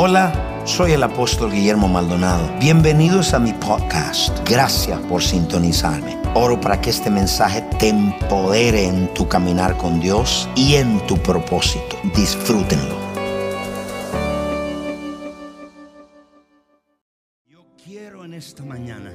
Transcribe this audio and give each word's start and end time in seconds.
Hola, 0.00 0.62
soy 0.64 0.92
el 0.92 1.02
apóstol 1.02 1.50
Guillermo 1.50 1.88
Maldonado. 1.88 2.56
Bienvenidos 2.60 3.34
a 3.34 3.40
mi 3.40 3.52
podcast. 3.52 4.48
Gracias 4.48 4.96
por 5.08 5.20
sintonizarme. 5.20 6.16
Oro 6.36 6.60
para 6.60 6.80
que 6.80 6.90
este 6.90 7.10
mensaje 7.10 7.62
te 7.80 7.88
empodere 7.88 8.84
en 8.84 9.12
tu 9.12 9.26
caminar 9.26 9.76
con 9.76 9.98
Dios 9.98 10.48
y 10.54 10.76
en 10.76 11.04
tu 11.08 11.16
propósito. 11.16 11.96
Disfrútenlo. 12.14 12.96
Yo 17.48 17.66
quiero 17.84 18.24
en 18.24 18.34
esta 18.34 18.64
mañana 18.64 19.12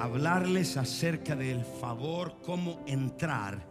hablarles 0.00 0.76
acerca 0.76 1.36
del 1.36 1.64
favor, 1.64 2.40
cómo 2.44 2.80
entrar 2.88 3.64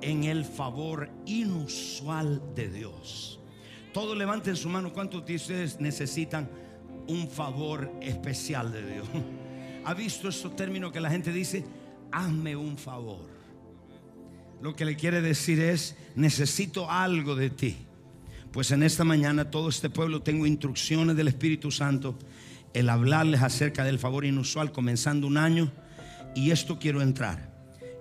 en 0.00 0.22
el 0.22 0.44
favor 0.44 1.10
inusual 1.26 2.40
de 2.54 2.68
Dios. 2.68 3.39
Todos 3.92 4.16
levanten 4.16 4.56
su 4.56 4.68
mano. 4.68 4.92
¿Cuántos 4.92 5.26
de 5.26 5.34
ustedes 5.34 5.80
necesitan 5.80 6.48
un 7.06 7.28
favor 7.28 7.92
especial 8.00 8.72
de 8.72 8.92
Dios? 8.92 9.08
¿Ha 9.84 9.94
visto 9.94 10.28
esos 10.28 10.54
términos 10.54 10.92
que 10.92 11.00
la 11.00 11.10
gente 11.10 11.32
dice? 11.32 11.64
Hazme 12.12 12.54
un 12.54 12.76
favor. 12.76 13.28
Lo 14.62 14.76
que 14.76 14.84
le 14.84 14.96
quiere 14.96 15.22
decir 15.22 15.60
es, 15.60 15.96
necesito 16.14 16.90
algo 16.90 17.34
de 17.34 17.50
ti. 17.50 17.76
Pues 18.52 18.70
en 18.72 18.82
esta 18.82 19.04
mañana 19.04 19.50
todo 19.50 19.68
este 19.68 19.90
pueblo 19.90 20.22
tengo 20.22 20.46
instrucciones 20.46 21.16
del 21.16 21.28
Espíritu 21.28 21.70
Santo, 21.70 22.18
el 22.74 22.88
hablarles 22.88 23.42
acerca 23.42 23.84
del 23.84 23.98
favor 23.98 24.24
inusual 24.24 24.70
comenzando 24.70 25.26
un 25.26 25.36
año 25.36 25.72
y 26.34 26.50
esto 26.50 26.78
quiero 26.78 27.00
entrar. 27.00 27.49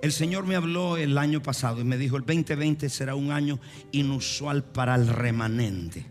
El 0.01 0.13
Señor 0.13 0.45
me 0.45 0.55
habló 0.55 0.95
el 0.95 1.17
año 1.17 1.41
pasado 1.41 1.81
y 1.81 1.83
me 1.83 1.97
dijo, 1.97 2.15
el 2.15 2.25
2020 2.25 2.87
será 2.87 3.15
un 3.15 3.31
año 3.31 3.59
inusual 3.91 4.63
para 4.63 4.95
el 4.95 5.07
remanente. 5.07 6.05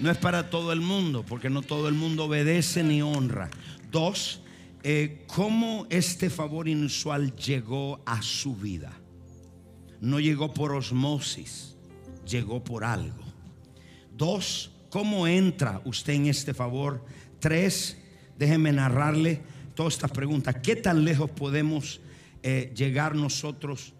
No 0.00 0.10
es 0.10 0.18
para 0.18 0.50
todo 0.50 0.72
el 0.72 0.80
mundo, 0.80 1.24
porque 1.26 1.50
no 1.50 1.62
todo 1.62 1.88
el 1.88 1.94
mundo 1.94 2.24
obedece 2.24 2.82
ni 2.82 3.00
honra. 3.00 3.48
Dos, 3.92 4.42
eh, 4.82 5.24
¿cómo 5.28 5.86
este 5.90 6.30
favor 6.30 6.66
inusual 6.66 7.36
llegó 7.36 8.00
a 8.06 8.22
su 8.22 8.56
vida? 8.56 8.92
No 10.00 10.18
llegó 10.18 10.52
por 10.52 10.72
osmosis, 10.72 11.76
llegó 12.26 12.64
por 12.64 12.82
algo. 12.82 13.22
Dos, 14.16 14.72
¿cómo 14.88 15.28
entra 15.28 15.80
usted 15.84 16.14
en 16.14 16.26
este 16.26 16.54
favor? 16.54 17.04
Tres, 17.38 17.98
déjenme 18.36 18.72
narrarle 18.72 19.42
todas 19.74 19.94
estas 19.94 20.10
preguntas. 20.10 20.56
¿Qué 20.60 20.74
tan 20.74 21.04
lejos 21.04 21.30
podemos 21.30 22.00
eh, 22.42 22.72
llegar 22.76 23.14
nosotros 23.14 23.94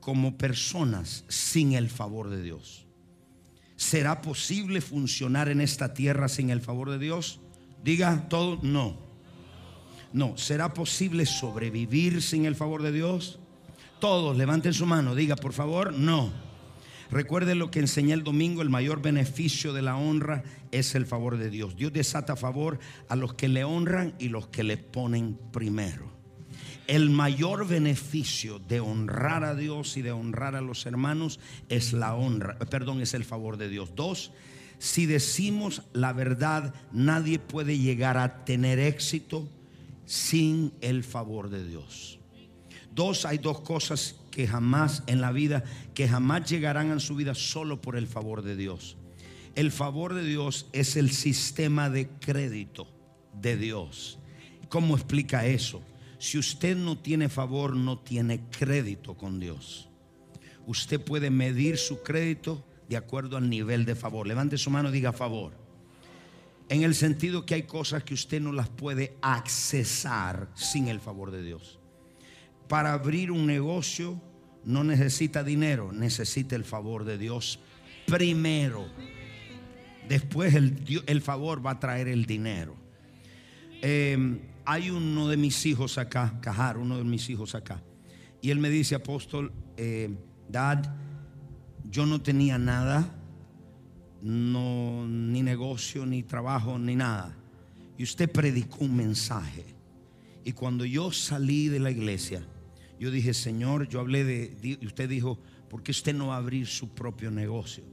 como 0.00 0.36
personas 0.38 1.24
sin 1.28 1.72
el 1.72 1.88
favor 1.88 2.30
de 2.30 2.42
Dios? 2.42 2.86
¿Será 3.76 4.22
posible 4.22 4.80
funcionar 4.80 5.48
en 5.48 5.60
esta 5.60 5.92
tierra 5.92 6.28
sin 6.28 6.50
el 6.50 6.62
favor 6.62 6.90
de 6.90 6.98
Dios? 6.98 7.40
Diga 7.84 8.28
todo, 8.28 8.58
no. 8.62 8.98
No, 10.12 10.36
¿será 10.38 10.72
posible 10.72 11.26
sobrevivir 11.26 12.22
sin 12.22 12.46
el 12.46 12.56
favor 12.56 12.82
de 12.82 12.92
Dios? 12.92 13.38
Todos 14.00 14.36
levanten 14.36 14.72
su 14.72 14.86
mano, 14.86 15.14
diga 15.14 15.36
por 15.36 15.52
favor, 15.52 15.92
no. 15.92 16.32
Recuerden 17.10 17.58
lo 17.58 17.70
que 17.70 17.80
enseñé 17.80 18.14
el 18.14 18.24
domingo, 18.24 18.62
el 18.62 18.70
mayor 18.70 19.02
beneficio 19.02 19.72
de 19.72 19.82
la 19.82 19.96
honra 19.96 20.42
es 20.72 20.94
el 20.94 21.06
favor 21.06 21.36
de 21.36 21.50
Dios. 21.50 21.76
Dios 21.76 21.92
desata 21.92 22.34
favor 22.34 22.78
a 23.08 23.16
los 23.16 23.34
que 23.34 23.48
le 23.48 23.64
honran 23.64 24.14
y 24.18 24.28
los 24.28 24.48
que 24.48 24.64
le 24.64 24.76
ponen 24.76 25.38
primero 25.52 26.15
el 26.86 27.10
mayor 27.10 27.66
beneficio 27.66 28.58
de 28.58 28.80
honrar 28.80 29.44
a 29.44 29.54
Dios 29.54 29.96
y 29.96 30.02
de 30.02 30.12
honrar 30.12 30.54
a 30.54 30.60
los 30.60 30.86
hermanos 30.86 31.40
es 31.68 31.92
la 31.92 32.14
honra, 32.14 32.58
perdón, 32.58 33.00
es 33.00 33.14
el 33.14 33.24
favor 33.24 33.56
de 33.56 33.68
Dios. 33.68 33.90
Dos, 33.96 34.32
si 34.78 35.06
decimos 35.06 35.82
la 35.92 36.12
verdad, 36.12 36.74
nadie 36.92 37.38
puede 37.38 37.78
llegar 37.78 38.18
a 38.18 38.44
tener 38.44 38.78
éxito 38.78 39.48
sin 40.04 40.72
el 40.80 41.02
favor 41.02 41.50
de 41.50 41.66
Dios. 41.66 42.18
Dos, 42.94 43.26
hay 43.26 43.38
dos 43.38 43.60
cosas 43.60 44.16
que 44.30 44.46
jamás 44.46 45.02
en 45.06 45.20
la 45.20 45.32
vida, 45.32 45.64
que 45.94 46.08
jamás 46.08 46.48
llegarán 46.48 46.92
a 46.92 47.00
su 47.00 47.14
vida 47.14 47.34
solo 47.34 47.80
por 47.80 47.96
el 47.96 48.06
favor 48.06 48.42
de 48.42 48.56
Dios. 48.56 48.96
El 49.54 49.72
favor 49.72 50.14
de 50.14 50.24
Dios 50.24 50.66
es 50.72 50.96
el 50.96 51.10
sistema 51.10 51.90
de 51.90 52.08
crédito 52.20 52.86
de 53.40 53.56
Dios. 53.56 54.18
¿Cómo 54.68 54.94
explica 54.94 55.46
eso? 55.46 55.82
Si 56.18 56.38
usted 56.38 56.76
no 56.76 56.98
tiene 56.98 57.28
favor, 57.28 57.76
no 57.76 57.98
tiene 57.98 58.40
crédito 58.50 59.14
con 59.14 59.38
Dios. 59.38 59.88
Usted 60.66 61.00
puede 61.00 61.30
medir 61.30 61.76
su 61.76 62.02
crédito 62.02 62.64
de 62.88 62.96
acuerdo 62.96 63.36
al 63.36 63.48
nivel 63.48 63.84
de 63.84 63.94
favor. 63.94 64.26
Levante 64.26 64.58
su 64.58 64.70
mano 64.70 64.88
y 64.88 64.92
diga 64.92 65.12
favor. 65.12 65.52
En 66.68 66.82
el 66.82 66.94
sentido 66.94 67.46
que 67.46 67.54
hay 67.54 67.62
cosas 67.62 68.02
que 68.02 68.14
usted 68.14 68.40
no 68.40 68.52
las 68.52 68.68
puede 68.68 69.16
accesar 69.22 70.48
sin 70.54 70.88
el 70.88 71.00
favor 71.00 71.30
de 71.30 71.42
Dios. 71.42 71.78
Para 72.68 72.92
abrir 72.92 73.30
un 73.30 73.46
negocio 73.46 74.20
no 74.64 74.82
necesita 74.82 75.44
dinero, 75.44 75.92
necesita 75.92 76.56
el 76.56 76.64
favor 76.64 77.04
de 77.04 77.18
Dios 77.18 77.60
primero. 78.06 78.86
Después 80.08 80.54
el, 80.54 81.22
favor 81.22 81.64
va 81.64 81.72
a 81.72 81.80
traer 81.80 82.08
el 82.08 82.26
dinero. 82.26 82.74
Eh, 83.82 84.40
hay 84.66 84.90
uno 84.90 85.28
de 85.28 85.36
mis 85.36 85.64
hijos 85.64 85.96
acá, 85.96 86.38
Cajar, 86.40 86.76
uno 86.76 86.98
de 86.98 87.04
mis 87.04 87.30
hijos 87.30 87.54
acá. 87.54 87.80
Y 88.42 88.50
él 88.50 88.58
me 88.58 88.68
dice, 88.68 88.96
apóstol, 88.96 89.52
eh, 89.76 90.10
Dad, 90.48 90.92
yo 91.84 92.04
no 92.04 92.20
tenía 92.20 92.58
nada, 92.58 93.14
no, 94.22 95.06
ni 95.06 95.42
negocio, 95.42 96.04
ni 96.04 96.24
trabajo, 96.24 96.78
ni 96.78 96.96
nada. 96.96 97.36
Y 97.96 98.02
usted 98.02 98.30
predicó 98.30 98.84
un 98.84 98.96
mensaje. 98.96 99.64
Y 100.44 100.52
cuando 100.52 100.84
yo 100.84 101.12
salí 101.12 101.68
de 101.68 101.78
la 101.78 101.92
iglesia, 101.92 102.44
yo 102.98 103.10
dije, 103.12 103.34
Señor, 103.34 103.88
yo 103.88 104.00
hablé 104.00 104.24
de, 104.24 104.58
y 104.62 104.84
usted 104.84 105.08
dijo, 105.08 105.38
¿por 105.70 105.84
qué 105.84 105.92
usted 105.92 106.14
no 106.14 106.28
va 106.28 106.34
a 106.34 106.38
abrir 106.38 106.66
su 106.66 106.88
propio 106.88 107.30
negocio? 107.30 107.84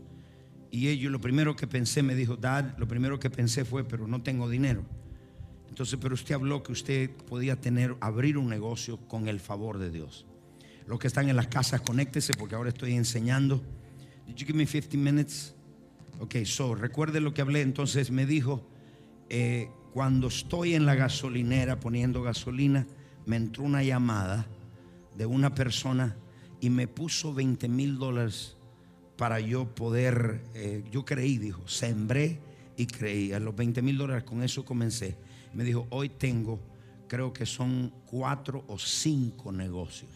Y 0.72 0.88
ellos, 0.88 1.12
lo 1.12 1.22
primero 1.22 1.56
que 1.56 1.68
pensé, 1.68 2.02
me 2.02 2.16
dijo, 2.16 2.36
Dad, 2.36 2.76
lo 2.80 2.88
primero 2.88 3.20
que 3.20 3.30
pensé 3.30 3.64
fue, 3.64 3.84
pero 3.84 4.08
no 4.08 4.24
tengo 4.24 4.50
dinero. 4.50 4.84
Entonces, 5.74 5.98
pero 6.00 6.14
usted 6.14 6.36
habló 6.36 6.62
que 6.62 6.72
usted 6.72 7.10
podía 7.10 7.60
tener, 7.60 7.96
abrir 8.00 8.38
un 8.38 8.48
negocio 8.48 8.98
con 9.08 9.28
el 9.28 9.40
favor 9.40 9.80
de 9.80 9.90
Dios. 9.90 10.24
Los 10.86 11.00
que 11.00 11.08
están 11.08 11.30
en 11.30 11.36
las 11.36 11.48
casas, 11.48 11.82
conéctese 11.82 12.36
porque 12.36 12.54
ahora 12.54 12.70
estoy 12.70 12.94
enseñando. 12.94 13.60
Did 14.28 14.36
you 14.36 14.46
give 14.46 14.54
me 14.54 14.68
15 14.68 14.96
minutes? 14.98 15.56
Ok, 16.20 16.36
so, 16.46 16.76
recuerde 16.76 17.20
lo 17.20 17.34
que 17.34 17.42
hablé. 17.42 17.62
Entonces 17.62 18.12
me 18.12 18.28
dijo, 18.28 18.70
eh, 19.30 19.68
cuando 19.94 20.28
estoy 20.28 20.76
en 20.76 20.86
la 20.86 20.94
gasolinera 20.94 21.80
poniendo 21.80 22.22
gasolina, 22.22 22.86
me 23.26 23.38
entró 23.38 23.64
una 23.64 23.82
llamada 23.82 24.46
de 25.18 25.26
una 25.26 25.56
persona 25.56 26.16
y 26.62 26.70
me 26.70 26.88
puso 26.88 27.34
20 27.34 27.68
mil 27.68 27.98
dólares 27.98 28.58
para 29.18 29.40
yo 29.40 29.74
poder, 29.74 30.44
eh, 30.54 30.84
yo 30.92 31.04
creí, 31.04 31.40
dijo, 31.40 31.68
sembré 31.68 32.38
y 32.78 32.86
creí. 32.86 33.34
A 33.34 33.40
los 33.40 33.56
20 33.56 33.82
mil 33.82 33.98
dólares 33.98 34.24
con 34.24 34.44
eso 34.44 34.64
comencé 34.64 35.33
me 35.53 35.64
dijo, 35.64 35.88
hoy 35.90 36.09
tengo, 36.09 36.59
creo 37.08 37.31
que 37.31 37.46
son 37.46 37.94
cuatro 38.06 38.64
o 38.68 38.78
cinco 38.78 39.52
negocios. 39.52 40.12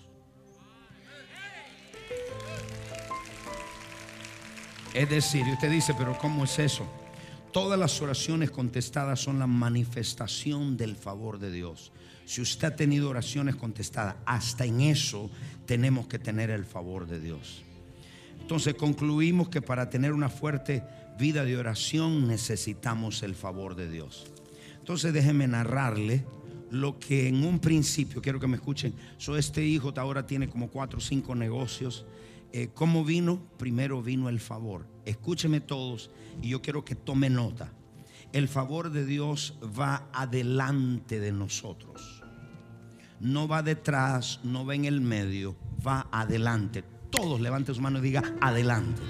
Es 4.93 5.09
decir, 5.09 5.45
usted 5.47 5.69
dice, 5.69 5.93
pero 5.95 6.17
¿cómo 6.17 6.45
es 6.45 6.57
eso? 6.57 6.85
Todas 7.51 7.77
las 7.77 8.01
oraciones 8.01 8.51
contestadas 8.51 9.19
son 9.19 9.39
la 9.39 9.47
manifestación 9.47 10.75
del 10.75 10.95
favor 10.95 11.39
de 11.39 11.51
Dios. 11.51 11.91
Si 12.25 12.41
usted 12.41 12.67
ha 12.67 12.75
tenido 12.75 13.09
oraciones 13.09 13.55
contestadas, 13.55 14.15
hasta 14.25 14.65
en 14.65 14.81
eso 14.81 15.29
tenemos 15.65 16.07
que 16.07 16.19
tener 16.19 16.49
el 16.49 16.65
favor 16.65 17.07
de 17.07 17.19
Dios. 17.19 17.63
Entonces 18.41 18.73
concluimos 18.75 19.49
que 19.49 19.61
para 19.61 19.89
tener 19.89 20.13
una 20.13 20.29
fuerte 20.29 20.83
vida 21.17 21.45
de 21.45 21.57
oración 21.57 22.27
necesitamos 22.27 23.23
el 23.23 23.35
favor 23.35 23.75
de 23.75 23.89
Dios. 23.89 24.25
Entonces 24.87 25.11
déjeme 25.11 25.49
narrarle 25.49 26.23
lo 26.71 26.97
que 26.97 27.27
en 27.27 27.43
un 27.43 27.59
principio, 27.59 28.21
quiero 28.21 28.39
que 28.39 28.47
me 28.47 28.55
escuchen, 28.55 28.93
so 29.17 29.35
este 29.35 29.61
hijo 29.61 29.91
ahora 29.97 30.25
tiene 30.25 30.47
como 30.47 30.69
cuatro 30.69 30.99
o 30.99 31.01
cinco 31.01 31.35
negocios. 31.35 32.05
Eh, 32.53 32.69
¿Cómo 32.73 33.03
vino? 33.03 33.41
Primero 33.57 34.01
vino 34.01 34.29
el 34.29 34.39
favor. 34.39 34.87
Escúcheme 35.03 35.59
todos 35.59 36.09
y 36.41 36.47
yo 36.47 36.61
quiero 36.61 36.85
que 36.85 36.95
tome 36.95 37.29
nota. 37.29 37.73
El 38.31 38.47
favor 38.47 38.89
de 38.89 39.05
Dios 39.05 39.59
va 39.77 40.07
adelante 40.13 41.19
de 41.19 41.33
nosotros. 41.33 42.23
No 43.19 43.45
va 43.49 43.63
detrás, 43.63 44.39
no 44.45 44.65
va 44.65 44.73
en 44.75 44.85
el 44.85 45.01
medio, 45.01 45.57
va 45.85 46.07
adelante. 46.13 46.85
Todos 47.09 47.41
levanten 47.41 47.75
su 47.75 47.81
mano 47.81 47.99
y 47.99 48.03
diga 48.03 48.23
adelante. 48.39 49.01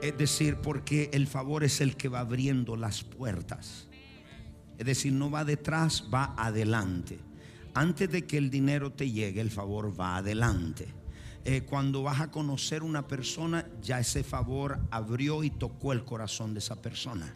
Es 0.00 0.16
decir, 0.16 0.56
porque 0.62 1.10
el 1.12 1.26
favor 1.26 1.62
es 1.62 1.82
el 1.82 1.94
que 1.94 2.08
va 2.08 2.20
abriendo 2.20 2.74
las 2.74 3.04
puertas. 3.04 3.90
Es 4.82 4.86
decir, 4.86 5.12
no 5.12 5.30
va 5.30 5.44
detrás, 5.44 6.08
va 6.12 6.34
adelante. 6.36 7.16
Antes 7.72 8.10
de 8.10 8.26
que 8.26 8.36
el 8.36 8.50
dinero 8.50 8.90
te 8.90 9.08
llegue, 9.08 9.40
el 9.40 9.52
favor 9.52 9.98
va 9.98 10.16
adelante. 10.16 10.88
Eh, 11.44 11.60
cuando 11.60 12.02
vas 12.02 12.20
a 12.20 12.32
conocer 12.32 12.82
una 12.82 13.06
persona, 13.06 13.64
ya 13.80 14.00
ese 14.00 14.24
favor 14.24 14.80
abrió 14.90 15.44
y 15.44 15.50
tocó 15.50 15.92
el 15.92 16.04
corazón 16.04 16.52
de 16.52 16.58
esa 16.58 16.82
persona. 16.82 17.32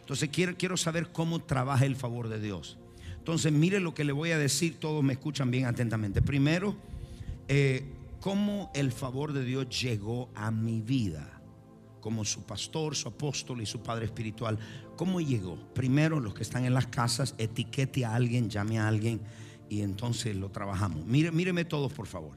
Entonces 0.00 0.30
quiero, 0.32 0.56
quiero 0.56 0.78
saber 0.78 1.12
cómo 1.12 1.40
trabaja 1.40 1.84
el 1.84 1.94
favor 1.94 2.30
de 2.30 2.40
Dios. 2.40 2.78
Entonces 3.18 3.52
mire 3.52 3.80
lo 3.80 3.92
que 3.92 4.04
le 4.04 4.12
voy 4.12 4.30
a 4.30 4.38
decir, 4.38 4.80
todos 4.80 5.04
me 5.04 5.12
escuchan 5.12 5.50
bien 5.50 5.66
atentamente. 5.66 6.22
Primero, 6.22 6.74
eh, 7.48 7.84
cómo 8.20 8.70
el 8.74 8.92
favor 8.92 9.34
de 9.34 9.44
Dios 9.44 9.68
llegó 9.82 10.30
a 10.34 10.50
mi 10.50 10.80
vida 10.80 11.37
como 12.00 12.24
su 12.24 12.44
pastor, 12.44 12.94
su 12.96 13.08
apóstol 13.08 13.60
y 13.60 13.66
su 13.66 13.82
padre 13.82 14.06
espiritual. 14.06 14.58
¿Cómo 14.96 15.20
llegó? 15.20 15.56
Primero, 15.74 16.20
los 16.20 16.34
que 16.34 16.42
están 16.42 16.64
en 16.64 16.74
las 16.74 16.86
casas, 16.86 17.34
etiquete 17.38 18.04
a 18.04 18.14
alguien, 18.14 18.48
llame 18.50 18.78
a 18.78 18.88
alguien 18.88 19.20
y 19.68 19.80
entonces 19.80 20.36
lo 20.36 20.50
trabajamos. 20.50 21.04
Míreme 21.06 21.64
todos, 21.64 21.92
por 21.92 22.06
favor. 22.06 22.36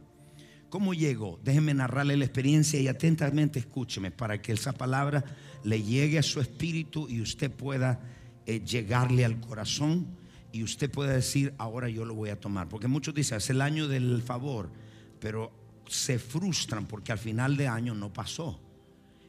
¿Cómo 0.69 0.93
llegó? 0.93 1.37
Déjenme 1.43 1.73
narrarle 1.73 2.15
la 2.15 2.23
experiencia 2.23 2.79
y 2.79 2.87
atentamente 2.87 3.59
escúcheme 3.59 4.09
para 4.09 4.41
que 4.41 4.53
esa 4.53 4.71
palabra 4.71 5.23
le 5.63 5.83
llegue 5.83 6.17
a 6.17 6.23
su 6.23 6.39
espíritu 6.39 7.09
y 7.09 7.21
usted 7.21 7.51
pueda 7.51 7.99
eh, 8.45 8.61
llegarle 8.61 9.25
al 9.25 9.39
corazón 9.41 10.07
y 10.53 10.63
usted 10.63 10.89
pueda 10.89 11.11
decir, 11.11 11.53
ahora 11.57 11.89
yo 11.89 12.05
lo 12.05 12.15
voy 12.15 12.29
a 12.29 12.39
tomar. 12.39 12.69
Porque 12.69 12.87
muchos 12.87 13.13
dicen, 13.13 13.37
es 13.37 13.49
el 13.49 13.61
año 13.61 13.87
del 13.87 14.21
favor, 14.21 14.71
pero 15.19 15.51
se 15.87 16.19
frustran 16.19 16.85
porque 16.85 17.11
al 17.11 17.19
final 17.19 17.57
de 17.57 17.67
año 17.67 17.93
no 17.93 18.13
pasó. 18.13 18.59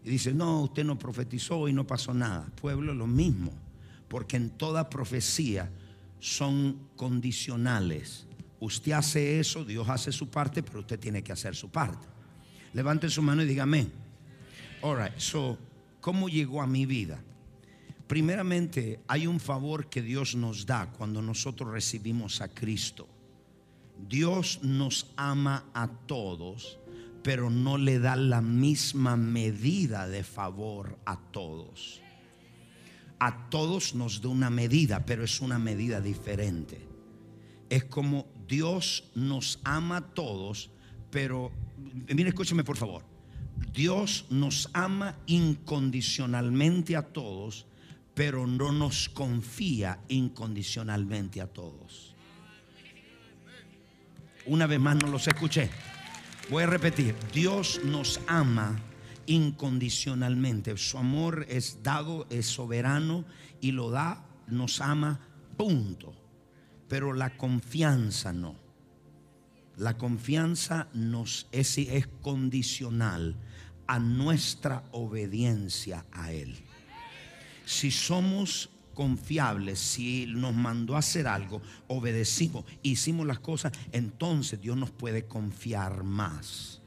Y 0.05 0.11
dice, 0.11 0.35
no, 0.35 0.63
usted 0.63 0.85
no 0.85 0.99
profetizó 0.99 1.69
y 1.69 1.73
no 1.73 1.87
pasó 1.87 2.13
nada. 2.13 2.47
Pueblo, 2.61 2.95
lo 2.95 3.07
mismo. 3.07 3.53
Porque 4.09 4.37
en 4.37 4.51
toda 4.51 4.91
profecía 4.91 5.71
son 6.19 6.89
condicionales. 6.97 8.27
Usted 8.61 8.93
hace 8.93 9.41
eso, 9.41 9.65
Dios 9.65 9.89
hace 9.89 10.13
su 10.13 10.29
parte, 10.29 10.63
pero 10.63 10.81
usted 10.81 10.99
tiene 10.99 11.23
que 11.23 11.33
hacer 11.33 11.55
su 11.55 11.71
parte. 11.71 12.07
Levante 12.75 13.09
su 13.09 13.23
mano 13.23 13.43
y 13.43 13.47
dígame. 13.47 13.89
All 14.83 14.99
right, 14.99 15.19
so, 15.19 15.59
¿cómo 16.01 16.29
llegó 16.29 16.63
a 16.63 16.67
mi 16.67 16.87
vida? 16.87 17.23
Primeramente, 18.07 19.01
hay 19.07 19.27
un 19.27 19.41
favor 19.41 19.89
que 19.89 20.03
Dios 20.03 20.35
nos 20.35 20.67
da 20.67 20.91
cuando 20.91 21.23
nosotros 21.23 21.71
recibimos 21.71 22.41
a 22.41 22.49
Cristo. 22.49 23.09
Dios 24.09 24.61
nos 24.63 25.07
ama 25.17 25.65
a 25.73 25.89
todos 25.89 26.79
pero 27.23 27.51
no 27.51 27.79
le 27.79 27.99
da 27.99 28.17
la 28.17 28.41
misma 28.41 29.17
medida 29.17 30.09
de 30.09 30.25
favor 30.25 30.99
a 31.05 31.19
todos. 31.31 32.01
A 33.19 33.49
todos 33.49 33.95
nos 33.95 34.21
da 34.21 34.29
una 34.29 34.51
medida, 34.51 35.07
pero 35.07 35.23
es 35.23 35.41
una 35.41 35.59
medida 35.59 36.01
diferente. 36.01 36.89
Es 37.71 37.85
como 37.85 38.27
Dios 38.49 39.11
nos 39.15 39.61
ama 39.63 39.99
a 39.99 40.15
todos, 40.15 40.71
pero 41.11 41.53
mire, 42.13 42.31
escúcheme 42.31 42.65
por 42.65 42.77
favor. 42.77 43.05
Dios 43.73 44.27
nos 44.29 44.69
ama 44.73 45.17
incondicionalmente 45.27 46.97
a 46.97 47.03
todos, 47.03 47.67
pero 48.15 48.47
no 48.47 48.73
nos 48.73 49.09
confía 49.09 50.01
incondicionalmente 50.09 51.41
a 51.41 51.47
todos. 51.47 52.15
Una 54.47 54.67
vez 54.67 54.81
más 54.81 54.97
no 54.97 55.09
los 55.09 55.29
escuché. 55.29 55.71
Voy 56.51 56.65
a 56.65 56.67
repetir, 56.67 57.15
Dios 57.33 57.81
nos 57.85 58.21
ama 58.27 58.79
incondicionalmente. 59.27 60.77
Su 60.77 60.99
amor 60.99 61.47
es 61.49 61.83
dado, 61.83 62.27
es 62.31 62.47
soberano 62.47 63.25
y 63.61 63.73
lo 63.73 63.91
da, 63.91 64.27
nos 64.49 64.81
ama, 64.81 65.21
punto. 65.57 66.13
Pero 66.89 67.13
la 67.13 67.37
confianza 67.37 68.33
no. 68.33 68.57
La 69.77 69.97
confianza 69.97 70.89
nos 70.93 71.47
es, 71.53 71.79
es 71.79 72.07
condicional 72.21 73.37
a 73.87 73.99
nuestra 73.99 74.85
obediencia 74.93 76.05
a 76.13 76.33
Él. 76.33 76.57
Si 77.65 77.91
somos 77.91 78.69
confiables, 78.95 79.79
si 79.79 80.27
nos 80.27 80.55
mandó 80.55 80.97
a 80.97 81.01
hacer 81.01 81.27
algo, 81.27 81.63
obedecimos, 81.89 82.65
hicimos 82.83 83.27
las 83.27 83.41
cosas, 83.41 83.73
entonces 83.93 84.61
Dios 84.61 84.77
nos 84.77 84.91
puede 84.91 85.25
confiar 85.25 86.05
más. 86.05 86.81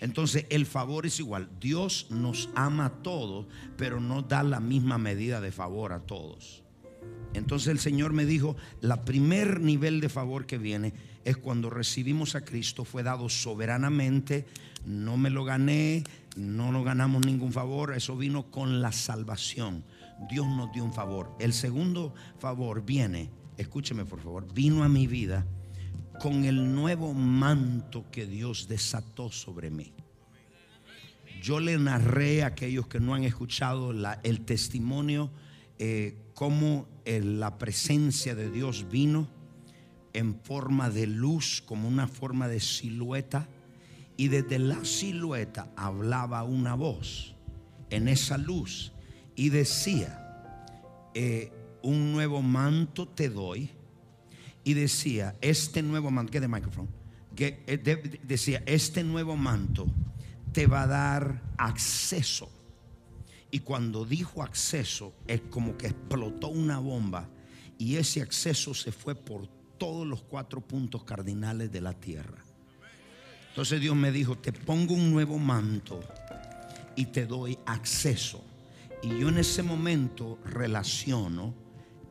Entonces 0.00 0.46
el 0.50 0.66
favor 0.66 1.06
es 1.06 1.18
igual. 1.18 1.48
Dios 1.60 2.06
nos 2.10 2.50
ama 2.54 2.86
a 2.86 3.02
todos, 3.02 3.46
pero 3.76 4.00
no 4.00 4.22
da 4.22 4.42
la 4.42 4.60
misma 4.60 4.98
medida 4.98 5.40
de 5.40 5.52
favor 5.52 5.92
a 5.92 6.00
todos. 6.00 6.62
Entonces 7.34 7.68
el 7.68 7.78
Señor 7.78 8.12
me 8.12 8.24
dijo, 8.24 8.56
la 8.80 9.04
primer 9.04 9.60
nivel 9.60 10.00
de 10.00 10.08
favor 10.08 10.46
que 10.46 10.58
viene 10.58 10.94
es 11.24 11.36
cuando 11.36 11.68
recibimos 11.68 12.34
a 12.34 12.44
Cristo, 12.44 12.84
fue 12.84 13.02
dado 13.02 13.28
soberanamente, 13.28 14.46
no 14.86 15.16
me 15.16 15.30
lo 15.30 15.44
gané, 15.44 16.04
no 16.36 16.72
nos 16.72 16.84
ganamos 16.84 17.26
ningún 17.26 17.52
favor, 17.52 17.94
eso 17.94 18.16
vino 18.16 18.50
con 18.50 18.80
la 18.80 18.92
salvación. 18.92 19.84
Dios 20.28 20.46
nos 20.46 20.72
dio 20.72 20.84
un 20.84 20.92
favor. 20.92 21.36
El 21.38 21.52
segundo 21.52 22.14
favor 22.38 22.84
viene, 22.84 23.30
escúcheme 23.56 24.04
por 24.04 24.20
favor, 24.20 24.52
vino 24.52 24.82
a 24.82 24.88
mi 24.88 25.06
vida 25.06 25.46
con 26.20 26.44
el 26.44 26.74
nuevo 26.74 27.14
manto 27.14 28.04
que 28.10 28.26
Dios 28.26 28.66
desató 28.68 29.30
sobre 29.30 29.70
mí. 29.70 29.92
Yo 31.42 31.60
le 31.60 31.78
narré 31.78 32.42
a 32.42 32.48
aquellos 32.48 32.88
que 32.88 32.98
no 32.98 33.14
han 33.14 33.22
escuchado 33.22 33.92
el 34.24 34.40
testimonio, 34.40 35.30
eh, 35.78 36.16
cómo 36.34 36.88
eh, 37.04 37.20
la 37.20 37.58
presencia 37.58 38.34
de 38.34 38.50
Dios 38.50 38.86
vino 38.90 39.28
en 40.12 40.34
forma 40.40 40.90
de 40.90 41.06
luz, 41.06 41.62
como 41.64 41.86
una 41.86 42.08
forma 42.08 42.48
de 42.48 42.58
silueta, 42.58 43.48
y 44.16 44.28
desde 44.28 44.58
la 44.58 44.84
silueta 44.84 45.70
hablaba 45.76 46.42
una 46.42 46.74
voz. 46.74 47.36
En 47.90 48.08
esa 48.08 48.36
luz 48.36 48.92
y 49.38 49.50
decía, 49.50 50.18
eh, 51.14 51.52
un 51.82 52.10
nuevo 52.12 52.42
manto 52.42 53.06
te 53.06 53.28
doy. 53.28 53.70
Y 54.64 54.74
decía, 54.74 55.36
este 55.40 55.80
nuevo 55.80 56.10
manto, 56.10 56.32
que 56.32 56.40
de 56.40 56.48
micrófono, 56.48 56.88
que 57.36 57.62
eh, 57.68 58.18
decía, 58.24 58.64
este 58.66 59.04
nuevo 59.04 59.36
manto 59.36 59.86
te 60.52 60.66
va 60.66 60.82
a 60.82 60.86
dar 60.88 61.42
acceso. 61.56 62.50
Y 63.52 63.60
cuando 63.60 64.04
dijo 64.04 64.42
acceso, 64.42 65.14
es 65.28 65.40
como 65.42 65.78
que 65.78 65.86
explotó 65.86 66.48
una 66.48 66.80
bomba 66.80 67.28
y 67.78 67.94
ese 67.94 68.20
acceso 68.20 68.74
se 68.74 68.90
fue 68.90 69.14
por 69.14 69.46
todos 69.78 70.04
los 70.04 70.20
cuatro 70.20 70.60
puntos 70.60 71.04
cardinales 71.04 71.70
de 71.70 71.80
la 71.80 71.92
tierra. 71.92 72.42
Entonces 73.50 73.80
Dios 73.80 73.94
me 73.94 74.10
dijo, 74.10 74.36
te 74.36 74.52
pongo 74.52 74.94
un 74.94 75.12
nuevo 75.12 75.38
manto 75.38 76.00
y 76.96 77.06
te 77.06 77.24
doy 77.24 77.56
acceso. 77.66 78.47
Y 79.02 79.18
yo 79.18 79.28
en 79.28 79.38
ese 79.38 79.62
momento 79.62 80.38
relaciono, 80.44 81.54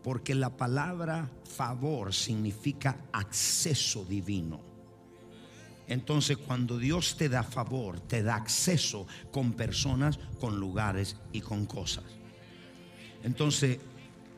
porque 0.04 0.34
la 0.34 0.56
palabra 0.56 1.30
favor 1.44 2.14
significa 2.14 2.98
acceso 3.12 4.06
divino. 4.06 4.62
Entonces 5.88 6.38
cuando 6.38 6.78
Dios 6.78 7.18
te 7.18 7.30
da 7.30 7.44
favor, 7.44 8.00
te 8.00 8.24
da 8.24 8.36
acceso 8.36 9.08
con 9.32 9.54
personas, 9.54 10.20
con 10.40 10.60
lugares 10.60 11.18
y 11.32 11.42
con 11.42 11.66
cosas. 11.66 12.06
Entonces, 13.24 13.80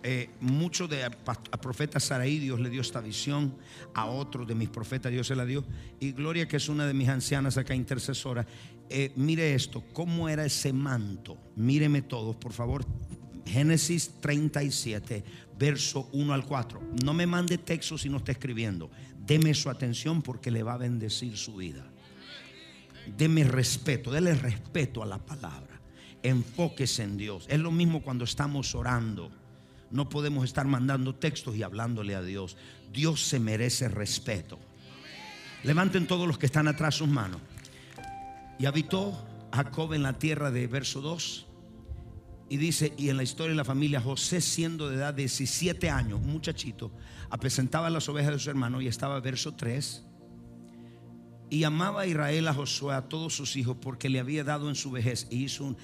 eh, 0.01 0.29
mucho 0.39 0.87
de 0.87 1.03
a, 1.03 1.09
profeta 1.09 1.99
Saraí 1.99 2.39
Dios 2.39 2.59
le 2.59 2.69
dio 2.69 2.81
esta 2.81 3.01
visión, 3.01 3.53
a 3.93 4.05
otro 4.05 4.45
de 4.45 4.55
mis 4.55 4.69
profetas 4.69 5.11
Dios 5.11 5.27
se 5.27 5.35
la 5.35 5.45
dio. 5.45 5.65
Y 5.99 6.13
Gloria, 6.13 6.47
que 6.47 6.57
es 6.57 6.69
una 6.69 6.85
de 6.87 6.93
mis 6.93 7.09
ancianas 7.09 7.57
acá 7.57 7.75
intercesora, 7.75 8.45
eh, 8.89 9.11
mire 9.15 9.53
esto, 9.53 9.83
¿cómo 9.93 10.29
era 10.29 10.45
ese 10.45 10.73
manto? 10.73 11.37
Míreme 11.55 12.01
todos, 12.01 12.35
por 12.35 12.53
favor. 12.53 12.85
Génesis 13.45 14.11
37, 14.19 15.23
verso 15.57 16.09
1 16.13 16.33
al 16.33 16.45
4. 16.45 16.81
No 17.03 17.13
me 17.13 17.25
mande 17.25 17.57
texto 17.57 17.97
si 17.97 18.09
no 18.09 18.17
está 18.17 18.31
escribiendo. 18.31 18.89
Deme 19.25 19.53
su 19.53 19.69
atención 19.69 20.21
porque 20.21 20.51
le 20.51 20.63
va 20.63 20.73
a 20.73 20.77
bendecir 20.77 21.37
su 21.37 21.55
vida. 21.55 21.85
Deme 23.17 23.43
respeto, 23.43 24.11
dele 24.11 24.33
respeto 24.35 25.03
a 25.03 25.05
la 25.05 25.17
palabra. 25.17 25.79
Enfóquese 26.21 27.03
en 27.03 27.17
Dios. 27.17 27.45
Es 27.49 27.59
lo 27.59 27.71
mismo 27.71 28.01
cuando 28.01 28.23
estamos 28.23 28.75
orando. 28.75 29.31
No 29.91 30.09
podemos 30.09 30.45
estar 30.45 30.67
mandando 30.67 31.15
textos 31.15 31.55
y 31.55 31.63
hablándole 31.63 32.15
a 32.15 32.21
Dios. 32.21 32.57
Dios 32.91 33.21
se 33.25 33.39
merece 33.39 33.87
respeto. 33.87 34.59
Levanten 35.63 36.07
todos 36.07 36.27
los 36.27 36.37
que 36.37 36.45
están 36.45 36.67
atrás 36.67 36.95
sus 36.95 37.07
manos. 37.07 37.41
Y 38.59 38.65
habitó 38.65 39.17
Jacob 39.53 39.93
en 39.93 40.03
la 40.03 40.19
tierra 40.19 40.51
de 40.51 40.67
verso 40.67 40.99
2. 41.01 41.47
Y 42.49 42.57
dice, 42.57 42.93
y 42.97 43.09
en 43.09 43.17
la 43.17 43.23
historia 43.23 43.51
de 43.51 43.55
la 43.55 43.63
familia, 43.63 44.01
José 44.01 44.41
siendo 44.41 44.89
de 44.89 44.97
edad 44.97 45.13
de 45.13 45.21
17 45.21 45.89
años, 45.89 46.19
un 46.19 46.31
muchachito, 46.31 46.91
apresentaba 47.29 47.89
las 47.89 48.09
ovejas 48.09 48.33
de 48.33 48.39
su 48.39 48.49
hermano 48.49 48.81
y 48.81 48.87
estaba 48.87 49.19
verso 49.21 49.53
3. 49.53 50.05
Y 51.51 51.63
amaba 51.63 52.01
a 52.01 52.05
Israel 52.05 52.47
a 52.47 52.53
Josué, 52.53 52.93
a 52.93 53.07
todos 53.07 53.35
sus 53.35 53.55
hijos, 53.55 53.77
porque 53.79 54.09
le 54.09 54.19
había 54.19 54.43
dado 54.43 54.67
en 54.67 54.75
su 54.75 54.91
vejez. 54.91 55.27
Y 55.31 55.45
hizo 55.45 55.63
un, 55.63 55.77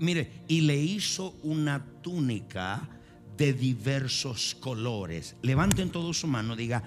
mire, 0.00 0.44
y 0.46 0.60
le 0.60 0.76
hizo 0.76 1.36
una 1.42 1.84
túnica 2.00 2.88
de 3.36 3.52
diversos 3.52 4.54
colores. 4.60 5.36
Levanten 5.42 5.90
todos 5.90 6.20
su 6.20 6.26
mano, 6.26 6.54
diga, 6.54 6.82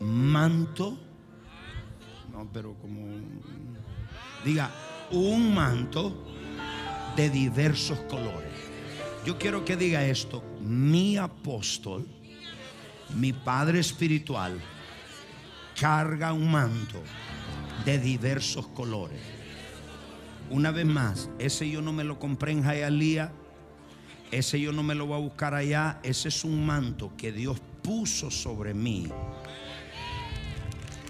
manto. 0.00 0.98
No, 2.32 2.48
pero 2.52 2.74
como 2.74 3.06
diga, 4.48 4.70
un 5.10 5.54
manto 5.54 6.24
de 7.16 7.28
diversos 7.28 7.98
colores. 8.08 8.50
Yo 9.26 9.38
quiero 9.38 9.64
que 9.64 9.76
diga 9.76 10.04
esto. 10.04 10.42
Mi 10.60 11.18
apóstol, 11.18 12.06
mi 13.14 13.32
padre 13.32 13.80
espiritual, 13.80 14.58
carga 15.78 16.32
un 16.32 16.50
manto 16.50 17.02
de 17.84 17.98
diversos 17.98 18.66
colores. 18.68 19.20
Una 20.50 20.70
vez 20.70 20.86
más, 20.86 21.28
ese 21.38 21.68
yo 21.68 21.82
no 21.82 21.92
me 21.92 22.04
lo 22.04 22.18
compré 22.18 22.52
en 22.52 22.62
Jayalía, 22.62 23.32
ese 24.30 24.58
yo 24.58 24.72
no 24.72 24.82
me 24.82 24.94
lo 24.94 25.06
voy 25.06 25.16
a 25.16 25.20
buscar 25.20 25.54
allá, 25.54 26.00
ese 26.02 26.28
es 26.28 26.42
un 26.42 26.64
manto 26.64 27.12
que 27.18 27.32
Dios 27.32 27.60
puso 27.82 28.30
sobre 28.30 28.72
mí. 28.72 29.08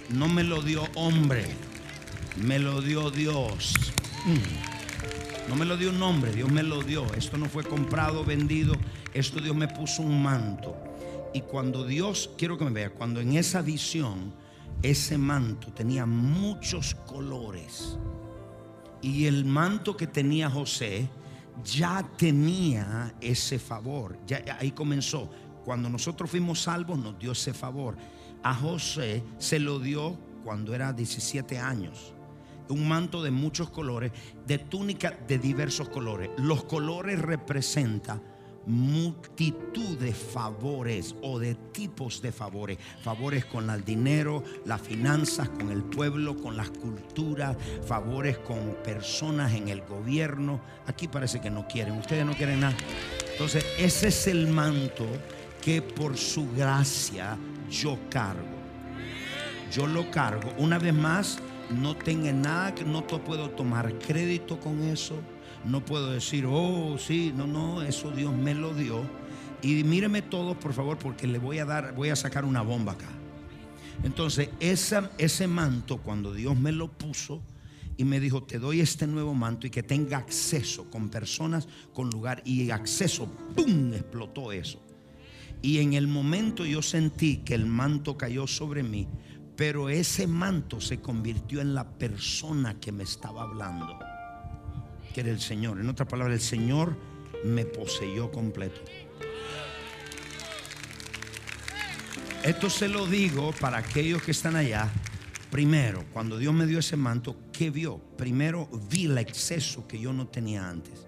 No 0.09 0.27
me 0.27 0.43
lo 0.43 0.61
dio 0.61 0.89
hombre, 0.97 1.47
me 2.41 2.59
lo 2.59 2.81
dio 2.81 3.11
Dios. 3.11 3.75
Mm. 4.25 5.49
No 5.49 5.57
me 5.57 5.65
lo 5.65 5.77
dio 5.77 5.91
un 5.91 6.03
hombre, 6.03 6.33
Dios 6.33 6.51
me 6.51 6.63
lo 6.63 6.83
dio. 6.83 7.13
Esto 7.15 7.39
no 7.39 7.47
fue 7.47 7.65
comprado, 7.65 8.25
vendido. 8.25 8.75
Esto 9.15 9.41
Dios 9.41 9.57
me 9.57 9.67
puso 9.67 10.03
un 10.03 10.23
manto. 10.23 10.77
Y 11.33 11.41
cuando 11.43 11.85
Dios, 11.85 12.31
quiero 12.37 12.57
que 12.59 12.65
me 12.65 12.71
vea, 12.71 12.91
cuando 12.91 13.21
en 13.21 13.37
esa 13.37 13.63
visión, 13.63 14.35
ese 14.83 15.19
manto 15.19 15.73
tenía 15.73 16.07
muchos 16.07 16.95
colores. 17.07 17.99
Y 19.01 19.27
el 19.27 19.45
manto 19.45 19.97
que 19.97 20.07
tenía 20.07 20.51
José 20.51 21.09
ya 21.65 22.09
tenía 22.17 23.15
ese 23.21 23.59
favor. 23.59 24.19
Ya, 24.27 24.45
ahí 24.61 24.73
comenzó. 24.73 25.31
Cuando 25.65 25.89
nosotros 25.89 26.31
fuimos 26.31 26.63
salvos, 26.63 26.99
nos 26.99 27.19
dio 27.19 27.33
ese 27.33 27.53
favor. 27.53 27.97
A 28.43 28.55
José 28.55 29.23
se 29.39 29.59
lo 29.59 29.79
dio 29.79 30.17
cuando 30.45 30.75
era 30.75 30.93
17 30.93 31.59
años 31.59 32.15
un 32.69 32.89
manto 32.89 33.23
de 33.23 33.31
muchos 33.31 33.71
colores, 33.71 34.13
de 34.47 34.59
túnica 34.59 35.19
de 35.27 35.39
diversos 35.39 35.89
colores. 35.89 36.31
Los 36.39 36.65
colores 36.65 37.19
representan 37.19 38.23
multitud 38.69 39.97
de 39.99 40.13
favores 40.13 41.15
o 41.23 41.39
de 41.39 41.55
tipos 41.55 42.21
de 42.21 42.33
favores. 42.33 42.79
Favores 43.03 43.47
con 43.47 43.71
el 43.71 43.85
dinero, 43.85 44.45
las 44.67 44.83
finanzas, 44.83 45.49
con 45.49 45.71
el 45.71 45.83
pueblo, 45.83 46.37
con 46.37 46.57
las 46.57 46.71
culturas, 46.71 47.57
favores 47.87 48.39
con 48.39 48.77
personas 48.85 49.55
en 49.55 49.69
el 49.69 49.81
gobierno. 49.83 50.61
Aquí 50.87 51.09
parece 51.09 51.41
que 51.41 51.51
no 51.51 51.67
quieren, 51.67 51.95
ustedes 51.95 52.27
no 52.27 52.35
quieren 52.35 52.61
nada. 52.61 52.77
Entonces, 53.33 53.65
ese 53.79 54.09
es 54.09 54.27
el 54.27 54.49
manto 54.49 55.07
que 55.63 55.81
por 55.81 56.17
su 56.17 56.51
gracia 56.53 57.39
yo 57.71 57.99
cargo. 58.11 58.59
Yo 59.73 59.87
lo 59.87 60.11
cargo. 60.11 60.53
Una 60.59 60.79
vez 60.79 60.95
más, 60.95 61.39
no 61.71 61.97
tenga 61.97 62.33
nada, 62.33 62.75
no 62.87 63.07
puedo 63.07 63.51
tomar 63.51 63.99
crédito 63.99 64.59
con 64.59 64.83
eso. 64.83 65.17
No 65.65 65.85
puedo 65.85 66.11
decir, 66.13 66.47
oh, 66.49 66.97
sí, 66.99 67.33
no, 67.35 67.47
no, 67.47 67.83
eso 67.83 68.11
Dios 68.11 68.35
me 68.35 68.55
lo 68.55 68.75
dio. 68.75 69.03
Y 69.61 69.83
míreme 69.85 70.23
todo, 70.23 70.59
por 70.59 70.73
favor, 70.73 70.99
porque 70.99 71.27
le 71.27 71.39
voy 71.39 71.59
a 71.59 71.65
dar, 71.65 71.95
voy 71.95 72.11
a 72.11 72.17
sacar 72.17 72.45
una 72.45 72.63
bomba 72.63 72.93
acá. 72.93 73.09
Entonces, 74.05 74.51
ese 74.61 75.49
manto, 75.49 75.99
cuando 75.99 76.33
Dios 76.33 76.57
me 76.57 76.71
lo 76.71 76.93
puso 76.93 77.43
y 77.97 78.05
me 78.05 78.21
dijo, 78.21 78.45
te 78.45 78.61
doy 78.61 78.81
este 78.81 79.09
nuevo 79.09 79.35
manto 79.35 79.67
y 79.67 79.71
que 79.71 79.83
tenga 79.83 80.19
acceso 80.19 80.89
con 80.89 81.09
personas, 81.09 81.67
con 81.93 82.09
lugar 82.11 82.41
y 82.45 82.71
acceso, 82.71 83.27
¡pum! 83.57 83.93
explotó 83.93 84.53
eso. 84.53 84.81
Y 85.61 85.79
en 85.79 85.95
el 85.95 86.07
momento 86.07 86.65
yo 86.65 86.81
sentí 86.83 87.39
que 87.39 87.55
el 87.55 87.67
manto 87.67 88.17
cayó 88.17 88.47
sobre 88.47 88.85
mí, 88.85 89.09
pero 89.59 89.89
ese 89.89 90.29
manto 90.29 90.81
se 90.81 91.01
convirtió 91.01 91.61
en 91.61 91.75
la 91.75 91.83
persona 91.83 92.79
que 92.79 92.93
me 92.93 93.03
estaba 93.03 93.43
hablando, 93.43 93.99
que 95.13 95.21
era 95.21 95.31
el 95.31 95.41
Señor. 95.41 95.81
En 95.81 95.89
otras 95.89 96.09
palabras, 96.09 96.37
el 96.37 96.41
Señor 96.41 96.97
me 97.45 97.65
poseyó 97.65 98.31
completo. 98.31 98.81
Esto 102.45 102.71
se 102.71 102.87
lo 102.87 103.09
digo 103.09 103.53
para 103.61 103.79
aquellos 103.79 104.23
que 104.23 104.31
están 104.31 104.55
allá. 104.55 104.89
Primero, 105.51 106.05
cuando 106.13 106.39
Dios 106.39 106.55
me 106.55 106.65
dio 106.65 106.79
ese 106.79 106.97
manto, 106.97 107.37
¿qué 107.53 107.71
vio? 107.71 107.99
Primero 108.17 108.69
vi 108.89 109.07
el 109.07 109.19
exceso 109.19 109.89
que 109.89 109.99
yo 109.99 110.13
no 110.13 110.29
tenía 110.29 110.69
antes. 110.69 111.08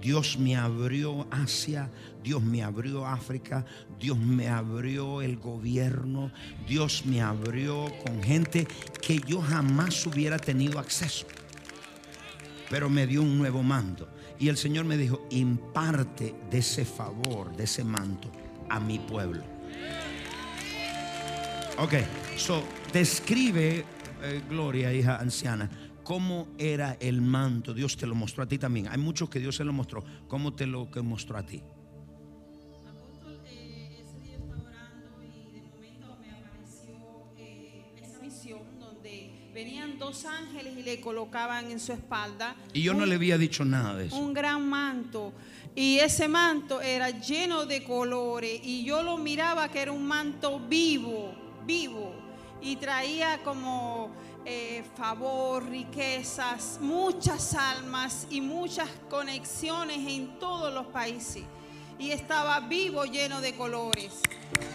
Dios 0.00 0.38
me 0.38 0.56
abrió 0.56 1.26
Asia, 1.30 1.90
Dios 2.22 2.42
me 2.42 2.62
abrió 2.62 3.06
África, 3.06 3.64
Dios 3.98 4.18
me 4.18 4.48
abrió 4.48 5.20
el 5.22 5.36
gobierno, 5.36 6.30
Dios 6.66 7.04
me 7.04 7.20
abrió 7.20 7.92
con 8.04 8.22
gente 8.22 8.66
que 9.02 9.20
yo 9.26 9.40
jamás 9.42 10.06
hubiera 10.06 10.38
tenido 10.38 10.78
acceso. 10.78 11.26
Pero 12.70 12.88
me 12.88 13.06
dio 13.06 13.22
un 13.22 13.38
nuevo 13.38 13.62
manto. 13.62 14.08
Y 14.38 14.48
el 14.48 14.56
Señor 14.56 14.86
me 14.86 14.96
dijo, 14.96 15.26
imparte 15.30 16.34
de 16.50 16.58
ese 16.58 16.84
favor, 16.84 17.54
de 17.54 17.64
ese 17.64 17.84
manto 17.84 18.30
a 18.68 18.80
mi 18.80 18.98
pueblo. 18.98 19.42
Ok, 21.78 21.94
so 22.36 22.62
describe, 22.92 23.84
eh, 24.22 24.42
Gloria, 24.48 24.92
hija 24.92 25.16
anciana, 25.16 25.68
cómo 26.10 26.48
era 26.58 26.96
el 26.98 27.20
manto. 27.20 27.72
Dios 27.72 27.96
te 27.96 28.04
lo 28.04 28.16
mostró 28.16 28.42
a 28.42 28.46
ti 28.48 28.58
también. 28.58 28.88
Hay 28.88 28.98
muchos 28.98 29.30
que 29.30 29.38
Dios 29.38 29.54
se 29.54 29.62
lo 29.62 29.72
mostró. 29.72 30.02
¿Cómo 30.26 30.52
te 30.52 30.66
lo 30.66 30.90
que 30.90 31.02
mostró 31.02 31.38
a 31.38 31.46
ti? 31.46 31.62
Apóstol, 32.84 33.40
ese 33.46 34.18
día 34.18 34.34
estaba 34.34 34.60
orando 34.60 35.22
y 35.22 35.52
de 35.52 35.62
momento 35.62 36.18
me 36.20 36.32
apareció 36.32 36.96
esa 38.02 38.18
visión 38.18 38.58
donde 38.80 39.30
venían 39.54 40.00
dos 40.00 40.24
ángeles 40.24 40.76
y 40.76 40.82
le 40.82 41.00
colocaban 41.00 41.70
en 41.70 41.78
su 41.78 41.92
espalda. 41.92 42.56
Y 42.72 42.82
yo 42.82 42.92
no 42.92 43.06
le 43.06 43.14
había 43.14 43.38
dicho 43.38 43.64
nada 43.64 43.94
de 43.94 44.06
eso. 44.06 44.16
Un 44.16 44.34
gran 44.34 44.68
manto. 44.68 45.32
Y 45.76 45.98
ese 45.98 46.26
manto 46.26 46.80
era 46.80 47.10
lleno 47.10 47.66
de 47.66 47.84
colores 47.84 48.60
y 48.64 48.82
yo 48.82 49.04
lo 49.04 49.16
miraba 49.16 49.68
que 49.68 49.82
era 49.82 49.92
un 49.92 50.08
manto 50.08 50.58
vivo, 50.58 51.32
vivo. 51.64 52.16
Y 52.60 52.76
traía 52.76 53.44
como 53.44 54.10
eh, 54.44 54.82
favor, 54.96 55.68
riquezas, 55.68 56.78
muchas 56.80 57.54
almas 57.54 58.26
y 58.30 58.40
muchas 58.40 58.88
conexiones 59.08 59.98
en 60.08 60.38
todos 60.38 60.72
los 60.72 60.86
países. 60.86 61.44
Y 61.98 62.12
estaba 62.12 62.60
vivo, 62.60 63.04
lleno 63.04 63.40
de 63.40 63.54
colores. 63.54 64.20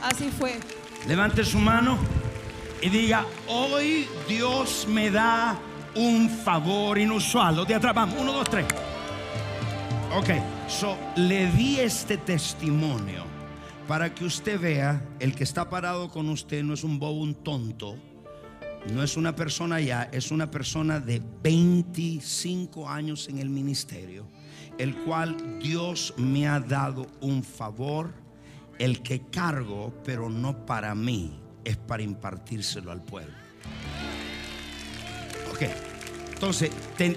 Así 0.03 0.29
fue. 0.29 0.59
Levante 1.07 1.43
su 1.43 1.57
mano 1.57 1.97
y 2.81 2.89
diga, 2.89 3.25
hoy 3.47 4.07
Dios 4.27 4.85
me 4.87 5.09
da 5.09 5.57
un 5.95 6.29
favor 6.29 6.97
inusual. 6.97 7.55
Los 7.55 7.67
de 7.67 7.75
atrás, 7.75 7.95
uno, 8.17 8.31
dos, 8.31 8.49
tres. 8.49 8.65
Ok, 10.15 10.29
so 10.67 10.97
le 11.15 11.51
di 11.51 11.79
este 11.79 12.17
testimonio 12.17 13.23
para 13.87 14.13
que 14.13 14.25
usted 14.25 14.59
vea, 14.59 15.01
el 15.19 15.35
que 15.35 15.43
está 15.43 15.69
parado 15.69 16.09
con 16.09 16.29
usted 16.29 16.63
no 16.63 16.73
es 16.73 16.83
un 16.83 16.99
bobo, 16.99 17.21
un 17.21 17.35
tonto 17.35 17.97
no 18.93 19.03
es 19.03 19.17
una 19.17 19.35
persona 19.35 19.81
ya, 19.81 20.03
es 20.11 20.31
una 20.31 20.51
persona 20.51 20.99
de 20.99 21.21
25 21.43 22.87
años 22.87 23.27
en 23.27 23.39
el 23.39 23.49
ministerio, 23.49 24.27
el 24.77 24.95
cual 24.95 25.59
Dios 25.59 26.13
me 26.17 26.47
ha 26.47 26.59
dado 26.59 27.07
un 27.21 27.43
favor, 27.43 28.13
el 28.77 29.01
que 29.01 29.21
cargo, 29.21 29.93
pero 30.03 30.29
no 30.29 30.65
para 30.65 30.93
mí, 30.93 31.39
es 31.63 31.77
para 31.77 32.03
impartírselo 32.03 32.91
al 32.91 33.03
pueblo. 33.03 33.33
Ok, 35.51 35.63
entonces, 36.33 36.69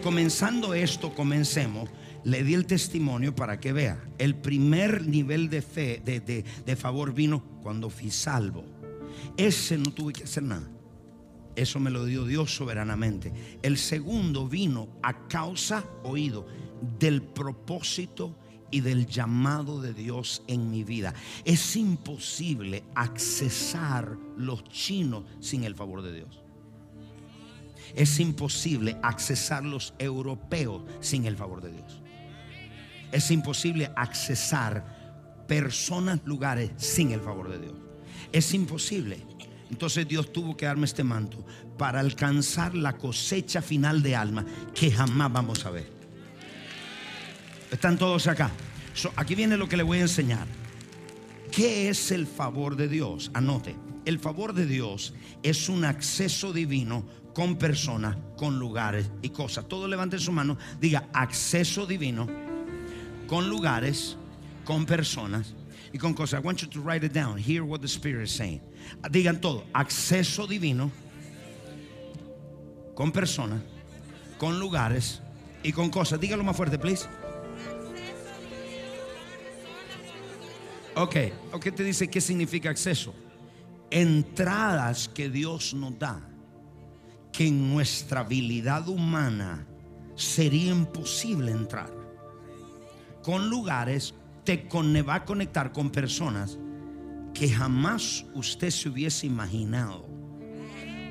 comenzando 0.03 0.75
esto, 0.75 1.15
comencemos. 1.15 1.91
Le 2.25 2.43
di 2.43 2.55
el 2.55 2.67
testimonio 2.67 3.35
para 3.35 3.61
que 3.61 3.73
vea. 3.73 4.03
El 4.19 4.35
primer 4.35 5.07
nivel 5.07 5.49
de 5.49 5.63
fe, 5.63 6.03
de, 6.05 6.21
de 6.21 6.77
favor 6.77 7.13
vino 7.15 7.43
cuando 7.63 7.91
fui 7.91 8.11
salvo. 8.11 8.65
Ese 9.37 9.79
no 9.79 9.93
tuve 9.93 10.13
que 10.13 10.25
hacer 10.25 10.43
nada. 10.43 10.69
Eso 11.59 11.81
me 11.81 11.91
lo 11.91 12.05
dio 12.05 12.25
Dios 12.25 12.55
soberanamente. 12.55 13.33
El 13.63 13.79
segundo 13.79 14.47
vino 14.47 14.87
a 15.03 15.27
causa, 15.27 15.85
oído, 16.05 16.47
del 17.01 17.21
propósito 17.21 18.39
y 18.71 18.81
del 18.81 19.09
llamado 19.09 19.83
de 19.83 19.93
Dios 19.93 20.45
en 20.47 20.71
mi 20.71 20.85
vida. 20.85 21.15
Es 21.45 21.75
imposible 21.75 22.85
accesar 22.95 24.17
los 24.37 24.63
chinos 24.69 25.25
sin 25.41 25.65
el 25.65 25.75
favor 25.75 26.03
de 26.03 26.13
Dios. 26.13 26.41
Es 27.97 28.21
imposible 28.21 28.97
accesar 29.03 29.65
los 29.65 29.95
europeos 29.99 30.85
sin 31.01 31.27
el 31.27 31.37
favor 31.37 31.61
de 31.61 31.73
Dios. 31.73 32.01
Es 33.11 33.33
imposible 33.33 33.91
accesar 33.97 35.45
personas, 35.49 36.21
lugares 36.25 36.71
sin 36.77 37.11
el 37.11 37.21
favor 37.21 37.49
de 37.49 37.59
Dios. 37.59 37.75
Es 38.31 38.55
imposible. 38.55 39.27
Entonces 39.71 40.09
Dios 40.09 40.33
tuvo 40.33 40.57
que 40.57 40.67
darme 40.67 40.87
este 40.87 41.05
manto 41.05 41.45
para 41.77 42.01
alcanzar 42.01 42.75
la 42.75 42.97
cosecha 42.97 43.63
final 43.63 44.03
de 44.03 44.17
alma 44.17 44.45
que 44.75 44.91
jamás 44.91 45.33
vamos 45.33 45.65
a 45.67 45.71
ver. 45.71 45.91
Están 47.71 47.99
todos 47.99 48.27
acá. 48.27 48.51
aquí 49.17 49.35
viene 49.35 49.57
lo 49.57 49.69
que 49.69 49.77
le 49.77 49.83
voy 49.83 49.99
a 49.99 50.03
enseñar. 50.03 50.47
¿Qué 51.53 51.89
es 51.89 52.11
el 52.11 52.27
favor 52.27 52.77
de 52.77 52.89
Dios? 52.89 53.31
Anote. 53.35 53.77
El 54.05 54.19
favor 54.19 54.55
de 54.55 54.65
Dios 54.65 55.13
es 55.43 55.69
un 55.69 55.85
acceso 55.85 56.53
divino 56.53 57.05
con 57.35 57.57
personas, 57.57 58.17
con 58.37 58.59
lugares 58.59 59.11
y 59.21 59.31
cosas. 59.31 59.69
Todo 59.69 59.87
levante 59.87 60.19
su 60.19 60.33
mano. 60.33 60.57
Diga 60.81 61.09
acceso 61.13 61.87
divino 61.87 62.27
con 63.27 63.51
lugares 63.51 64.17
con 64.65 64.87
personas 64.87 65.55
y 65.93 65.99
con 65.99 66.15
cosas. 66.15 66.41
I 66.41 66.43
want 66.43 66.63
you 66.63 66.69
to 66.69 66.81
write 66.81 67.05
it 67.05 67.13
down. 67.13 67.39
Hear 67.39 67.65
what 67.65 67.81
the 67.81 67.89
Spirit 67.89 68.25
is 68.25 68.33
saying. 68.33 68.61
Digan 69.11 69.41
todo. 69.41 69.65
Acceso 69.75 70.47
divino 70.47 70.91
con 72.95 73.13
personas, 73.13 73.61
con 74.39 74.59
lugares 74.59 75.21
y 75.63 75.73
con 75.73 75.89
cosas. 75.89 76.19
Dígalo 76.19 76.43
más 76.43 76.57
fuerte, 76.57 76.79
please. 76.79 77.07
Ok, 80.97 81.15
¿qué 81.61 81.71
te 81.71 81.85
dice 81.85 82.09
qué 82.09 82.21
significa 82.21 82.71
acceso? 82.71 83.15
Entradas 83.89 85.09
que 85.09 85.31
Dios 85.31 85.73
nos 85.73 85.97
da, 85.97 86.21
que 87.31 87.47
en 87.47 87.73
nuestra 87.73 88.23
habilidad 88.23 88.89
humana 88.89 89.65
sería 90.17 90.73
imposible 90.73 91.53
entrar. 91.53 91.93
Con 93.23 93.49
lugares, 93.49 94.13
te 94.49 95.03
va 95.03 95.17
a 95.17 95.25
conectar 95.27 95.73
con 95.73 95.91
personas 95.91 96.59
que 97.35 97.51
jamás 97.51 98.25
usted 98.33 98.71
se 98.71 98.89
hubiese 98.89 99.27
imaginado. 99.27 100.09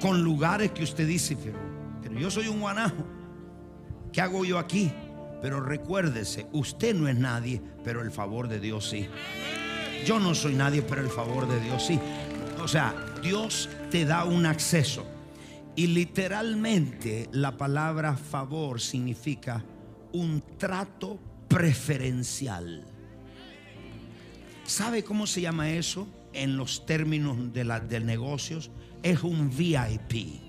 Con 0.01 0.23
lugares 0.23 0.71
que 0.71 0.83
usted 0.83 1.07
dice, 1.07 1.37
pero, 1.37 1.59
pero 2.01 2.19
yo 2.19 2.31
soy 2.31 2.47
un 2.47 2.59
guanajo. 2.59 3.05
¿Qué 4.11 4.21
hago 4.21 4.43
yo 4.43 4.57
aquí? 4.57 4.91
Pero 5.39 5.59
recuérdese, 5.59 6.47
usted 6.51 6.95
no 6.95 7.07
es 7.07 7.15
nadie, 7.15 7.61
pero 7.83 8.01
el 8.01 8.09
favor 8.09 8.47
de 8.47 8.59
Dios 8.59 8.89
sí. 8.89 9.07
Yo 10.03 10.19
no 10.19 10.33
soy 10.33 10.55
nadie, 10.55 10.81
pero 10.81 11.01
el 11.01 11.09
favor 11.09 11.47
de 11.47 11.59
Dios 11.59 11.85
sí. 11.85 11.99
O 12.59 12.67
sea, 12.67 12.95
Dios 13.21 13.69
te 13.91 14.05
da 14.05 14.23
un 14.23 14.47
acceso. 14.47 15.05
Y 15.75 15.85
literalmente 15.85 17.29
la 17.33 17.55
palabra 17.55 18.17
favor 18.17 18.81
significa 18.81 19.63
un 20.11 20.41
trato 20.57 21.19
preferencial. 21.47 22.96
¿Sabe 24.67 25.01
cómo 25.01 25.27
se 25.27 25.39
llama 25.39 25.69
eso 25.69 26.09
en 26.33 26.57
los 26.57 26.85
términos 26.85 27.53
de, 27.53 27.63
la, 27.63 27.79
de 27.79 28.01
negocios? 28.01 28.69
Es 29.01 29.23
un 29.23 29.49
VIP. 29.49 30.41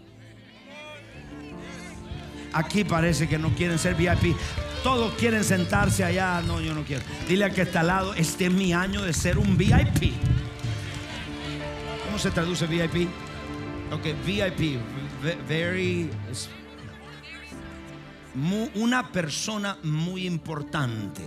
Aquí 2.52 2.82
parece 2.82 3.28
que 3.28 3.38
no 3.38 3.54
quieren 3.54 3.78
ser 3.78 3.94
VIP. 3.94 4.37
Todos 4.82 5.14
quieren 5.14 5.44
sentarse 5.44 6.02
allá. 6.02 6.42
No, 6.42 6.60
yo 6.60 6.75
no 6.75 6.82
quiero. 6.82 7.04
Dile 7.28 7.44
a 7.44 7.50
que 7.50 7.62
está 7.62 7.80
al 7.80 7.87
lado, 7.87 8.14
este 8.14 8.46
es 8.46 8.52
mi 8.52 8.72
año 8.72 9.02
de 9.02 9.12
ser 9.12 9.38
un 9.38 9.56
VIP. 9.56 10.12
¿Cómo 12.04 12.18
se 12.18 12.32
traduce 12.32 12.66
VIP? 12.66 13.08
Ok, 13.92 14.04
VIP, 14.26 14.80
very... 15.48 16.10
Una 18.75 19.12
persona 19.12 19.78
muy 19.84 20.26
importante. 20.26 21.22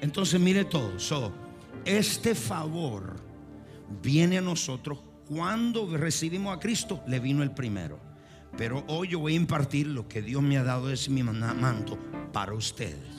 Entonces 0.00 0.40
mire 0.40 0.64
todo. 0.64 0.92
este 1.84 2.34
favor 2.34 3.16
viene 4.02 4.38
a 4.38 4.42
nosotros 4.42 4.98
cuando 5.26 5.94
recibimos 5.96 6.56
a 6.56 6.60
Cristo, 6.60 7.02
le 7.06 7.20
vino 7.20 7.42
el 7.42 7.50
primero. 7.50 8.00
Pero 8.56 8.84
hoy 8.88 9.08
yo 9.08 9.18
voy 9.18 9.34
a 9.34 9.36
impartir 9.36 9.86
lo 9.86 10.08
que 10.08 10.22
Dios 10.22 10.42
me 10.42 10.56
ha 10.56 10.64
dado 10.64 10.90
es 10.90 11.08
mi 11.08 11.22
manto 11.22 11.98
para 12.32 12.54
ustedes. 12.54 13.18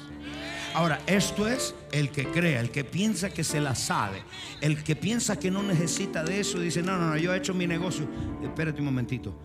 Ahora, 0.74 1.01
esto 1.07 1.48
es 1.48 1.74
el 1.91 2.09
que 2.09 2.25
crea, 2.27 2.59
el 2.59 2.69
que 2.69 2.83
piensa 2.83 3.29
que 3.29 3.43
se 3.43 3.59
la 3.59 3.74
sabe, 3.75 4.21
el 4.62 4.83
que 4.83 4.95
piensa 4.95 5.39
que 5.39 5.50
no 5.50 5.63
necesita 5.63 6.24
de 6.24 6.39
eso, 6.39 6.59
dice, 6.59 6.83
no, 6.83 6.98
no, 6.98 7.09
no, 7.09 7.17
yo 7.17 7.33
he 7.33 7.38
hecho 7.38 7.53
mi 7.53 7.67
negocio. 7.67 8.07
Espérate 8.43 8.79
un 8.79 8.86
momentito. 8.86 9.38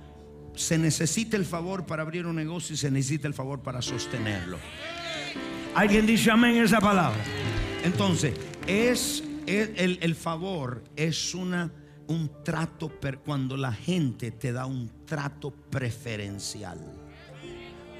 Se 0.54 0.78
necesita 0.78 1.36
el 1.36 1.44
favor 1.44 1.86
para 1.86 2.02
abrir 2.02 2.26
un 2.26 2.36
negocio 2.36 2.74
y 2.74 2.76
se 2.76 2.90
necesita 2.90 3.26
el 3.26 3.34
favor 3.34 3.60
para 3.60 3.82
sostenerlo. 3.82 4.58
Alguien 5.74 6.06
dice 6.06 6.30
amén 6.30 6.56
esa 6.56 6.80
palabra. 6.80 7.20
Entonces, 7.82 8.34
es 8.66 9.24
el, 9.46 10.14
favor 10.14 10.84
es 10.94 11.34
una 11.34 11.70
un 12.06 12.30
trato, 12.44 12.92
cuando 13.24 13.56
la 13.56 13.72
gente 13.72 14.30
te 14.30 14.52
da 14.52 14.66
un 14.66 14.90
trato 15.04 15.50
preferencial. 15.50 16.78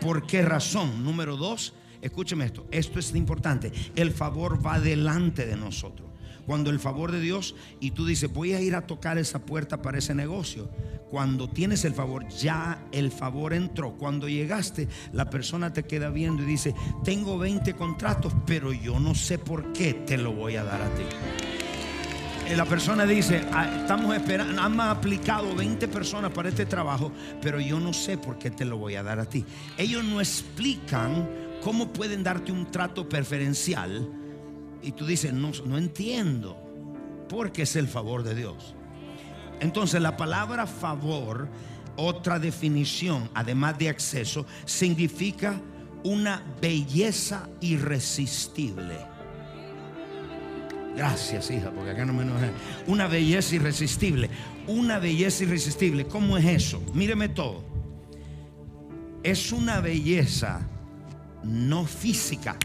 ¿Por 0.01 0.27
qué 0.27 0.43
razón? 0.43 1.03
Número 1.03 1.37
dos, 1.37 1.75
escúcheme 2.01 2.45
esto, 2.45 2.67
esto 2.71 2.99
es 2.99 3.15
importante, 3.15 3.73
el 3.97 4.13
favor 4.13 4.65
va 4.65 4.79
delante 4.79 5.47
de 5.47 5.57
nosotros. 5.57 6.14
Cuando 6.47 6.71
el 6.71 6.79
favor 6.79 7.13
de 7.13 7.21
Dios 7.21 7.55
y 7.81 7.93
tú 7.93 8.07
dices, 8.07 8.33
voy 8.33 8.53
a 8.53 8.61
ir 8.61 8.75
a 8.75 8.87
tocar 8.87 9.19
esa 9.19 9.41
puerta 9.41 9.83
para 9.83 9.99
ese 9.99 10.15
negocio. 10.15 10.69
Cuando 11.11 11.49
tienes 11.49 11.85
el 11.85 11.95
favor, 11.95 12.29
ya 12.29 12.87
el 12.91 13.11
favor 13.13 13.55
entró. 13.55 13.93
Cuando 13.93 14.29
llegaste, 14.29 14.89
la 15.13 15.31
persona 15.31 15.73
te 15.73 15.85
queda 15.85 16.11
viendo 16.11 16.43
y 16.43 16.47
dice, 16.47 16.75
tengo 17.05 17.39
20 17.39 17.75
contratos, 17.75 18.33
pero 18.47 18.73
yo 18.73 18.99
no 18.99 19.15
sé 19.15 19.39
por 19.39 19.73
qué 19.73 19.95
te 19.95 20.19
lo 20.19 20.33
voy 20.33 20.57
a 20.57 20.65
dar 20.65 20.83
a 20.83 20.95
ti. 20.95 21.05
La 22.57 22.67
persona 22.67 23.07
dice, 23.07 23.43
ah, 23.53 23.81
estamos 23.81 24.15
esperando, 24.15 24.61
han 24.61 24.79
aplicado 24.79 25.55
20 25.55 25.89
personas 25.89 26.31
para 26.31 26.51
este 26.51 26.67
trabajo, 26.67 27.11
pero 27.41 27.59
yo 27.59 27.81
no 27.81 27.93
sé 27.93 28.19
por 28.19 28.39
qué 28.39 28.51
te 28.51 28.65
lo 28.65 28.77
voy 28.77 28.97
a 28.97 29.03
dar 29.03 29.19
a 29.19 29.25
ti. 29.25 29.45
Ellos 29.79 30.05
no 30.05 30.21
explican 30.21 31.29
cómo 31.63 31.93
pueden 31.93 32.23
darte 32.23 32.53
un 32.53 32.71
trato 32.71 33.09
preferencial 33.09 34.09
y 34.85 34.93
tú 34.93 35.07
dices, 35.07 35.33
no, 35.33 35.51
no 35.65 35.79
entiendo, 35.79 36.57
porque 37.29 37.63
es 37.63 37.75
el 37.77 37.89
favor 37.89 38.23
de 38.23 38.35
Dios. 38.35 38.75
Entonces 39.61 40.01
la 40.01 40.17
palabra 40.17 40.67
favor, 40.67 41.49
otra 41.97 42.39
definición, 42.39 43.31
además 43.35 43.79
de 43.79 43.89
acceso, 43.89 44.47
significa 44.65 45.61
una 46.03 46.43
belleza 46.61 47.49
irresistible. 47.61 49.15
Gracias, 50.97 51.51
hija, 51.51 51.71
porque 51.71 51.91
acá 51.91 52.05
no 52.05 52.13
me. 52.13 52.25
Una 52.87 53.09
belleza 53.09 53.57
irresistible. 53.57 54.31
Una 54.69 54.99
belleza 54.99 55.43
irresistible. 55.43 56.07
¿Cómo 56.07 56.39
es 56.39 56.45
eso? 56.45 56.81
Míreme 56.95 57.29
todo. 57.29 57.65
Es 59.25 59.51
una 59.51 59.81
belleza 59.81 60.61
no 61.43 61.85
física. 61.85 62.57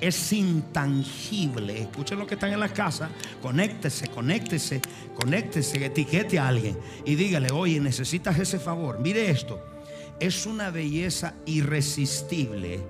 Es 0.00 0.32
intangible. 0.32 1.82
Escuchen 1.82 2.18
lo 2.18 2.26
que 2.26 2.34
están 2.34 2.52
en 2.52 2.60
la 2.60 2.72
casa. 2.72 3.10
Conéctese, 3.42 4.08
conéctese, 4.08 4.80
conéctese, 5.14 5.84
etiquete 5.84 6.38
a 6.38 6.48
alguien 6.48 6.78
y 7.04 7.14
dígale, 7.14 7.50
oye, 7.50 7.80
necesitas 7.80 8.38
ese 8.38 8.58
favor. 8.58 8.98
Mire 9.00 9.30
esto. 9.30 9.62
Es 10.18 10.46
una 10.46 10.70
belleza 10.70 11.34
irresistible 11.46 12.80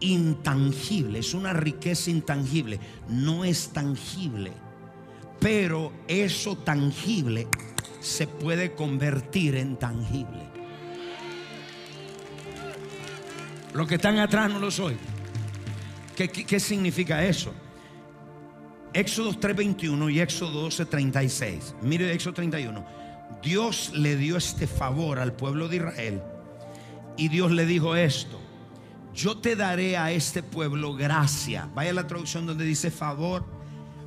intangible, 0.00 1.20
es 1.20 1.34
una 1.34 1.52
riqueza 1.52 2.10
intangible, 2.10 2.78
no 3.08 3.44
es 3.44 3.70
tangible, 3.70 4.52
pero 5.40 5.92
eso 6.08 6.56
tangible 6.56 7.46
se 8.00 8.26
puede 8.26 8.72
convertir 8.72 9.56
en 9.56 9.76
tangible. 9.76 10.46
Lo 13.74 13.86
que 13.86 13.96
están 13.96 14.18
atrás 14.18 14.50
no 14.50 14.58
lo 14.58 14.70
soy. 14.70 14.96
¿Qué, 16.16 16.58
significa 16.58 17.24
eso? 17.24 17.52
Éxodo 18.92 19.32
3:21 19.34 20.10
y 20.10 20.20
Éxodo 20.20 20.68
12:36. 20.68 21.74
Mire 21.82 22.12
Éxodo 22.12 22.34
31. 22.34 22.84
Dios 23.42 23.92
le 23.94 24.16
dio 24.16 24.36
este 24.36 24.66
favor 24.66 25.18
al 25.18 25.34
pueblo 25.34 25.68
de 25.68 25.76
Israel 25.76 26.22
y 27.16 27.28
Dios 27.28 27.52
le 27.52 27.66
dijo 27.66 27.94
esto 27.94 28.40
yo 29.16 29.38
te 29.38 29.56
daré 29.56 29.96
a 29.96 30.12
este 30.12 30.42
pueblo 30.42 30.94
gracia. 30.94 31.70
Vaya 31.74 31.94
la 31.94 32.06
traducción 32.06 32.44
donde 32.44 32.66
dice 32.66 32.90
favor. 32.90 33.46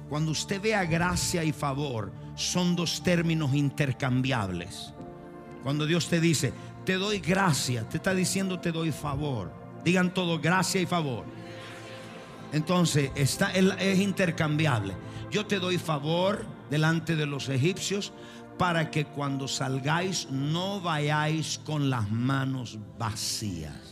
Cuando 0.07 0.31
usted 0.31 0.61
vea 0.61 0.85
gracia 0.85 1.43
y 1.43 1.51
favor, 1.51 2.11
son 2.35 2.75
dos 2.75 3.01
términos 3.01 3.55
intercambiables. 3.55 4.93
Cuando 5.63 5.87
Dios 5.87 6.09
te 6.09 6.21
dice, 6.21 6.53
te 6.85 6.93
doy 6.93 7.19
gracia, 7.19 7.89
te 7.89 7.97
está 7.97 8.13
diciendo 8.13 8.59
te 8.59 8.71
doy 8.71 8.91
favor. 8.91 9.51
Digan 9.83 10.13
todo, 10.13 10.39
gracia 10.39 10.79
y 10.79 10.85
favor. 10.85 11.25
Entonces, 12.51 13.11
está, 13.15 13.51
es 13.51 13.99
intercambiable. 13.99 14.93
Yo 15.31 15.45
te 15.45 15.59
doy 15.59 15.77
favor 15.77 16.45
delante 16.69 17.15
de 17.15 17.25
los 17.25 17.49
egipcios 17.49 18.13
para 18.57 18.91
que 18.91 19.05
cuando 19.05 19.47
salgáis 19.47 20.27
no 20.29 20.81
vayáis 20.81 21.59
con 21.63 21.89
las 21.89 22.09
manos 22.11 22.77
vacías 22.97 23.89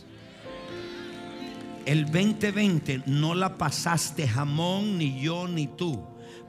el 1.88 2.04
2020 2.04 3.04
no 3.06 3.34
la 3.34 3.56
pasaste 3.56 4.28
jamón, 4.28 4.98
ni 4.98 5.22
yo, 5.22 5.48
ni 5.48 5.66
tú. 5.68 6.04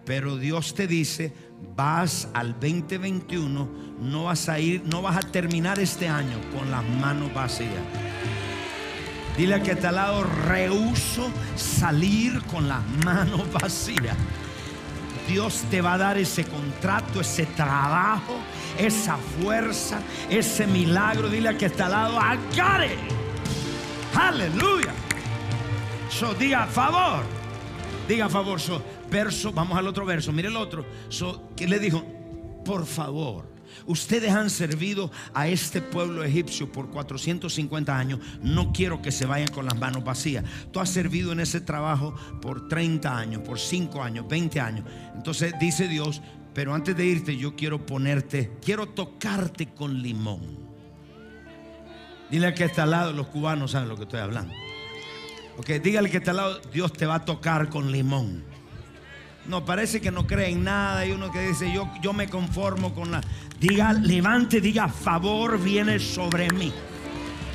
Pero 0.06 0.36
Dios 0.36 0.74
te 0.74 0.86
dice, 0.86 1.34
vas 1.78 2.28
al 2.34 2.60
2021, 2.60 3.70
no 4.02 4.26
vas 4.26 4.50
a 4.50 4.60
ir, 4.60 4.84
no 4.84 5.02
vas 5.02 5.16
a 5.16 5.22
terminar 5.22 5.80
este 5.80 6.10
año 6.10 6.38
con 6.54 6.70
las 6.70 6.84
manos 6.84 7.34
vacías. 7.34 7.72
Dile 9.40 9.56
a 9.56 9.64
que 9.64 9.72
está 9.72 9.88
al 9.88 9.96
lado, 9.96 10.24
rehuso 10.24 11.32
salir 11.56 12.42
con 12.44 12.68
las 12.68 12.86
manos 13.06 13.50
vacías. 13.54 14.18
Dios 15.30 15.64
te 15.72 15.80
va 15.80 15.94
a 15.94 15.98
dar 15.98 16.18
ese 16.18 16.44
contrato, 16.44 17.22
ese 17.22 17.46
trabajo, 17.46 18.36
esa 18.78 19.16
fuerza, 19.16 20.02
ese 20.30 20.68
milagro. 20.68 21.30
Dile 21.30 21.48
a 21.48 21.58
que 21.58 21.68
está 21.68 21.86
al 21.86 21.92
lado, 21.94 22.20
I 22.20 22.38
Aleluya. 24.14 24.92
So 26.10 26.34
diga 26.34 26.68
favor. 26.68 27.24
Diga 28.10 28.28
favor, 28.28 28.60
so, 28.60 28.84
verso, 29.10 29.54
vamos 29.54 29.80
al 29.80 29.88
otro 29.88 30.06
verso, 30.06 30.34
mire 30.34 30.50
el 30.50 30.58
otro. 30.58 30.86
So, 31.08 31.44
que 31.56 31.66
le 31.66 31.80
dijo, 31.80 32.04
por 32.66 32.86
favor, 32.86 33.46
ustedes 33.86 34.32
han 34.32 34.50
servido 34.50 35.12
a 35.34 35.48
este 35.48 35.82
pueblo 35.82 36.24
egipcio 36.24 36.72
por 36.72 36.90
450 36.90 37.98
años, 37.98 38.20
no 38.42 38.72
quiero 38.74 39.02
que 39.02 39.12
se 39.12 39.26
vayan 39.26 39.50
con 39.50 39.66
las 39.66 39.78
manos 39.78 40.04
vacías. 40.04 40.44
Tú 40.72 40.80
has 40.80 40.90
servido 40.90 41.32
en 41.32 41.40
ese 41.40 41.62
trabajo 41.62 42.16
por 42.42 42.68
30 42.68 43.18
años, 43.18 43.42
por 43.42 43.60
5 43.60 44.02
años, 44.02 44.28
20 44.28 44.60
años. 44.60 44.86
Entonces 45.16 45.54
dice 45.60 45.88
Dios, 45.88 46.22
pero 46.54 46.74
antes 46.74 46.96
de 46.96 47.06
irte 47.06 47.38
yo 47.38 47.56
quiero 47.56 47.86
ponerte, 47.86 48.52
quiero 48.64 48.90
tocarte 48.90 49.68
con 49.68 50.02
limón. 50.02 50.42
Dile 52.30 52.48
al 52.48 52.54
que 52.54 52.66
está 52.66 52.84
al 52.84 52.92
lado, 52.92 53.14
los 53.14 53.28
cubanos 53.28 53.72
saben 53.72 53.90
lo 53.90 53.96
que 53.96 54.04
estoy 54.04 54.20
hablando. 54.20 54.54
Ok, 55.58 55.70
dígale 55.84 56.10
que 56.10 56.18
está 56.18 56.32
al 56.32 56.38
lado, 56.38 56.62
Dios 56.72 56.94
te 56.94 57.06
va 57.06 57.16
a 57.16 57.26
tocar 57.26 57.70
con 57.70 57.92
limón. 57.92 58.44
No, 59.50 59.66
parece 59.66 60.00
que 60.00 60.12
no 60.12 60.28
creen 60.28 60.64
nada. 60.64 61.00
Hay 61.00 61.12
uno 61.12 61.32
que 61.32 61.42
dice, 61.48 61.74
yo, 61.74 61.90
yo 62.04 62.14
me 62.14 62.30
conformo 62.30 62.94
con 62.94 63.12
la... 63.12 63.22
Diga, 63.60 63.92
levante, 63.94 64.62
diga, 64.62 64.88
favor 64.88 65.60
viene 65.62 66.00
sobre 66.00 66.50
mí. 66.52 66.72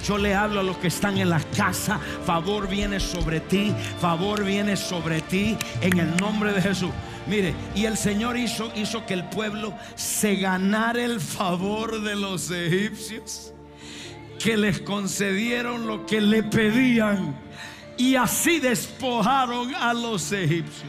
Yo 0.07 0.19
le 0.19 0.35
hablo 0.35 0.61
a 0.61 0.63
los 0.63 0.77
que 0.77 0.89
están 0.89 1.17
en 1.17 1.31
la 1.31 1.41
casa, 1.41 1.99
favor 2.27 2.69
viene 2.69 3.01
sobre 3.01 3.41
ti, 3.41 3.73
favor 4.01 4.45
viene 4.45 4.77
sobre 4.77 5.23
ti 5.23 5.57
en 5.81 5.99
el 5.99 6.15
nombre 6.19 6.53
de 6.53 6.61
Jesús. 6.61 6.91
Mire, 7.27 7.55
y 7.75 7.87
el 7.87 7.97
Señor 7.97 8.37
hizo, 8.37 8.71
hizo 8.77 9.07
que 9.07 9.15
el 9.15 9.25
pueblo 9.25 9.73
se 9.95 10.37
ganara 10.37 11.03
el 11.03 11.21
favor 11.21 12.03
de 12.03 12.17
los 12.17 12.51
egipcios, 12.51 13.55
que 14.39 14.59
les 14.59 14.81
concedieron 14.81 15.87
lo 15.87 16.05
que 16.05 16.21
le 16.21 16.43
pedían 16.43 17.35
y 17.97 18.17
así 18.17 18.61
despojaron 18.61 19.75
a 19.75 19.95
los 19.95 20.33
egipcios. 20.33 20.85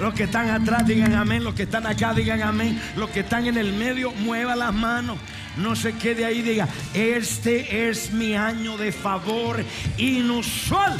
Los 0.00 0.14
que 0.14 0.24
están 0.24 0.48
atrás 0.48 0.86
digan 0.86 1.14
amén, 1.14 1.42
los 1.42 1.54
que 1.54 1.64
están 1.64 1.86
acá 1.86 2.14
digan 2.14 2.40
amén, 2.42 2.80
los 2.96 3.10
que 3.10 3.20
están 3.20 3.46
en 3.46 3.58
el 3.58 3.72
medio 3.72 4.12
mueva 4.12 4.54
las 4.54 4.72
manos. 4.72 5.18
No 5.56 5.74
se 5.74 5.94
quede 5.94 6.24
ahí, 6.24 6.40
diga, 6.40 6.68
este 6.94 7.88
es 7.88 8.12
mi 8.12 8.36
año 8.36 8.76
de 8.76 8.92
favor 8.92 9.64
inusual. 9.96 10.96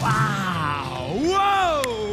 Wow, 0.00 1.20
wow. 1.26 2.12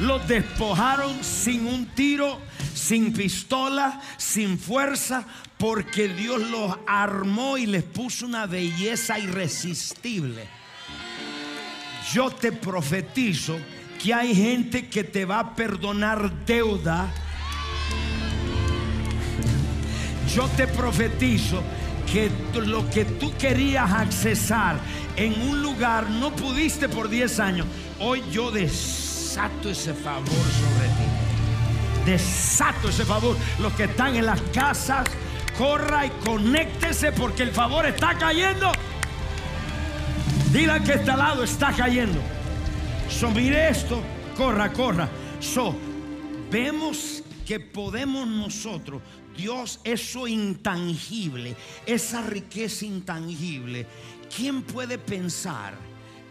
Los 0.00 0.28
despojaron 0.28 1.24
sin 1.24 1.66
un 1.66 1.86
tiro, 1.86 2.40
sin 2.74 3.12
pistola, 3.12 4.00
sin 4.16 4.58
fuerza, 4.58 5.24
porque 5.58 6.08
Dios 6.08 6.40
los 6.50 6.76
armó 6.86 7.58
y 7.58 7.66
les 7.66 7.82
puso 7.82 8.26
una 8.26 8.46
belleza 8.46 9.18
irresistible. 9.18 10.46
Yo 12.12 12.30
te 12.30 12.52
profetizo 12.52 13.58
que 14.02 14.14
hay 14.14 14.34
gente 14.34 14.88
que 14.88 15.02
te 15.02 15.24
va 15.24 15.40
a 15.40 15.54
perdonar 15.54 16.44
deuda. 16.46 17.12
Yo 20.32 20.46
te 20.56 20.68
profetizo 20.68 21.62
que 22.10 22.30
lo 22.60 22.88
que 22.90 23.04
tú 23.04 23.32
querías 23.36 23.90
accesar 23.90 24.78
en 25.16 25.40
un 25.48 25.62
lugar 25.62 26.08
no 26.08 26.30
pudiste 26.34 26.88
por 26.88 27.08
10 27.08 27.40
años. 27.40 27.66
Hoy 27.98 28.22
yo 28.30 28.52
desato 28.52 29.70
ese 29.70 29.92
favor 29.92 30.28
sobre 30.28 30.88
ti. 30.88 32.04
Desato 32.04 32.88
ese 32.88 33.04
favor. 33.04 33.36
Los 33.58 33.72
que 33.72 33.84
están 33.84 34.14
en 34.14 34.26
las 34.26 34.40
casas, 34.52 35.06
corra 35.58 36.06
y 36.06 36.10
conéctese 36.24 37.10
porque 37.10 37.42
el 37.42 37.50
favor 37.50 37.84
está 37.86 38.16
cayendo. 38.16 38.70
Diga 40.56 40.82
que 40.82 40.94
este 40.94 41.14
lado 41.14 41.44
está 41.44 41.70
cayendo. 41.70 42.18
So, 43.10 43.30
mire 43.30 43.68
esto, 43.68 44.02
corra, 44.34 44.72
corra. 44.72 45.06
So, 45.38 45.76
vemos 46.50 47.22
que 47.44 47.60
podemos 47.60 48.26
nosotros, 48.26 49.02
Dios, 49.36 49.80
eso 49.84 50.26
intangible, 50.26 51.54
esa 51.84 52.22
riqueza 52.22 52.86
intangible. 52.86 53.86
¿Quién 54.34 54.62
puede 54.62 54.96
pensar 54.96 55.74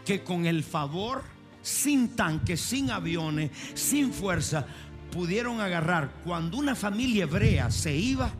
que 0.04 0.24
con 0.24 0.44
el 0.44 0.64
favor, 0.64 1.22
sin 1.62 2.16
tanques, 2.16 2.60
sin 2.60 2.90
aviones, 2.90 3.52
sin 3.74 4.12
fuerza, 4.12 4.66
pudieron 5.12 5.60
agarrar 5.60 6.10
cuando 6.24 6.58
una 6.58 6.74
familia 6.74 7.22
hebrea 7.22 7.70
se 7.70 7.94
iba? 7.94 8.32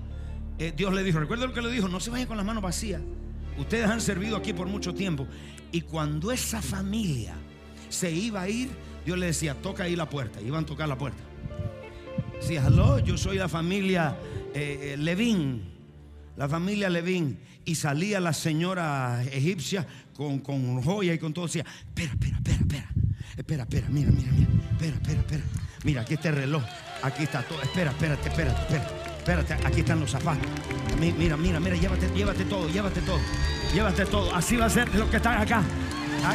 Eh, 0.59 0.73
Dios 0.77 0.93
le 0.93 1.05
dijo, 1.05 1.21
recuerda 1.21 1.47
lo 1.47 1.55
que 1.55 1.63
le 1.63 1.71
dijo, 1.71 1.87
no 1.87 2.01
se 2.01 2.11
vayan 2.11 2.27
con 2.27 2.37
las 2.37 2.45
manos 2.45 2.65
vacías. 2.65 3.01
Ustedes 3.57 3.89
han 3.89 4.01
servido 4.01 4.37
aquí 4.37 4.53
por 4.53 4.67
mucho 4.67 4.93
tiempo. 4.93 5.27
Y 5.73 5.83
cuando 5.83 6.33
esa 6.33 6.63
familia 6.63 7.35
se 7.89 8.11
iba 8.11 8.43
a 8.43 8.49
ir, 8.49 8.71
Dios 9.05 9.19
le 9.19 9.27
decía, 9.27 9.55
toca 9.55 9.85
ahí 9.85 9.97
la 9.97 10.09
puerta. 10.09 10.41
Iban 10.41 10.65
a 10.65 10.67
tocar 10.67 10.89
la 10.89 10.99
puerta. 10.99 11.23
Sí, 12.41 12.57
hello, 12.57 12.99
yo 12.99 13.17
soy 13.17 13.39
la 13.39 13.49
familia 13.49 14.17
eh, 14.55 14.93
eh, 14.93 14.97
Levín. 14.97 15.63
La 16.37 16.49
familia 16.49 16.89
Levín. 16.91 17.39
Y 17.65 17.75
salía 17.75 18.21
la 18.21 18.33
señora 18.33 19.25
egipcia 19.25 19.87
con, 20.15 20.39
con 20.41 20.83
joya 20.83 21.13
y 21.15 21.19
con 21.19 21.33
todo. 21.33 21.47
Decía, 21.47 21.65
espera, 21.89 22.13
espera, 22.13 22.37
espera, 22.37 22.59
espera. 22.61 22.91
Espera, 23.37 23.63
espera, 23.65 23.87
mira, 23.91 24.11
mira, 24.11 24.33
mira. 24.33 24.49
Espera, 24.73 24.97
espera, 24.97 25.21
espera. 25.21 25.43
Mira, 25.85 26.01
aquí 26.03 26.15
está 26.15 26.29
el 26.31 26.37
reloj. 26.37 26.63
Aquí 27.03 27.25
está 27.25 27.43
todo. 27.43 27.61
Espera, 27.63 27.91
espérate, 27.91 28.29
espérate, 28.29 28.61
espérate. 28.61 29.06
Espérate, 29.27 29.55
aquí 29.67 29.81
están 29.81 29.99
los 29.99 30.13
zapatos. 30.13 30.47
Mira, 31.01 31.37
mira, 31.37 31.59
mira, 31.59 31.75
llévate, 31.75 32.09
llévate 32.15 32.45
todo, 32.45 32.69
llévate 32.69 33.01
todo. 33.01 33.19
Llévate 33.75 34.07
todo. 34.07 34.33
Así 34.33 34.55
va 34.55 34.67
a 34.67 34.71
ser 34.71 34.95
los 34.95 35.11
que 35.11 35.17
están 35.17 35.43
acá. 35.43 35.63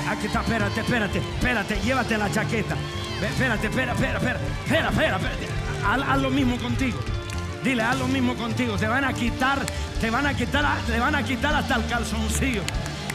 Aquí 0.10 0.28
está, 0.28 0.42
espérate, 0.42 0.82
espérate, 0.82 1.20
espérate, 1.20 1.80
llévate 1.86 2.18
la 2.18 2.30
chaqueta. 2.30 2.76
Espérate, 3.24 3.68
espera, 3.68 3.94
espera, 3.94 4.18
espera, 4.18 4.40
espera, 4.90 4.90
espera. 4.90 5.20
Haz, 6.06 6.22
lo 6.22 6.30
mismo 6.32 6.58
contigo. 6.58 7.00
Dile, 7.64 7.82
haz 7.82 7.98
lo 7.98 8.10
mismo 8.10 8.36
contigo. 8.36 8.76
Te 8.76 8.90
van 8.90 9.06
a 9.06 9.14
quitar, 9.14 9.66
te 10.02 10.10
van 10.10 10.28
a 10.28 10.34
quitar, 10.34 10.66
te 10.86 11.00
van 11.00 11.16
a 11.16 11.24
quitar 11.24 11.56
hasta 11.56 11.76
el 11.76 11.86
calzoncillo. 11.86 12.62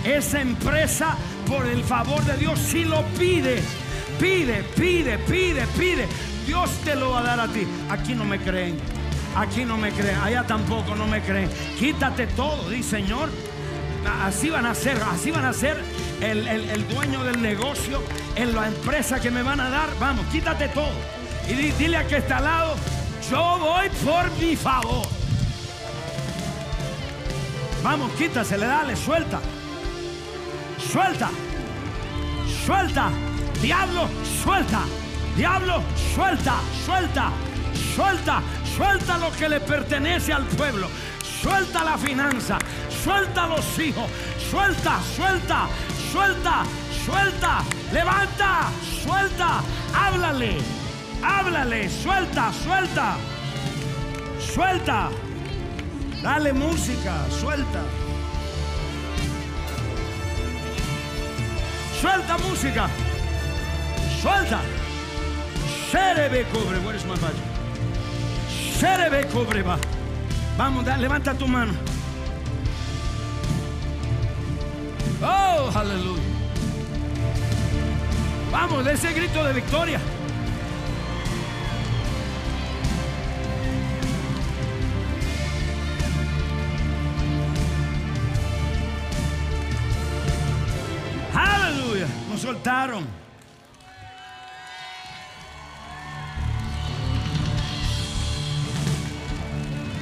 Esa 0.05 0.41
empresa, 0.41 1.19
por 1.47 1.67
el 1.67 1.85
favor 1.85 2.25
de 2.25 2.39
Dios, 2.39 2.59
si 2.59 2.87
lo 2.87 3.05
pide, 3.19 3.61
pide, 4.19 4.65
pide, 4.75 5.19
pide, 5.19 5.67
pide, 5.79 6.09
Dios 6.47 6.71
te 6.83 6.97
lo 6.97 7.11
va 7.11 7.19
a 7.19 7.23
dar 7.25 7.41
a 7.41 7.49
ti. 7.49 7.67
Aquí 7.91 8.15
no 8.15 8.25
me 8.25 8.39
creen. 8.39 8.96
Aquí 9.37 9.65
no 9.65 9.77
me 9.77 9.93
creen. 9.93 10.19
Allá 10.19 10.45
tampoco 10.47 10.95
no 10.95 11.07
me 11.07 11.21
creen. 11.21 11.51
Quítate 11.79 12.27
todo, 12.29 12.69
dice 12.71 12.99
Señor. 12.99 13.29
Así 14.25 14.51
van 14.51 14.67
a 14.67 14.75
ser, 14.75 15.03
así 15.13 15.31
van 15.31 15.45
a 15.45 15.53
ser 15.53 15.77
el, 16.21 16.89
dueño 16.89 17.25
del 17.25 17.43
negocio, 17.43 18.03
en 18.37 18.55
la 18.55 18.69
empresa 18.69 19.21
que 19.21 19.31
me 19.31 19.43
van 19.43 19.61
a 19.61 19.69
dar. 19.69 19.89
Vamos, 19.99 20.25
quítate 20.27 20.69
todo. 20.69 20.93
Y 21.49 21.55
dile 21.55 21.97
a 21.97 22.07
que 22.07 22.19
está 22.19 22.39
al 22.39 22.45
lado, 22.45 22.75
yo 23.31 23.59
voy 23.59 23.89
por 24.05 24.31
mi 24.39 24.57
favor. 24.57 25.07
Vamos, 27.83 28.13
quítasele, 28.13 28.67
dale, 28.67 28.97
suelta. 28.97 29.41
Suelta. 30.79 31.31
Suelta. 32.65 33.11
Diablo, 33.61 34.09
suelta. 34.43 34.81
Diablo, 35.37 35.83
suelta, 36.15 36.55
suelta, 36.87 37.31
suelta, 37.95 38.43
suelta 38.77 39.19
lo 39.19 39.31
que 39.33 39.49
le 39.49 39.61
pertenece 39.61 40.33
al 40.33 40.45
pueblo. 40.45 40.89
Suelta 41.41 41.85
la 41.85 41.97
finanza, 41.97 42.59
suelta 43.03 43.47
los 43.47 43.79
hijos, 43.79 44.09
suelta, 44.51 45.01
suelta, 45.15 45.69
suelta, 46.13 46.65
suelta, 47.05 47.63
levanta, 47.93 48.71
suelta, 49.03 49.63
háblale, 49.95 50.59
háblale, 51.23 51.89
suelta, 51.89 52.53
suelta, 52.53 53.17
suelta, 54.39 55.11
dale 56.23 56.53
música, 56.53 57.15
suelta. 57.31 57.81
Suelta 62.01 62.37
música. 62.39 62.89
Suelta. 64.21 64.61
Serebe 65.91 66.45
cobre. 66.53 66.79
Where 66.81 66.95
is 66.95 67.05
my 67.07 67.17
budget? 67.17 67.56
Serebe 68.79 69.27
cobre 69.29 69.63
va. 69.63 69.79
Vamos, 70.59 70.85
levanta 70.99 71.33
tu 71.33 71.49
mano. 71.49 71.73
Oh, 75.23 75.71
aleluya. 75.75 76.23
Vamos, 78.53 78.85
de 78.85 78.93
ese 78.93 79.15
grito 79.15 79.43
de 79.45 79.55
victoria. 79.55 79.99
Aleluya. 91.35 92.07
Nos 92.31 92.43
soltaron. 92.43 93.26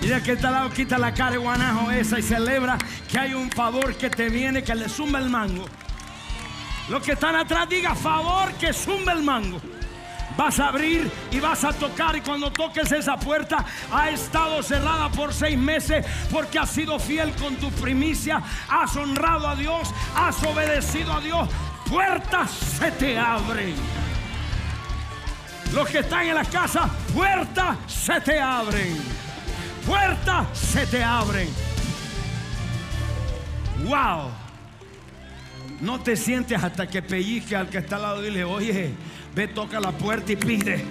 Y 0.04 0.08
de 0.08 0.16
aquel 0.16 0.38
lado 0.42 0.68
quita 0.68 0.98
la 0.98 1.14
cara 1.14 1.30
de 1.30 1.38
guanajo 1.38 1.90
esa 1.90 2.18
y 2.18 2.22
celebra 2.22 2.76
que 3.10 3.18
hay 3.18 3.32
un 3.32 3.50
favor 3.50 3.94
que 3.94 4.10
te 4.10 4.28
viene, 4.28 4.62
que 4.62 4.74
le 4.74 4.86
zumba 4.86 5.18
el 5.18 5.30
mango. 5.30 5.64
Los 6.90 7.02
que 7.02 7.12
están 7.12 7.34
atrás 7.34 7.66
diga 7.70 7.94
favor 7.94 8.52
que 8.52 8.74
zumba 8.74 9.12
el 9.12 9.22
mango. 9.22 9.62
Vas 10.36 10.60
a 10.60 10.68
abrir 10.68 11.10
y 11.30 11.40
vas 11.40 11.64
a 11.64 11.72
tocar 11.72 12.14
y 12.16 12.20
cuando 12.20 12.52
toques 12.52 12.92
esa 12.92 13.16
puerta 13.16 13.64
ha 13.90 14.10
estado 14.10 14.62
cerrada 14.62 15.08
por 15.08 15.32
seis 15.32 15.56
meses 15.56 16.04
porque 16.30 16.58
has 16.58 16.68
sido 16.68 16.98
fiel 16.98 17.32
con 17.36 17.56
tu 17.56 17.70
primicia, 17.70 18.42
has 18.68 18.94
honrado 18.96 19.48
a 19.48 19.56
Dios, 19.56 19.88
has 20.14 20.42
obedecido 20.44 21.14
a 21.14 21.20
Dios. 21.22 21.48
Puertas 21.88 22.50
se 22.50 22.90
te 22.90 23.18
abren. 23.18 23.74
Los 25.72 25.88
que 25.88 26.00
están 26.00 26.26
en 26.26 26.34
la 26.34 26.44
casa, 26.44 26.90
puertas 27.14 27.78
se 27.86 28.20
te 28.20 28.38
abren. 28.38 29.23
Puertas 29.86 30.58
se 30.58 30.86
te 30.86 31.02
abren. 31.02 31.48
Wow. 33.84 34.30
No 35.80 36.00
te 36.00 36.16
sientes 36.16 36.62
hasta 36.62 36.88
que 36.88 37.02
pellizque 37.02 37.54
al 37.56 37.68
que 37.68 37.78
está 37.78 37.96
al 37.96 38.02
lado 38.02 38.22
y 38.22 38.30
dile, 38.30 38.44
oye, 38.44 38.90
ve, 39.34 39.48
toca 39.48 39.80
la 39.80 39.92
puerta 39.92 40.32
y 40.32 40.36
pide. 40.36 40.84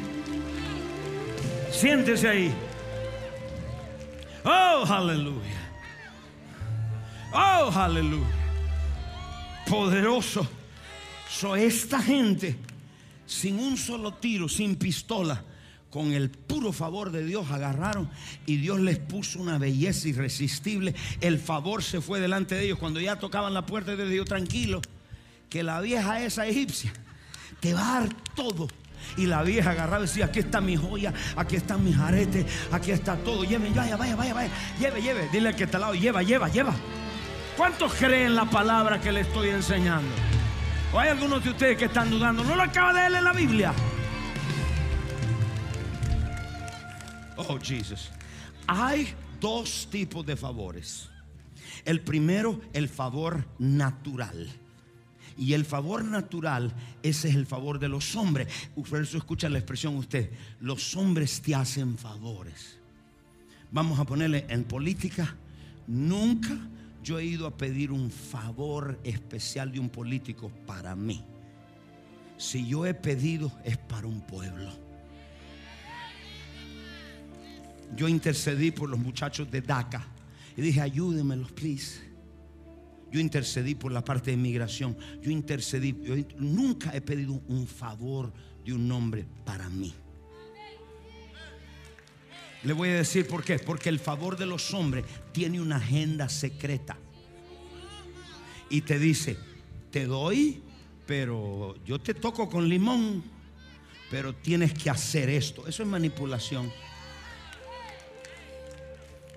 Siéntese 1.71 2.27
ahí. 2.27 2.53
Oh, 4.43 4.85
aleluya. 4.87 5.71
Oh, 7.33 7.71
aleluya. 7.73 8.27
Poderoso. 9.67 10.47
So, 11.29 11.55
esta 11.55 11.99
gente, 11.99 12.55
sin 13.25 13.57
un 13.57 13.75
solo 13.75 14.13
tiro, 14.13 14.47
sin 14.47 14.75
pistola, 14.75 15.43
con 15.93 16.11
el 16.11 16.31
puro 16.31 16.73
favor 16.73 17.11
de 17.11 17.23
Dios 17.23 17.51
agarraron 17.51 18.09
y 18.47 18.57
Dios 18.57 18.79
les 18.79 18.97
puso 18.97 19.39
una 19.39 19.59
belleza 19.59 20.07
irresistible. 20.07 20.95
El 21.21 21.37
favor 21.37 21.83
se 21.83 22.01
fue 22.01 22.19
delante 22.19 22.55
de 22.55 22.65
ellos. 22.65 22.79
Cuando 22.79 22.99
ya 22.99 23.17
tocaban 23.17 23.53
la 23.53 23.67
puerta 23.67 23.95
Dios, 23.95 24.25
tranquilo, 24.25 24.81
que 25.51 25.61
la 25.61 25.81
vieja 25.81 26.19
esa 26.23 26.47
egipcia 26.47 26.91
te 27.59 27.75
va 27.75 27.97
a 27.97 27.99
dar 27.99 28.09
todo. 28.33 28.67
Y 29.17 29.27
la 29.27 29.43
vieja 29.43 29.69
agarraba 29.69 29.99
y 29.99 30.07
decía, 30.07 30.25
aquí 30.25 30.39
está 30.39 30.61
mi 30.61 30.75
joya, 30.75 31.13
aquí 31.35 31.57
están 31.57 31.83
mis 31.83 31.95
aretes, 31.95 32.47
aquí 32.71 32.89
está 32.89 33.15
todo. 33.17 33.43
Lleve, 33.43 33.69
vaya, 33.69 33.95
vaya, 33.95 34.15
vaya, 34.15 34.33
vaya. 34.33 34.49
Lleve, 34.79 34.99
lleve. 34.99 35.29
Dile 35.31 35.49
al 35.49 35.55
que 35.55 35.65
está 35.65 35.77
al 35.77 35.81
lado, 35.81 35.93
lleva, 35.93 36.23
lleva, 36.23 36.49
lleva. 36.49 36.73
¿Cuántos 37.55 37.93
creen 37.93 38.33
la 38.33 38.45
palabra 38.45 38.99
que 38.99 39.11
le 39.11 39.19
estoy 39.19 39.49
enseñando? 39.49 40.09
¿O 40.91 40.97
hay 40.97 41.09
algunos 41.09 41.43
de 41.43 41.51
ustedes 41.51 41.77
que 41.77 41.85
están 41.85 42.09
dudando? 42.09 42.43
¿No 42.43 42.55
lo 42.55 42.63
acaba 42.63 42.93
de 42.93 43.01
leer 43.01 43.19
en 43.19 43.23
la 43.25 43.33
Biblia? 43.33 43.73
Oh, 47.37 47.57
Jesus. 47.59 48.11
Hay 48.67 49.07
dos 49.39 49.87
tipos 49.89 50.25
de 50.25 50.35
favores. 50.35 51.09
El 51.85 52.01
primero, 52.01 52.61
el 52.73 52.87
favor 52.87 53.45
natural. 53.59 54.49
Y 55.37 55.53
el 55.53 55.65
favor 55.65 56.03
natural, 56.05 56.71
ese 57.01 57.29
es 57.29 57.35
el 57.35 57.47
favor 57.47 57.79
de 57.79 57.89
los 57.89 58.15
hombres. 58.15 58.47
Por 58.87 59.01
eso 59.01 59.17
escucha 59.17 59.49
la 59.49 59.57
expresión 59.57 59.95
usted. 59.95 60.31
Los 60.61 60.95
hombres 60.95 61.41
te 61.41 61.55
hacen 61.55 61.97
favores. 61.97 62.77
Vamos 63.71 63.99
a 63.99 64.05
ponerle 64.05 64.45
en 64.49 64.63
política. 64.63 65.35
Nunca 65.87 66.55
yo 67.03 67.19
he 67.19 67.25
ido 67.25 67.47
a 67.47 67.57
pedir 67.57 67.91
un 67.91 68.11
favor 68.11 68.99
especial 69.03 69.71
de 69.71 69.79
un 69.79 69.89
político 69.89 70.51
para 70.67 70.95
mí. 70.95 71.25
Si 72.37 72.67
yo 72.67 72.85
he 72.85 72.93
pedido 72.93 73.51
es 73.63 73.77
para 73.77 74.07
un 74.07 74.21
pueblo. 74.21 74.82
Yo 77.95 78.07
intercedí 78.07 78.71
por 78.71 78.89
los 78.89 78.99
muchachos 78.99 79.49
de 79.51 79.61
DACA 79.61 80.05
y 80.57 80.61
dije, 80.61 80.81
ayúdenmelos, 80.81 81.51
please. 81.51 82.01
Yo 83.11 83.19
intercedí 83.19 83.75
por 83.75 83.91
la 83.91 84.03
parte 84.03 84.31
de 84.31 84.37
inmigración. 84.37 84.97
Yo 85.21 85.29
intercedí. 85.29 85.95
Yo 86.01 86.15
nunca 86.37 86.95
he 86.95 87.01
pedido 87.01 87.33
un 87.47 87.67
favor 87.67 88.33
de 88.65 88.73
un 88.73 88.91
hombre 88.91 89.25
para 89.45 89.69
mí. 89.69 89.93
Le 92.63 92.73
voy 92.73 92.89
a 92.89 92.95
decir 92.95 93.27
por 93.27 93.43
qué. 93.43 93.59
Porque 93.59 93.89
el 93.89 93.99
favor 93.99 94.35
de 94.35 94.47
los 94.47 94.73
hombres 94.73 95.05
tiene 95.31 95.61
una 95.61 95.75
agenda 95.75 96.27
secreta. 96.27 96.97
Y 98.69 98.81
te 98.81 98.97
dice, 98.97 99.37
te 99.91 100.07
doy, 100.07 100.63
pero 101.05 101.75
yo 101.85 101.99
te 101.99 102.15
toco 102.15 102.49
con 102.49 102.67
limón, 102.67 103.23
pero 104.09 104.33
tienes 104.33 104.73
que 104.73 104.89
hacer 104.89 105.29
esto. 105.29 105.67
Eso 105.67 105.83
es 105.83 105.89
manipulación 105.89 106.71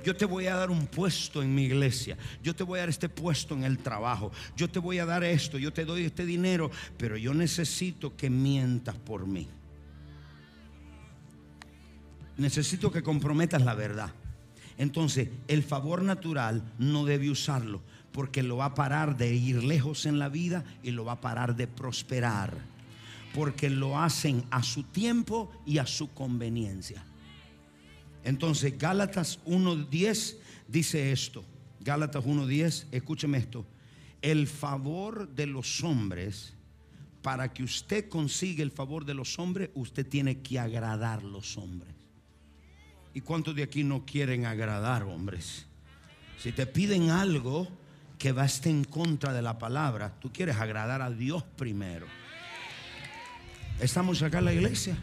yo 0.07 0.15
te 0.15 0.25
voy 0.25 0.47
a 0.47 0.55
dar 0.55 0.71
un 0.71 0.87
puesto 0.87 1.43
en 1.43 1.53
mi 1.53 1.65
iglesia, 1.65 2.17
yo 2.41 2.55
te 2.55 2.63
voy 2.63 2.79
a 2.79 2.83
dar 2.83 2.91
este 2.91 3.09
puesto 3.09 3.57
en 3.57 3.65
el 3.65 3.79
trabajo, 3.79 4.31
yo 4.57 4.71
te 4.71 4.79
voy 4.79 5.01
a 5.01 5.05
dar 5.05 5.25
esto, 5.25 5.59
yo 5.59 5.73
te 5.73 5.85
doy 5.85 6.05
este 6.05 6.25
dinero, 6.25 6.71
pero 6.97 7.17
yo 7.17 7.35
necesito 7.35 8.17
que 8.17 8.31
mientas 8.31 8.95
por 8.95 9.27
mí. 9.27 9.49
Necesito 12.37 12.93
que 12.93 13.03
comprometas 13.03 13.65
la 13.65 13.75
verdad. 13.75 14.13
Entonces, 14.79 15.29
el 15.49 15.65
favor 15.65 16.03
natural 16.03 16.63
no 16.79 17.05
debe 17.05 17.29
usarlo 17.29 17.83
porque 18.13 18.45
lo 18.45 18.59
va 18.59 18.67
a 18.67 18.75
parar 18.77 19.17
de 19.17 19.35
ir 19.35 19.65
lejos 19.65 20.07
en 20.07 20.21
la 20.21 20.29
vida 20.29 20.65
y 20.85 20.93
lo 20.93 21.05
va 21.05 21.15
a 21.15 21.21
parar 21.21 21.57
de 21.57 21.67
prosperar. 21.67 22.57
Porque 23.35 23.71
lo 23.71 23.99
hacen 23.99 24.45
a 24.53 24.63
su 24.63 24.85
tiempo 24.85 25.51
y 25.67 25.79
a 25.79 25.87
su 25.87 26.15
conveniencia. 26.15 27.03
Entonces, 28.27 28.77
Gálatas 28.77 29.39
1.10 29.47 30.37
dice 30.67 31.13
esto. 31.13 31.45
Gálatas 31.79 32.25
1.10, 32.25 32.87
escúcheme 32.91 33.39
esto. 33.39 33.65
El 34.21 34.49
favor 34.49 35.29
de 35.29 35.47
los 35.47 35.85
hombres, 35.85 36.53
para 37.23 37.53
que 37.53 37.63
usted 37.63 38.09
consiga 38.09 38.65
el 38.65 38.73
favor 38.73 39.05
de 39.05 39.15
los 39.15 39.39
hombres, 39.39 39.71
usted 39.77 40.05
tiene 40.05 40.41
que 40.41 40.59
agradar 40.59 41.23
los 41.23 41.57
hombres. 41.57 41.95
¿Y 43.15 43.21
cuántos 43.21 43.55
de 43.55 43.63
aquí 43.63 43.85
no 43.85 44.05
quieren 44.05 44.45
agradar 44.45 45.05
hombres? 45.05 45.67
Si 46.37 46.51
te 46.51 46.67
piden 46.67 47.11
algo 47.11 47.69
que 48.19 48.33
va 48.33 48.43
a 48.43 48.47
estar 48.47 48.73
en 48.73 48.83
contra 48.83 49.33
de 49.33 49.43
la 49.43 49.57
palabra, 49.57 50.13
tú 50.19 50.33
quieres 50.33 50.57
agradar 50.57 51.01
a 51.01 51.13
Dios 51.13 51.45
primero. 51.45 52.09
Estamos 53.79 54.21
acá 54.23 54.41
en 54.41 54.47
la 54.47 54.53
iglesia. 54.53 54.99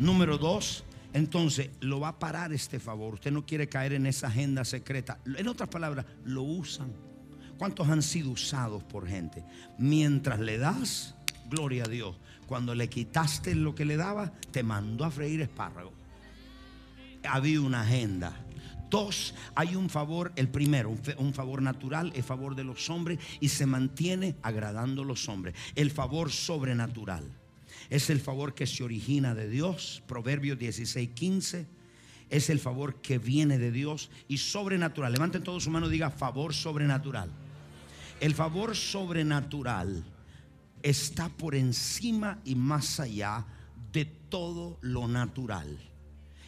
Número 0.00 0.36
dos, 0.36 0.82
entonces, 1.12 1.70
lo 1.80 2.00
va 2.00 2.08
a 2.08 2.18
parar 2.18 2.52
este 2.52 2.78
favor. 2.78 3.14
Usted 3.14 3.32
no 3.32 3.44
quiere 3.44 3.68
caer 3.68 3.94
en 3.94 4.06
esa 4.06 4.28
agenda 4.28 4.64
secreta. 4.64 5.18
En 5.36 5.48
otras 5.48 5.68
palabras, 5.68 6.06
lo 6.24 6.42
usan. 6.42 6.92
¿Cuántos 7.58 7.88
han 7.88 8.02
sido 8.02 8.30
usados 8.30 8.84
por 8.84 9.06
gente? 9.06 9.44
Mientras 9.76 10.38
le 10.40 10.58
das, 10.58 11.14
gloria 11.48 11.84
a 11.84 11.88
Dios. 11.88 12.16
Cuando 12.46 12.74
le 12.74 12.88
quitaste 12.88 13.54
lo 13.54 13.74
que 13.74 13.84
le 13.84 13.96
daba, 13.96 14.32
te 14.50 14.62
mandó 14.62 15.04
a 15.04 15.10
freír 15.10 15.40
espárrago. 15.40 15.92
Había 17.24 17.60
una 17.60 17.82
agenda. 17.82 18.32
Dos, 18.88 19.34
hay 19.54 19.76
un 19.76 19.90
favor, 19.90 20.32
el 20.36 20.48
primero, 20.48 20.96
un 21.18 21.34
favor 21.34 21.62
natural, 21.62 22.12
el 22.14 22.22
favor 22.22 22.56
de 22.56 22.64
los 22.64 22.90
hombres 22.90 23.18
y 23.40 23.48
se 23.48 23.66
mantiene 23.66 24.36
agradando 24.42 25.02
a 25.02 25.04
los 25.04 25.28
hombres. 25.28 25.54
El 25.74 25.90
favor 25.90 26.30
sobrenatural. 26.30 27.39
Es 27.90 28.08
el 28.08 28.20
favor 28.20 28.54
que 28.54 28.68
se 28.68 28.84
origina 28.84 29.34
de 29.34 29.48
Dios. 29.48 30.02
Proverbios 30.06 30.58
16, 30.58 31.10
15. 31.10 31.66
Es 32.30 32.48
el 32.48 32.60
favor 32.60 33.02
que 33.02 33.18
viene 33.18 33.58
de 33.58 33.72
Dios 33.72 34.10
y 34.28 34.38
sobrenatural. 34.38 35.12
Levanten 35.12 35.42
todos 35.42 35.64
su 35.64 35.70
mano 35.70 35.88
y 35.88 35.90
diga 35.90 36.10
favor 36.10 36.54
sobrenatural. 36.54 37.30
El 38.20 38.34
favor 38.34 38.76
sobrenatural 38.76 40.04
está 40.82 41.28
por 41.28 41.56
encima 41.56 42.38
y 42.44 42.54
más 42.54 43.00
allá 43.00 43.44
de 43.92 44.04
todo 44.04 44.78
lo 44.82 45.08
natural. 45.08 45.78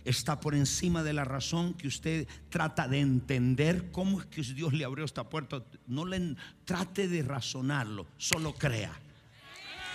Está 0.05 0.41
por 0.41 0.55
encima 0.55 1.03
de 1.03 1.13
la 1.13 1.25
razón 1.25 1.75
que 1.75 1.89
usted 1.89 2.29
trata 2.51 2.87
de 2.87 3.01
entender 3.01 3.91
cómo 3.91 4.21
es 4.21 4.27
que 4.27 4.43
Dios 4.43 4.73
le 4.73 4.85
abrió 4.85 5.05
esta 5.05 5.29
puerta. 5.29 5.65
No 5.87 6.05
le 6.05 6.37
trate 6.65 7.09
de 7.09 7.23
razonarlo, 7.23 8.07
solo 8.17 8.55
crea. 8.55 8.93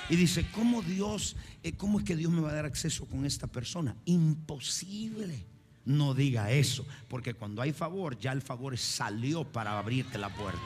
Y 0.09 0.15
dice, 0.15 0.45
¿cómo 0.51 0.81
Dios, 0.81 1.35
eh, 1.63 1.73
cómo 1.73 1.99
es 1.99 2.05
que 2.05 2.15
Dios 2.15 2.31
me 2.31 2.41
va 2.41 2.51
a 2.51 2.53
dar 2.53 2.65
acceso 2.65 3.05
con 3.05 3.25
esta 3.25 3.47
persona? 3.47 3.95
Imposible. 4.05 5.45
No 5.85 6.13
diga 6.13 6.51
eso, 6.51 6.85
porque 7.07 7.33
cuando 7.33 7.61
hay 7.61 7.71
favor, 7.71 8.17
ya 8.19 8.31
el 8.31 8.41
favor 8.41 8.77
salió 8.77 9.45
para 9.45 9.77
abrirte 9.77 10.17
la 10.17 10.33
puerta. 10.33 10.59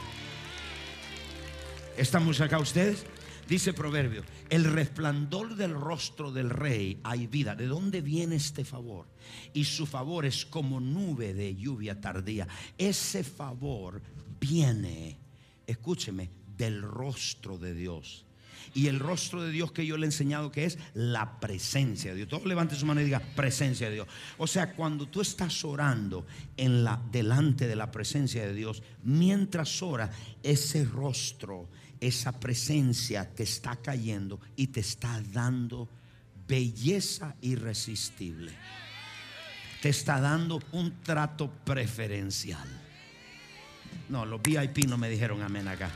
¿Estamos 1.97 2.41
acá 2.41 2.57
ustedes? 2.57 3.05
Dice 3.47 3.73
Proverbio, 3.73 4.23
el 4.49 4.63
resplandor 4.63 5.55
del 5.55 5.73
rostro 5.73 6.31
del 6.31 6.49
rey 6.49 6.99
hay 7.03 7.27
vida. 7.27 7.53
¿De 7.55 7.67
dónde 7.67 8.01
viene 8.01 8.37
este 8.37 8.63
favor? 8.63 9.07
Y 9.53 9.65
su 9.65 9.85
favor 9.85 10.25
es 10.25 10.45
como 10.45 10.79
nube 10.79 11.33
de 11.33 11.55
lluvia 11.55 11.99
tardía. 11.99 12.47
Ese 12.77 13.23
favor 13.23 14.01
viene, 14.39 15.19
escúcheme, 15.67 16.29
del 16.55 16.81
rostro 16.81 17.57
de 17.57 17.73
Dios. 17.73 18.25
Y 18.73 18.87
el 18.87 18.99
rostro 18.99 19.43
de 19.43 19.51
Dios 19.51 19.71
que 19.71 19.85
yo 19.85 19.97
le 19.97 20.05
he 20.05 20.07
enseñado 20.07 20.51
que 20.51 20.65
es 20.65 20.77
la 20.93 21.39
presencia 21.39 22.11
de 22.11 22.17
Dios. 22.17 22.29
Todo 22.29 22.45
levante 22.45 22.75
su 22.75 22.85
mano 22.85 23.01
y 23.01 23.05
diga 23.05 23.21
presencia 23.35 23.89
de 23.89 23.95
Dios. 23.95 24.07
O 24.37 24.47
sea, 24.47 24.73
cuando 24.73 25.07
tú 25.07 25.21
estás 25.21 25.63
orando 25.63 26.25
en 26.57 26.83
la 26.83 27.01
delante 27.11 27.67
de 27.67 27.75
la 27.75 27.91
presencia 27.91 28.45
de 28.45 28.53
Dios, 28.53 28.83
mientras 29.03 29.81
ora, 29.81 30.11
ese 30.43 30.85
rostro, 30.85 31.69
esa 31.99 32.39
presencia 32.39 33.29
te 33.33 33.43
está 33.43 33.75
cayendo 33.75 34.39
y 34.55 34.67
te 34.67 34.79
está 34.79 35.21
dando 35.31 35.87
belleza 36.47 37.35
irresistible. 37.41 38.51
Te 39.81 39.89
está 39.89 40.19
dando 40.19 40.61
un 40.73 41.01
trato 41.01 41.49
preferencial. 41.63 42.67
No, 44.09 44.25
los 44.25 44.41
VIP 44.41 44.85
no 44.87 44.97
me 44.97 45.09
dijeron 45.09 45.41
amén 45.41 45.67
acá. 45.67 45.89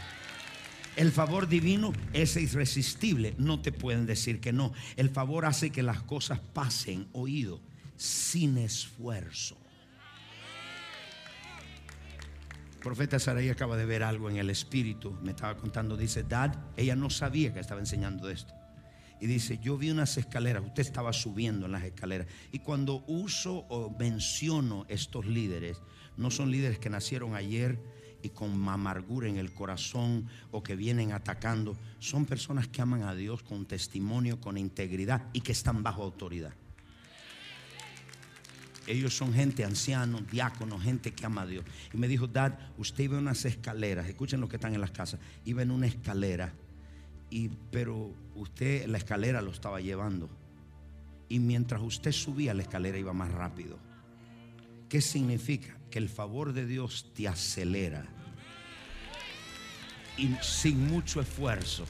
El 0.96 1.12
favor 1.12 1.48
divino 1.48 1.92
es 2.14 2.38
irresistible. 2.38 3.36
No 3.38 3.62
te 3.62 3.72
pueden 3.72 4.06
decir 4.06 4.40
que 4.40 4.54
no. 4.54 4.74
El 4.96 5.10
favor 5.10 5.46
hace 5.46 5.70
que 5.70 5.84
las 5.84 6.02
cosas 6.02 6.40
pasen, 6.40 7.08
oído, 7.12 7.62
sin 7.98 8.58
esfuerzo. 8.58 9.58
profeta 12.86 13.18
Sarai 13.18 13.50
acaba 13.50 13.78
de 13.78 13.86
ver 13.88 14.04
algo 14.04 14.30
en 14.30 14.38
el 14.38 14.52
espíritu. 14.52 15.18
Me 15.24 15.32
estaba 15.32 15.58
contando, 15.58 15.98
dice, 15.98 16.22
Dad, 16.22 16.56
ella 16.78 16.96
no 16.96 17.10
sabía 17.10 17.52
que 17.52 17.60
estaba 17.60 17.80
enseñando 17.80 18.30
esto. 18.30 18.54
Y 19.20 19.26
dice, 19.26 19.58
yo 19.58 19.76
vi 19.76 19.90
unas 19.90 20.18
escaleras, 20.18 20.64
usted 20.64 20.84
estaba 20.84 21.12
subiendo 21.12 21.66
en 21.66 21.72
las 21.72 21.84
escaleras. 21.84 22.28
Y 22.52 22.60
cuando 22.60 23.04
uso 23.08 23.66
o 23.70 23.90
menciono 23.98 24.86
estos 24.88 25.26
líderes, 25.26 25.82
no 26.16 26.30
son 26.30 26.52
líderes 26.52 26.78
que 26.78 26.92
nacieron 26.92 27.34
ayer, 27.34 27.80
y 28.26 28.30
con 28.30 28.68
amargura 28.68 29.28
en 29.28 29.38
el 29.38 29.54
corazón 29.54 30.28
o 30.52 30.64
que 30.64 30.76
vienen 30.76 31.12
atacando, 31.12 31.78
son 32.00 32.26
personas 32.26 32.68
que 32.68 32.82
aman 32.82 33.04
a 33.04 33.14
Dios 33.14 33.44
con 33.44 33.66
testimonio, 33.66 34.42
con 34.42 34.58
integridad 34.58 35.28
y 35.32 35.42
que 35.42 35.52
están 35.52 35.84
bajo 35.84 36.04
autoridad. 36.04 36.54
Ellos 38.88 39.16
son 39.16 39.34
gente 39.34 39.64
ancianos, 39.64 40.30
diáconos, 40.32 40.82
gente 40.84 41.12
que 41.12 41.26
ama 41.26 41.44
a 41.44 41.46
Dios. 41.46 41.66
Y 41.94 41.98
me 41.98 42.08
dijo, 42.08 42.28
Dad, 42.28 42.58
usted 42.78 43.06
iba 43.06 43.18
en 43.18 43.24
unas 43.24 43.46
escaleras, 43.46 44.08
escuchen 44.08 44.42
lo 44.42 44.50
que 44.50 44.58
están 44.58 44.74
en 44.74 44.82
las 44.82 44.92
casas, 44.92 45.20
iba 45.44 45.62
en 45.62 45.72
una 45.72 45.88
escalera, 45.88 46.54
y, 47.30 47.50
pero 47.72 48.12
usted 48.36 48.88
la 48.88 48.98
escalera 48.98 49.42
lo 49.42 49.52
estaba 49.52 49.82
llevando. 49.82 50.30
Y 51.30 51.40
mientras 51.40 51.82
usted 51.82 52.12
subía, 52.12 52.54
la 52.54 52.62
escalera 52.64 52.98
iba 52.98 53.14
más 53.14 53.32
rápido. 53.32 53.78
¿Qué 54.90 55.02
significa? 55.02 55.76
Que 55.90 55.98
el 55.98 56.10
favor 56.10 56.54
de 56.54 56.68
Dios 56.68 57.12
te 57.16 57.28
acelera 57.28 58.15
y 60.18 60.36
sin 60.42 60.88
mucho 60.88 61.22
esfuerzo. 61.22 61.86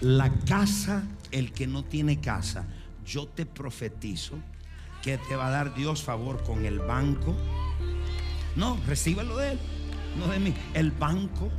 La 0.00 0.30
casa, 0.46 1.02
el 1.30 1.52
que 1.52 1.66
no 1.66 1.84
tiene 1.84 2.20
casa, 2.20 2.66
yo 3.04 3.26
te 3.26 3.46
profetizo 3.46 4.38
que 5.02 5.18
te 5.18 5.36
va 5.36 5.48
a 5.48 5.50
dar 5.50 5.74
Dios 5.74 6.02
favor 6.02 6.42
con 6.44 6.64
el 6.64 6.78
banco. 6.78 7.34
No, 8.56 8.78
recíbelo 8.86 9.36
de 9.36 9.52
él, 9.52 9.58
no 10.18 10.28
de 10.28 10.38
mí. 10.38 10.54
El 10.74 10.90
banco 10.90 11.50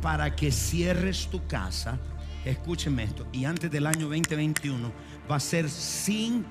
para 0.00 0.34
que 0.34 0.50
cierres 0.50 1.28
tu 1.30 1.46
casa. 1.46 1.98
Escúcheme 2.44 3.04
esto. 3.04 3.26
Y 3.32 3.44
antes 3.44 3.70
del 3.70 3.86
año 3.86 4.08
2021 4.08 4.92
va 5.30 5.36
a 5.36 5.40
ser 5.40 5.70
sin 5.70 6.44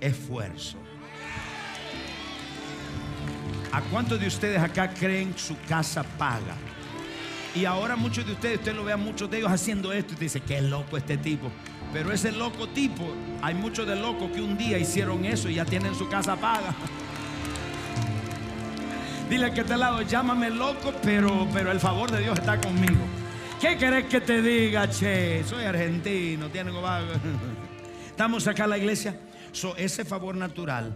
esfuerzo. 0.00 0.78
¿A 3.72 3.82
cuántos 3.82 4.18
de 4.18 4.26
ustedes 4.26 4.58
acá 4.60 4.94
creen 4.94 5.36
su 5.36 5.54
casa 5.68 6.02
paga? 6.02 6.56
Y 7.56 7.64
ahora 7.64 7.96
muchos 7.96 8.26
de 8.26 8.32
ustedes, 8.32 8.58
usted 8.58 8.74
lo 8.74 8.84
vea 8.84 8.98
muchos 8.98 9.30
de 9.30 9.38
ellos 9.38 9.50
haciendo 9.50 9.90
esto 9.90 10.12
y 10.12 10.16
dice, 10.16 10.40
qué 10.40 10.60
loco 10.60 10.98
este 10.98 11.16
tipo. 11.16 11.50
Pero 11.90 12.12
ese 12.12 12.30
loco 12.30 12.68
tipo, 12.68 13.08
hay 13.40 13.54
muchos 13.54 13.86
de 13.86 13.96
locos 13.96 14.30
que 14.30 14.42
un 14.42 14.58
día 14.58 14.78
hicieron 14.78 15.24
eso 15.24 15.48
y 15.48 15.54
ya 15.54 15.64
tienen 15.64 15.94
su 15.94 16.06
casa 16.06 16.36
paga. 16.36 16.74
Dile 19.30 19.52
que 19.54 19.62
este 19.62 19.76
lado, 19.76 20.02
llámame 20.02 20.50
loco, 20.50 20.92
pero, 21.02 21.48
pero 21.52 21.72
el 21.72 21.80
favor 21.80 22.10
de 22.10 22.20
Dios 22.20 22.38
está 22.38 22.60
conmigo. 22.60 23.00
¿Qué 23.58 23.78
querés 23.78 24.04
que 24.04 24.20
te 24.20 24.42
diga, 24.42 24.90
che? 24.90 25.42
Soy 25.44 25.64
argentino, 25.64 26.50
tiene 26.50 26.70
Estamos 28.06 28.46
acá 28.46 28.64
en 28.64 28.70
la 28.70 28.78
iglesia. 28.78 29.18
ese 29.78 30.04
favor 30.04 30.36
natural 30.36 30.94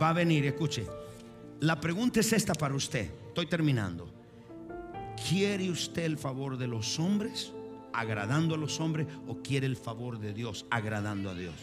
va 0.00 0.10
a 0.10 0.12
venir, 0.12 0.44
escuche. 0.44 0.86
La 1.60 1.80
pregunta 1.80 2.20
es 2.20 2.30
esta 2.34 2.52
para 2.52 2.74
usted. 2.74 3.10
Estoy 3.28 3.46
terminando. 3.46 4.13
¿Quiere 5.16 5.70
usted 5.70 6.04
el 6.04 6.18
favor 6.18 6.58
de 6.58 6.66
los 6.66 6.98
hombres, 6.98 7.52
agradando 7.92 8.54
a 8.54 8.58
los 8.58 8.80
hombres, 8.80 9.06
o 9.28 9.36
quiere 9.36 9.66
el 9.66 9.76
favor 9.76 10.18
de 10.18 10.32
Dios, 10.32 10.66
agradando 10.70 11.30
a 11.30 11.34
Dios? 11.34 11.54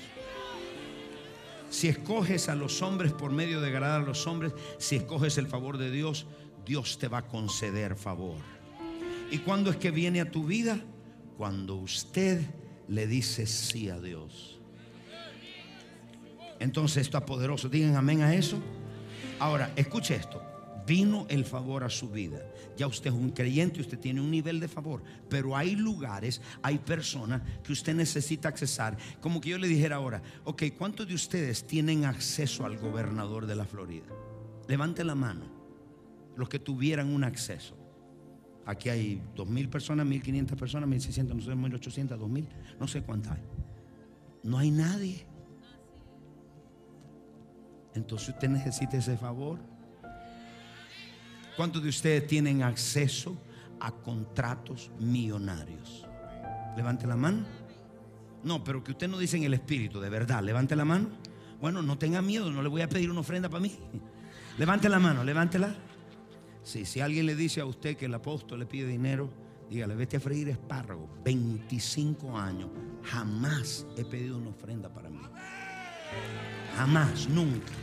Si 1.69 1.87
escoges 1.87 2.49
a 2.49 2.55
los 2.55 2.81
hombres 2.81 3.13
por 3.13 3.31
medio 3.31 3.61
de 3.61 3.67
agradar 3.67 4.01
a 4.01 4.05
los 4.05 4.27
hombres, 4.27 4.53
si 4.77 4.97
escoges 4.97 5.37
el 5.37 5.47
favor 5.47 5.77
de 5.77 5.91
Dios, 5.91 6.25
Dios 6.65 6.97
te 6.97 7.07
va 7.07 7.19
a 7.19 7.27
conceder 7.27 7.95
favor. 7.95 8.37
¿Y 9.31 9.39
cuándo 9.39 9.69
es 9.69 9.77
que 9.77 9.91
viene 9.91 10.21
a 10.21 10.29
tu 10.29 10.45
vida? 10.45 10.79
Cuando 11.37 11.75
usted 11.75 12.41
le 12.87 13.07
dice 13.07 13.47
sí 13.47 13.89
a 13.89 13.99
Dios. 13.99 14.59
Entonces 16.59 17.03
esto 17.03 17.17
es 17.17 17.23
poderoso. 17.23 17.69
Digan 17.69 17.95
amén 17.95 18.21
a 18.21 18.35
eso. 18.35 18.59
Ahora, 19.39 19.71
escuche 19.75 20.15
esto 20.15 20.50
vino 20.91 21.25
el 21.29 21.45
favor 21.45 21.85
a 21.85 21.89
su 21.89 22.09
vida. 22.09 22.41
Ya 22.75 22.85
usted 22.85 23.11
es 23.11 23.15
un 23.15 23.29
creyente, 23.29 23.79
usted 23.79 23.97
tiene 23.97 24.19
un 24.19 24.29
nivel 24.29 24.59
de 24.59 24.67
favor, 24.67 25.01
pero 25.29 25.55
hay 25.55 25.77
lugares, 25.77 26.41
hay 26.61 26.79
personas 26.79 27.41
que 27.63 27.71
usted 27.71 27.95
necesita 27.95 28.49
accesar. 28.49 28.97
Como 29.21 29.39
que 29.39 29.51
yo 29.51 29.57
le 29.57 29.69
dijera 29.69 29.95
ahora, 29.95 30.21
ok, 30.43 30.63
¿cuántos 30.77 31.07
de 31.07 31.15
ustedes 31.15 31.65
tienen 31.65 32.03
acceso 32.03 32.65
al 32.65 32.77
gobernador 32.77 33.45
de 33.45 33.55
la 33.55 33.63
Florida? 33.63 34.07
Levante 34.67 35.05
la 35.05 35.15
mano, 35.15 35.45
los 36.35 36.49
que 36.49 36.59
tuvieran 36.59 37.07
un 37.07 37.23
acceso. 37.23 37.77
Aquí 38.65 38.89
hay 38.89 39.21
dos 39.33 39.47
mil 39.47 39.69
personas, 39.69 40.05
mil 40.05 40.21
quinientas 40.21 40.59
personas, 40.59 40.89
mil 40.89 40.99
seiscientas, 40.99 41.37
no 41.37 41.41
sé, 41.41 41.55
mil 41.55 41.73
ochocientas, 41.73 42.19
dos 42.19 42.29
mil, 42.29 42.49
no 42.77 42.87
sé 42.89 43.01
cuántas 43.01 43.37
hay. 43.37 43.43
No 44.43 44.57
hay 44.57 44.71
nadie. 44.71 45.25
Entonces 47.95 48.27
usted 48.27 48.49
necesita 48.49 48.97
ese 48.97 49.15
favor. 49.15 49.70
¿Cuántos 51.55 51.83
de 51.83 51.89
ustedes 51.89 52.27
tienen 52.27 52.63
acceso 52.63 53.37
a 53.79 53.91
contratos 53.91 54.91
millonarios? 54.99 56.05
Levante 56.75 57.05
la 57.05 57.15
mano. 57.15 57.45
No, 58.43 58.63
pero 58.63 58.83
que 58.83 58.91
usted 58.91 59.07
no 59.07 59.17
dice 59.17 59.37
en 59.37 59.43
el 59.43 59.53
espíritu, 59.53 59.99
de 59.99 60.09
verdad. 60.09 60.41
Levante 60.43 60.75
la 60.75 60.85
mano. 60.85 61.09
Bueno, 61.59 61.81
no 61.81 61.97
tenga 61.97 62.21
miedo, 62.21 62.51
no 62.51 62.63
le 62.63 62.69
voy 62.69 62.81
a 62.81 62.89
pedir 62.89 63.11
una 63.11 63.19
ofrenda 63.19 63.49
para 63.49 63.61
mí. 63.61 63.77
Levante 64.57 64.89
la 64.89 64.99
mano, 64.99 65.23
levántela. 65.23 65.75
Sí, 66.63 66.85
si 66.85 67.01
alguien 67.01 67.25
le 67.25 67.35
dice 67.35 67.61
a 67.61 67.65
usted 67.65 67.97
que 67.97 68.05
el 68.05 68.13
apóstol 68.13 68.59
le 68.59 68.65
pide 68.65 68.87
dinero, 68.87 69.31
dígale, 69.69 69.95
vete 69.95 70.17
a 70.17 70.19
freír 70.19 70.49
espárragos. 70.49 71.09
25 71.23 72.37
años, 72.37 72.69
jamás 73.03 73.85
he 73.97 74.05
pedido 74.05 74.37
una 74.37 74.49
ofrenda 74.49 74.89
para 74.89 75.09
mí. 75.09 75.21
Jamás, 76.75 77.27
nunca. 77.29 77.73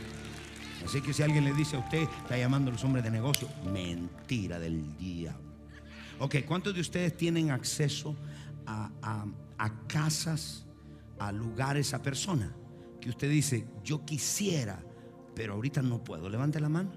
Así 0.85 1.01
que 1.01 1.13
si 1.13 1.23
alguien 1.23 1.43
le 1.43 1.53
dice 1.53 1.75
a 1.75 1.79
usted, 1.79 2.07
está 2.23 2.37
llamando 2.37 2.69
a 2.69 2.73
los 2.73 2.83
hombres 2.83 3.03
de 3.03 3.11
negocio, 3.11 3.47
mentira 3.71 4.59
del 4.59 4.97
diablo. 4.97 5.49
Ok, 6.19 6.37
¿cuántos 6.45 6.73
de 6.73 6.81
ustedes 6.81 7.15
tienen 7.15 7.51
acceso 7.51 8.15
a, 8.65 9.25
casas, 9.87 10.65
a 11.17 11.31
lugares, 11.31 11.93
a 11.93 12.01
personas? 12.01 12.51
Que 12.99 13.09
usted 13.09 13.29
dice, 13.29 13.65
yo 13.83 14.05
quisiera, 14.05 14.83
pero 15.33 15.53
ahorita 15.53 15.81
no 15.81 16.03
puedo. 16.03 16.29
Levante 16.29 16.59
la 16.59 16.67
mano. 16.67 16.91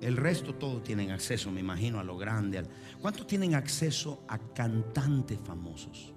El 0.00 0.16
resto 0.16 0.54
todos 0.54 0.82
tienen 0.82 1.10
acceso, 1.10 1.50
me 1.52 1.60
imagino, 1.60 2.00
a 2.00 2.04
lo 2.04 2.16
grande. 2.16 2.64
¿Cuántos 3.00 3.26
tienen 3.26 3.54
acceso 3.54 4.24
a 4.28 4.38
cantantes 4.38 5.38
famosos? 5.44 6.14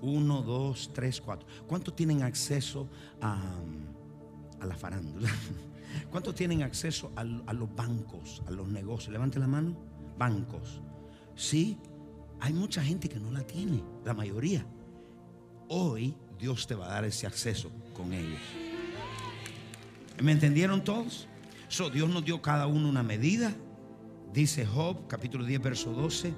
Uno, 0.00 0.42
dos, 0.42 0.90
tres, 0.94 1.20
cuatro. 1.20 1.46
¿Cuántos 1.66 1.94
tienen 1.94 2.22
acceso 2.22 2.88
a 3.20 3.38
a 4.60 4.66
la 4.66 4.76
farándula. 4.76 5.30
¿Cuántos 6.10 6.34
tienen 6.34 6.62
acceso 6.62 7.12
a, 7.16 7.24
los 7.24 7.74
bancos, 7.74 8.42
a 8.46 8.50
los 8.50 8.68
negocios? 8.68 9.12
Levante 9.12 9.38
la 9.38 9.46
mano. 9.46 9.76
Bancos. 10.18 10.80
Sí, 11.34 11.78
hay 12.40 12.52
mucha 12.52 12.82
gente 12.82 13.08
que 13.08 13.18
no 13.18 13.30
la 13.30 13.42
tiene, 13.42 13.82
la 14.04 14.14
mayoría. 14.14 14.64
Hoy 15.68 16.14
Dios 16.38 16.66
te 16.66 16.74
va 16.74 16.86
a 16.86 16.94
dar 16.94 17.04
ese 17.04 17.26
acceso 17.26 17.70
con 17.94 18.12
ellos. 18.12 18.40
¿Me 20.22 20.32
entendieron 20.32 20.84
todos? 20.84 21.26
Dios 21.92 22.10
nos 22.10 22.24
dio 22.24 22.42
cada 22.42 22.66
uno 22.66 22.88
una 22.88 23.02
medida. 23.02 23.54
Dice 24.34 24.66
Job, 24.66 25.06
capítulo 25.06 25.44
10, 25.44 25.62
verso 25.62 25.92
12. 25.92 26.34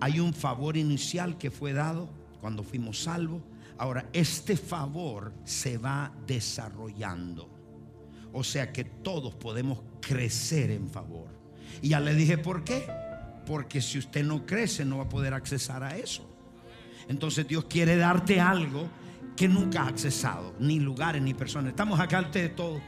Hay 0.00 0.18
un 0.18 0.32
favor 0.32 0.76
inicial 0.76 1.38
que 1.38 1.50
fue 1.50 1.72
dado 1.72 2.08
cuando 2.40 2.64
fuimos 2.64 3.02
salvos. 3.02 3.42
Ahora, 3.78 4.08
este 4.12 4.56
favor 4.56 5.32
se 5.44 5.78
va 5.78 6.12
desarrollando. 6.26 7.51
O 8.32 8.44
sea 8.44 8.72
que 8.72 8.84
todos 8.84 9.34
podemos 9.34 9.82
crecer 10.00 10.70
en 10.70 10.88
favor. 10.88 11.28
Y 11.80 11.90
ya 11.90 12.00
le 12.00 12.14
dije 12.14 12.38
por 12.38 12.64
qué. 12.64 12.86
Porque 13.46 13.80
si 13.80 13.98
usted 13.98 14.24
no 14.24 14.46
crece, 14.46 14.84
no 14.84 14.98
va 14.98 15.04
a 15.04 15.08
poder 15.08 15.34
accesar 15.34 15.82
a 15.82 15.96
eso. 15.96 16.28
Entonces 17.08 17.46
Dios 17.46 17.64
quiere 17.64 17.96
darte 17.96 18.40
algo 18.40 18.88
que 19.36 19.48
nunca 19.48 19.82
ha 19.82 19.88
accesado, 19.88 20.54
ni 20.58 20.78
lugares, 20.78 21.22
ni 21.22 21.34
personas. 21.34 21.70
Estamos 21.70 21.98
acá 21.98 22.20
ustedes 22.20 22.54
todos. 22.54 22.80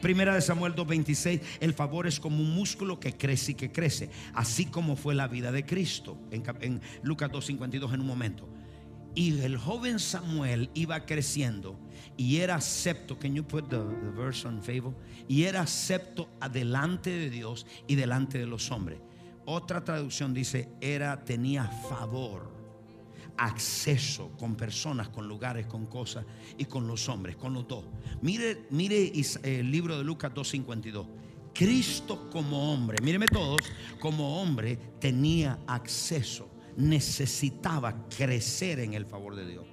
Primera 0.00 0.34
de 0.34 0.40
Samuel 0.40 0.74
2.26, 0.74 1.40
el 1.60 1.74
favor 1.74 2.08
es 2.08 2.18
como 2.18 2.42
un 2.42 2.52
músculo 2.54 2.98
que 2.98 3.16
crece 3.16 3.52
y 3.52 3.54
que 3.54 3.70
crece, 3.70 4.10
así 4.34 4.66
como 4.66 4.96
fue 4.96 5.14
la 5.14 5.28
vida 5.28 5.52
de 5.52 5.64
Cristo 5.64 6.18
en, 6.32 6.42
en 6.60 6.80
Lucas 7.04 7.30
2.52 7.30 7.94
en 7.94 8.00
un 8.00 8.06
momento. 8.06 8.48
Y 9.14 9.40
el 9.40 9.58
joven 9.58 9.98
Samuel 9.98 10.70
iba 10.74 11.04
creciendo 11.04 11.78
y 12.16 12.38
era 12.38 12.56
acepto. 12.56 13.18
Can 13.18 13.34
you 13.34 13.42
put 13.42 13.68
the, 13.68 13.78
verse 14.16 14.46
on 14.46 14.62
favor? 14.62 14.94
Y 15.28 15.44
era 15.44 15.62
acepto 15.62 16.28
adelante 16.40 17.10
de 17.10 17.30
Dios 17.30 17.66
y 17.86 17.94
delante 17.94 18.38
de 18.38 18.46
los 18.46 18.70
hombres. 18.70 19.00
Otra 19.44 19.84
traducción 19.84 20.32
dice, 20.32 20.68
era, 20.80 21.24
tenía 21.24 21.64
favor, 21.88 22.52
acceso 23.36 24.30
con 24.38 24.54
personas, 24.54 25.08
con 25.08 25.26
lugares, 25.26 25.66
con 25.66 25.86
cosas 25.86 26.24
y 26.56 26.64
con 26.64 26.86
los 26.86 27.08
hombres, 27.08 27.36
con 27.36 27.52
los 27.52 27.66
dos. 27.66 27.84
Mire, 28.20 28.66
mire 28.70 29.12
el 29.42 29.70
libro 29.70 29.98
de 29.98 30.04
Lucas 30.04 30.32
2.52. 30.32 31.06
Cristo 31.52 32.30
como 32.30 32.72
hombre, 32.72 32.96
míreme 33.02 33.26
todos, 33.26 33.60
como 34.00 34.40
hombre 34.40 34.78
tenía 34.98 35.58
acceso, 35.66 36.48
necesitaba 36.76 38.08
crecer 38.08 38.80
en 38.80 38.94
el 38.94 39.06
favor 39.06 39.36
de 39.36 39.46
Dios. 39.46 39.66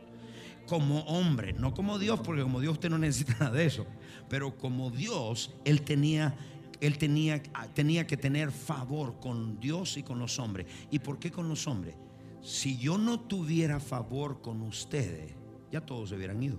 Como 0.67 0.99
hombre, 1.01 1.53
no 1.53 1.73
como 1.73 1.97
Dios, 1.97 2.19
porque 2.19 2.43
como 2.43 2.59
Dios 2.59 2.73
usted 2.73 2.89
no 2.89 2.97
necesita 2.99 3.35
nada 3.39 3.51
de 3.51 3.65
eso, 3.65 3.85
pero 4.29 4.57
como 4.57 4.91
Dios, 4.91 5.53
él 5.65 5.81
tenía 5.81 6.35
él 6.79 6.97
tenía, 6.97 7.41
tenía 7.73 8.07
que 8.07 8.17
tener 8.17 8.51
favor 8.51 9.19
con 9.19 9.59
Dios 9.59 9.97
y 9.97 10.03
con 10.03 10.19
los 10.19 10.39
hombres. 10.39 10.67
¿Y 10.89 10.99
por 10.99 11.19
qué 11.19 11.29
con 11.29 11.49
los 11.49 11.67
hombres? 11.67 11.95
Si 12.41 12.77
yo 12.77 12.97
no 12.97 13.19
tuviera 13.19 13.79
favor 13.79 14.41
con 14.41 14.61
ustedes, 14.61 15.33
ya 15.71 15.81
todos 15.81 16.09
se 16.09 16.15
hubieran 16.15 16.41
ido. 16.41 16.57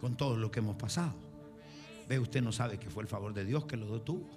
Con 0.00 0.16
todo 0.16 0.36
lo 0.36 0.50
que 0.50 0.58
hemos 0.58 0.76
pasado. 0.76 1.14
Ve, 2.08 2.18
usted 2.18 2.42
no 2.42 2.52
sabe 2.52 2.78
que 2.78 2.90
fue 2.90 3.02
el 3.02 3.08
favor 3.08 3.34
de 3.34 3.44
Dios 3.44 3.66
que 3.66 3.76
lo 3.76 3.92
detuvo. 3.92 4.28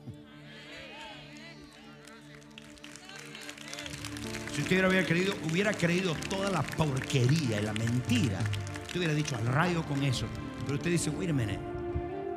Si 4.54 4.62
usted 4.62 4.86
hubiera 4.86 5.06
creído, 5.06 5.34
hubiera 5.50 5.74
creído 5.74 6.16
toda 6.30 6.50
la 6.50 6.62
porquería 6.62 7.62
y 7.62 7.64
la 7.64 7.74
mentira, 7.74 8.40
usted 8.86 8.98
hubiera 8.98 9.14
dicho 9.14 9.36
al 9.36 9.46
rayo 9.48 9.84
con 9.84 10.04
eso. 10.04 10.26
Pero 10.66 10.76
usted 10.76 10.92
dice, 10.92 11.10
wait 11.10 11.30
a 11.30 11.34
minute 11.34 11.72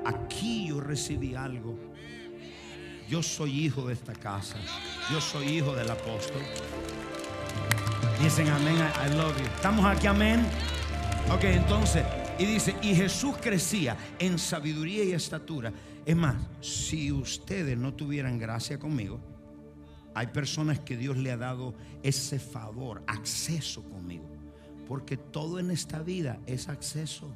aquí 0.05 0.69
yo 0.69 0.81
recibí 0.81 1.35
algo. 1.35 1.79
Yo 3.09 3.23
soy 3.23 3.65
hijo 3.65 3.87
de 3.87 3.95
esta 3.95 4.13
casa. 4.13 4.57
Yo 5.11 5.21
soy 5.21 5.47
hijo 5.49 5.75
del 5.75 5.91
apóstol. 5.91 6.43
Dicen 8.23 8.49
amén, 8.49 8.77
I 8.77 9.15
love 9.15 9.37
you. 9.37 9.45
¿Estamos 9.45 9.85
aquí, 9.85 10.07
amén? 10.07 10.47
Ok, 11.33 11.45
entonces, 11.45 12.05
y 12.39 12.45
dice, 12.45 12.75
y 12.83 12.95
Jesús 12.95 13.35
crecía 13.41 13.97
en 14.19 14.39
sabiduría 14.39 15.05
y 15.05 15.13
estatura. 15.13 15.73
Es 16.05 16.17
más, 16.17 16.37
si 16.61 17.13
ustedes 17.13 17.77
no 17.77 17.95
tuvieran 17.95 18.39
gracia 18.39 18.79
conmigo, 18.79 19.21
hay 20.15 20.29
personas 20.29 20.79
que 20.81 20.97
Dios 20.97 21.17
le 21.17 21.33
ha 21.33 21.37
dado 21.37 21.75
ese 22.03 22.39
favor, 22.39 23.03
acceso 23.07 23.83
conmigo. 23.83 24.25
Porque 24.87 25.17
todo 25.17 25.59
en 25.59 25.71
esta 25.71 26.03
vida 26.03 26.39
es 26.47 26.69
acceso. 26.69 27.35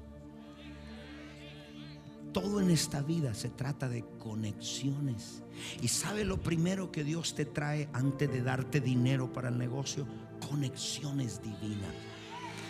Todo 2.33 2.61
en 2.61 2.70
esta 2.70 3.03
vida 3.03 3.35
se 3.35 3.49
trata 3.49 3.89
de 3.89 4.05
conexiones. 4.18 5.43
Y 5.83 5.89
sabe 5.89 6.24
lo 6.24 6.41
primero 6.41 6.93
que 6.93 7.03
Dios 7.03 7.35
te 7.35 7.47
trae 7.47 7.89
antes 7.93 8.31
de 8.31 8.43
darte 8.43 8.81
dinero 8.81 9.33
para 9.33 9.49
el 9.49 9.59
negocio? 9.59 10.07
Conexiones 10.49 11.43
divinas. 11.43 11.95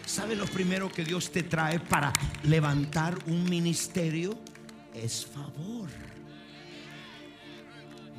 ¿Sabe 0.06 0.36
lo 0.36 0.46
primero 0.46 0.90
que 0.90 1.04
Dios 1.04 1.30
te 1.30 1.42
trae 1.42 1.80
para 1.80 2.14
levantar 2.44 3.18
un 3.26 3.44
ministerio? 3.44 4.38
Es 4.94 5.26
favor. 5.26 5.90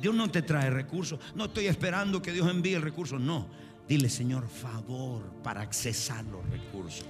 Dios 0.00 0.14
no 0.14 0.30
te 0.30 0.42
trae 0.42 0.70
recursos. 0.70 1.20
No 1.34 1.46
estoy 1.46 1.66
esperando 1.66 2.22
que 2.22 2.32
Dios 2.32 2.48
envíe 2.50 2.74
el 2.74 2.82
recurso. 2.82 3.18
No. 3.18 3.46
Dile, 3.88 4.08
Señor, 4.08 4.48
favor 4.48 5.22
para 5.42 5.62
accesar 5.62 6.24
los 6.24 6.48
recursos. 6.48 7.06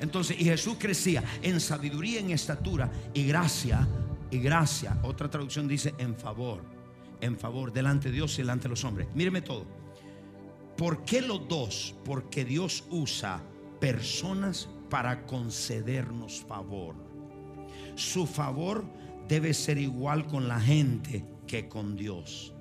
Entonces, 0.00 0.40
y 0.40 0.44
Jesús 0.44 0.76
crecía 0.78 1.22
en 1.40 1.60
sabiduría, 1.60 2.20
en 2.20 2.30
estatura 2.30 2.90
y 3.12 3.24
gracia, 3.26 3.86
y 4.30 4.38
gracia. 4.38 4.98
Otra 5.02 5.30
traducción 5.30 5.68
dice 5.68 5.94
en 5.98 6.16
favor, 6.16 6.62
en 7.20 7.38
favor, 7.38 7.72
delante 7.72 8.08
de 8.08 8.16
Dios 8.16 8.34
y 8.38 8.42
delante 8.42 8.64
de 8.64 8.70
los 8.70 8.84
hombres. 8.84 9.08
Míreme 9.14 9.40
todo. 9.40 9.66
¿Por 10.76 11.04
qué 11.04 11.22
los 11.22 11.46
dos? 11.46 11.94
Porque 12.04 12.44
Dios 12.44 12.84
usa 12.90 13.40
personas 13.80 14.68
para 14.90 15.24
concedernos 15.26 16.40
favor. 16.40 16.96
Su 17.94 18.26
favor 18.26 18.84
debe 19.28 19.54
ser 19.54 19.78
igual 19.78 20.26
con 20.26 20.48
la 20.48 20.60
gente 20.60 21.24
que 21.46 21.68
con 21.68 21.96
Dios. 21.96 22.52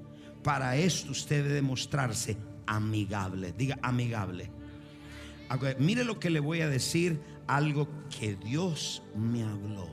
Para 0.44 0.76
esto 0.76 1.12
usted 1.12 1.44
debe 1.44 1.56
demostrarse 1.56 2.38
amigable. 2.66 3.54
Diga 3.54 3.80
amigable. 3.82 4.52
Mire 5.80 6.04
lo 6.04 6.20
que 6.20 6.30
le 6.30 6.40
voy 6.40 6.62
a 6.62 6.70
decir, 6.70 7.22
algo 7.48 7.88
que 8.10 8.36
Dios 8.36 9.04
me 9.16 9.44
habló. 9.44 9.88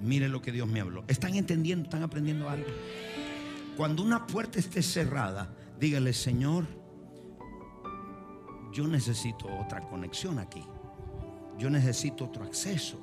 Mire 0.00 0.28
lo 0.28 0.42
que 0.42 0.52
Dios 0.52 0.68
me 0.68 0.80
habló. 0.80 1.04
¿Están 1.08 1.34
entendiendo? 1.34 1.84
¿Están 1.84 2.02
aprendiendo 2.02 2.48
algo? 2.48 2.68
Cuando 3.76 4.02
una 4.02 4.26
puerta 4.26 4.58
esté 4.58 4.82
cerrada, 4.82 5.54
dígale, 5.80 6.12
Señor, 6.12 6.66
yo 8.72 8.86
necesito 8.86 9.46
otra 9.58 9.80
conexión 9.80 10.38
aquí. 10.38 10.62
Yo 11.58 11.70
necesito 11.70 12.26
otro 12.26 12.44
acceso. 12.44 13.00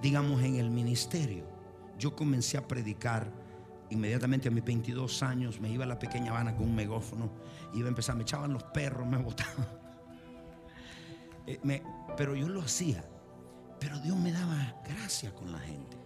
Digamos 0.00 0.42
en 0.42 0.56
el 0.56 0.70
ministerio. 0.70 1.51
Yo 2.02 2.16
comencé 2.16 2.58
a 2.58 2.66
predicar 2.66 3.30
inmediatamente 3.88 4.48
a 4.48 4.50
mis 4.50 4.64
22 4.64 5.22
años. 5.22 5.60
Me 5.60 5.70
iba 5.70 5.84
a 5.84 5.86
la 5.86 6.00
pequeña 6.00 6.32
Habana 6.32 6.52
con 6.56 6.64
un 6.66 6.74
megófono. 6.74 7.30
Iba 7.74 7.86
a 7.86 7.90
empezar, 7.90 8.16
me 8.16 8.22
echaban 8.22 8.52
los 8.52 8.64
perros, 8.64 9.06
me 9.06 9.16
botaban. 9.22 9.68
Eh, 11.46 11.60
pero 12.16 12.34
yo 12.34 12.48
lo 12.48 12.60
hacía. 12.60 13.04
Pero 13.78 14.00
Dios 14.00 14.16
me 14.16 14.32
daba 14.32 14.82
gracia 14.84 15.32
con 15.32 15.52
la 15.52 15.60
gente. 15.60 15.96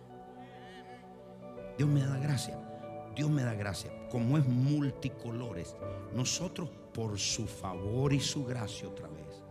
Dios 1.78 1.88
me 1.88 2.00
da 2.00 2.18
gracia. 2.18 2.58
Dios 3.16 3.30
me 3.30 3.42
da 3.42 3.54
gracia. 3.54 3.90
Como 4.10 4.36
es 4.36 4.46
multicolores. 4.46 5.76
Nosotros 6.12 6.68
por 6.92 7.18
su 7.18 7.46
favor 7.46 8.12
y 8.12 8.20
su 8.20 8.44
gracia 8.44 8.86
otra 8.86 9.08
vez. 9.08 9.42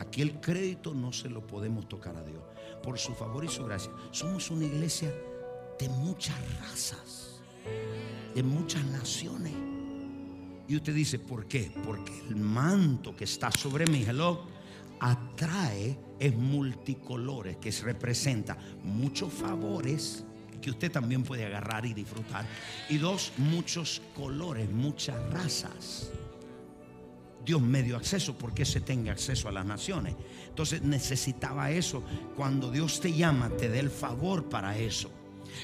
Aquí 0.00 0.20
el 0.20 0.40
crédito 0.40 0.94
no 0.94 1.12
se 1.12 1.30
lo 1.30 1.46
podemos 1.46 1.88
tocar 1.88 2.16
a 2.16 2.24
Dios. 2.24 2.42
Por 2.82 2.98
su 2.98 3.14
favor 3.14 3.44
y 3.44 3.48
su 3.48 3.64
gracia. 3.64 3.92
Somos 4.10 4.50
una 4.50 4.64
iglesia 4.64 5.14
de 5.78 5.88
muchas 5.88 6.36
razas. 6.60 7.40
De 8.34 8.42
muchas 8.42 8.84
naciones. 8.86 9.52
Y 10.68 10.76
usted 10.76 10.94
dice, 10.94 11.18
¿por 11.18 11.46
qué? 11.46 11.70
Porque 11.84 12.12
el 12.28 12.36
manto 12.36 13.14
que 13.14 13.24
está 13.24 13.50
sobre 13.50 13.86
mí, 13.86 14.04
hello, 14.06 14.42
atrae 15.00 15.98
es 16.18 16.34
multicolores, 16.34 17.56
que 17.58 17.70
representa 17.70 18.56
muchos 18.82 19.32
favores 19.32 20.24
que 20.60 20.70
usted 20.70 20.90
también 20.90 21.22
puede 21.22 21.44
agarrar 21.46 21.86
y 21.86 21.94
disfrutar. 21.94 22.46
Y 22.88 22.98
dos, 22.98 23.32
muchos 23.36 24.02
colores, 24.14 24.68
muchas 24.70 25.16
razas. 25.30 26.10
Dios 27.44 27.62
me 27.62 27.84
dio 27.84 27.96
acceso 27.96 28.36
porque 28.36 28.64
se 28.64 28.80
tenga 28.80 29.12
acceso 29.12 29.48
a 29.48 29.52
las 29.52 29.64
naciones. 29.64 30.16
Entonces 30.48 30.82
necesitaba 30.82 31.70
eso. 31.70 32.02
Cuando 32.34 32.72
Dios 32.72 33.00
te 33.00 33.12
llama, 33.12 33.50
te 33.50 33.68
dé 33.68 33.78
el 33.78 33.90
favor 33.90 34.48
para 34.48 34.76
eso. 34.76 35.10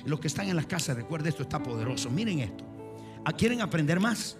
Los 0.04 0.20
que 0.20 0.28
están 0.28 0.48
en 0.48 0.56
las 0.56 0.66
casas, 0.66 0.96
recuerden 0.96 1.28
esto 1.28 1.42
está 1.42 1.62
poderoso. 1.62 2.10
Miren 2.10 2.40
esto. 2.40 2.64
¿Ah, 3.24 3.32
¿Quieren 3.32 3.60
aprender 3.60 4.00
más? 4.00 4.36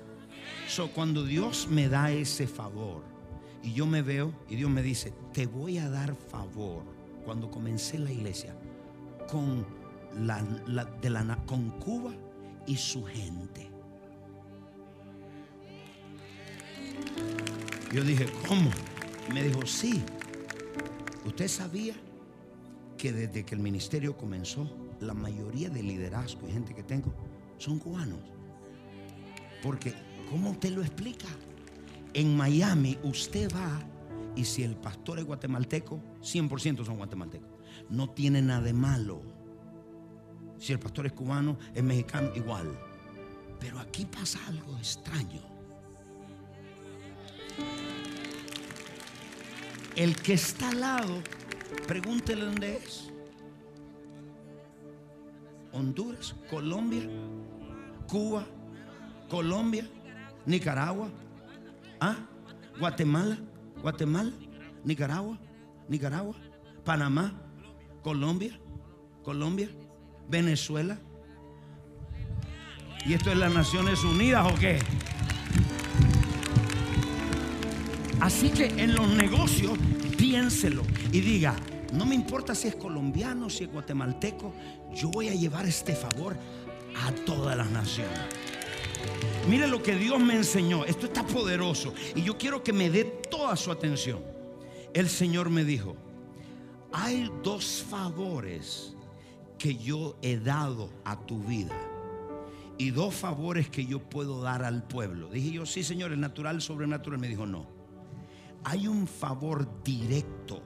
So, 0.69 0.91
cuando 0.91 1.25
Dios 1.25 1.69
me 1.71 1.89
da 1.89 2.11
ese 2.11 2.47
favor, 2.47 3.03
y 3.63 3.73
yo 3.73 3.87
me 3.87 4.03
veo 4.03 4.33
y 4.49 4.57
Dios 4.57 4.71
me 4.71 4.83
dice, 4.83 5.13
te 5.33 5.47
voy 5.47 5.79
a 5.79 5.89
dar 5.89 6.15
favor 6.15 6.83
cuando 7.25 7.51
comencé 7.51 7.99
la 7.99 8.11
iglesia 8.11 8.55
con, 9.31 9.65
la, 10.21 10.43
de 11.01 11.11
la, 11.11 11.37
con 11.47 11.71
Cuba 11.79 12.13
y 12.67 12.77
su 12.77 13.05
gente. 13.05 13.71
Yo 17.93 18.03
dije, 18.03 18.27
¿cómo? 18.49 18.71
me 19.33 19.43
dijo, 19.43 19.65
sí. 19.67 20.03
¿Usted 21.25 21.47
sabía 21.47 21.95
que 22.99 23.13
desde 23.13 23.45
que 23.45 23.55
el 23.55 23.61
ministerio 23.61 24.17
comenzó, 24.17 24.69
la 25.03 25.15
mayoría 25.15 25.69
de 25.69 25.83
liderazgo 25.83 26.49
y 26.49 26.53
gente 26.53 26.75
que 26.75 26.83
tengo 26.83 27.13
son 27.59 27.79
cubanos? 27.79 28.21
Porque, 29.63 29.95
¿cómo 30.31 30.51
usted 30.51 30.71
lo 30.71 30.83
explica? 30.83 31.29
En 32.15 32.37
Miami 32.37 32.99
usted 33.03 33.51
va 33.55 33.81
y 34.35 34.45
si 34.45 34.63
el 34.63 34.77
pastor 34.77 35.19
es 35.19 35.25
guatemalteco, 35.25 36.01
100% 36.21 36.85
son 36.85 36.97
guatemaltecos. 36.97 37.51
No 37.91 38.11
tiene 38.11 38.43
nada 38.43 38.63
de 38.63 38.73
malo. 38.73 39.21
Si 40.59 40.73
el 40.73 40.79
pastor 40.79 41.07
es 41.07 41.13
cubano, 41.13 41.59
es 41.75 41.83
mexicano, 41.83 42.31
igual. 42.35 42.79
Pero 43.61 43.79
aquí 43.79 44.07
pasa 44.07 44.39
algo 44.47 44.77
extraño. 44.79 45.41
El 49.95 50.17
que 50.17 50.35
está 50.35 50.71
al 50.71 50.81
lado, 50.81 51.23
pregúntele 51.87 52.45
dónde 52.45 52.77
es. 52.77 53.12
Honduras, 55.73 56.35
Colombia, 56.51 57.09
Cuba, 58.07 58.45
Colombia, 59.29 59.89
Nicaragua, 60.45 61.09
¿ah? 62.01 62.17
Guatemala, 62.79 63.39
Guatemala, 63.81 64.31
Nicaragua, 64.85 65.39
Nicaragua, 65.89 66.35
Panamá, 66.85 67.33
Colombia, 68.03 68.59
Colombia, 69.23 69.69
Venezuela. 70.29 70.99
¿Y 73.07 73.15
esto 73.15 73.31
es 73.31 73.37
las 73.37 73.53
Naciones 73.53 74.05
Unidas 74.05 74.53
o 74.53 74.55
qué? 74.57 74.79
Así 78.21 78.51
que 78.51 78.67
en 78.67 78.95
los 78.95 79.09
negocios 79.09 79.77
piénselo 80.17 80.83
y 81.11 81.21
diga, 81.21 81.57
no 81.93 82.07
me 82.07 82.15
importa 82.15 82.55
si 82.55 82.69
es 82.69 82.75
colombiano, 82.75 83.51
si 83.51 83.65
es 83.65 83.73
guatemalteco, 83.73 84.53
yo 84.95 85.11
voy 85.11 85.29
a 85.29 85.35
llevar 85.35 85.67
este 85.67 85.95
favor 85.95 86.37
a 87.05 87.13
todas 87.27 87.57
las 87.57 87.71
naciones. 87.71 88.19
Mire 89.49 89.67
lo 89.67 89.83
que 89.83 89.97
Dios 89.97 90.19
me 90.19 90.35
enseñó. 90.35 90.85
Esto 90.85 91.07
está 91.07 91.27
poderoso. 91.27 91.93
Y 92.15 92.23
yo 92.23 92.39
quiero 92.39 92.63
que 92.63 92.73
me 92.73 92.89
dé 92.89 93.05
toda 93.05 93.57
su 93.57 93.71
atención. 93.71 94.21
El 94.95 95.09
Señor 95.09 95.51
me 95.51 95.65
dijo, 95.65 95.97
hay 96.93 97.31
dos 97.43 97.85
favores 97.89 98.95
que 99.59 99.77
yo 99.77 100.17
he 100.23 100.39
dado 100.39 100.91
a 101.05 101.19
tu 101.19 101.43
vida. 101.43 101.77
Y 102.79 102.91
dos 102.91 103.15
favores 103.15 103.69
que 103.69 103.85
yo 103.85 104.01
puedo 104.01 104.41
dar 104.41 104.65
al 104.65 104.83
pueblo. 104.83 105.29
Dije 105.29 105.51
yo, 105.51 105.67
sí, 105.67 105.83
Señor, 105.83 106.13
el 106.13 106.21
natural, 106.21 106.63
sobrenatural. 106.63 107.19
Me 107.19 107.29
dijo, 107.29 107.47
no. 107.47 107.67
Hay 108.65 108.87
un 108.87 109.07
favor 109.07 109.69
directo 109.83 110.63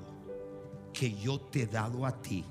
que 0.99 1.15
yo 1.15 1.39
te 1.39 1.63
he 1.63 1.67
dado 1.67 2.07
a 2.07 2.23
ti 2.23 2.43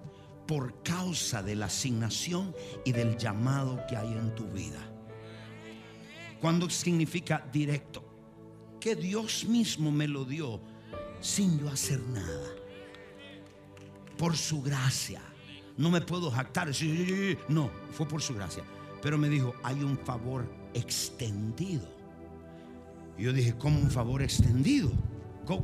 por 0.46 0.84
causa 0.84 1.41
de 1.41 1.56
la 1.56 1.66
asignación 1.66 2.54
y 2.86 2.91
del 2.91 3.18
llamado 3.18 3.84
que 3.89 3.98
hay 3.98 4.14
en 4.14 4.36
tu 4.36 4.46
vida. 4.46 4.80
Cuando 6.39 6.70
significa 6.70 7.43
directo, 7.52 8.04
que 8.80 8.96
Dios 8.96 9.46
mismo 9.46 9.91
me 9.91 10.08
lo 10.08 10.26
dio 10.26 10.62
sin 11.20 11.60
yo 11.60 11.70
hacer 11.70 12.00
nada. 12.02 12.50
Por 14.16 14.38
su 14.38 14.62
gracia. 14.62 15.22
No 15.76 15.89
me 15.89 16.02
puedo 16.02 16.30
jactar. 16.30 16.70
No, 17.50 17.72
fue 17.91 18.08
por 18.08 18.22
su 18.22 18.36
gracia. 18.36 18.64
Pero 19.02 19.18
me 19.18 19.28
dijo, 19.28 19.56
hay 19.64 19.82
un 19.84 19.98
favor 19.98 20.48
extendido. 20.76 21.88
Yo 23.18 23.34
dije, 23.34 23.56
¿cómo 23.58 23.80
un 23.80 23.89
favor 23.89 24.22
extendido? 24.22 24.91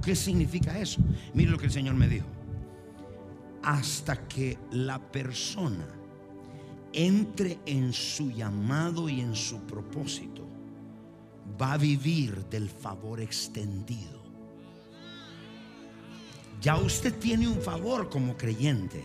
¿Qué 0.04 0.16
significa 0.16 0.80
eso? 0.80 1.00
Mire 1.36 1.52
lo 1.52 1.60
que 1.60 1.68
el 1.68 1.72
Señor 1.72 1.94
me 1.94 2.08
dijo. 2.08 2.26
Hasta 3.64 4.28
que 4.28 4.58
la 4.72 5.00
persona 5.00 6.02
entre 6.94 7.60
en 7.66 7.94
su 7.94 8.32
llamado 8.32 9.08
y 9.08 9.22
en 9.22 9.36
su 9.36 9.62
propósito, 9.62 10.48
va 11.62 11.74
a 11.74 11.78
vivir 11.78 12.46
del 12.46 12.70
favor 12.70 13.22
extendido. 13.22 14.22
Ya 16.62 16.78
usted 16.78 17.18
tiene 17.18 17.48
un 17.48 17.62
favor 17.62 18.10
como 18.10 18.38
creyente, 18.38 19.04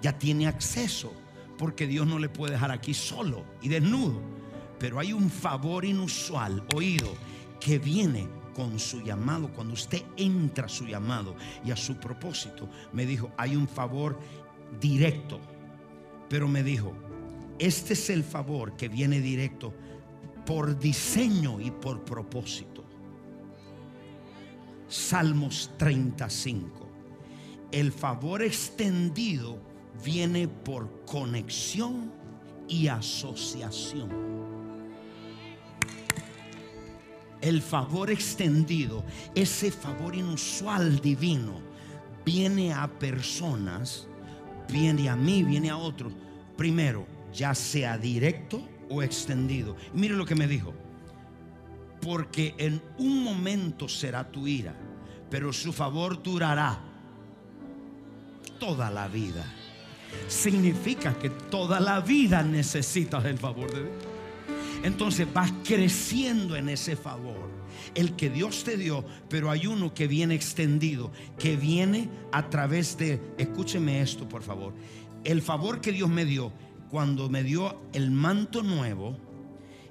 ya 0.00 0.16
tiene 0.18 0.46
acceso, 0.46 1.12
porque 1.58 1.86
Dios 1.86 2.06
no 2.06 2.18
le 2.18 2.28
puede 2.28 2.52
dejar 2.52 2.70
aquí 2.70 2.94
solo 2.94 3.44
y 3.60 3.68
desnudo. 3.68 4.20
Pero 4.78 4.98
hay 4.98 5.12
un 5.12 5.30
favor 5.30 5.84
inusual, 5.84 6.64
oído, 6.74 7.08
que 7.60 7.78
viene 7.78 8.28
con 8.56 8.78
su 8.78 9.02
llamado. 9.02 9.52
Cuando 9.52 9.74
usted 9.74 10.02
entra 10.16 10.64
a 10.64 10.70
su 10.70 10.86
llamado 10.86 11.36
y 11.62 11.70
a 11.70 11.76
su 11.76 11.96
propósito, 11.96 12.70
me 12.94 13.04
dijo, 13.04 13.30
hay 13.36 13.54
un 13.54 13.68
favor 13.68 14.18
directo. 14.80 15.38
Pero 16.30 16.48
me 16.48 16.62
dijo, 16.62 16.94
este 17.58 17.92
es 17.92 18.08
el 18.08 18.24
favor 18.24 18.74
que 18.74 18.88
viene 18.88 19.20
directo 19.20 19.74
por 20.46 20.78
diseño 20.78 21.60
y 21.60 21.70
por 21.70 22.02
propósito. 22.02 22.82
Salmos 24.88 25.70
35. 25.76 26.88
El 27.72 27.92
favor 27.92 28.42
extendido 28.42 29.58
viene 30.02 30.48
por 30.48 31.04
conexión 31.04 32.10
y 32.68 32.88
asociación. 32.88 34.35
El 37.46 37.62
favor 37.62 38.10
extendido, 38.10 39.04
ese 39.32 39.70
favor 39.70 40.16
inusual 40.16 41.00
divino, 41.00 41.60
viene 42.24 42.74
a 42.74 42.88
personas, 42.88 44.08
viene 44.68 45.08
a 45.08 45.14
mí, 45.14 45.44
viene 45.44 45.70
a 45.70 45.76
otros. 45.76 46.12
Primero, 46.56 47.06
ya 47.32 47.54
sea 47.54 47.98
directo 47.98 48.60
o 48.90 49.00
extendido. 49.00 49.76
Y 49.94 49.98
mire 49.98 50.16
lo 50.16 50.26
que 50.26 50.34
me 50.34 50.48
dijo. 50.48 50.74
Porque 52.02 52.56
en 52.58 52.82
un 52.98 53.22
momento 53.22 53.88
será 53.88 54.28
tu 54.28 54.48
ira, 54.48 54.74
pero 55.30 55.52
su 55.52 55.72
favor 55.72 56.20
durará 56.20 56.80
toda 58.58 58.90
la 58.90 59.06
vida. 59.06 59.44
Significa 60.26 61.16
que 61.16 61.30
toda 61.30 61.78
la 61.78 62.00
vida 62.00 62.42
necesitas 62.42 63.24
el 63.24 63.38
favor 63.38 63.72
de 63.72 63.84
Dios. 63.84 64.15
Entonces 64.82 65.26
vas 65.32 65.52
creciendo 65.64 66.56
en 66.56 66.68
ese 66.68 66.96
favor. 66.96 67.50
El 67.94 68.16
que 68.16 68.30
Dios 68.30 68.64
te 68.64 68.76
dio, 68.76 69.04
pero 69.28 69.50
hay 69.50 69.66
uno 69.66 69.94
que 69.94 70.06
viene 70.06 70.34
extendido, 70.34 71.12
que 71.38 71.56
viene 71.56 72.08
a 72.32 72.48
través 72.48 72.96
de, 72.96 73.20
escúcheme 73.38 74.00
esto 74.00 74.28
por 74.28 74.42
favor, 74.42 74.74
el 75.24 75.42
favor 75.42 75.80
que 75.80 75.92
Dios 75.92 76.08
me 76.08 76.24
dio 76.24 76.52
cuando 76.90 77.28
me 77.28 77.42
dio 77.42 77.82
el 77.92 78.10
manto 78.10 78.62
nuevo 78.62 79.16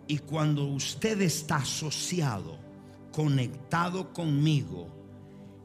y 0.07 0.19
cuando 0.19 0.65
usted 0.65 1.21
está 1.21 1.57
asociado, 1.57 2.57
conectado 3.11 4.13
conmigo, 4.13 4.87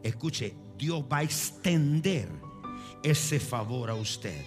escuche, 0.02 0.54
Dios 0.78 1.04
va 1.10 1.18
a 1.18 1.22
extender 1.22 2.28
ese 3.02 3.38
favor 3.38 3.90
a 3.90 3.94
usted. 3.94 4.44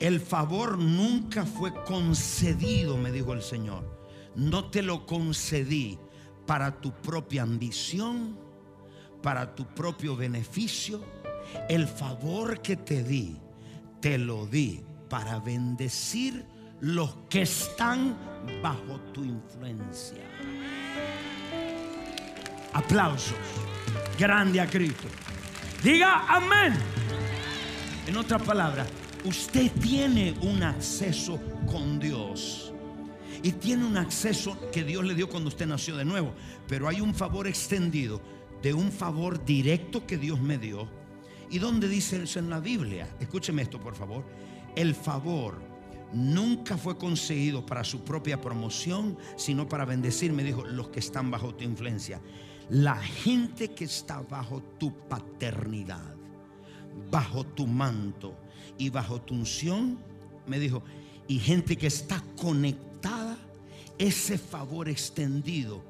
El 0.00 0.18
favor 0.18 0.78
nunca 0.78 1.44
fue 1.44 1.74
concedido, 1.84 2.96
me 2.96 3.12
dijo 3.12 3.34
el 3.34 3.42
Señor. 3.42 4.00
No 4.34 4.70
te 4.70 4.82
lo 4.82 5.04
concedí 5.04 5.98
para 6.46 6.80
tu 6.80 6.90
propia 7.02 7.42
ambición, 7.42 8.38
para 9.22 9.54
tu 9.54 9.66
propio 9.66 10.16
beneficio. 10.16 11.04
El 11.68 11.86
favor 11.86 12.62
que 12.62 12.76
te 12.76 13.04
di, 13.04 13.36
te 14.00 14.16
lo 14.16 14.46
di 14.46 14.82
para 15.10 15.38
bendecir 15.38 16.46
los 16.80 17.14
que 17.28 17.42
están 17.42 18.16
bajo 18.62 18.98
tu 19.12 19.22
influencia. 19.22 20.24
Aplausos. 22.72 23.36
Grande 24.18 24.62
a 24.62 24.66
Cristo. 24.66 25.08
Diga 25.82 26.24
amén. 26.26 26.74
En 28.06 28.16
otras 28.16 28.40
palabras, 28.42 28.86
usted 29.24 29.70
tiene 29.80 30.34
un 30.42 30.62
acceso 30.62 31.40
con 31.70 31.98
Dios. 31.98 32.72
Y 33.42 33.52
tiene 33.52 33.86
un 33.86 33.96
acceso 33.96 34.58
que 34.70 34.84
Dios 34.84 35.04
le 35.04 35.14
dio 35.14 35.28
cuando 35.28 35.48
usted 35.48 35.66
nació 35.66 35.96
de 35.96 36.04
nuevo. 36.04 36.34
Pero 36.68 36.88
hay 36.88 37.00
un 37.00 37.14
favor 37.14 37.46
extendido 37.46 38.20
de 38.62 38.74
un 38.74 38.92
favor 38.92 39.42
directo 39.44 40.06
que 40.06 40.18
Dios 40.18 40.40
me 40.40 40.58
dio. 40.58 40.88
¿Y 41.48 41.58
dónde 41.58 41.88
dice 41.88 42.22
eso 42.22 42.38
en 42.38 42.50
la 42.50 42.60
Biblia? 42.60 43.08
Escúcheme 43.18 43.62
esto, 43.62 43.80
por 43.80 43.94
favor 43.94 44.24
el 44.76 44.94
favor 44.94 45.60
nunca 46.12 46.76
fue 46.76 46.96
conseguido 46.96 47.64
para 47.64 47.84
su 47.84 48.04
propia 48.04 48.40
promoción, 48.40 49.16
sino 49.36 49.68
para 49.68 49.84
bendecir, 49.84 50.32
me 50.32 50.44
dijo, 50.44 50.64
los 50.64 50.88
que 50.88 51.00
están 51.00 51.30
bajo 51.30 51.54
tu 51.54 51.64
influencia. 51.64 52.20
La 52.68 52.96
gente 52.96 53.72
que 53.74 53.84
está 53.84 54.20
bajo 54.20 54.62
tu 54.78 54.92
paternidad, 55.08 56.14
bajo 57.10 57.44
tu 57.44 57.66
manto 57.66 58.36
y 58.80 58.88
bajo 58.88 59.20
tu 59.20 59.34
unción, 59.34 59.98
me 60.46 60.58
dijo, 60.58 60.82
y 61.28 61.38
gente 61.38 61.76
que 61.76 61.86
está 61.86 62.24
conectada, 62.34 63.36
ese 63.98 64.38
favor 64.38 64.88
extendido 64.88 65.84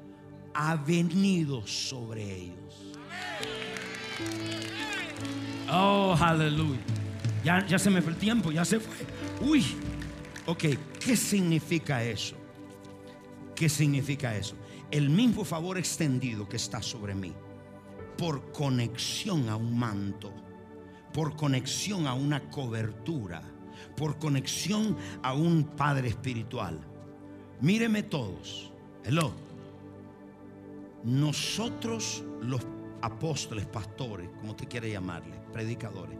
ha 0.53 0.75
venido 0.75 1.65
sobre 1.65 2.35
ellos. 2.35 2.97
Oh, 5.71 6.17
aleluya. 6.19 6.81
Ya, 7.45 7.79
se 7.79 7.89
me 7.89 8.01
fue 8.01 8.11
el 8.11 8.17
tiempo, 8.17 8.51
ya 8.51 8.65
se 8.65 8.81
fue. 8.81 8.93
Uy, 9.39 9.65
ok, 10.45 10.65
¿qué 10.99 11.15
significa 11.15 12.03
eso? 12.03 12.35
¿Qué 13.55 13.69
significa 13.69 14.35
eso? 14.35 14.55
El 14.91 15.09
mismo 15.09 15.45
favor 15.45 15.77
extendido 15.77 16.47
que 16.49 16.57
está 16.57 16.81
sobre 16.81 17.15
mí, 17.15 17.31
por 18.17 18.51
conexión 18.51 19.47
a 19.47 19.55
un 19.55 19.79
manto, 19.79 20.33
por 21.13 21.35
conexión 21.35 22.07
a 22.07 22.13
una 22.13 22.49
cobertura, 22.49 23.41
por 23.95 24.17
conexión 24.17 24.95
a 25.23 25.33
un 25.33 25.63
Padre 25.63 26.09
espiritual. 26.09 26.79
Míreme 27.59 28.03
todos. 28.03 28.71
Hello. 29.03 29.31
Nosotros 31.03 32.23
los 32.41 32.61
apóstoles, 33.01 33.65
pastores, 33.65 34.29
como 34.39 34.55
te 34.55 34.67
quiere 34.67 34.91
llamarle, 34.91 35.39
predicadores, 35.51 36.17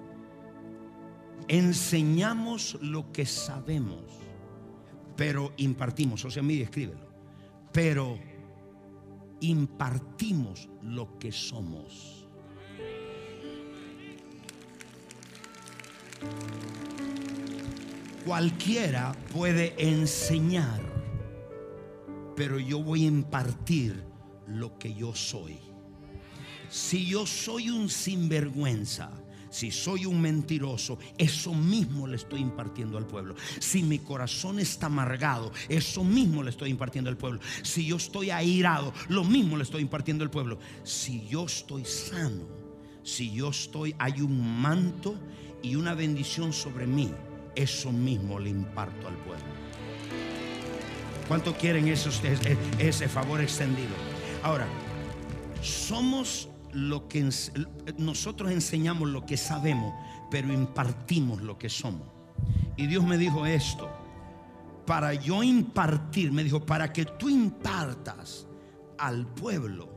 enseñamos 1.48 2.78
lo 2.82 3.12
que 3.12 3.26
sabemos, 3.26 4.02
pero 5.16 5.54
impartimos. 5.58 6.26
O 6.26 6.32
sea, 6.32 6.44
mire, 6.44 6.64
escríbelo. 6.64 7.12
Pero 7.72 8.18
impartimos 9.40 10.70
lo 10.82 11.18
que 11.18 11.32
somos. 11.32 12.21
Cualquiera 18.26 19.14
puede 19.34 19.74
enseñar, 19.78 20.80
pero 22.36 22.60
yo 22.60 22.84
voy 22.84 23.06
a 23.06 23.08
impartir 23.08 24.04
lo 24.48 24.78
que 24.78 24.94
yo 24.94 25.16
soy. 25.16 25.58
Si 26.70 27.06
yo 27.06 27.26
soy 27.26 27.70
un 27.70 27.90
sinvergüenza, 27.90 29.12
si 29.50 29.70
soy 29.70 30.06
un 30.06 30.22
mentiroso, 30.22 30.98
eso 31.18 31.54
mismo 31.54 32.08
le 32.08 32.16
estoy 32.16 32.40
impartiendo 32.40 32.98
al 32.98 33.06
pueblo. 33.06 33.36
Si 33.60 33.84
mi 33.84 34.00
corazón 34.00 34.60
está 34.60 34.86
amargado, 34.86 35.52
eso 35.68 36.06
mismo 36.06 36.42
le 36.42 36.52
estoy 36.52 36.70
impartiendo 36.70 37.10
al 37.10 37.18
pueblo. 37.18 37.42
Si 37.62 37.86
yo 37.86 37.98
estoy 37.98 38.30
airado, 38.30 38.94
lo 39.10 39.26
mismo 39.26 39.58
le 39.58 39.64
estoy 39.64 39.82
impartiendo 39.82 40.24
al 40.24 40.32
pueblo. 40.32 40.58
Si 40.84 41.28
yo 41.28 41.46
estoy 41.46 41.84
sano, 41.84 42.48
si 43.04 43.34
yo 43.34 43.50
estoy, 43.50 43.94
hay 44.00 44.22
un 44.22 44.62
manto 44.62 45.16
y 45.62 45.76
una 45.76 45.94
bendición 45.94 46.54
sobre 46.54 46.88
mí, 46.88 47.12
eso 47.56 47.92
mismo 47.92 48.40
le 48.40 48.50
imparto 48.50 49.08
al 49.08 49.16
pueblo. 49.18 49.46
¿Cuánto 51.28 51.56
quieren 51.56 51.88
esos, 51.88 52.24
ese, 52.24 52.58
ese 52.80 53.08
favor 53.08 53.42
extendido? 53.42 53.94
Ahora, 54.44 54.68
somos 55.62 56.50
lo 56.74 57.08
que 57.08 57.30
nosotros 57.98 58.52
enseñamos 58.52 59.10
lo 59.10 59.26
que 59.26 59.38
sabemos, 59.38 59.94
pero 60.30 60.52
impartimos 60.52 61.42
lo 61.42 61.58
que 61.58 61.70
somos. 61.70 62.08
Y 62.78 62.88
Dios 62.88 63.04
me 63.04 63.18
dijo 63.18 63.46
esto, 63.46 63.90
para 64.86 65.14
yo 65.14 65.44
impartir, 65.44 66.32
me 66.32 66.44
dijo, 66.44 66.66
para 66.66 66.92
que 66.92 67.06
tú 67.06 67.30
impartas 67.30 68.48
al 68.98 69.28
pueblo 69.28 69.90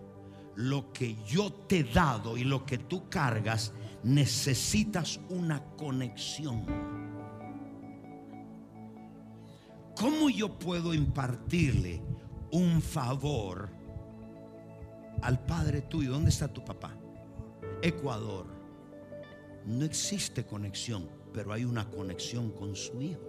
lo 0.57 0.93
que 0.93 1.17
yo 1.27 1.53
te 1.53 1.81
he 1.81 1.85
dado 1.85 2.37
y 2.37 2.45
lo 2.45 2.65
que 2.65 2.79
tú 2.79 3.09
cargas, 3.09 3.73
necesitas 4.05 5.19
una 5.31 5.65
conexión. 5.77 6.65
¿Cómo 9.97 10.29
yo 10.29 10.59
puedo 10.59 10.93
impartirle 10.93 12.03
un 12.51 12.83
favor 12.83 13.71
al 15.23 15.45
padre 15.45 15.83
tuyo? 15.83 16.13
¿Dónde 16.13 16.31
está 16.31 16.49
tu 16.49 16.65
papá? 16.65 16.93
Ecuador. 17.81 18.47
No 19.67 19.85
existe 19.85 20.45
conexión, 20.45 21.09
pero 21.33 21.53
hay 21.53 21.65
una 21.65 21.89
conexión 21.89 22.51
con 22.51 22.77
su 22.77 23.01
hijo. 23.01 23.23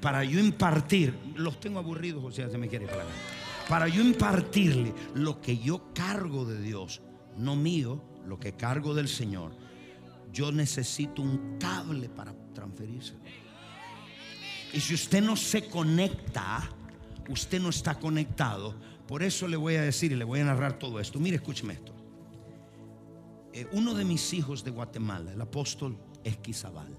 Para 0.00 0.22
yo 0.22 0.38
impartir, 0.38 1.18
los 1.34 1.58
tengo 1.58 1.80
aburridos, 1.80 2.22
o 2.22 2.30
sea, 2.30 2.48
se 2.48 2.56
me 2.56 2.68
quiere 2.68 2.86
plagar. 2.86 3.06
Para 3.68 3.88
yo 3.88 4.00
impartirle 4.00 4.94
lo 5.14 5.40
que 5.40 5.58
yo 5.58 5.92
cargo 5.92 6.44
de 6.44 6.60
Dios, 6.60 7.02
no 7.38 7.56
mío, 7.56 8.02
lo 8.26 8.38
que 8.38 8.52
cargo 8.52 8.94
del 8.94 9.08
Señor, 9.08 9.52
yo 10.32 10.52
necesito 10.52 11.22
un 11.22 11.56
cable 11.58 12.08
para 12.08 12.34
transferírselo. 12.54 13.20
Y 14.72 14.80
si 14.80 14.94
usted 14.94 15.22
no 15.22 15.36
se 15.36 15.68
conecta, 15.68 16.68
usted 17.28 17.60
no 17.60 17.70
está 17.70 17.98
conectado. 17.98 18.74
Por 19.06 19.22
eso 19.22 19.48
le 19.48 19.56
voy 19.56 19.76
a 19.76 19.82
decir 19.82 20.12
y 20.12 20.16
le 20.16 20.24
voy 20.24 20.40
a 20.40 20.44
narrar 20.44 20.78
todo 20.78 21.00
esto. 21.00 21.18
Mire, 21.18 21.36
escúcheme 21.36 21.74
esto. 21.74 21.94
Eh, 23.52 23.66
uno 23.72 23.94
de 23.94 24.04
mis 24.04 24.32
hijos 24.34 24.62
de 24.62 24.70
Guatemala, 24.70 25.32
el 25.32 25.40
apóstol 25.40 25.96
Esquizabal 26.22 26.94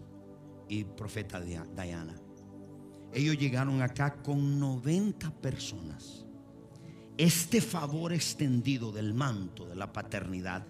y 0.67 0.83
profeta 0.83 1.39
Diana, 1.39 2.15
ellos 3.13 3.37
llegaron 3.37 3.81
acá 3.81 4.15
con 4.21 4.59
90 4.59 5.31
personas. 5.41 6.25
Este 7.19 7.59
favor 7.59 8.13
extendido 8.13 8.93
del 8.93 9.13
manto 9.13 9.65
de 9.65 9.75
la 9.75 9.91
paternidad 9.91 10.65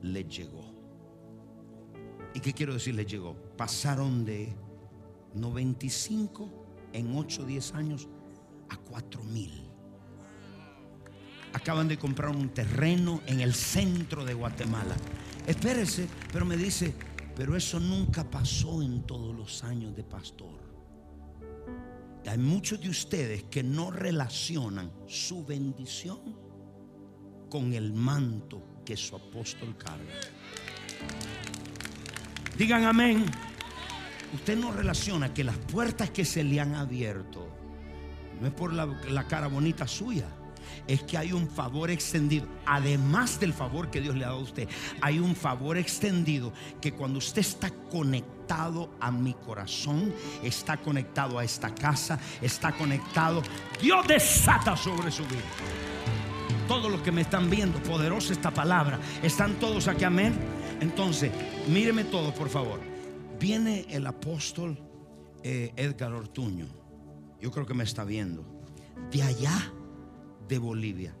les 0.00 0.26
llegó. 0.26 0.64
¿Y 2.32 2.40
qué 2.40 2.54
quiero 2.54 2.72
decir 2.72 2.94
les 2.94 3.06
llegó? 3.06 3.34
Pasaron 3.54 4.24
de 4.24 4.50
95 5.34 6.48
en 6.94 7.14
8 7.14 7.42
o 7.42 7.44
10 7.44 7.74
años 7.74 8.08
a 8.70 8.78
4 8.78 9.22
mil. 9.24 9.68
Acaban 11.52 11.86
de 11.86 11.98
comprar 11.98 12.30
un 12.30 12.48
terreno 12.48 13.20
en 13.26 13.40
el 13.40 13.52
centro 13.52 14.24
de 14.24 14.32
Guatemala. 14.32 14.96
Espérese, 15.46 16.08
pero 16.32 16.46
me 16.46 16.56
dice, 16.56 16.94
pero 17.36 17.54
eso 17.54 17.78
nunca 17.78 18.24
pasó 18.24 18.80
en 18.80 19.02
todos 19.02 19.36
los 19.36 19.62
años 19.64 19.94
de 19.94 20.02
pastor. 20.02 20.57
Hay 22.28 22.38
muchos 22.38 22.80
de 22.80 22.90
ustedes 22.90 23.44
que 23.44 23.62
no 23.62 23.90
relacionan 23.90 24.92
su 25.06 25.44
bendición 25.46 26.36
con 27.48 27.72
el 27.72 27.92
manto 27.92 28.82
que 28.84 28.96
su 28.96 29.16
apóstol 29.16 29.76
carga. 29.78 30.12
Digan 32.56 32.84
amén. 32.84 33.24
Usted 34.34 34.58
no 34.58 34.72
relaciona 34.72 35.32
que 35.32 35.42
las 35.42 35.56
puertas 35.56 36.10
que 36.10 36.24
se 36.24 36.44
le 36.44 36.60
han 36.60 36.74
abierto 36.74 37.48
no 38.40 38.46
es 38.46 38.52
por 38.52 38.72
la, 38.72 39.26
cara 39.26 39.46
bonita 39.46 39.86
suya. 39.86 40.28
Es 40.86 41.02
que 41.02 41.18
hay 41.18 41.32
un 41.32 41.48
favor 41.48 41.90
extendido. 41.90 42.46
Además 42.66 43.38
del 43.40 43.52
favor 43.52 43.90
que 43.90 44.00
Dios 44.00 44.14
le 44.16 44.24
ha 44.24 44.28
dado 44.28 44.40
a 44.40 44.42
usted, 44.42 44.68
hay 45.00 45.18
un 45.18 45.34
favor 45.34 45.76
extendido 45.78 46.52
que 46.80 46.92
cuando 46.92 47.18
usted 47.18 47.40
está 47.40 47.70
conectado 47.90 48.90
a 49.00 49.10
mi 49.10 49.34
corazón, 49.34 50.12
está 50.42 50.76
conectado 50.76 51.38
a 51.38 51.44
esta 51.44 51.74
casa, 51.74 52.18
está 52.40 52.72
conectado, 52.72 53.42
Dios 53.80 54.06
desata 54.06 54.76
sobre 54.76 55.10
su 55.10 55.24
vida. 55.24 55.42
Todos 56.66 56.90
los 56.90 57.00
que 57.00 57.12
me 57.12 57.22
están 57.22 57.48
viendo, 57.48 57.82
poderosa 57.82 58.32
esta 58.32 58.50
palabra, 58.50 58.98
están 59.22 59.54
todos 59.54 59.88
aquí, 59.88 60.04
amén. 60.04 60.34
Entonces, 60.80 61.32
míreme 61.66 62.04
todo, 62.04 62.32
por 62.34 62.48
favor. 62.48 62.80
Viene 63.40 63.86
el 63.88 64.06
apóstol 64.06 64.78
eh, 65.42 65.72
Edgar 65.76 66.12
Ortuño 66.12 66.66
yo 67.40 67.50
creo 67.50 67.66
que 67.66 67.74
me 67.74 67.84
está 67.84 68.04
viendo, 68.04 68.44
de 69.12 69.22
allá 69.22 69.72
de 70.48 70.58
Bolivia. 70.58 71.14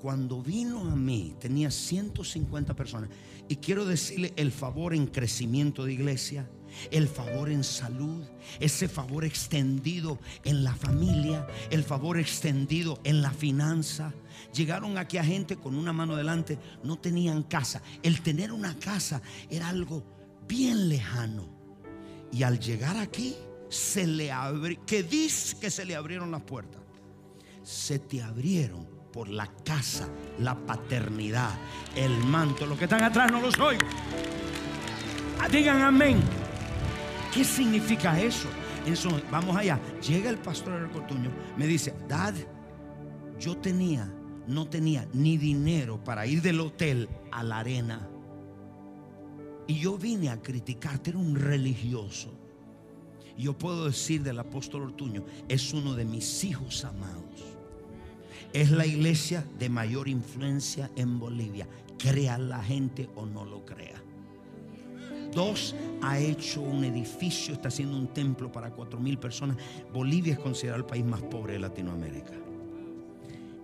Cuando 0.00 0.42
vino 0.42 0.80
a 0.80 0.96
mí 0.96 1.36
tenía 1.38 1.70
150 1.70 2.74
personas. 2.74 3.08
Y 3.48 3.56
quiero 3.56 3.84
decirle 3.84 4.32
el 4.36 4.50
favor 4.50 4.94
en 4.94 5.06
crecimiento 5.06 5.84
de 5.84 5.92
iglesia, 5.92 6.50
el 6.90 7.06
favor 7.06 7.50
en 7.50 7.62
salud, 7.62 8.24
ese 8.60 8.88
favor 8.88 9.24
extendido 9.24 10.18
en 10.44 10.64
la 10.64 10.74
familia, 10.74 11.46
el 11.70 11.84
favor 11.84 12.18
extendido 12.18 13.00
en 13.04 13.22
la 13.22 13.30
finanza. 13.30 14.12
Llegaron 14.54 14.98
aquí 14.98 15.18
a 15.18 15.24
gente 15.24 15.56
con 15.56 15.74
una 15.74 15.92
mano 15.92 16.16
delante, 16.16 16.58
no 16.82 16.98
tenían 16.98 17.42
casa. 17.42 17.82
El 18.02 18.22
tener 18.22 18.52
una 18.52 18.76
casa 18.78 19.22
era 19.50 19.68
algo 19.68 20.02
bien 20.48 20.88
lejano. 20.88 21.48
Y 22.32 22.42
al 22.42 22.58
llegar 22.58 22.96
aquí, 22.96 23.36
se 23.68 24.06
le 24.06 24.32
abre, 24.32 24.78
que 24.86 25.02
dice 25.02 25.56
que 25.58 25.70
se 25.70 25.84
le 25.84 25.96
abrieron 25.96 26.30
las 26.30 26.42
puertas. 26.42 26.80
Se 27.62 27.98
te 27.98 28.22
abrieron 28.22 28.86
por 29.12 29.28
la 29.28 29.46
casa, 29.46 30.08
la 30.38 30.54
paternidad, 30.54 31.50
el 31.94 32.16
manto. 32.24 32.66
Los 32.66 32.78
que 32.78 32.84
están 32.84 33.02
atrás 33.02 33.30
no 33.30 33.40
los 33.40 33.58
oigo. 33.58 33.86
Ah, 35.40 35.48
digan 35.48 35.82
amén. 35.82 36.20
¿Qué 37.32 37.44
significa 37.44 38.20
eso? 38.20 38.48
eso? 38.86 39.10
Vamos 39.30 39.56
allá. 39.56 39.80
Llega 40.06 40.30
el 40.30 40.38
pastor 40.38 40.90
Cotuño, 40.90 41.30
me 41.56 41.66
dice, 41.66 41.94
Dad, 42.08 42.34
yo 43.38 43.56
tenía, 43.56 44.12
no 44.46 44.68
tenía 44.68 45.06
ni 45.12 45.36
dinero 45.36 46.02
para 46.02 46.26
ir 46.26 46.42
del 46.42 46.60
hotel 46.60 47.08
a 47.30 47.42
la 47.42 47.58
arena. 47.58 48.08
Y 49.66 49.78
yo 49.78 49.96
vine 49.96 50.30
a 50.30 50.42
criticarte, 50.42 51.10
era 51.10 51.18
un 51.18 51.36
religioso. 51.36 52.32
Yo 53.38 53.56
puedo 53.56 53.86
decir 53.86 54.22
del 54.22 54.38
apóstol 54.38 54.82
Ortuño, 54.82 55.24
es 55.48 55.72
uno 55.72 55.94
de 55.94 56.04
mis 56.04 56.44
hijos 56.44 56.84
amados. 56.84 57.51
Es 58.52 58.70
la 58.70 58.84
iglesia 58.84 59.46
de 59.58 59.68
mayor 59.68 60.08
influencia 60.08 60.90
en 60.96 61.18
Bolivia. 61.18 61.66
Crea 61.98 62.36
la 62.36 62.62
gente 62.62 63.08
o 63.14 63.24
no 63.24 63.44
lo 63.44 63.64
crea. 63.64 64.02
Dos, 65.32 65.74
ha 66.02 66.18
hecho 66.18 66.60
un 66.60 66.84
edificio, 66.84 67.54
está 67.54 67.68
haciendo 67.68 67.96
un 67.96 68.08
templo 68.08 68.52
para 68.52 68.70
cuatro 68.70 69.00
mil 69.00 69.18
personas. 69.18 69.56
Bolivia 69.92 70.34
es 70.34 70.38
considerado 70.38 70.82
el 70.82 70.86
país 70.86 71.04
más 71.04 71.22
pobre 71.22 71.54
de 71.54 71.60
Latinoamérica. 71.60 72.34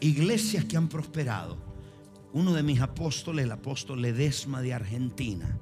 Iglesias 0.00 0.64
que 0.64 0.76
han 0.76 0.88
prosperado. 0.88 1.56
Uno 2.32 2.52
de 2.52 2.62
mis 2.62 2.80
apóstoles, 2.80 3.44
el 3.44 3.52
apóstol 3.52 4.02
Ledesma 4.02 4.60
de 4.60 4.74
Argentina, 4.74 5.58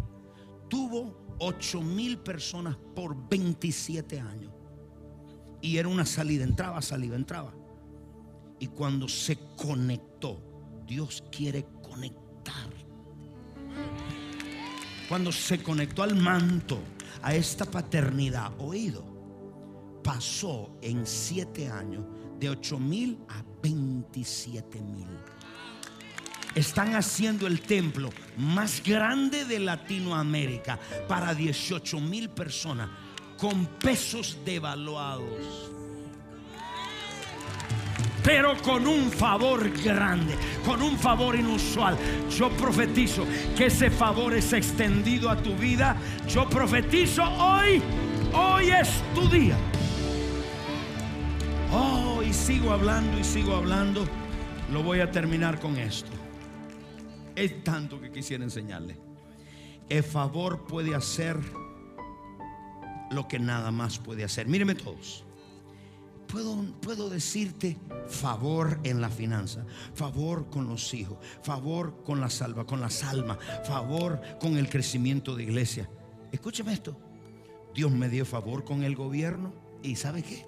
tuvo 0.68 1.26
8 1.39 1.80
mil 1.82 2.18
personas 2.18 2.76
por 2.95 3.28
27 3.28 4.20
años. 4.20 4.53
Y 5.61 5.78
era 5.78 5.89
una 5.89 6.07
salida, 6.07 6.45
entraba, 6.45 6.80
salida, 6.82 7.16
entraba. 7.16 7.53
Y 8.59 8.68
cuando 8.68 9.09
se 9.09 9.39
conectó, 9.57 10.41
Dios 10.87 11.24
quiere 11.30 11.66
conectar. 11.82 12.70
Cuando 15.09 15.32
se 15.32 15.62
conectó 15.62 16.03
al 16.03 16.16
manto, 16.16 16.78
a 17.22 17.34
esta 17.34 17.64
paternidad, 17.64 18.53
oído 18.59 19.05
pasó 20.07 20.70
en 20.82 21.05
siete 21.05 21.68
años 21.68 22.05
de 22.39 22.51
8 22.51 22.78
mil 22.78 23.18
a 23.28 23.43
27 23.61 24.80
mil. 24.80 25.09
Están 26.57 26.95
haciendo 26.95 27.47
el 27.47 27.61
templo 27.61 28.09
más 28.39 28.83
grande 28.83 29.45
de 29.45 29.59
Latinoamérica 29.59 30.79
para 31.07 31.35
18 31.35 32.01
mil 32.01 32.31
personas 32.31 32.89
con 33.37 33.67
pesos 33.67 34.39
devaluados. 34.43 35.71
Pero 38.25 38.57
con 38.63 38.87
un 38.87 39.11
favor 39.11 39.71
grande, 39.83 40.35
con 40.65 40.81
un 40.81 40.99
favor 40.99 41.37
inusual. 41.37 41.99
Yo 42.35 42.49
profetizo 42.53 43.27
que 43.55 43.67
ese 43.67 43.91
favor 43.91 44.33
es 44.33 44.55
extendido 44.55 45.29
a 45.29 45.37
tu 45.37 45.55
vida. 45.57 45.95
Yo 46.27 46.49
profetizo 46.49 47.23
hoy, 47.23 47.83
hoy 48.33 48.71
es 48.71 48.89
tu 49.15 49.29
día. 49.29 49.59
Oh, 51.71 52.23
y 52.23 52.33
sigo 52.33 52.73
hablando 52.73 53.19
y 53.19 53.25
sigo 53.25 53.55
hablando. 53.55 54.07
Lo 54.73 54.83
voy 54.83 55.01
a 55.01 55.11
terminar 55.11 55.61
con 55.61 55.77
esto. 55.77 56.26
Es 57.37 57.62
tanto 57.62 58.01
que 58.01 58.11
quisiera 58.11 58.43
enseñarle. 58.43 58.99
El 59.89 60.03
favor 60.03 60.66
puede 60.66 60.95
hacer 60.95 61.39
lo 63.11 63.28
que 63.28 63.39
nada 63.39 63.70
más 63.70 63.99
puede 63.99 64.24
hacer. 64.24 64.49
Míreme 64.49 64.74
todos. 64.74 65.24
Puedo, 66.26 66.64
puedo, 66.80 67.09
decirte 67.09 67.76
favor 68.09 68.80
en 68.82 69.01
la 69.01 69.09
finanza, 69.09 69.64
favor 69.95 70.51
con 70.51 70.66
los 70.66 70.93
hijos, 70.93 71.18
favor 71.43 72.03
con 72.03 72.20
la 72.20 72.28
salva, 72.28 72.66
con 72.66 72.80
las 72.80 73.05
almas, 73.05 73.39
favor 73.64 74.20
con 74.41 74.57
el 74.57 74.68
crecimiento 74.68 75.37
de 75.37 75.45
iglesia. 75.45 75.89
Escúcheme 76.32 76.72
esto. 76.72 76.99
Dios 77.76 77.93
me 77.93 78.09
dio 78.09 78.24
favor 78.24 78.64
con 78.64 78.82
el 78.82 78.97
gobierno 78.97 79.55
y 79.84 79.95
¿sabe 79.95 80.24
qué? 80.24 80.47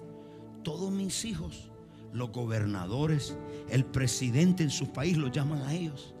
todos 0.63 0.91
mis 0.91 1.25
hijos, 1.25 1.71
los 2.13 2.31
gobernadores, 2.31 3.35
el 3.69 3.85
presidente 3.85 4.63
en 4.63 4.69
su 4.69 4.91
país, 4.91 5.17
lo 5.17 5.29
llaman 5.29 5.61
a 5.63 5.73
ellos. 5.73 6.13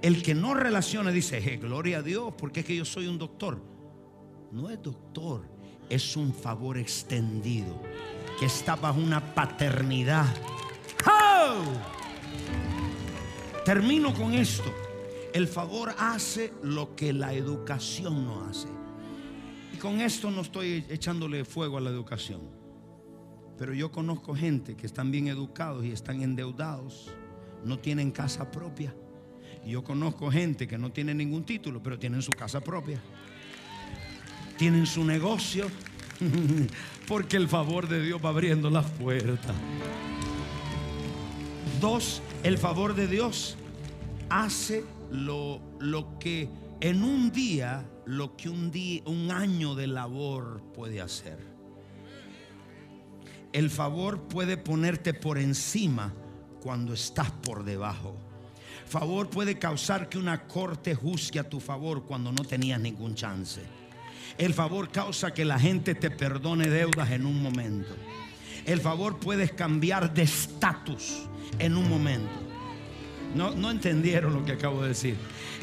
El 0.00 0.22
que 0.22 0.34
no 0.34 0.54
relaciona 0.54 1.10
dice, 1.10 1.40
gloria 1.56 1.98
a 1.98 2.02
Dios, 2.02 2.32
porque 2.38 2.60
es 2.60 2.66
que 2.66 2.76
yo 2.76 2.84
soy 2.84 3.08
un 3.08 3.18
doctor. 3.18 3.60
No 4.52 4.70
es 4.70 4.80
doctor, 4.82 5.42
es 5.88 6.16
un 6.16 6.32
favor 6.32 6.78
extendido 6.78 7.80
que 8.38 8.46
está 8.46 8.76
bajo 8.76 9.00
una 9.00 9.34
paternidad. 9.34 10.26
¡Oh! 11.06 11.64
Termino 13.64 14.14
con 14.14 14.34
esto. 14.34 14.72
El 15.34 15.48
favor 15.48 15.94
hace 15.98 16.52
lo 16.62 16.94
que 16.94 17.12
la 17.12 17.34
educación 17.34 18.24
no 18.24 18.46
hace. 18.46 18.68
Y 19.74 19.78
con 19.78 20.00
esto 20.00 20.30
no 20.30 20.42
estoy 20.42 20.86
echándole 20.88 21.44
fuego 21.44 21.76
a 21.76 21.80
la 21.80 21.90
educación. 21.90 22.40
Pero 23.58 23.74
yo 23.74 23.90
conozco 23.90 24.34
gente 24.34 24.76
que 24.76 24.86
están 24.86 25.10
bien 25.10 25.26
educados 25.26 25.84
y 25.84 25.90
están 25.90 26.22
endeudados, 26.22 27.10
no 27.64 27.78
tienen 27.80 28.12
casa 28.12 28.50
propia. 28.50 28.94
Yo 29.66 29.84
conozco 29.84 30.30
gente 30.30 30.66
que 30.66 30.78
no 30.78 30.90
tiene 30.90 31.14
ningún 31.14 31.44
título, 31.44 31.82
pero 31.82 31.98
tienen 31.98 32.22
su 32.22 32.32
casa 32.32 32.60
propia. 32.60 33.00
Tienen 34.56 34.86
su 34.86 35.04
negocio, 35.04 35.66
porque 37.08 37.36
el 37.36 37.48
favor 37.48 37.88
de 37.88 38.02
Dios 38.02 38.20
va 38.24 38.30
abriendo 38.30 38.70
las 38.70 38.86
puertas. 38.90 39.54
Dos, 41.80 42.22
el 42.42 42.58
favor 42.58 42.94
de 42.94 43.06
Dios 43.06 43.56
hace 44.28 44.84
lo, 45.12 45.60
lo 45.78 46.18
que 46.18 46.48
en 46.80 47.02
un 47.02 47.30
día, 47.30 47.88
lo 48.04 48.36
que 48.36 48.48
un 48.48 48.70
día, 48.70 49.02
un 49.06 49.30
año 49.30 49.74
de 49.74 49.86
labor 49.86 50.62
puede 50.74 51.00
hacer. 51.00 51.38
El 53.52 53.70
favor 53.70 54.28
puede 54.28 54.56
ponerte 54.56 55.14
por 55.14 55.38
encima 55.38 56.12
cuando 56.60 56.92
estás 56.92 57.30
por 57.30 57.64
debajo. 57.64 58.16
Favor 58.88 59.28
puede 59.28 59.58
causar 59.58 60.08
que 60.08 60.16
una 60.16 60.42
corte 60.42 60.94
juzgue 60.94 61.38
a 61.38 61.48
tu 61.48 61.60
favor 61.60 62.04
cuando 62.04 62.32
no 62.32 62.42
tenías 62.42 62.80
ningún 62.80 63.14
chance. 63.14 63.60
El 64.38 64.54
favor 64.54 64.90
causa 64.90 65.34
que 65.34 65.44
la 65.44 65.58
gente 65.58 65.94
te 65.94 66.10
perdone 66.10 66.68
deudas 66.68 67.10
en 67.10 67.26
un 67.26 67.42
momento. 67.42 67.94
El 68.64 68.80
favor 68.80 69.18
puede 69.18 69.50
cambiar 69.50 70.14
de 70.14 70.22
estatus 70.22 71.26
en 71.58 71.76
un 71.76 71.88
momento. 71.88 72.30
No 73.34 73.70
entendieron 73.70 74.32
lo 74.32 74.44
que 74.44 74.52
acabo 74.52 74.82
de 74.82 74.88
decir. 74.88 75.16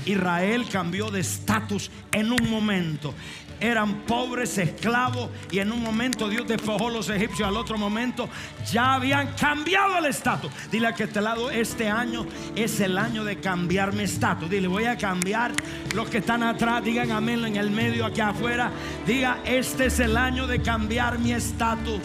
Israel 0.06 0.66
cambió 0.72 1.10
de 1.10 1.22
estatus 1.22 1.90
en 2.12 2.32
un 2.32 2.50
momento 2.50 3.14
eran 3.60 4.01
pobres, 4.06 4.58
esclavos, 4.58 5.30
y 5.51 5.60
en 5.60 5.72
un 5.72 5.82
momento 5.82 6.30
Dios 6.30 6.47
despojó 6.47 6.88
a 6.88 6.91
los 6.91 7.10
egipcios, 7.10 7.47
al 7.47 7.58
otro 7.58 7.78
momento 7.78 8.30
ya 8.72 8.95
habían 8.95 9.34
cambiado 9.34 9.97
el 9.97 10.06
estatus. 10.06 10.51
Dile 10.72 10.88
a 10.88 10.93
que 10.93 11.03
este 11.03 11.22
lado, 11.22 11.49
este 11.49 11.89
año 11.89 12.26
es 12.56 12.80
el 12.80 12.97
año 12.97 13.24
de 13.24 13.39
cambiar 13.39 13.93
mi 13.93 14.03
estatus. 14.03 14.49
Dile, 14.49 14.68
voy 14.68 14.86
a 14.86 14.97
cambiar. 14.97 15.53
Los 15.93 16.10
que 16.10 16.20
están 16.20 16.43
atrás, 16.43 16.84
digan 16.84 17.12
amén 17.12 17.45
en 17.45 17.56
el 17.56 17.72
medio, 17.72 18.06
aquí 18.06 18.22
afuera. 18.22 18.72
Diga, 19.06 19.39
este 19.45 19.88
es 19.88 19.99
el 19.99 20.18
año 20.18 20.47
de 20.47 20.62
cambiar 20.62 21.20
mi 21.20 21.34
estatus. 21.34 22.01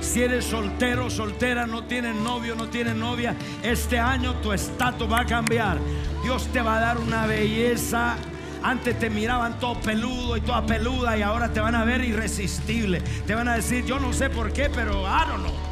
Si 0.00 0.22
eres 0.22 0.44
soltero, 0.44 1.10
soltera, 1.10 1.66
no 1.66 1.84
tienes 1.84 2.14
novio, 2.14 2.54
no 2.54 2.68
tienes 2.68 2.94
novia, 2.94 3.34
este 3.62 3.98
año 3.98 4.34
tu 4.36 4.52
estatus 4.52 5.10
va 5.10 5.20
a 5.20 5.26
cambiar. 5.26 5.78
Dios 6.22 6.46
te 6.52 6.62
va 6.62 6.76
a 6.76 6.80
dar 6.80 6.98
una 6.98 7.26
belleza 7.26 8.16
antes 8.62 8.98
te 8.98 9.10
miraban 9.10 9.58
todo 9.58 9.80
peludo 9.80 10.36
y 10.36 10.40
toda 10.40 10.64
peluda 10.66 11.16
y 11.16 11.22
ahora 11.22 11.52
te 11.52 11.60
van 11.60 11.74
a 11.74 11.84
ver 11.84 12.04
irresistible. 12.04 13.00
Te 13.26 13.34
van 13.34 13.48
a 13.48 13.56
decir, 13.56 13.84
yo 13.84 13.98
no 13.98 14.12
sé 14.12 14.30
por 14.30 14.52
qué, 14.52 14.70
pero 14.70 15.02
I 15.02 15.28
don't 15.28 15.44
know. 15.44 15.67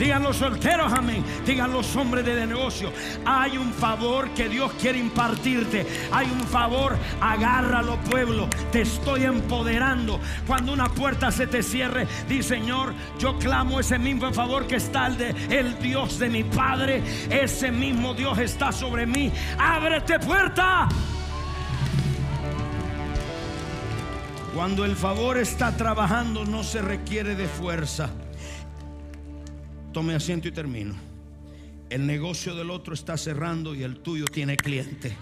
Digan 0.00 0.22
los 0.22 0.36
solteros, 0.36 0.90
amén. 0.94 1.22
Digan 1.44 1.74
los 1.74 1.94
hombres 1.94 2.24
de 2.24 2.46
negocio. 2.46 2.90
Hay 3.26 3.58
un 3.58 3.70
favor 3.70 4.30
que 4.30 4.48
Dios 4.48 4.72
quiere 4.80 4.98
impartirte. 4.98 5.86
Hay 6.10 6.26
un 6.30 6.40
favor, 6.40 6.96
agárralo 7.20 7.98
pueblo. 7.98 8.48
Te 8.72 8.80
estoy 8.80 9.24
empoderando. 9.24 10.18
Cuando 10.46 10.72
una 10.72 10.88
puerta 10.88 11.30
se 11.30 11.46
te 11.46 11.62
cierre, 11.62 12.08
di 12.26 12.42
Señor, 12.42 12.94
yo 13.18 13.38
clamo 13.38 13.78
ese 13.78 13.98
mismo 13.98 14.32
favor 14.32 14.66
que 14.66 14.76
está 14.76 15.06
el 15.06 15.18
de 15.18 15.34
el 15.50 15.78
Dios 15.78 16.18
de 16.18 16.30
mi 16.30 16.44
Padre. 16.44 17.02
Ese 17.28 17.70
mismo 17.70 18.14
Dios 18.14 18.38
está 18.38 18.72
sobre 18.72 19.04
mí. 19.04 19.30
Ábrete 19.58 20.18
puerta. 20.18 20.88
Cuando 24.54 24.86
el 24.86 24.96
favor 24.96 25.36
está 25.36 25.76
trabajando 25.76 26.46
no 26.46 26.64
se 26.64 26.80
requiere 26.80 27.34
de 27.34 27.46
fuerza. 27.46 28.08
Tome 29.92 30.14
asiento 30.14 30.46
y 30.46 30.52
termino. 30.52 30.94
El 31.88 32.06
negocio 32.06 32.54
del 32.54 32.70
otro 32.70 32.94
está 32.94 33.16
cerrando 33.16 33.74
y 33.74 33.82
el 33.82 33.96
tuyo 33.96 34.26
tiene 34.26 34.56
cliente. 34.56 35.16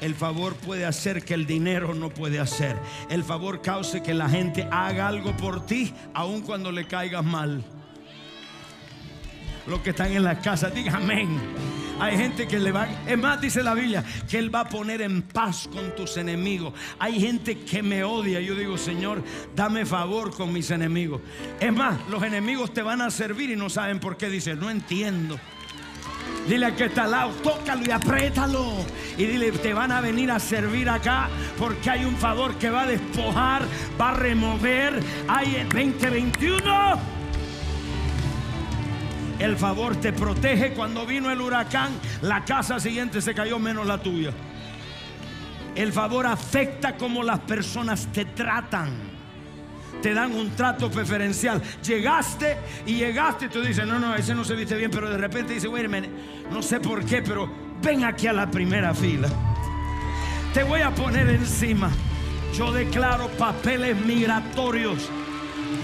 El 0.00 0.14
favor 0.14 0.54
puede 0.54 0.86
hacer 0.86 1.22
que 1.24 1.34
el 1.34 1.46
dinero 1.46 1.94
no 1.94 2.10
puede 2.10 2.38
hacer. 2.38 2.76
El 3.10 3.22
favor 3.22 3.60
cause 3.60 4.02
que 4.02 4.14
la 4.14 4.28
gente 4.28 4.66
haga 4.70 5.08
algo 5.08 5.36
por 5.36 5.66
ti, 5.66 5.92
aun 6.14 6.42
cuando 6.42 6.72
le 6.72 6.86
caigas 6.86 7.24
mal. 7.24 7.62
Los 9.66 9.80
que 9.80 9.90
están 9.90 10.12
en 10.12 10.22
la 10.22 10.38
casa, 10.40 10.70
digan 10.70 11.02
amén. 11.02 11.38
Hay 11.98 12.16
gente 12.16 12.46
que 12.46 12.58
le 12.58 12.72
va, 12.72 12.86
es 13.06 13.18
más, 13.18 13.40
dice 13.40 13.62
la 13.62 13.72
Biblia, 13.72 14.04
que 14.28 14.38
Él 14.38 14.54
va 14.54 14.60
a 14.60 14.68
poner 14.68 15.00
en 15.00 15.22
paz 15.22 15.68
con 15.72 15.94
tus 15.94 16.18
enemigos. 16.18 16.74
Hay 16.98 17.18
gente 17.18 17.60
que 17.60 17.82
me 17.82 18.04
odia. 18.04 18.40
Yo 18.40 18.54
digo, 18.54 18.76
Señor, 18.76 19.22
dame 19.54 19.86
favor 19.86 20.30
con 20.30 20.52
mis 20.52 20.70
enemigos. 20.70 21.22
Es 21.58 21.72
más, 21.72 21.98
los 22.10 22.22
enemigos 22.22 22.74
te 22.74 22.82
van 22.82 23.00
a 23.00 23.10
servir 23.10 23.50
y 23.50 23.56
no 23.56 23.70
saben 23.70 23.98
por 23.98 24.16
qué. 24.18 24.28
Dice, 24.28 24.54
no 24.54 24.68
entiendo. 24.68 25.38
Dile 26.46 26.66
al 26.66 26.76
que 26.76 26.84
está 26.84 27.04
al 27.04 27.10
lado, 27.10 27.30
tócalo 27.42 27.82
y 27.84 27.90
apriétalo. 27.90 28.84
Y 29.16 29.24
dile, 29.24 29.50
te 29.52 29.72
van 29.72 29.90
a 29.90 30.00
venir 30.02 30.30
a 30.30 30.38
servir 30.38 30.90
acá 30.90 31.28
porque 31.58 31.90
hay 31.90 32.04
un 32.04 32.16
favor 32.16 32.56
que 32.56 32.68
va 32.68 32.82
a 32.82 32.86
despojar, 32.86 33.62
va 33.98 34.10
a 34.10 34.14
remover. 34.14 35.00
Hay 35.28 35.56
el 35.56 35.68
2021. 35.68 37.15
El 39.38 39.56
favor 39.56 39.96
te 39.96 40.12
protege. 40.12 40.72
Cuando 40.72 41.06
vino 41.06 41.30
el 41.30 41.40
huracán, 41.40 41.92
la 42.22 42.44
casa 42.44 42.80
siguiente 42.80 43.20
se 43.20 43.34
cayó 43.34 43.58
menos 43.58 43.86
la 43.86 43.98
tuya. 43.98 44.30
El 45.74 45.92
favor 45.92 46.26
afecta 46.26 46.96
como 46.96 47.22
las 47.22 47.40
personas 47.40 48.08
te 48.12 48.24
tratan. 48.24 49.16
Te 50.00 50.14
dan 50.14 50.32
un 50.32 50.50
trato 50.50 50.90
preferencial. 50.90 51.62
Llegaste 51.82 52.56
y 52.86 52.94
llegaste 52.94 53.46
y 53.46 53.48
tú 53.48 53.60
dices, 53.60 53.86
no, 53.86 53.98
no, 53.98 54.14
ese 54.14 54.34
no 54.34 54.44
se 54.44 54.54
viste 54.54 54.76
bien, 54.76 54.90
pero 54.90 55.10
de 55.10 55.18
repente 55.18 55.54
dice, 55.54 55.68
wait 55.68 55.90
no 56.50 56.62
sé 56.62 56.80
por 56.80 57.04
qué, 57.04 57.22
pero 57.22 57.50
ven 57.82 58.04
aquí 58.04 58.26
a 58.26 58.32
la 58.32 58.50
primera 58.50 58.94
fila. 58.94 59.28
Te 60.54 60.62
voy 60.62 60.80
a 60.80 60.94
poner 60.94 61.28
encima. 61.28 61.90
Yo 62.54 62.72
declaro 62.72 63.28
papeles 63.36 63.96
migratorios 64.06 65.10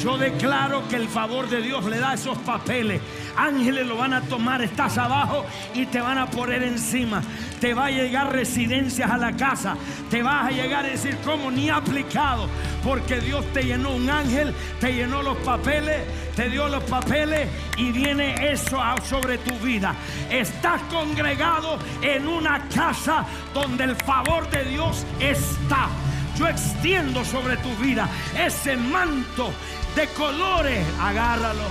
yo 0.00 0.18
declaro 0.18 0.86
que 0.88 0.96
el 0.96 1.08
favor 1.08 1.48
de 1.48 1.62
Dios 1.62 1.84
le 1.84 1.98
da 1.98 2.14
esos 2.14 2.38
papeles. 2.38 3.00
Ángeles 3.36 3.86
lo 3.86 3.96
van 3.96 4.12
a 4.12 4.20
tomar, 4.22 4.62
estás 4.62 4.98
abajo 4.98 5.44
y 5.74 5.86
te 5.86 6.00
van 6.00 6.18
a 6.18 6.30
poner 6.30 6.62
encima. 6.62 7.22
Te 7.60 7.74
va 7.74 7.86
a 7.86 7.90
llegar 7.90 8.32
residencias 8.32 9.10
a 9.10 9.16
la 9.16 9.36
casa. 9.36 9.76
Te 10.10 10.22
vas 10.22 10.46
a 10.46 10.50
llegar 10.50 10.84
a 10.84 10.88
decir 10.88 11.16
cómo 11.24 11.50
ni 11.50 11.70
aplicado. 11.70 12.48
Porque 12.82 13.20
Dios 13.20 13.44
te 13.52 13.62
llenó 13.62 13.90
un 13.90 14.10
ángel, 14.10 14.54
te 14.80 14.92
llenó 14.92 15.22
los 15.22 15.36
papeles, 15.38 16.02
te 16.34 16.48
dio 16.48 16.68
los 16.68 16.82
papeles 16.84 17.48
y 17.76 17.92
viene 17.92 18.34
eso 18.52 18.80
sobre 19.08 19.38
tu 19.38 19.54
vida. 19.58 19.94
Estás 20.30 20.82
congregado 20.90 21.78
en 22.00 22.26
una 22.26 22.68
casa 22.68 23.24
donde 23.54 23.84
el 23.84 23.96
favor 23.96 24.48
de 24.50 24.64
Dios 24.64 25.04
está. 25.20 25.88
Yo 26.36 26.48
extiendo 26.48 27.24
sobre 27.24 27.56
tu 27.58 27.74
vida 27.76 28.08
ese 28.36 28.76
manto 28.76 29.52
de 29.94 30.06
colores. 30.08 30.84
Agárralo, 31.00 31.64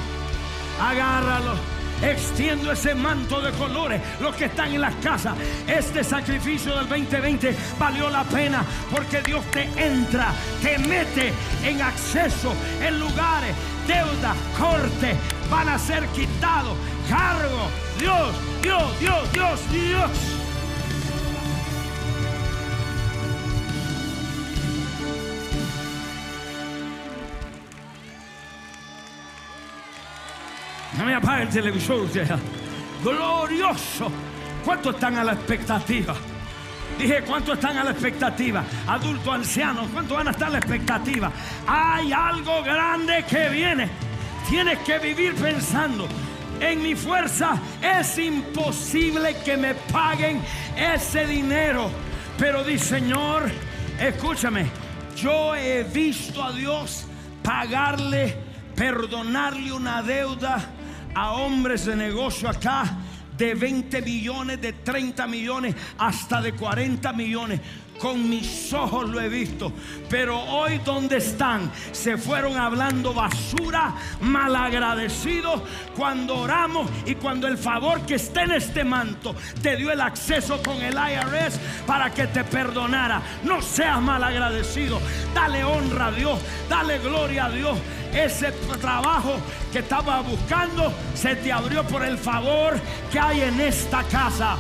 agárralo. 0.90 1.56
Extiendo 2.02 2.72
ese 2.72 2.96
manto 2.96 3.42
de 3.42 3.52
colores. 3.52 4.02
Los 4.20 4.36
que 4.36 4.46
están 4.46 4.74
en 4.74 4.82
las 4.82 4.96
casas. 4.96 5.36
Este 5.68 6.04
sacrificio 6.04 6.76
del 6.76 6.90
2020 6.90 7.56
valió 7.78 8.10
la 8.10 8.24
pena 8.24 8.66
porque 8.90 9.22
Dios 9.22 9.46
te 9.52 9.70
entra, 9.78 10.34
te 10.64 10.80
mete 10.80 11.32
en 11.64 11.82
acceso, 11.82 12.56
en 12.82 13.00
lugares, 13.00 13.56
deuda, 13.88 14.36
corte. 14.58 15.16
Van 15.50 15.70
a 15.70 15.78
ser 15.78 16.08
quitados. 16.08 16.76
Cargo. 17.08 17.70
Dios, 18.00 18.34
Dios, 18.64 19.00
Dios, 19.00 19.32
Dios, 19.32 19.60
Dios. 19.72 20.41
No 30.98 31.06
me 31.06 31.16
apague 31.16 31.44
el 31.44 31.50
televisor. 31.50 32.08
Glorioso. 33.04 34.12
¿Cuántos 34.66 34.96
están 34.96 35.18
a 35.18 35.24
la 35.24 35.34
expectativa? 35.34 36.16
Dije, 37.00 37.22
¿cuántos 37.22 37.56
están 37.56 37.78
a 37.78 37.84
la 37.84 37.92
expectativa? 37.92 38.64
Adultos, 38.88 39.34
ancianos, 39.34 39.88
¿cuántos 39.92 40.18
van 40.18 40.28
a 40.28 40.32
estar 40.32 40.50
a 40.50 40.52
la 40.52 40.58
expectativa? 40.60 41.32
Hay 41.66 42.12
algo 42.12 42.62
grande 42.62 43.26
que 43.28 43.50
viene. 43.50 43.90
Tienes 44.50 44.80
que 44.80 45.00
vivir 45.00 45.34
pensando. 45.36 46.08
En 46.60 46.84
mi 46.84 46.94
fuerza 46.94 47.60
es 47.82 48.20
imposible 48.20 49.36
que 49.44 49.58
me 49.58 49.74
paguen 49.74 50.42
ese 50.78 51.26
dinero. 51.26 51.90
Pero 52.38 52.64
di, 52.64 52.78
Señor, 52.78 53.50
escúchame, 54.00 54.70
yo 55.16 55.56
he 55.56 55.84
visto 55.84 56.44
a 56.44 56.52
Dios 56.52 57.06
pagarle, 57.42 58.38
perdonarle 58.76 59.72
una 59.72 60.04
deuda 60.04 60.64
a 61.14 61.34
hombres 61.34 61.86
de 61.86 61.96
negocio 61.96 62.50
acá 62.50 62.98
de 63.38 63.56
20 63.56 64.02
millones, 64.02 64.62
de 64.62 64.74
30 64.74 65.26
millones, 65.28 65.76
hasta 65.98 66.42
de 66.42 66.54
40 66.54 67.12
millones. 67.14 67.60
Con 68.02 68.30
mis 68.30 68.74
ojos 68.74 69.10
lo 69.10 69.22
he 69.22 69.30
visto. 69.30 69.72
Pero 70.10 70.40
hoy 70.40 70.80
donde 70.80 71.18
están, 71.18 71.72
se 71.92 72.18
fueron 72.18 72.58
hablando 72.58 73.14
basura, 73.14 73.94
malagradecidos, 74.22 75.62
cuando 75.96 76.38
oramos 76.38 76.90
y 77.06 77.16
cuando 77.16 77.48
el 77.48 77.58
favor 77.58 78.02
que 78.06 78.16
está 78.16 78.44
en 78.44 78.54
este 78.54 78.84
manto 78.84 79.36
te 79.62 79.76
dio 79.76 79.92
el 79.92 80.02
acceso 80.02 80.62
con 80.64 80.78
el 80.82 80.96
IRS 80.96 81.60
para 81.86 82.12
que 82.12 82.28
te 82.28 82.44
perdonara. 82.44 83.22
No 83.44 83.62
seas 83.62 84.02
malagradecido. 84.02 85.00
Dale 85.36 85.64
honra 85.64 86.08
a 86.08 86.12
Dios, 86.12 86.40
dale 86.68 86.98
gloria 87.00 87.46
a 87.46 87.52
Dios 87.52 87.78
ese 88.14 88.52
trabajo 88.82 89.38
que 89.72 89.80
estaba 89.80 90.22
buscando 90.22 90.92
se 91.14 91.36
te 91.38 91.52
abrió 91.52 91.84
por 91.84 92.04
el 92.04 92.18
favor 92.18 92.80
que 93.12 93.20
hay 93.20 93.42
en 93.42 93.60
esta 93.62 94.04
casa. 94.04 94.58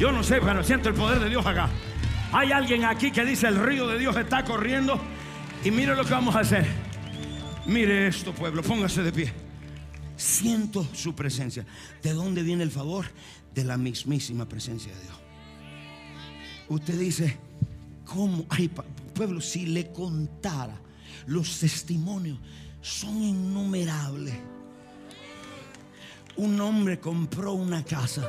Yo 0.00 0.10
no 0.12 0.22
sé, 0.24 0.40
pero 0.40 0.64
siento 0.64 0.88
el 0.88 0.94
poder 0.94 1.20
de 1.20 1.28
Dios 1.28 1.44
acá. 1.44 1.68
Hay 2.32 2.52
alguien 2.52 2.86
aquí 2.86 3.10
que 3.10 3.22
dice 3.22 3.48
el 3.48 3.62
río 3.62 3.86
de 3.86 3.98
Dios 3.98 4.16
está 4.16 4.42
corriendo. 4.42 4.98
Y 5.62 5.70
mire 5.70 5.94
lo 5.94 6.06
que 6.06 6.12
vamos 6.14 6.34
a 6.34 6.40
hacer. 6.40 6.66
Mire 7.66 8.06
esto, 8.06 8.32
pueblo, 8.34 8.62
póngase 8.62 9.02
de 9.02 9.12
pie. 9.12 9.30
Siento 10.16 10.86
su 10.94 11.14
presencia. 11.14 11.66
¿De 12.02 12.14
dónde 12.14 12.42
viene 12.42 12.62
el 12.62 12.70
favor? 12.70 13.04
De 13.54 13.62
la 13.62 13.76
mismísima 13.76 14.48
presencia 14.48 14.90
de 14.90 15.02
Dios. 15.02 15.16
Usted 16.70 16.98
dice, 16.98 17.36
¿cómo? 18.06 18.46
Pueblo, 19.14 19.42
si 19.42 19.66
le 19.66 19.92
contara 19.92 20.80
los 21.26 21.60
testimonios, 21.60 22.38
son 22.80 23.22
innumerables. 23.22 24.34
Un 26.36 26.58
hombre 26.58 26.98
compró 26.98 27.52
una 27.52 27.84
casa 27.84 28.26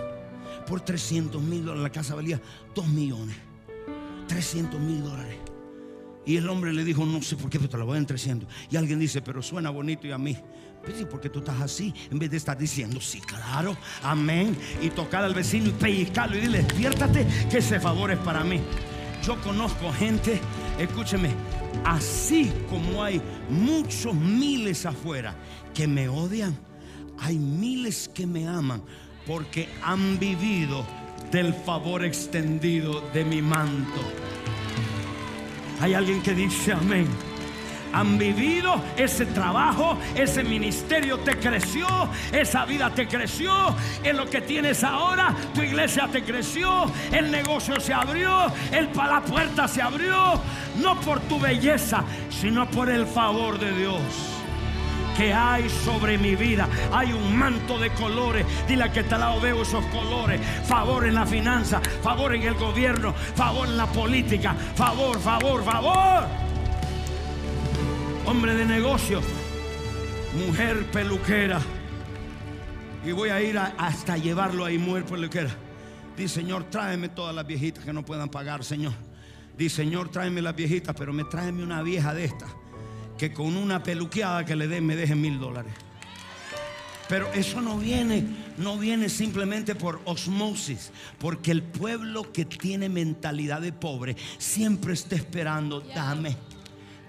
por 0.72 0.80
300 0.80 1.44
mil 1.44 1.66
dólares. 1.66 1.84
La 1.84 1.92
casa 1.92 2.16
valía 2.16 2.42
2 2.74 2.88
millones. 2.88 3.36
300 4.30 4.80
mil 4.80 5.04
dólares. 5.04 5.36
Y 6.26 6.38
el 6.38 6.48
hombre 6.48 6.72
le 6.72 6.86
dijo, 6.86 7.06
no 7.06 7.22
sé 7.22 7.36
por 7.36 7.50
qué, 7.50 7.60
pero 7.60 7.70
te 7.70 7.78
la 7.78 7.84
voy 7.84 7.98
en 7.98 8.06
300. 8.06 8.48
Y 8.70 8.78
alguien 8.78 8.98
dice, 8.98 9.22
pero 9.22 9.42
suena 9.42 9.70
bonito 9.70 10.08
y 10.08 10.14
a 10.14 10.18
mí. 10.18 10.38
Pues 10.82 10.98
sí, 10.98 11.06
porque 11.12 11.30
tú 11.30 11.40
estás 11.40 11.60
así, 11.60 11.94
en 12.10 12.18
vez 12.20 12.32
de 12.32 12.38
estar 12.38 12.58
diciendo, 12.58 13.02
sí, 13.02 13.20
claro, 13.20 13.76
amén. 14.02 14.58
Y 14.82 14.92
tocar 14.92 15.26
al 15.26 15.34
vecino 15.34 15.68
y 15.68 15.74
pellizcarlo 15.74 16.38
y 16.38 16.40
dile, 16.40 16.64
despiértate, 16.64 17.28
que 17.50 17.58
ese 17.58 17.78
favor 17.78 18.10
es 18.10 18.20
para 18.20 18.42
mí. 18.42 18.62
Yo 19.26 19.40
conozco 19.42 19.92
gente, 19.92 20.40
escúcheme, 20.80 21.32
así 21.84 22.50
como 22.70 23.04
hay 23.04 23.22
muchos 23.50 24.16
miles 24.16 24.86
afuera 24.86 25.36
que 25.74 25.86
me 25.86 26.08
odian, 26.08 26.58
hay 27.20 27.38
miles 27.38 28.10
que 28.12 28.26
me 28.26 28.48
aman 28.48 28.82
porque 29.26 29.70
han 29.82 30.20
vivido 30.20 30.86
del 31.32 31.54
favor 31.54 32.04
extendido 32.04 33.02
de 33.14 33.24
mi 33.24 33.42
manto. 33.42 34.02
Hay 35.80 35.94
alguien 35.94 36.22
que 36.22 36.34
dice 36.34 36.74
amén 36.74 37.08
han 37.94 38.18
vivido, 38.18 38.82
ese 38.98 39.26
trabajo, 39.26 39.98
ese 40.16 40.44
ministerio 40.44 41.20
te 41.20 41.38
creció, 41.38 41.88
esa 42.32 42.66
vida 42.66 42.90
te 42.90 43.08
creció, 43.08 43.52
en 44.04 44.18
lo 44.18 44.30
que 44.30 44.42
tienes 44.42 44.84
ahora, 44.84 45.36
tu 45.54 45.62
iglesia 45.62 46.08
te 46.12 46.24
creció, 46.24 46.86
el 47.12 47.32
negocio 47.32 47.80
se 47.80 47.94
abrió, 47.94 48.48
el, 48.72 48.90
la 48.96 49.22
puerta 49.22 49.68
se 49.68 49.82
abrió, 49.82 50.40
no 50.82 51.00
por 51.02 51.20
tu 51.22 51.40
belleza, 51.40 52.04
sino 52.30 52.70
por 52.70 52.90
el 52.90 53.06
favor 53.06 53.60
de 53.60 53.72
Dios 53.78 54.41
que 55.18 55.34
hay 55.34 55.70
sobre 55.70 56.18
mi 56.18 56.36
vida. 56.36 56.68
Hay 56.92 57.12
un 57.14 57.36
manto 57.38 57.78
de 57.80 57.90
colores. 57.92 58.46
Dile 58.68 58.92
que 58.92 59.04
te 59.04 59.18
lado 59.18 59.40
veo 59.42 59.62
esos 59.62 59.84
colores. 59.88 60.40
Favor 60.66 61.06
en 61.06 61.16
la 61.16 61.26
finanza, 61.26 61.82
favor 62.02 62.34
en 62.36 62.44
el 62.44 62.56
gobierno, 62.56 63.14
favor 63.36 63.68
en 63.68 63.78
la 63.78 63.86
política. 63.88 64.56
Favor, 64.76 65.20
favor, 65.20 65.64
favor 65.64 66.28
hombre 68.26 68.54
de 68.56 68.66
negocio, 68.66 69.20
mujer 70.48 70.86
peluquera, 70.92 71.60
Y 73.04 73.12
voy 73.14 73.30
a 73.30 73.42
ir 73.42 73.58
a- 73.58 73.74
hasta 73.80 74.16
llevarlo 74.16 74.64
ahí 74.64 74.78
muerto 74.78 75.10
por 75.10 75.20
lo 75.20 75.28
que 75.30 75.40
era. 75.40 75.50
Dice, 76.16 76.36
Señor, 76.36 76.66
tráeme 76.66 77.10
todas 77.10 77.34
las 77.34 77.46
viejitas 77.48 77.84
que 77.84 77.92
no 77.92 78.06
puedan 78.06 78.30
pagar, 78.30 78.64
Señor. 78.64 78.94
Dice, 79.58 79.78
Señor, 79.78 80.10
tráeme 80.10 80.40
las 80.42 80.56
viejitas, 80.56 80.96
pero 80.98 81.12
me 81.12 81.24
tráeme 81.24 81.64
una 81.64 81.82
vieja 81.82 82.14
de 82.14 82.26
estas. 82.26 82.50
Que 83.22 83.32
con 83.32 83.56
una 83.56 83.84
peluqueada 83.84 84.44
que 84.46 84.56
le 84.56 84.68
dé 84.68 84.82
me 84.82 84.96
deje 84.96 85.14
mil 85.14 85.40
dólares. 85.40 85.72
Pero 87.08 87.32
eso 87.34 87.62
no 87.62 87.78
viene, 87.78 88.26
no 88.58 88.80
viene 88.80 89.10
simplemente 89.10 89.76
por 89.76 90.02
osmosis, 90.06 90.90
porque 91.20 91.52
el 91.52 91.62
pueblo 91.62 92.32
que 92.32 92.46
tiene 92.46 92.90
mentalidad 92.90 93.62
de 93.62 93.74
pobre 93.74 94.16
siempre 94.40 94.94
está 94.94 95.18
esperando, 95.18 95.82
dame, 95.82 96.36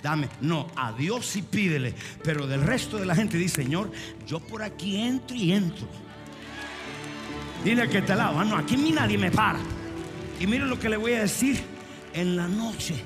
dame. 0.03 0.29
No, 0.43 0.67
a 0.77 0.93
Dios 0.93 1.25
sí 1.25 1.41
pídele, 1.41 1.95
pero 2.23 2.47
del 2.47 2.61
resto 2.61 2.99
de 2.99 3.07
la 3.07 3.15
gente 3.15 3.39
dice, 3.39 3.63
Señor, 3.63 3.91
yo 4.27 4.39
por 4.39 4.63
aquí 4.63 5.01
entro 5.01 5.35
y 5.35 5.53
entro. 5.53 5.89
Dile 7.65 7.89
que 7.89 8.03
te 8.03 8.15
lado, 8.15 8.39
ah, 8.39 8.45
no, 8.45 8.59
aquí 8.59 8.77
nadie 8.77 9.17
me 9.17 9.31
para. 9.31 9.61
Y 10.39 10.47
mire 10.47 10.67
lo 10.67 10.79
que 10.79 10.91
le 10.91 10.99
voy 10.99 11.15
a 11.15 11.23
decir 11.23 11.59
en 12.13 12.37
la 12.37 12.49
noche. 12.49 12.97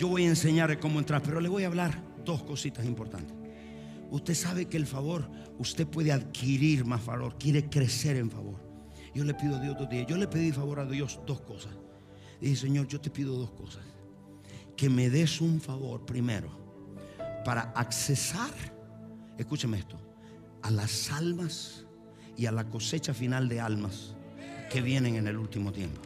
Yo 0.00 0.08
voy 0.08 0.24
a 0.24 0.30
enseñarle 0.30 0.80
cómo 0.80 0.98
entrar, 0.98 1.22
pero 1.22 1.40
le 1.40 1.48
voy 1.48 1.62
a 1.62 1.68
hablar 1.68 2.09
dos 2.24 2.42
cositas 2.42 2.84
importantes. 2.84 3.34
Usted 4.10 4.34
sabe 4.34 4.66
que 4.66 4.76
el 4.76 4.86
favor, 4.86 5.30
usted 5.58 5.86
puede 5.86 6.12
adquirir 6.12 6.84
más 6.84 7.00
favor, 7.00 7.36
quiere 7.38 7.68
crecer 7.68 8.16
en 8.16 8.30
favor. 8.30 8.58
Yo 9.14 9.24
le 9.24 9.34
pido 9.34 9.56
a 9.56 9.60
Dios 9.60 9.76
dos 9.78 9.88
días. 9.88 10.06
Yo 10.06 10.16
le 10.16 10.26
pedí 10.26 10.52
favor 10.52 10.80
a 10.80 10.86
Dios 10.86 11.20
dos 11.26 11.40
cosas. 11.40 11.72
Dije, 12.40 12.56
Señor, 12.56 12.88
yo 12.88 13.00
te 13.00 13.10
pido 13.10 13.36
dos 13.36 13.50
cosas. 13.50 13.84
Que 14.76 14.88
me 14.88 15.10
des 15.10 15.40
un 15.40 15.60
favor 15.60 16.04
primero 16.06 16.48
para 17.44 17.62
accesar, 17.74 18.50
escúcheme 19.38 19.78
esto, 19.78 19.98
a 20.62 20.70
las 20.70 21.10
almas 21.10 21.86
y 22.36 22.46
a 22.46 22.52
la 22.52 22.64
cosecha 22.64 23.12
final 23.12 23.48
de 23.48 23.60
almas 23.60 24.14
que 24.70 24.80
vienen 24.80 25.16
en 25.16 25.26
el 25.26 25.36
último 25.36 25.72
tiempo. 25.72 26.00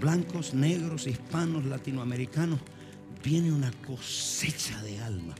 Blancos, 0.00 0.54
negros, 0.54 1.06
hispanos, 1.06 1.64
latinoamericanos, 1.66 2.60
viene 3.22 3.52
una 3.52 3.70
cosecha 3.86 4.80
de 4.82 5.00
almas 5.00 5.38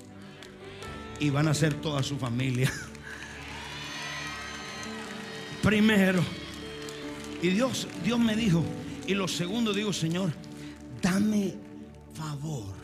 y 1.19 1.31
van 1.31 1.49
a 1.49 1.55
ser 1.55 1.75
toda 1.75 2.03
su 2.03 2.17
familia. 2.17 2.73
Primero. 5.63 6.23
Y 7.41 7.49
Dios, 7.49 7.89
Dios 8.05 8.19
me 8.19 8.37
dijo, 8.37 8.65
y 9.07 9.15
lo 9.15 9.27
segundo 9.27 9.73
digo, 9.73 9.93
Señor, 9.93 10.33
dame 11.01 11.55
favor 12.15 12.75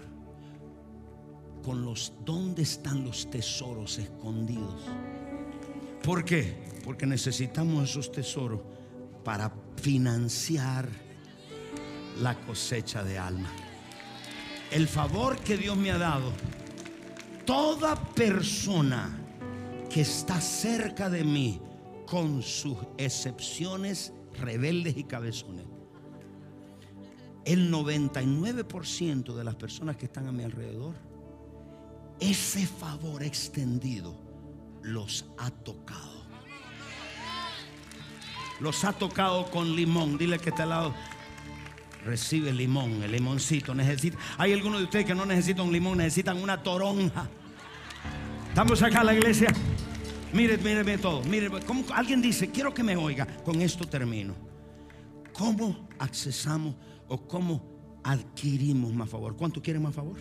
con 1.63 1.85
los 1.85 2.13
dónde 2.25 2.63
están 2.63 3.05
los 3.05 3.31
tesoros 3.31 3.99
escondidos. 3.99 4.83
¿Por 6.03 6.25
qué? 6.25 6.57
Porque 6.85 7.07
necesitamos 7.07 7.91
esos 7.91 8.11
tesoros 8.11 8.61
para 9.25 9.53
financiar 9.77 10.89
la 12.21 12.35
cosecha 12.41 13.05
de 13.05 13.19
alma. 13.19 13.51
El 14.71 14.87
favor 14.87 15.39
que 15.39 15.57
Dios 15.57 15.77
me 15.77 15.91
ha 15.91 15.99
dado 15.99 16.33
toda 17.47 17.97
persona 17.97 19.17
que 19.89 20.03
está 20.03 20.41
cerca 20.41 21.09
de 21.09 21.25
mí, 21.25 21.61
con 22.07 22.43
sus 22.43 22.77
excepciones 22.97 24.13
rebeldes 24.39 24.97
y 24.97 25.05
cabezones, 25.05 25.67
el 27.45 27.73
99% 27.73 29.35
de 29.35 29.45
las 29.45 29.55
personas 29.57 29.97
que 29.97 30.07
están 30.07 30.27
a 30.27 30.33
mi 30.33 30.43
alrededor, 30.43 30.95
ese 32.21 32.67
favor 32.67 33.23
extendido 33.23 34.15
los 34.83 35.25
ha 35.39 35.51
tocado. 35.51 36.19
Los 38.61 38.85
ha 38.85 38.93
tocado 38.93 39.51
con 39.51 39.75
limón. 39.77 40.19
Dile 40.19 40.39
que 40.39 40.51
está 40.51 40.65
al 40.65 40.69
lado. 40.71 40.95
Recibe 42.05 42.53
limón, 42.53 43.03
el 43.03 43.13
limoncito. 43.13 43.75
Necesita. 43.75 44.19
Hay 44.37 44.53
algunos 44.53 44.79
de 44.79 44.85
ustedes 44.85 45.05
que 45.05 45.15
no 45.15 45.27
necesitan 45.27 45.67
un 45.67 45.73
limón, 45.73 45.99
necesitan 45.99 46.39
una 46.39 46.63
toronja. 46.63 47.29
Estamos 48.49 48.83
acá 48.83 49.01
en 49.01 49.07
la 49.07 49.15
iglesia. 49.15 49.53
Mire, 50.33 50.59
mire 50.59 50.99
todo. 50.99 51.23
Mire, 51.25 51.51
como 51.67 51.85
alguien 51.93 52.21
dice, 52.21 52.51
quiero 52.51 52.73
que 52.73 52.83
me 52.83 52.97
oiga. 52.97 53.27
Con 53.45 53.61
esto 53.61 53.87
termino. 53.87 54.35
¿Cómo 55.33 55.89
accesamos 55.99 56.75
o 57.09 57.27
cómo 57.27 58.01
adquirimos 58.05 58.93
más 58.93 59.09
favor? 59.09 59.37
¿Cuánto 59.37 59.63
quieren 59.63 59.83
más 59.83 59.95
favor? 59.95 60.19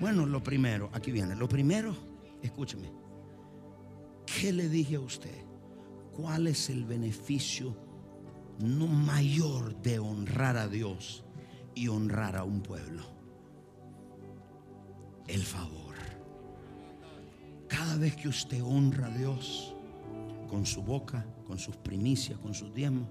Bueno, 0.00 0.26
lo 0.26 0.42
primero, 0.42 0.90
aquí 0.92 1.10
viene. 1.12 1.36
Lo 1.36 1.48
primero, 1.48 1.94
escúcheme. 2.42 2.90
¿Qué 4.26 4.52
le 4.52 4.68
dije 4.68 4.96
a 4.96 5.00
usted? 5.00 5.44
¿Cuál 6.12 6.46
es 6.46 6.70
el 6.70 6.84
beneficio 6.84 7.76
no 8.58 8.86
mayor 8.86 9.74
de 9.82 9.98
honrar 9.98 10.56
a 10.56 10.68
Dios 10.68 11.24
y 11.74 11.88
honrar 11.88 12.36
a 12.36 12.44
un 12.44 12.62
pueblo? 12.62 13.04
El 15.26 15.42
favor. 15.42 15.94
Cada 17.68 17.96
vez 17.96 18.16
que 18.16 18.28
usted 18.28 18.62
honra 18.62 19.06
a 19.06 19.10
Dios 19.10 19.74
con 20.48 20.64
su 20.64 20.82
boca, 20.82 21.26
con 21.46 21.58
sus 21.58 21.76
primicias, 21.76 22.38
con 22.38 22.54
sus 22.54 22.72
diezmos, 22.72 23.08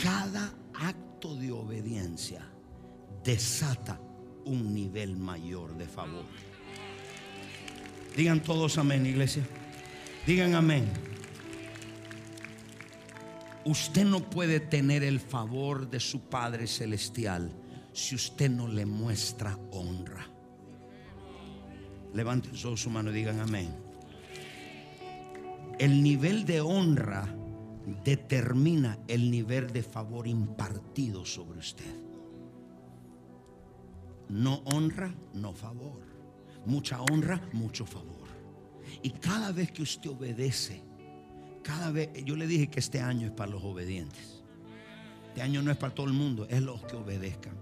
cada 0.00 0.54
acto 0.74 1.34
de 1.36 1.50
obediencia 1.52 2.42
desata 3.24 4.00
un 4.44 4.74
nivel 4.74 5.16
mayor 5.16 5.76
de 5.76 5.86
favor. 5.86 6.24
Digan 8.16 8.42
todos 8.42 8.78
amén, 8.78 9.06
iglesia. 9.06 9.46
Digan 10.26 10.54
amén. 10.54 11.11
Usted 13.64 14.04
no 14.04 14.20
puede 14.28 14.58
tener 14.58 15.04
el 15.04 15.20
favor 15.20 15.88
de 15.88 16.00
su 16.00 16.20
Padre 16.22 16.66
Celestial 16.66 17.52
si 17.92 18.14
usted 18.14 18.50
no 18.50 18.66
le 18.66 18.86
muestra 18.86 19.56
honra. 19.70 20.26
Levanten 22.12 22.56
su 22.56 22.90
mano 22.90 23.10
y 23.10 23.14
digan 23.14 23.40
amén. 23.40 23.68
El 25.78 26.02
nivel 26.02 26.44
de 26.44 26.60
honra 26.60 27.26
determina 28.04 28.98
el 29.08 29.30
nivel 29.30 29.72
de 29.72 29.82
favor 29.82 30.26
impartido 30.26 31.24
sobre 31.24 31.58
usted. 31.58 31.94
No 34.28 34.62
honra, 34.64 35.14
no 35.34 35.52
favor. 35.52 36.02
Mucha 36.66 37.00
honra, 37.02 37.40
mucho 37.52 37.86
favor. 37.86 38.28
Y 39.02 39.10
cada 39.10 39.52
vez 39.52 39.70
que 39.72 39.82
usted 39.82 40.10
obedece, 40.10 40.82
cada 41.62 41.90
vez, 41.90 42.10
yo 42.24 42.36
le 42.36 42.46
dije 42.46 42.68
que 42.68 42.80
este 42.80 43.00
año 43.00 43.26
es 43.26 43.32
para 43.32 43.50
los 43.50 43.62
obedientes. 43.62 44.42
Este 45.28 45.42
año 45.42 45.62
no 45.62 45.70
es 45.70 45.76
para 45.76 45.94
todo 45.94 46.06
el 46.06 46.12
mundo, 46.12 46.46
es 46.50 46.60
los 46.60 46.82
que 46.84 46.96
obedezcan. 46.96 47.54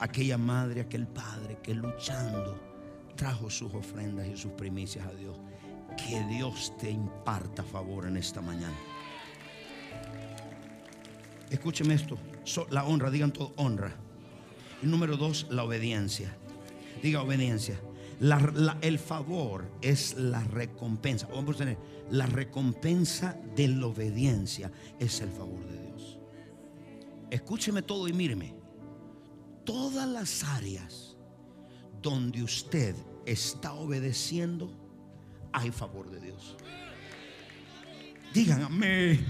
Aquella 0.00 0.38
madre, 0.38 0.80
aquel 0.80 1.06
padre 1.06 1.58
que 1.62 1.74
luchando 1.74 2.58
trajo 3.16 3.50
sus 3.50 3.72
ofrendas 3.74 4.26
y 4.26 4.36
sus 4.36 4.52
primicias 4.52 5.06
a 5.06 5.12
Dios. 5.12 5.36
Que 5.96 6.22
Dios 6.24 6.72
te 6.78 6.90
imparta 6.90 7.62
favor 7.62 8.06
en 8.06 8.16
esta 8.16 8.40
mañana. 8.40 8.76
Escúcheme 11.50 11.94
esto, 11.94 12.18
la 12.70 12.84
honra, 12.84 13.10
digan 13.10 13.32
todo 13.32 13.52
honra. 13.56 13.94
Y 14.82 14.86
número 14.86 15.16
dos, 15.16 15.46
la 15.50 15.64
obediencia. 15.64 16.36
Diga 17.02 17.22
obediencia. 17.22 17.80
El 18.20 18.98
favor 18.98 19.70
es 19.80 20.14
la 20.16 20.42
recompensa. 20.44 21.28
Vamos 21.28 21.56
a 21.56 21.58
tener 21.58 21.78
la 22.10 22.26
recompensa 22.26 23.36
de 23.54 23.68
la 23.68 23.86
obediencia 23.86 24.72
es 24.98 25.20
el 25.20 25.30
favor 25.30 25.66
de 25.66 25.82
Dios. 25.82 26.18
Escúcheme 27.30 27.82
todo 27.82 28.08
y 28.08 28.12
míreme. 28.12 28.54
Todas 29.64 30.08
las 30.08 30.44
áreas 30.44 31.16
donde 32.00 32.42
usted 32.42 32.96
está 33.26 33.74
obedeciendo, 33.74 34.72
hay 35.52 35.70
favor 35.70 36.10
de 36.10 36.20
Dios. 36.20 36.56
Díganme. 38.32 39.20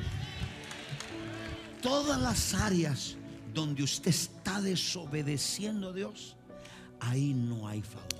Todas 1.83 2.21
las 2.21 2.55
áreas 2.55 3.17
donde 3.53 3.83
usted 3.83 4.11
está 4.11 4.61
desobedeciendo 4.61 5.89
a 5.89 5.93
Dios, 5.93 6.37
ahí 7.01 7.35
no 7.35 7.67
hay 7.67 7.83
favor. 7.83 8.18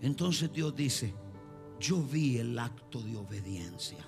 Entonces 0.00 0.52
Dios 0.52 0.74
dice, 0.76 1.12
yo 1.80 2.02
vi 2.02 2.38
el 2.38 2.58
acto 2.58 3.00
de 3.00 3.16
obediencia. 3.16 3.98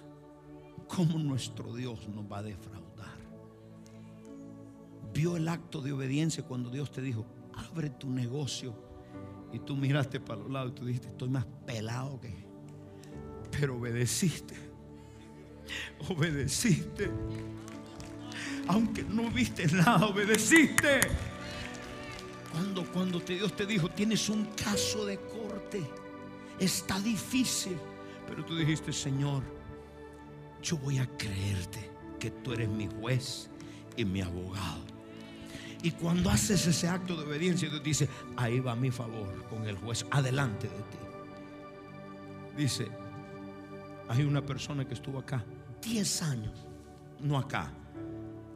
¿Cómo 0.89 1.19
nuestro 1.19 1.75
Dios 1.75 2.09
nos 2.09 2.31
va 2.31 2.39
a 2.39 2.43
defraudar? 2.43 3.19
Vio 5.13 5.37
el 5.37 5.49
acto 5.49 5.81
de 5.81 5.93
obediencia 5.93 6.45
cuando 6.45 6.71
Dios 6.71 6.91
te 6.91 7.01
dijo, 7.01 7.25
abre 7.55 7.91
tu 7.91 8.09
negocio. 8.11 8.75
Y 9.53 9.59
tú 9.59 9.77
miraste 9.77 10.21
para 10.21 10.41
los 10.41 10.51
lados 10.51 10.73
y 10.73 10.75
tú 10.75 10.85
dijiste, 10.87 11.09
estoy 11.09 11.29
más 11.29 11.47
pelado 11.67 12.21
que... 12.21 12.33
Pero 13.51 13.77
obedeciste. 13.77 14.55
Obedeciste. 16.09 17.11
Aunque 18.69 19.03
no 19.03 19.29
viste 19.31 19.67
nada, 19.67 20.07
obedeciste. 20.07 21.01
Cuando, 22.53 22.85
cuando 22.93 23.21
te- 23.21 23.35
Dios 23.37 23.55
te 23.55 23.65
dijo, 23.67 23.89
tienes 23.89 24.29
un 24.29 24.45
caso 24.57 25.07
de 25.07 25.19
corte. 25.19 25.83
está 26.59 27.01
difícil. 27.01 27.77
Pero 28.27 28.45
tú 28.45 28.55
dijiste, 28.57 28.93
Señor, 28.93 29.43
yo 30.63 30.77
voy 30.79 30.99
a 30.99 31.07
creerte 31.17 31.91
que 32.19 32.31
tú 32.31 32.53
eres 32.53 32.69
mi 32.69 32.87
juez 32.87 33.49
y 33.97 34.05
mi 34.05 34.21
abogado. 34.21 34.83
Y 35.83 35.93
cuando 35.93 36.29
haces 36.29 36.67
ese 36.67 36.87
acto 36.89 37.17
de 37.17 37.25
obediencia, 37.25 37.71
Dios 37.71 37.83
dice, 37.83 38.09
ahí 38.37 38.61
va 38.61 38.77
mi 38.77 38.91
favor 38.91 39.47
con 39.49 39.67
el 39.67 39.77
juez, 39.79 40.05
adelante 40.11 40.69
de 40.69 40.75
ti. 40.77 40.99
Dice, 42.59 42.89
hay 44.09 44.23
una 44.25 44.45
persona 44.45 44.87
que 44.87 44.93
estuvo 44.95 45.19
acá 45.19 45.43
10 45.81 46.23
años, 46.23 46.67
no 47.21 47.39
acá, 47.39 47.73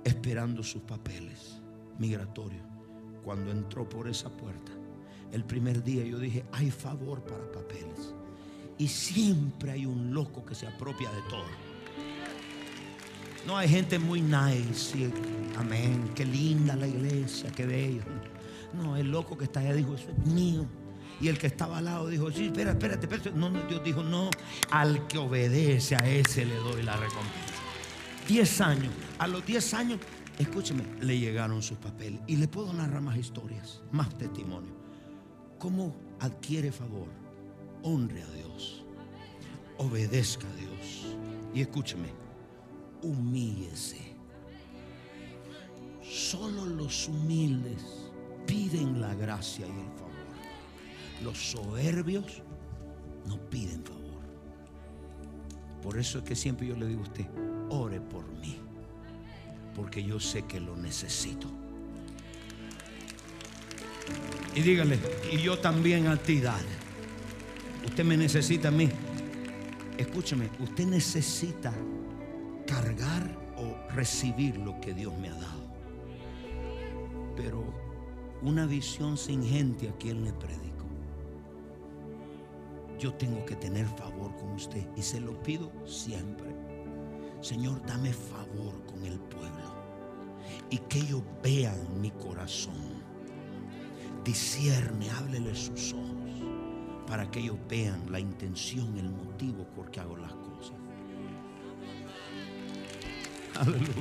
esperando 0.05 0.63
sus 0.63 0.83
papeles 0.83 1.59
migratorios. 1.99 2.63
Cuando 3.25 3.51
entró 3.51 3.89
por 3.89 4.07
esa 4.07 4.29
puerta, 4.29 4.72
el 5.33 5.45
primer 5.45 5.83
día 5.83 6.05
yo 6.05 6.18
dije, 6.18 6.45
hay 6.53 6.70
favor 6.70 7.22
para 7.22 7.51
papeles. 7.51 8.14
Y 8.79 8.89
siempre 8.89 9.72
hay 9.72 9.87
un 9.87 10.12
loco 10.12 10.45
que 10.45 10.55
se 10.55 10.66
apropia 10.66 11.11
de 11.11 11.22
todo. 11.22 11.47
No 13.47 13.57
hay 13.57 13.68
gente 13.68 13.99
muy 13.99 14.20
nice. 14.20 15.11
amén. 15.57 16.11
Qué 16.14 16.25
linda 16.25 16.77
la 16.77 16.87
iglesia, 16.87 17.51
qué 17.51 17.66
bello. 17.66 18.03
No, 18.72 18.97
el 18.97 19.11
loco 19.11 19.37
que 19.39 19.45
está 19.45 19.61
allá 19.61 19.75
dijo, 19.75 19.95
eso 19.95 20.11
es 20.11 20.27
mío. 20.27 20.66
Y 21.20 21.29
el 21.29 21.39
que 21.39 21.47
estaba 21.47 21.79
al 21.79 21.85
lado 21.85 22.09
dijo, 22.09 22.31
sí, 22.31 22.47
espera, 22.47 22.72
espérate, 22.72 23.07
espérate. 23.07 23.31
No, 23.33 23.49
no, 23.51 23.62
Dios 23.62 23.83
dijo, 23.85 24.03
no, 24.03 24.31
al 24.70 25.07
que 25.07 25.18
obedece 25.18 25.95
a 25.95 26.09
ese 26.09 26.45
le 26.45 26.57
doy 26.57 26.83
la 26.83 26.97
recompensa. 26.97 27.55
Diez 28.27 28.61
años. 28.61 28.93
A 29.18 29.29
los 29.29 29.45
diez 29.47 29.75
años, 29.75 30.01
escúcheme, 30.39 30.85
le 31.01 31.18
llegaron 31.18 31.62
sus 31.62 31.78
papeles. 31.78 32.20
Y 32.26 32.37
le 32.37 32.49
puedo 32.49 32.72
narrar 32.72 33.01
más 33.01 33.16
historias, 33.16 33.82
más 33.93 34.16
testimonios. 34.16 34.74
¿Cómo 35.59 35.95
adquiere 36.20 36.72
favor? 36.72 37.09
Honre 37.82 38.22
a 38.22 38.30
Dios. 38.30 38.85
Obedezca 39.78 40.47
a 40.49 40.57
Dios. 40.57 41.16
Y 41.55 41.61
escúcheme, 41.61 42.09
humíllese. 43.03 44.14
Solo 46.03 46.66
los 46.66 47.09
humildes 47.09 48.11
piden 48.47 49.01
la 49.01 49.14
gracia 49.14 49.66
y 49.66 49.70
el 49.70 49.93
favor. 49.99 50.05
Los 51.22 51.39
soberbios 51.51 52.43
no 53.26 53.39
piden 53.51 53.85
favor. 53.85 54.05
Por 55.82 55.99
eso 55.99 56.18
es 56.18 56.24
que 56.24 56.35
siempre 56.35 56.66
yo 56.66 56.76
le 56.76 56.87
digo 56.87 57.01
a 57.01 57.05
usted, 57.05 57.26
ore 57.70 58.01
por 58.01 58.26
mí, 58.39 58.59
porque 59.75 60.03
yo 60.03 60.20
sé 60.20 60.43
que 60.43 60.61
lo 60.61 60.77
necesito. 60.77 61.49
Y 64.55 64.61
dígale, 64.61 64.99
y 65.33 65.39
yo 65.39 65.59
también 65.59 66.07
a 66.07 66.16
ti, 66.16 66.41
dale. 66.41 66.68
Usted 67.85 68.05
me 68.05 68.16
necesita 68.16 68.68
a 68.68 68.70
mí. 68.70 68.89
Escúcheme, 69.99 70.49
usted 70.61 70.87
necesita 70.87 71.72
cargar 72.66 73.37
o 73.57 73.93
recibir 73.93 74.57
lo 74.59 74.81
que 74.81 74.95
Dios 74.95 75.12
me 75.18 75.29
ha 75.29 75.35
dado. 75.35 75.64
Pero 77.37 77.64
una 78.43 78.66
visión 78.66 79.16
sin 79.16 79.43
gente 79.43 79.89
a 79.89 79.93
quien 79.93 80.25
le 80.25 80.33
predico. 80.33 80.85
Yo 82.99 83.12
tengo 83.14 83.45
que 83.45 83.57
tener 83.57 83.87
favor 83.87 84.35
con 84.37 84.53
usted 84.53 84.87
y 84.97 85.03
se 85.03 85.20
lo 85.20 85.43
pido 85.43 85.70
siempre. 85.87 86.64
Señor, 87.45 87.85
dame 87.85 88.11
favor 88.11 88.73
con 88.87 89.05
el 89.05 89.19
pueblo 89.19 89.75
y 90.71 90.79
que 90.79 91.01
ellos 91.01 91.21
vean 91.43 91.77
mi 92.01 92.11
corazón. 92.11 93.05
Discierne, 94.25 95.11
háblele 95.11 95.55
sus 95.55 95.93
ojos 95.93 96.41
para 97.07 97.31
que 97.31 97.41
ellos 97.41 97.59
vean 97.69 98.11
la 98.11 98.19
intención, 98.19 98.97
el 98.97 99.11
motivo 99.11 99.67
por 99.77 99.91
qué 99.91 100.01
hago 100.01 100.17
las 100.17 100.33
cosas. 100.33 100.73
Aleluya. 103.57 103.93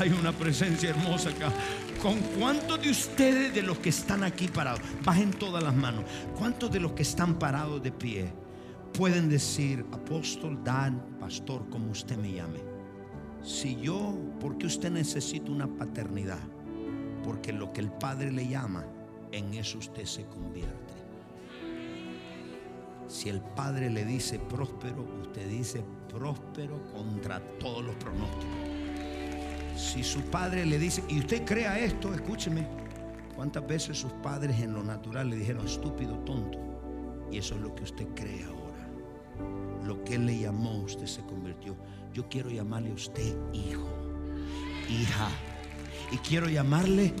Hay 0.00 0.08
una 0.08 0.32
presencia 0.32 0.88
hermosa 0.88 1.28
acá. 1.28 1.52
¿Con 2.00 2.18
cuántos 2.38 2.80
de 2.80 2.88
ustedes, 2.88 3.52
de 3.52 3.60
los 3.60 3.80
que 3.80 3.90
están 3.90 4.24
aquí 4.24 4.48
parados, 4.48 4.80
bajen 5.04 5.30
todas 5.30 5.62
las 5.62 5.76
manos, 5.76 6.04
cuántos 6.38 6.72
de 6.72 6.80
los 6.80 6.92
que 6.92 7.02
están 7.02 7.38
parados 7.38 7.82
de 7.82 7.92
pie 7.92 8.45
pueden 8.96 9.28
decir, 9.28 9.84
apóstol, 9.92 10.58
Dan, 10.64 11.18
pastor, 11.20 11.68
como 11.68 11.90
usted 11.90 12.16
me 12.16 12.32
llame? 12.32 12.60
Si 13.42 13.76
yo, 13.76 14.16
porque 14.40 14.66
usted 14.66 14.90
necesita 14.90 15.52
una 15.52 15.66
paternidad, 15.66 16.40
porque 17.22 17.52
lo 17.52 17.72
que 17.74 17.82
el 17.82 17.92
Padre 17.92 18.32
le 18.32 18.48
llama, 18.48 18.86
en 19.32 19.52
eso 19.52 19.78
usted 19.78 20.04
se 20.04 20.24
convierte. 20.24 20.94
Si 23.06 23.28
el 23.28 23.42
Padre 23.42 23.90
le 23.90 24.04
dice 24.06 24.38
próspero, 24.38 25.06
usted 25.20 25.46
dice 25.46 25.84
próspero 26.08 26.80
contra 26.92 27.40
todos 27.58 27.84
los 27.84 27.94
pronósticos. 27.96 28.76
Si 29.76 30.02
su 30.02 30.22
padre 30.22 30.64
le 30.64 30.78
dice, 30.78 31.04
y 31.08 31.18
usted 31.18 31.44
crea 31.44 31.78
esto, 31.78 32.14
escúcheme, 32.14 32.66
¿cuántas 33.34 33.66
veces 33.66 33.98
sus 33.98 34.12
padres 34.14 34.58
en 34.60 34.72
lo 34.72 34.82
natural 34.82 35.28
le 35.28 35.36
dijeron 35.36 35.66
estúpido, 35.66 36.18
tonto? 36.20 36.58
Y 37.30 37.38
eso 37.38 37.56
es 37.56 37.60
lo 37.60 37.74
que 37.74 37.82
usted 37.82 38.06
ahora. 38.46 38.55
Lo 39.86 40.02
que 40.02 40.16
él 40.16 40.26
le 40.26 40.40
llamó, 40.40 40.80
usted 40.80 41.06
se 41.06 41.22
convirtió. 41.22 41.76
Yo 42.12 42.28
quiero 42.28 42.50
llamarle 42.50 42.90
a 42.90 42.94
usted 42.94 43.36
hijo, 43.52 43.88
hija. 44.90 45.28
Y 46.10 46.16
quiero 46.18 46.48
llamarle 46.48 47.12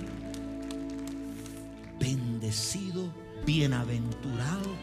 bendecido, 2.00 3.08
bienaventurado. 3.44 4.74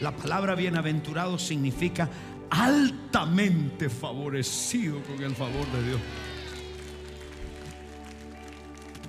La 0.00 0.14
palabra 0.14 0.54
bienaventurado 0.54 1.38
significa 1.38 2.08
altamente 2.50 3.88
favorecido 3.88 5.02
con 5.02 5.22
el 5.22 5.34
favor 5.34 5.66
de 5.72 5.88
Dios. 5.88 6.00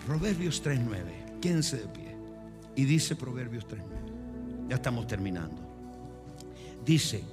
Proverbios 0.07 0.63
3.9. 0.63 1.39
Quédense 1.39 1.78
de 1.78 1.88
pie. 1.88 2.15
Y 2.76 2.86
dice 2.86 3.15
Proverbios 3.15 3.68
3.9. 3.68 4.70
Ya 4.70 4.76
estamos 4.76 5.05
terminando. 5.05 5.61
Dice, 6.86 7.24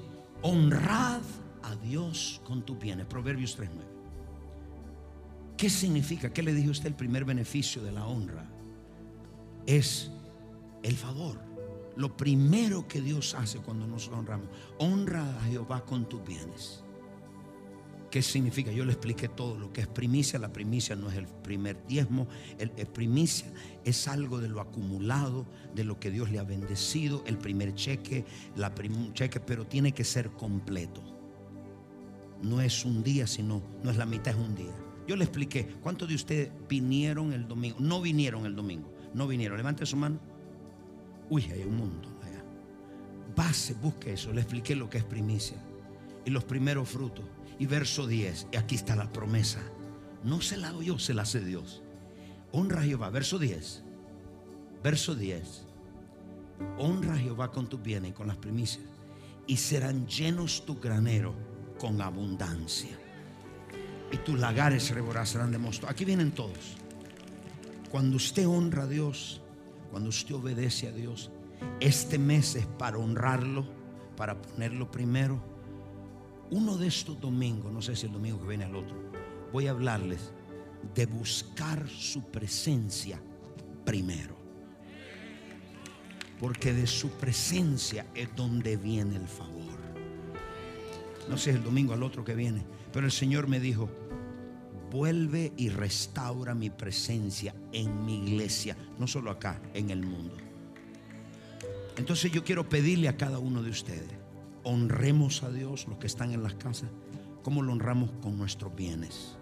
honrad 0.45 1.22
a 1.62 1.74
Dios 1.76 2.40
con 2.45 2.62
tus 2.62 2.78
bienes. 2.78 3.07
Proverbios 3.07 3.59
3.9. 3.59 3.68
¿Qué 5.57 5.70
significa? 5.70 6.32
¿Qué 6.32 6.42
le 6.42 6.53
dijo 6.53 6.70
usted? 6.70 6.88
El 6.88 6.95
primer 6.95 7.24
beneficio 7.24 7.82
de 7.82 7.92
la 7.92 8.07
honra 8.07 8.45
es 9.66 10.11
el 10.82 10.97
favor. 10.97 11.40
Lo 11.97 12.16
primero 12.16 12.86
que 12.86 13.01
Dios 13.01 13.34
hace 13.34 13.59
cuando 13.59 13.86
nos 13.86 14.09
honramos, 14.09 14.49
honra 14.78 15.22
a 15.38 15.45
Jehová 15.45 15.84
con 15.84 16.09
tus 16.09 16.22
bienes. 16.24 16.84
¿Qué 18.15 18.23
significa? 18.23 18.71
Yo 18.71 18.85
le 18.85 18.93
expliqué 18.93 19.27
todo 19.27 19.59
lo 19.59 19.73
que 19.73 19.81
es 19.81 19.89
primicia. 19.89 20.39
La 20.39 20.53
primicia 20.53 20.95
no 20.95 21.11
es 21.11 21.17
el 21.17 21.26
primer 21.26 21.84
diezmo. 21.88 22.29
El, 22.61 22.71
primicia 22.71 23.53
es 23.84 24.07
algo 24.07 24.38
de 24.38 24.49
lo 24.49 24.61
acumulado, 24.61 25.47
de 25.75 25.83
lo 25.83 25.99
que 25.99 26.13
Dios 26.13 26.30
le 26.30 26.38
ha 26.38 26.45
bendecido. 26.45 27.25
El 27.26 27.38
primer 27.38 27.75
cheque, 27.75 28.25
la 28.55 28.72
cheque, 29.14 29.41
pero 29.41 29.67
tiene 29.67 29.91
que 29.91 30.05
ser 30.05 30.30
completo. 30.30 31.03
No 32.41 32.61
es 32.61 32.84
un 32.84 33.03
día, 33.03 33.26
sino, 33.26 33.61
no 33.83 33.91
es 33.91 33.97
la 33.97 34.07
mitad, 34.07 34.33
es 34.33 34.38
un 34.38 34.55
día. 34.55 34.76
Yo 35.09 35.17
le 35.17 35.25
expliqué, 35.25 35.67
¿cuántos 35.83 36.09
de 36.09 36.14
ustedes 36.14 36.53
vinieron 36.68 37.33
el 37.33 37.49
domingo? 37.49 37.79
No 37.80 38.01
vinieron 38.01 38.47
el 38.47 38.55
domingo, 38.55 38.95
no 39.13 39.26
vinieron. 39.26 39.57
Levante 39.57 39.84
su 39.87 39.97
mano. 39.97 40.21
Uy, 41.30 41.43
hay 41.51 41.63
un 41.63 41.76
mundo 41.76 42.17
allá. 42.22 42.45
Base, 43.34 43.75
busque 43.75 44.13
eso. 44.13 44.33
Le 44.33 44.41
expliqué 44.43 44.76
lo 44.76 44.88
que 44.88 44.99
es 44.99 45.05
primicia 45.05 45.57
y 46.25 46.30
los 46.30 46.45
primeros 46.45 46.88
frutos. 46.88 47.25
Verso 47.66 48.07
10, 48.07 48.49
y 48.53 48.57
aquí 48.57 48.74
está 48.74 48.95
la 48.96 49.12
promesa. 49.12 49.61
No 50.22 50.41
se 50.41 50.57
la 50.57 50.68
hago 50.68 50.82
yo, 50.82 50.99
se 50.99 51.14
la 51.14 51.22
hace 51.22 51.41
Dios. 51.41 51.82
Honra 52.53 52.80
a 52.80 52.84
Jehová, 52.84 53.11
verso 53.11 53.38
10. 53.38 53.82
Verso 54.82 55.14
10. 55.14 55.64
Honra 56.78 57.14
a 57.14 57.18
Jehová 57.18 57.50
con 57.50 57.68
tus 57.68 57.82
bienes 57.82 58.11
y 58.11 58.14
con 58.14 58.26
las 58.26 58.36
primicias. 58.36 58.84
Y 59.46 59.57
serán 59.57 60.07
llenos 60.07 60.64
tu 60.64 60.78
granero 60.80 61.34
con 61.78 62.00
abundancia. 62.00 62.99
Y 64.12 64.16
tus 64.18 64.38
lagares 64.38 64.84
serán 64.84 65.50
de 65.50 65.58
mosto. 65.58 65.88
Aquí 65.88 66.04
vienen 66.04 66.32
todos. 66.32 66.76
Cuando 67.91 68.16
usted 68.16 68.46
honra 68.46 68.84
a 68.84 68.86
Dios, 68.86 69.41
cuando 69.91 70.11
usted 70.11 70.34
obedece 70.34 70.88
a 70.88 70.92
Dios, 70.92 71.30
este 71.80 72.18
mes 72.18 72.57
es 72.57 72.66
para 72.66 72.99
honrarlo, 72.99 73.66
para 74.16 74.41
ponerlo 74.41 74.91
primero 74.91 75.54
uno 76.50 76.76
de 76.76 76.87
estos 76.87 77.21
domingos, 77.21 77.72
no 77.72 77.83
sé 77.83 77.96
si 77.96 78.07
el 78.07 78.12
domingo 78.12 78.41
que 78.41 78.49
viene 78.49 78.64
al 78.64 78.76
otro, 78.76 78.96
voy 79.53 79.66
a 79.66 79.71
hablarles 79.71 80.33
de 80.95 81.07
buscar 81.07 81.88
su 81.88 82.22
presencia 82.25 83.21
primero. 83.84 84.37
Porque 86.41 86.72
de 86.72 86.87
su 86.87 87.11
presencia 87.11 88.07
es 88.14 88.34
donde 88.34 88.76
viene 88.76 89.16
el 89.16 89.29
favor. 89.29 89.79
No 91.29 91.38
sé 91.38 91.50
el 91.50 91.64
domingo 91.64 91.95
al 91.95 92.03
otro 92.03 92.25
que 92.25 92.34
viene, 92.34 92.64
pero 92.92 93.07
el 93.07 93.12
Señor 93.12 93.49
me 93.49 93.61
dijo, 93.61 93.88
vuelve 94.91 95.53
y 95.57 95.71
restaura 95.71 96.54
mi 96.54 96.71
presencia 96.71 97.54
en 97.72 98.04
mi 98.04 98.26
iglesia, 98.26 98.76
no 98.99 99.07
solo 99.07 99.30
acá, 99.30 99.61
en 99.72 99.91
el 99.91 100.03
mundo. 100.04 100.37
Entonces 101.96 102.30
yo 102.30 102.45
quiero 102.45 102.68
pedirle 102.68 103.08
a 103.08 103.16
cada 103.16 103.38
uno 103.38 103.62
de 103.62 103.71
ustedes, 103.71 104.24
honremos 104.64 105.42
a 105.42 105.50
Dios, 105.50 105.86
los 105.86 105.99
que 105.99 106.07
están 106.07 106.32
en 106.32 106.42
las 106.42 106.54
casas, 106.54 106.88
como 107.42 107.62
lo 107.62 107.72
honramos 107.72 108.11
con 108.22 108.38
nuestros 108.38 108.74
bienes. 108.74 109.36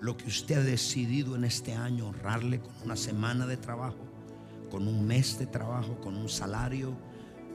Lo 0.00 0.16
que 0.16 0.28
usted 0.28 0.58
ha 0.58 0.62
decidido 0.62 1.36
en 1.36 1.44
este 1.44 1.74
año, 1.74 2.08
honrarle 2.08 2.60
con 2.60 2.72
una 2.84 2.96
semana 2.96 3.46
de 3.46 3.56
trabajo, 3.56 3.98
con 4.70 4.86
un 4.86 5.06
mes 5.06 5.38
de 5.38 5.46
trabajo, 5.46 5.98
con 6.00 6.16
un 6.16 6.28
salario, 6.28 6.96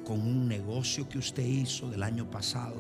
con 0.03 0.21
un 0.21 0.47
negocio 0.47 1.07
que 1.09 1.17
usted 1.17 1.45
hizo 1.45 1.89
del 1.89 2.03
año 2.03 2.29
pasado, 2.29 2.75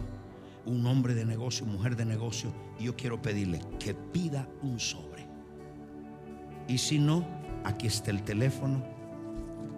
un 0.65 0.85
hombre 0.85 1.13
de 1.13 1.25
negocio, 1.25 1.65
mujer 1.65 1.95
de 1.95 2.05
negocio, 2.05 2.53
yo 2.79 2.95
quiero 2.95 3.21
pedirle 3.21 3.61
que 3.79 3.93
pida 3.93 4.49
un 4.61 4.79
sobre. 4.79 5.27
Y 6.67 6.77
si 6.77 6.99
no, 6.99 7.25
aquí 7.63 7.87
está 7.87 8.11
el 8.11 8.23
teléfono, 8.23 8.83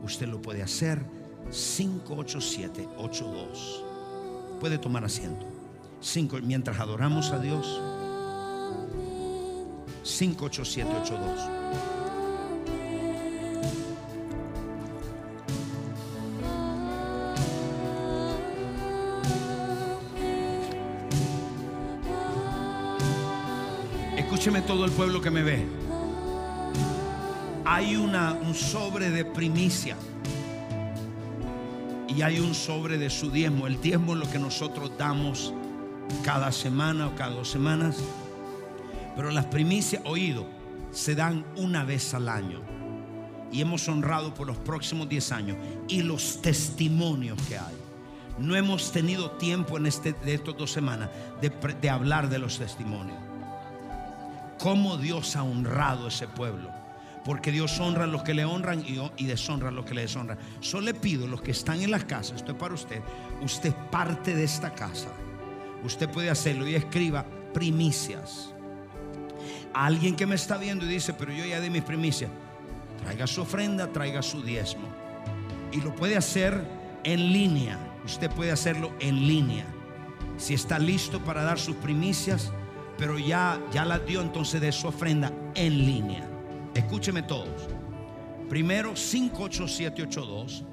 usted 0.04 0.28
lo 0.28 0.42
puede 0.42 0.64
hacer 0.64 1.06
58782. 1.52 3.87
Puede 4.60 4.78
tomar 4.78 5.04
asiento. 5.06 5.46
Cinco, 6.02 6.38
mientras 6.42 6.80
adoramos 6.80 7.32
a 7.32 7.40
Dios. 7.40 7.82
58782. 10.04 11.58
Escúcheme 24.18 24.62
todo 24.62 24.86
el 24.86 24.92
pueblo 24.92 25.22
que 25.22 25.30
me 25.30 25.44
ve. 25.44 25.66
Hay 27.66 27.96
una, 27.96 28.34
un 28.34 28.56
sobre 28.56 29.10
de 29.10 29.26
primicia 29.26 29.98
y 32.18 32.24
hay 32.24 32.40
un 32.40 32.56
sobre 32.56 32.98
de 32.98 33.12
su 33.12 33.30
diezmo. 33.30 33.68
El 33.68 33.80
diezmo 33.80 34.14
es 34.14 34.20
lo 34.20 34.32
que 34.32 34.40
nosotros 34.40 34.92
damos 34.98 35.54
cada 36.24 36.52
semana 36.52 37.06
o 37.06 37.16
cada 37.16 37.36
dos 37.36 37.48
semanas. 37.48 37.98
Pero 39.16 39.30
las 39.30 39.46
primicias, 39.46 40.02
oído, 40.04 40.48
se 40.92 41.14
dan 41.14 41.46
una 41.58 41.84
vez 41.84 42.16
al 42.16 42.28
año. 42.28 42.62
Y 43.52 43.62
hemos 43.62 43.88
honrado 43.88 44.34
por 44.34 44.48
los 44.48 44.58
próximos 44.58 45.08
10 45.08 45.32
años. 45.32 45.58
Y 45.88 46.02
los 46.02 46.42
testimonios 46.42 47.40
que 47.44 47.60
hay. 47.60 47.76
No 48.40 48.56
hemos 48.56 48.92
tenido 48.92 49.30
tiempo 49.32 49.78
en 49.78 49.86
este, 49.86 50.14
de 50.14 50.34
estas 50.34 50.58
dos 50.58 50.72
semanas 50.72 51.12
de, 51.40 51.50
de 51.50 51.90
hablar 51.90 52.30
de 52.30 52.40
los 52.40 52.58
testimonios. 52.58 53.18
Cómo 54.58 54.98
Dios 54.98 55.36
ha 55.36 55.44
honrado 55.44 56.08
ese 56.08 56.28
pueblo. 56.28 56.72
Porque 57.28 57.52
Dios 57.52 57.78
honra 57.82 58.06
a 58.06 58.08
los 58.08 58.24
que 58.24 58.34
le 58.34 58.46
honran 58.46 58.86
y, 58.88 59.26
deshonra 59.26 59.68
a 59.68 59.72
los 59.72 59.84
que 59.84 59.94
le 59.94 60.04
deshonran. 60.04 60.40
Solo 60.62 60.86
le 60.86 60.94
pido 60.94 61.26
a 61.26 61.28
los 61.28 61.42
que 61.42 61.52
están 61.52 61.82
en 61.82 61.92
las 61.92 62.06
casas, 62.06 62.38
esto 62.38 62.54
es 62.54 62.58
para 62.58 62.74
usted. 62.74 63.02
Usted 63.42 63.74
parte 63.92 64.34
de 64.34 64.46
esta 64.46 64.74
casa. 64.74 65.10
Usted 65.84 66.10
puede 66.10 66.30
hacerlo 66.30 66.66
y 66.66 66.76
escriba 66.76 67.26
primicias. 67.54 68.54
Alguien 69.74 70.16
que 70.16 70.26
me 70.26 70.36
está 70.36 70.58
viendo 70.58 70.86
y 70.86 70.88
dice, 70.88 71.12
pero 71.12 71.34
yo 71.34 71.44
ya 71.44 71.60
di 71.60 71.70
mis 71.70 71.84
primicias. 71.84 72.32
Traiga 73.04 73.28
su 73.28 73.42
ofrenda, 73.42 73.92
traiga 73.92 74.22
su 74.22 74.42
diezmo. 74.42 74.88
Y 75.74 75.82
lo 75.82 75.94
puede 75.94 76.16
hacer 76.16 76.64
en 77.04 77.34
línea. 77.34 77.78
Usted 78.06 78.32
puede 78.32 78.54
hacerlo 78.54 78.94
en 79.02 79.28
línea. 79.28 79.66
Si 80.38 80.54
está 80.54 80.80
listo 80.80 81.20
para 81.20 81.44
dar 81.44 81.60
sus 81.60 81.76
primicias, 81.76 82.54
pero 82.98 83.20
ya, 83.20 83.62
ya 83.74 83.84
las 83.84 84.06
dio, 84.06 84.22
entonces 84.22 84.62
de 84.62 84.72
su 84.72 84.88
ofrenda 84.88 85.34
en 85.56 85.78
línea. 85.86 86.37
Escúcheme 86.78 87.24
todos. 87.24 87.68
Primero 88.50 88.96
58782, 88.96 90.64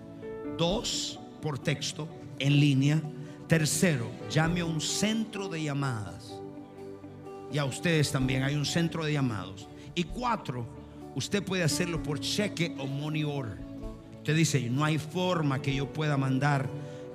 dos 0.58 1.18
por 1.40 1.58
texto 1.58 2.06
en 2.38 2.60
línea. 2.60 3.00
Tercero, 3.48 4.10
llame 4.30 4.60
a 4.60 4.66
un 4.66 4.82
centro 4.82 5.48
de 5.48 5.62
llamadas. 5.62 6.38
Y 7.50 7.56
a 7.56 7.64
ustedes 7.64 8.12
también 8.12 8.42
hay 8.42 8.54
un 8.54 8.66
centro 8.66 9.02
de 9.02 9.14
llamados. 9.14 9.66
Y 9.94 10.04
cuatro, 10.04 10.66
usted 11.14 11.42
puede 11.42 11.62
hacerlo 11.62 12.02
por 12.02 12.20
cheque 12.20 12.76
o 12.78 12.86
money 12.86 13.24
order. 13.24 13.56
Usted 14.18 14.36
dice, 14.36 14.60
no 14.68 14.84
hay 14.84 14.98
forma 14.98 15.62
que 15.62 15.74
yo 15.74 15.90
pueda 15.90 16.18
mandar, 16.18 16.68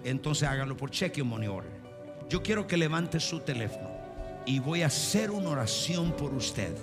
entonces 0.04 0.50
hágalo 0.50 0.76
por 0.76 0.90
cheque 0.90 1.22
o 1.22 1.26
money 1.26 1.48
order. 1.48 1.80
Yo 2.28 2.42
quiero 2.42 2.66
que 2.66 2.76
levante 2.76 3.20
su 3.20 3.40
teléfono 3.42 3.92
y 4.48 4.58
voy 4.58 4.82
a 4.82 4.88
hacer 4.88 5.30
una 5.30 5.52
oración 5.52 6.12
por 6.14 6.34
usted 6.34 6.76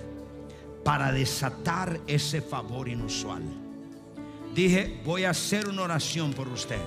para 0.87 1.11
desatar 1.11 1.99
ese 2.07 2.41
favor 2.41 2.87
inusual. 2.87 3.43
Dije, 4.55 5.01
voy 5.03 5.25
a 5.25 5.31
hacer 5.31 5.67
una 5.67 5.81
oración 5.81 6.31
por 6.31 6.47
usted 6.47 6.79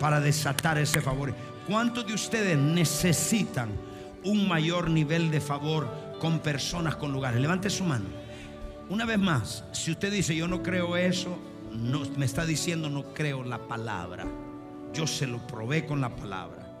para 0.00 0.20
desatar 0.20 0.78
ese 0.78 1.02
favor. 1.02 1.34
¿Cuántos 1.68 2.06
de 2.06 2.14
ustedes 2.14 2.56
necesitan 2.56 3.68
un 4.24 4.48
mayor 4.48 4.88
nivel 4.88 5.30
de 5.30 5.42
favor 5.42 5.86
con 6.18 6.38
personas, 6.38 6.96
con 6.96 7.12
lugares? 7.12 7.38
Levante 7.38 7.68
su 7.68 7.84
mano. 7.84 8.06
Una 8.88 9.04
vez 9.04 9.18
más, 9.18 9.64
si 9.70 9.90
usted 9.90 10.10
dice 10.10 10.34
yo 10.34 10.48
no 10.48 10.62
creo 10.62 10.96
eso, 10.96 11.36
no, 11.74 12.04
me 12.16 12.24
está 12.24 12.46
diciendo 12.46 12.88
no 12.88 13.12
creo 13.12 13.44
la 13.44 13.68
palabra. 13.68 14.24
Yo 14.94 15.06
se 15.06 15.26
lo 15.26 15.46
probé 15.46 15.84
con 15.84 16.00
la 16.00 16.16
palabra. 16.16 16.72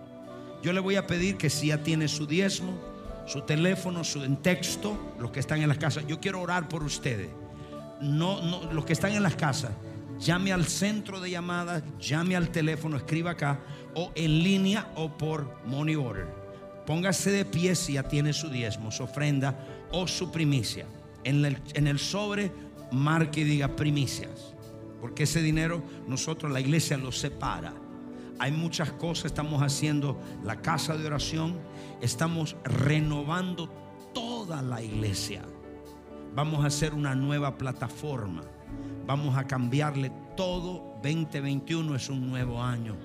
Yo 0.62 0.72
le 0.72 0.80
voy 0.80 0.96
a 0.96 1.06
pedir 1.06 1.36
que 1.36 1.50
si 1.50 1.66
ya 1.66 1.82
tiene 1.82 2.08
su 2.08 2.26
diezmo, 2.26 2.95
su 3.26 3.42
teléfono, 3.42 4.04
su 4.04 4.22
en 4.22 4.36
texto, 4.36 5.14
los 5.18 5.30
que 5.30 5.40
están 5.40 5.60
en 5.60 5.68
las 5.68 5.78
casas. 5.78 6.06
Yo 6.06 6.20
quiero 6.20 6.40
orar 6.40 6.68
por 6.68 6.82
ustedes. 6.82 7.28
No, 8.00 8.40
no, 8.42 8.72
los 8.72 8.84
que 8.84 8.92
están 8.92 9.12
en 9.12 9.22
las 9.22 9.36
casas, 9.36 9.72
llame 10.18 10.52
al 10.52 10.66
centro 10.66 11.20
de 11.20 11.30
llamadas, 11.30 11.82
llame 11.98 12.36
al 12.36 12.50
teléfono, 12.50 12.96
escriba 12.96 13.32
acá, 13.32 13.60
o 13.94 14.12
en 14.14 14.42
línea 14.42 14.90
o 14.94 15.16
por 15.16 15.56
money 15.66 15.96
order. 15.96 16.26
Póngase 16.86 17.30
de 17.30 17.44
pie 17.44 17.74
si 17.74 17.94
ya 17.94 18.04
tiene 18.04 18.32
su 18.32 18.48
diezmo, 18.48 18.92
su 18.92 19.02
ofrenda 19.02 19.58
o 19.90 20.06
su 20.06 20.30
primicia. 20.30 20.86
En 21.24 21.44
el, 21.44 21.58
en 21.74 21.88
el 21.88 21.98
sobre, 21.98 22.52
marque 22.92 23.40
y 23.40 23.44
diga 23.44 23.74
primicias. 23.74 24.54
Porque 25.00 25.24
ese 25.24 25.42
dinero 25.42 25.82
nosotros, 26.06 26.52
la 26.52 26.60
iglesia, 26.60 26.96
lo 26.96 27.10
separa. 27.10 27.74
Hay 28.38 28.52
muchas 28.52 28.92
cosas, 28.92 29.26
estamos 29.26 29.62
haciendo 29.62 30.20
la 30.44 30.60
casa 30.60 30.96
de 30.96 31.06
oración, 31.06 31.56
estamos 32.00 32.56
renovando 32.64 33.68
toda 34.12 34.62
la 34.62 34.82
iglesia. 34.82 35.42
Vamos 36.34 36.64
a 36.64 36.68
hacer 36.68 36.94
una 36.94 37.14
nueva 37.14 37.56
plataforma. 37.56 38.42
Vamos 39.06 39.36
a 39.36 39.46
cambiarle 39.46 40.10
todo. 40.36 40.96
2021 41.02 41.94
es 41.94 42.08
un 42.08 42.28
nuevo 42.28 42.62
año. 42.62 42.96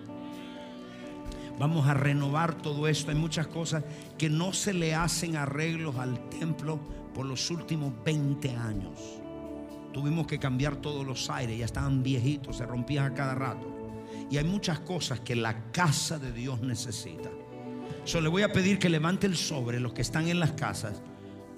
Vamos 1.59 1.87
a 1.87 1.93
renovar 1.93 2.55
todo 2.55 2.87
esto. 2.87 3.11
Hay 3.11 3.17
muchas 3.17 3.47
cosas 3.47 3.83
que 4.17 4.29
no 4.29 4.51
se 4.51 4.73
le 4.73 4.95
hacen 4.95 5.35
arreglos 5.35 5.95
al 5.97 6.29
templo 6.29 6.79
por 7.13 7.25
los 7.25 7.51
últimos 7.51 7.93
20 8.03 8.55
años. 8.55 8.99
Tuvimos 9.93 10.25
que 10.25 10.39
cambiar 10.39 10.77
todos 10.77 11.05
los 11.05 11.29
aires, 11.29 11.57
ya 11.57 11.65
estaban 11.65 12.01
viejitos, 12.01 12.57
se 12.57 12.65
rompían 12.65 13.11
a 13.11 13.13
cada 13.13 13.35
rato. 13.35 13.67
Y 14.29 14.37
hay 14.37 14.45
muchas 14.45 14.79
cosas 14.79 15.19
que 15.19 15.35
la 15.35 15.71
casa 15.71 16.17
de 16.17 16.31
Dios 16.31 16.61
necesita. 16.61 17.29
Solo 18.03 18.23
le 18.23 18.29
voy 18.29 18.41
a 18.41 18.51
pedir 18.51 18.79
que 18.79 18.89
levante 18.89 19.27
el 19.27 19.35
sobre 19.35 19.79
los 19.79 19.93
que 19.93 20.01
están 20.01 20.27
en 20.27 20.39
las 20.39 20.53
casas. 20.53 21.01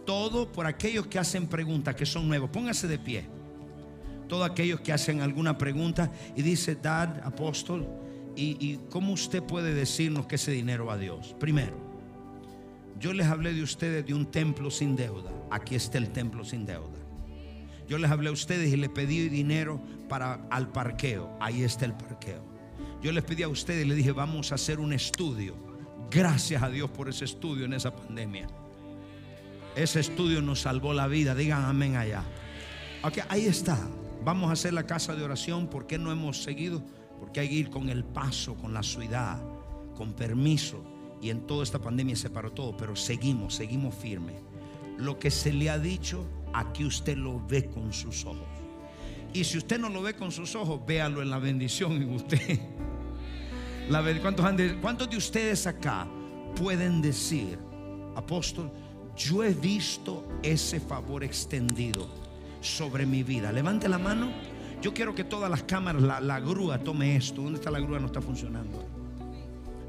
Todo 0.06 0.52
por 0.52 0.66
aquellos 0.66 1.08
que 1.08 1.20
hacen 1.20 1.48
preguntas 1.48 1.96
que 1.96 2.06
son 2.06 2.28
nuevos. 2.28 2.50
Póngase 2.50 2.88
de 2.88 3.00
pie. 3.00 3.26
Todos 4.28 4.50
aquellos 4.50 4.82
que 4.82 4.92
hacen 4.92 5.22
alguna 5.22 5.58
pregunta 5.58 6.12
y 6.36 6.42
dice, 6.42 6.76
Dad, 6.76 7.22
apóstol, 7.24 7.88
¿y, 8.36 8.58
¿y 8.60 8.80
cómo 8.90 9.14
usted 9.14 9.44
puede 9.44 9.74
decirnos 9.74 10.26
que 10.26 10.36
ese 10.36 10.52
dinero 10.52 10.86
va 10.86 10.94
a 10.94 10.98
Dios? 10.98 11.36
Primero, 11.40 11.78
yo 13.00 13.14
les 13.14 13.28
hablé 13.28 13.54
de 13.54 13.64
ustedes 13.64 14.06
de 14.06 14.14
un 14.14 14.26
templo 14.26 14.72
sin 14.72 14.96
deuda. 14.96 15.32
Aquí 15.52 15.76
está 15.76 15.98
el 15.98 16.10
templo 16.10 16.44
sin 16.44 16.66
deuda. 16.66 17.00
Yo 17.88 17.98
les 17.98 18.10
hablé 18.10 18.30
a 18.30 18.32
ustedes 18.32 18.74
y 18.74 18.78
les 18.78 18.90
pedí 18.90 19.30
dinero 19.30 19.82
para 20.10 20.46
al 20.50 20.72
parqueo. 20.72 21.38
Ahí 21.40 21.64
está 21.64 21.86
el 21.86 21.94
parqueo. 21.94 22.44
Yo 23.02 23.12
les 23.12 23.24
pedí 23.24 23.44
a 23.44 23.50
ustedes 23.50 23.86
y 23.86 23.88
les 23.88 23.98
dije, 23.98 24.12
vamos 24.14 24.52
a 24.52 24.56
hacer 24.56 24.80
un 24.80 24.94
estudio. 24.94 25.73
Gracias 26.14 26.62
a 26.62 26.70
Dios 26.70 26.92
por 26.92 27.10
ese 27.10 27.26
estudio 27.26 27.66
en 27.66 27.74
esa 27.74 27.96
pandemia. 27.96 28.48
Ese 29.76 30.00
estudio 30.00 30.44
nos 30.44 30.62
salvó 30.62 30.94
la 30.94 31.08
vida. 31.08 31.34
Digan 31.34 31.66
amén 31.66 31.96
allá. 31.96 32.24
Ok, 33.02 33.20
ahí 33.30 33.48
está. 33.48 33.80
Vamos 34.24 34.50
a 34.50 34.54
hacer 34.54 34.74
la 34.74 34.86
casa 34.86 35.16
de 35.16 35.24
oración. 35.24 35.68
¿Por 35.68 35.88
qué 35.88 35.98
no 35.98 36.12
hemos 36.12 36.44
seguido? 36.44 36.84
Porque 37.20 37.40
hay 37.40 37.50
que 37.50 37.56
ir 37.56 37.70
con 37.72 37.90
el 37.90 38.04
paso, 38.04 38.54
con 38.54 38.74
la 38.74 38.84
ciudad, 38.84 39.42
con 39.96 40.14
permiso. 40.14 40.84
Y 41.20 41.32
en 41.32 41.48
toda 41.48 41.64
esta 41.64 41.80
pandemia 41.80 42.16
se 42.16 42.30
paró 42.30 42.52
todo. 42.52 42.78
Pero 42.78 42.96
seguimos, 42.96 43.56
seguimos 43.56 43.96
firmes. 43.96 44.36
Lo 45.00 45.18
que 45.18 45.32
se 45.32 45.52
le 45.52 45.72
ha 45.72 45.80
dicho, 45.80 46.26
aquí 46.54 46.86
usted 46.86 47.18
lo 47.18 47.44
ve 47.48 47.66
con 47.66 47.92
sus 47.92 48.24
ojos. 48.26 48.48
Y 49.34 49.44
si 49.46 49.58
usted 49.58 49.80
no 49.80 49.90
lo 49.90 50.04
ve 50.04 50.16
con 50.16 50.32
sus 50.32 50.56
ojos, 50.56 50.80
véalo 50.86 51.24
en 51.24 51.32
la 51.32 51.40
bendición 51.40 51.94
en 51.94 52.14
usted. 52.14 52.60
La, 53.90 54.02
¿cuántos, 54.22 54.56
de, 54.56 54.80
¿Cuántos 54.80 55.10
de 55.10 55.18
ustedes 55.18 55.68
acá 55.68 56.08
pueden 56.56 57.02
decir, 57.02 57.60
apóstol, 58.16 58.72
yo 59.16 59.44
he 59.44 59.54
visto 59.54 60.26
ese 60.42 60.80
favor 60.80 61.24
extendido 61.24 62.08
sobre 62.62 63.06
mi 63.06 63.24
vida? 63.24 63.52
Levante 63.52 63.90
la 63.90 63.98
mano. 63.98 64.32
Yo 64.82 64.94
quiero 64.94 65.14
que 65.14 65.24
todas 65.24 65.50
las 65.50 65.64
cámaras, 65.64 66.02
la, 66.02 66.22
la 66.22 66.40
grúa 66.40 66.80
tome 66.80 67.16
esto. 67.16 67.42
¿Dónde 67.42 67.60
está 67.60 67.72
la 67.72 67.80
grúa? 67.80 68.00
No 68.00 68.08
está 68.08 68.22
funcionando. 68.22 68.86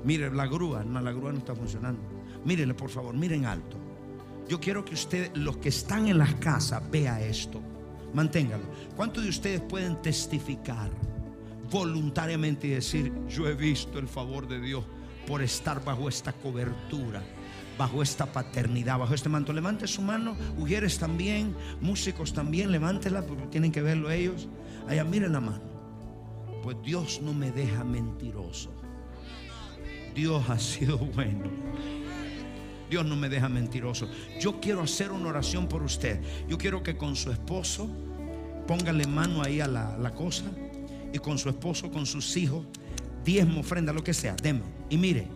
Mire, 0.04 0.30
la 0.32 0.46
grúa, 0.46 0.84
no, 0.84 1.00
la 1.00 1.12
grúa 1.12 1.32
no 1.32 1.38
está 1.38 1.54
funcionando. 1.54 2.00
Mírenle, 2.44 2.74
por 2.74 2.90
favor, 2.90 3.14
miren 3.14 3.46
alto. 3.46 3.76
Yo 4.48 4.60
quiero 4.60 4.84
que 4.84 4.94
ustedes, 4.94 5.30
los 5.34 5.56
que 5.58 5.70
están 5.70 6.08
en 6.08 6.18
las 6.18 6.34
casas, 6.34 6.82
vea 6.90 7.20
esto. 7.20 7.60
Manténgalo. 8.12 8.64
¿Cuántos 8.96 9.22
de 9.22 9.30
ustedes 9.30 9.60
pueden 9.60 10.02
testificar 10.02 10.90
voluntariamente 11.74 12.68
y 12.68 12.70
decir, 12.70 13.12
yo 13.28 13.48
he 13.48 13.54
visto 13.54 13.98
el 13.98 14.06
favor 14.06 14.46
de 14.46 14.60
Dios 14.60 14.84
por 15.26 15.42
estar 15.42 15.84
bajo 15.84 16.08
esta 16.08 16.32
cobertura? 16.32 17.22
bajo 17.76 18.04
esta 18.04 18.26
paternidad, 18.26 19.00
bajo 19.00 19.14
este 19.14 19.28
manto. 19.28 19.52
Levante 19.52 19.88
su 19.88 20.00
mano, 20.00 20.36
mujeres 20.56 20.96
también, 20.96 21.56
músicos 21.80 22.32
también, 22.32 22.70
levántela 22.70 23.22
porque 23.22 23.46
tienen 23.46 23.72
que 23.72 23.82
verlo 23.82 24.12
ellos. 24.12 24.46
Allá 24.86 25.02
miren 25.02 25.32
la 25.32 25.40
mano. 25.40 25.60
Pues 26.62 26.76
Dios 26.84 27.20
no 27.20 27.34
me 27.34 27.50
deja 27.50 27.82
mentiroso. 27.82 28.70
Dios 30.14 30.48
ha 30.48 30.56
sido 30.60 30.98
bueno. 30.98 31.50
Dios 32.88 33.04
no 33.04 33.16
me 33.16 33.28
deja 33.28 33.48
mentiroso. 33.48 34.08
Yo 34.40 34.60
quiero 34.60 34.82
hacer 34.82 35.10
una 35.10 35.30
oración 35.30 35.66
por 35.66 35.82
usted. 35.82 36.22
Yo 36.46 36.56
quiero 36.56 36.84
que 36.84 36.96
con 36.96 37.16
su 37.16 37.32
esposo 37.32 37.90
póngale 38.68 39.08
mano 39.08 39.42
ahí 39.42 39.60
a 39.60 39.66
la, 39.66 40.12
cosa 40.14 40.44
y 41.14 41.20
con 41.20 41.38
su 41.38 41.48
esposo, 41.48 41.92
con 41.92 42.06
sus 42.06 42.36
hijos, 42.36 42.66
diezmo, 43.24 43.60
ofrenda, 43.60 43.92
lo 43.92 44.02
que 44.02 44.12
sea, 44.12 44.34
demos. 44.34 44.66
Y 44.90 44.98
mire, 44.98 45.28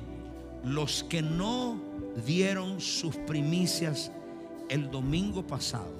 los 0.64 1.04
que 1.04 1.22
no 1.22 1.80
dieron 2.26 2.80
sus 2.80 3.14
primicias 3.14 4.10
el 4.68 4.90
domingo 4.90 5.46
pasado, 5.46 5.94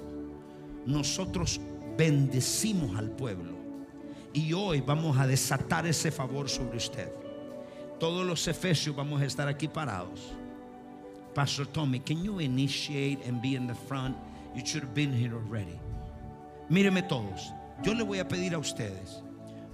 nosotros 0.85 1.61
bendecimos 1.97 2.97
al 2.97 3.09
pueblo. 3.11 3.57
Y 4.33 4.51
hoy 4.51 4.81
vamos 4.81 5.17
a 5.17 5.25
desatar 5.25 5.87
ese 5.87 6.11
favor 6.11 6.49
sobre 6.49 6.75
usted. 6.75 7.09
Todos 8.01 8.27
los 8.27 8.45
efesios 8.49 8.93
vamos 8.93 9.21
a 9.21 9.25
estar 9.25 9.47
aquí 9.47 9.69
parados. 9.69 10.35
Pastor 11.33 11.67
Tommy, 11.67 12.01
can 12.01 12.21
you 12.21 12.39
initiate 12.39 13.25
and 13.25 13.41
be 13.41 13.55
in 13.55 13.65
the 13.65 13.75
front? 13.87 14.17
You 14.53 14.65
should 14.65 14.83
have 14.83 14.93
been 14.93 15.13
here 15.13 15.33
already. 15.33 15.79
Míreme 16.69 17.01
todos. 17.07 17.53
Yo 17.81 17.93
le 17.93 18.03
voy 18.03 18.19
a 18.19 18.27
pedir 18.27 18.53
a 18.53 18.57
ustedes. 18.57 19.23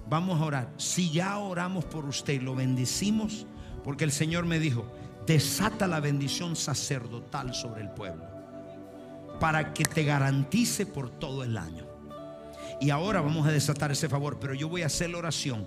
Vamos 0.08 0.40
a 0.40 0.44
orar. 0.44 0.72
Si 0.76 1.10
ya 1.10 1.38
oramos 1.38 1.84
por 1.84 2.04
usted 2.04 2.34
y 2.34 2.40
lo 2.40 2.54
bendecimos, 2.54 3.46
porque 3.82 4.04
el 4.04 4.12
Señor 4.12 4.46
me 4.46 4.58
dijo, 4.58 4.86
desata 5.26 5.86
la 5.86 6.00
bendición 6.00 6.56
sacerdotal 6.56 7.54
sobre 7.54 7.82
el 7.82 7.90
pueblo 7.90 8.36
para 9.40 9.74
que 9.74 9.84
te 9.84 10.04
garantice 10.04 10.86
por 10.86 11.10
todo 11.10 11.44
el 11.44 11.56
año. 11.56 11.84
Y 12.80 12.90
ahora 12.90 13.20
vamos 13.20 13.46
a 13.46 13.52
desatar 13.52 13.90
ese 13.92 14.08
favor, 14.08 14.38
pero 14.38 14.54
yo 14.54 14.68
voy 14.68 14.82
a 14.82 14.86
hacer 14.86 15.10
la 15.10 15.18
oración. 15.18 15.66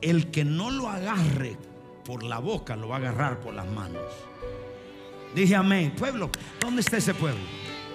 El 0.00 0.30
que 0.30 0.44
no 0.44 0.70
lo 0.70 0.88
agarre 0.88 1.56
por 2.04 2.22
la 2.22 2.38
boca, 2.38 2.76
lo 2.76 2.88
va 2.88 2.96
a 2.96 2.98
agarrar 2.98 3.40
por 3.40 3.54
las 3.54 3.66
manos. 3.66 4.02
Dije 5.34 5.54
amén. 5.54 5.94
Pueblo, 5.96 6.30
¿dónde 6.60 6.80
está 6.80 6.96
ese 6.96 7.14
pueblo? 7.14 7.40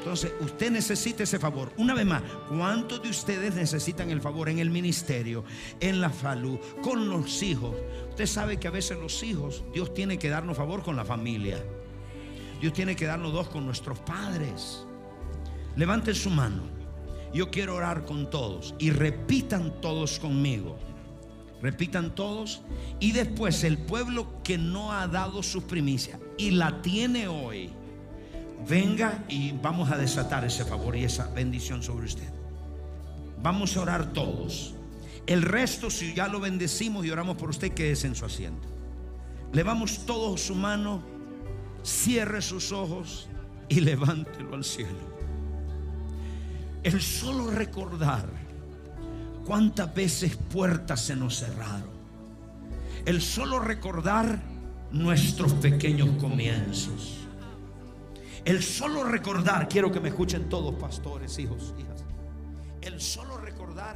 Entonces, 0.06 0.34
usted 0.40 0.70
necesita 0.70 1.24
ese 1.24 1.40
favor. 1.40 1.72
Una 1.78 1.96
vez 1.96 2.06
más, 2.06 2.22
¿cuántos 2.48 3.02
de 3.02 3.10
ustedes 3.10 3.56
necesitan 3.56 4.12
el 4.12 4.22
favor 4.22 4.50
en 4.50 4.60
el 4.60 4.70
ministerio, 4.70 5.44
en 5.80 6.00
la 6.00 6.14
salud, 6.14 6.60
con 6.84 7.10
los 7.10 7.42
hijos? 7.42 7.76
Usted 8.10 8.28
sabe 8.28 8.60
que 8.60 8.68
a 8.68 8.72
veces 8.72 9.00
los 9.00 9.24
hijos, 9.24 9.64
Dios 9.74 9.96
tiene 9.96 10.20
que 10.20 10.30
darnos 10.30 10.58
favor 10.58 10.84
con 10.84 10.96
la 10.96 11.06
familia. 11.06 11.60
Dios 12.62 12.72
tiene 12.72 12.96
que 12.96 13.08
darnos 13.08 13.34
dos 13.34 13.50
con 13.50 13.66
nuestros 13.66 13.98
padres. 13.98 14.86
Levanten 15.76 16.14
su 16.14 16.30
mano. 16.30 16.62
Yo 17.34 17.50
quiero 17.50 17.74
orar 17.74 18.06
con 18.06 18.30
todos 18.30 18.76
y 18.78 18.92
repitan 18.92 19.82
todos 19.82 20.20
conmigo. 20.20 20.78
Repitan 21.64 22.14
todos. 22.14 22.62
Y 23.00 23.12
después 23.12 23.64
el 23.64 23.80
pueblo 23.80 24.44
que 24.44 24.60
no 24.60 24.92
ha 24.92 25.08
dado 25.08 25.42
sus 25.42 25.64
primicias 25.64 26.20
y 26.38 26.52
la 26.52 26.84
tiene 26.84 27.28
hoy 27.28 27.72
venga 28.68 29.24
y 29.28 29.52
vamos 29.52 29.92
a 29.92 29.98
desatar 29.98 30.46
ese 30.46 30.66
favor 30.66 30.96
y 30.96 31.04
esa 31.04 31.28
bendición 31.28 31.84
sobre 31.84 32.06
usted. 32.06 32.30
Vamos 33.42 33.78
a 33.78 33.82
orar 33.82 34.14
todos. 34.14 34.74
El 35.28 35.42
resto, 35.42 35.90
si 35.90 36.14
ya 36.14 36.28
lo 36.28 36.40
bendecimos 36.40 37.06
y 37.06 37.12
oramos 37.12 37.38
por 37.38 37.50
usted, 37.50 37.74
quédese 37.74 38.08
en 38.08 38.16
su 38.16 38.26
asiento. 38.26 38.68
Levamos 39.54 40.06
todos 40.06 40.42
su 40.42 40.56
mano, 40.56 41.04
cierre 41.84 42.42
sus 42.42 42.72
ojos 42.72 43.28
y 43.70 43.80
levántelo 43.82 44.56
al 44.56 44.64
cielo. 44.64 45.16
El 46.84 47.02
solo 47.02 47.50
recordar 47.50 48.28
cuántas 49.46 49.94
veces 49.94 50.36
puertas 50.36 51.02
se 51.02 51.16
nos 51.16 51.40
cerraron. 51.40 51.96
El 53.06 53.22
solo 53.22 53.60
recordar 53.60 54.42
nuestros 54.92 55.54
pequeños 55.54 56.10
comienzos 56.20 57.25
el 58.46 58.62
solo 58.62 59.04
recordar, 59.04 59.68
quiero 59.68 59.92
que 59.92 60.00
me 60.00 60.10
escuchen 60.10 60.48
todos, 60.48 60.76
pastores, 60.76 61.38
hijos, 61.40 61.74
hijas. 61.80 62.04
El 62.82 63.02
solo 63.02 63.38
recordar 63.38 63.96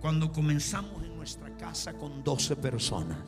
cuando 0.00 0.32
comenzamos 0.32 1.02
en 1.02 1.16
nuestra 1.16 1.50
casa 1.56 1.92
con 1.94 2.22
12 2.22 2.54
personas. 2.56 3.18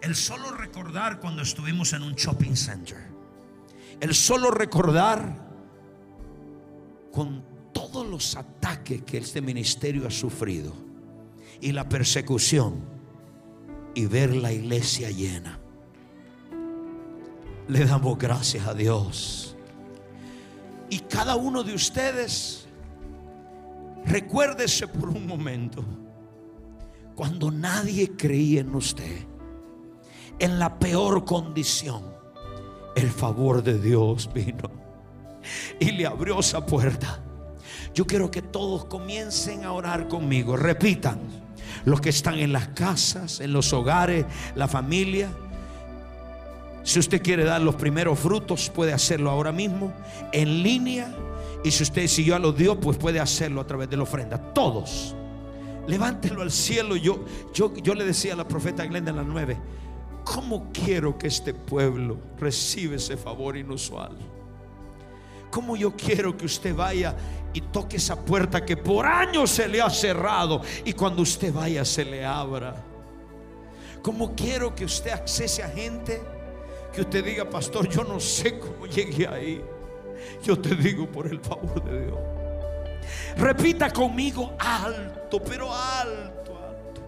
El 0.00 0.14
solo 0.14 0.52
recordar 0.52 1.18
cuando 1.18 1.42
estuvimos 1.42 1.92
en 1.92 2.02
un 2.02 2.14
shopping 2.14 2.54
center. 2.54 3.08
El 4.00 4.14
solo 4.14 4.52
recordar 4.52 5.50
con 7.12 7.44
todos 7.72 8.06
los 8.06 8.36
ataques 8.36 9.02
que 9.02 9.18
este 9.18 9.42
ministerio 9.42 10.06
ha 10.06 10.10
sufrido 10.10 10.72
y 11.60 11.72
la 11.72 11.88
persecución 11.88 12.80
y 13.94 14.06
ver 14.06 14.34
la 14.34 14.52
iglesia 14.52 15.10
llena. 15.10 15.61
Le 17.68 17.84
damos 17.84 18.18
gracias 18.18 18.66
a 18.66 18.74
Dios. 18.74 19.56
Y 20.90 20.98
cada 20.98 21.36
uno 21.36 21.62
de 21.62 21.74
ustedes, 21.74 22.66
recuérdese 24.04 24.88
por 24.88 25.08
un 25.08 25.26
momento, 25.26 25.84
cuando 27.14 27.50
nadie 27.50 28.16
creía 28.16 28.60
en 28.60 28.74
usted, 28.74 29.24
en 30.38 30.58
la 30.58 30.78
peor 30.78 31.24
condición, 31.24 32.02
el 32.94 33.10
favor 33.10 33.62
de 33.62 33.78
Dios 33.78 34.28
vino 34.34 34.82
y 35.80 35.92
le 35.92 36.06
abrió 36.06 36.40
esa 36.40 36.64
puerta. 36.64 37.20
Yo 37.94 38.06
quiero 38.06 38.30
que 38.30 38.42
todos 38.42 38.86
comiencen 38.86 39.64
a 39.64 39.72
orar 39.72 40.08
conmigo. 40.08 40.56
Repitan, 40.56 41.18
los 41.84 42.00
que 42.00 42.10
están 42.10 42.38
en 42.38 42.52
las 42.52 42.68
casas, 42.68 43.40
en 43.40 43.52
los 43.52 43.72
hogares, 43.72 44.24
la 44.54 44.68
familia. 44.68 45.30
Si 46.82 46.98
usted 46.98 47.22
quiere 47.22 47.44
dar 47.44 47.60
los 47.60 47.76
primeros 47.76 48.18
frutos, 48.18 48.70
puede 48.70 48.92
hacerlo 48.92 49.30
ahora 49.30 49.52
mismo, 49.52 49.92
en 50.32 50.62
línea. 50.62 51.14
Y 51.64 51.70
si 51.70 51.84
usted 51.84 52.06
siguió 52.08 52.34
a 52.34 52.38
los 52.38 52.56
Dios, 52.56 52.76
pues 52.80 52.96
puede 52.98 53.20
hacerlo 53.20 53.60
a 53.60 53.66
través 53.66 53.88
de 53.88 53.96
la 53.96 54.02
ofrenda. 54.02 54.36
Todos. 54.52 55.14
Levántelo 55.86 56.42
al 56.42 56.50
cielo. 56.50 56.96
Yo, 56.96 57.24
yo, 57.54 57.72
yo 57.76 57.94
le 57.94 58.04
decía 58.04 58.32
a 58.32 58.36
la 58.36 58.48
profeta 58.48 58.84
Glenda 58.84 59.10
en 59.10 59.16
las 59.16 59.26
nueve, 59.26 59.58
¿cómo 60.24 60.70
quiero 60.72 61.16
que 61.16 61.28
este 61.28 61.54
pueblo 61.54 62.18
reciba 62.38 62.96
ese 62.96 63.16
favor 63.16 63.56
inusual? 63.56 64.16
¿Cómo 65.50 65.76
yo 65.76 65.94
quiero 65.94 66.36
que 66.36 66.46
usted 66.46 66.74
vaya 66.74 67.14
y 67.52 67.60
toque 67.60 67.98
esa 67.98 68.16
puerta 68.16 68.64
que 68.64 68.76
por 68.76 69.06
años 69.06 69.50
se 69.50 69.68
le 69.68 69.82
ha 69.82 69.90
cerrado 69.90 70.62
y 70.84 70.94
cuando 70.94 71.22
usted 71.22 71.52
vaya 71.52 71.84
se 71.84 72.04
le 72.04 72.24
abra? 72.24 72.74
¿Cómo 74.02 74.34
quiero 74.34 74.74
que 74.74 74.84
usted 74.84 75.10
accese 75.10 75.62
a 75.62 75.68
gente? 75.68 76.20
Que 76.92 77.00
usted 77.00 77.24
diga, 77.24 77.48
pastor, 77.48 77.88
yo 77.88 78.04
no 78.04 78.20
sé 78.20 78.58
cómo 78.58 78.86
llegué 78.86 79.26
ahí. 79.26 79.64
Yo 80.42 80.58
te 80.58 80.74
digo 80.74 81.06
por 81.06 81.26
el 81.26 81.40
favor 81.40 81.82
de 81.84 82.06
Dios. 82.06 82.18
Repita 83.36 83.90
conmigo 83.90 84.54
alto, 84.58 85.42
pero 85.42 85.72
alto, 85.72 86.58
alto. 86.58 87.00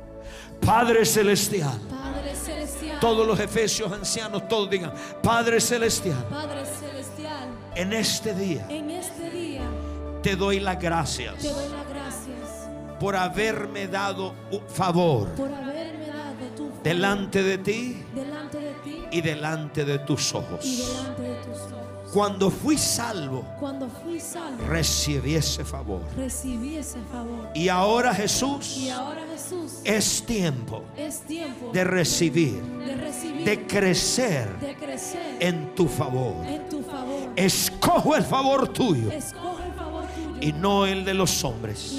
Padre 0.65 1.05
celestial. 1.05 1.79
Padre 1.91 2.35
celestial. 2.35 3.01
Todos 3.01 3.27
los 3.27 3.39
efesios 3.39 3.93
ancianos, 3.93 4.49
todos 4.49 4.71
digan, 4.71 4.93
Padre 5.23 5.61
celestial. 5.61 6.25
Padre 6.31 6.65
celestial. 6.65 7.49
En 7.75 7.93
este 7.93 8.35
día. 8.35 8.67
En 8.69 8.91
este 8.91 9.31
día. 9.31 9.63
Te 10.23 10.37
doy 10.37 10.61
las 10.61 10.81
gracias. 10.81 11.37
Te 11.37 11.49
doy 11.49 11.69
las 11.69 11.89
gracias. 11.89 12.69
Por 12.99 13.17
haberme 13.17 13.89
dado 13.89 14.35
un 14.51 14.67
favor. 14.69 15.29
Por 15.35 15.53
haberme 15.53 16.07
dado 16.07 16.47
tu 16.57 16.69
favor. 16.69 16.83
Delante 16.83 17.43
de 17.43 17.59
ti. 17.59 18.03
Delante 18.15 18.25
de 18.25 18.29
ti 18.29 18.34
y 19.15 19.21
delante 19.21 19.85
de 19.85 19.99
tus 20.01 20.35
ojos. 20.35 20.65
y 20.65 20.77
delante 20.77 21.23
de 21.23 21.35
tus 21.37 21.57
ojos. 21.63 21.71
Cuando 22.13 22.49
fui 22.49 22.79
salvo, 22.79 23.45
Cuando 23.59 23.89
fui 23.89 24.21
salvo, 24.21 24.65
recibí 24.69 25.35
ese 25.35 25.65
favor. 25.65 26.01
recibí 26.17 26.77
ese 26.77 26.99
favor. 27.11 27.49
Y 27.55 27.69
ahora 27.69 28.15
Jesús, 28.15 28.77
Y 28.77 28.89
ahora 28.91 29.23
Jesús, 29.33 29.81
es 29.85 30.23
tiempo 30.25 30.85
es 30.97 31.21
tiempo 31.23 31.71
de 31.73 31.83
recibir, 31.83 32.63
de 32.63 32.95
recibir, 32.95 33.45
de 33.45 33.67
crecer 33.67 34.49
de 34.61 34.77
crecer 34.77 35.37
en 35.41 35.75
tu 35.75 35.89
favor. 35.89 36.47
en 36.47 36.69
tu 36.69 36.83
favor. 36.83 37.31
Escojo 37.35 38.15
el 38.15 38.23
favor 38.23 38.69
tuyo 38.69 39.11
Escoge 39.11 39.65
el 39.67 39.73
favor 39.73 40.05
tuyo 40.15 40.37
y 40.41 40.53
no 40.53 40.87
el 40.87 41.05
de 41.05 41.15
los 41.15 41.43
hombres. 41.43 41.97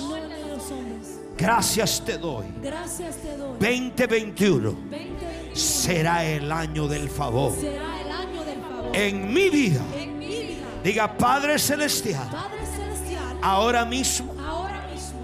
Gracias 1.37 2.01
te 2.05 2.17
doy. 2.17 2.45
Gracias 2.63 3.17
te 3.17 3.35
doy. 3.35 3.59
2021 3.59 4.71
2021 4.71 5.14
será 5.55 6.23
el 6.25 6.51
año 6.51 6.87
del 6.87 7.09
favor. 7.09 7.53
En 8.93 9.33
mi 9.33 9.49
vida. 9.49 9.81
Diga, 10.83 11.17
Padre 11.17 11.57
Celestial, 11.57 12.29
ahora 13.41 13.85
mismo 13.85 14.35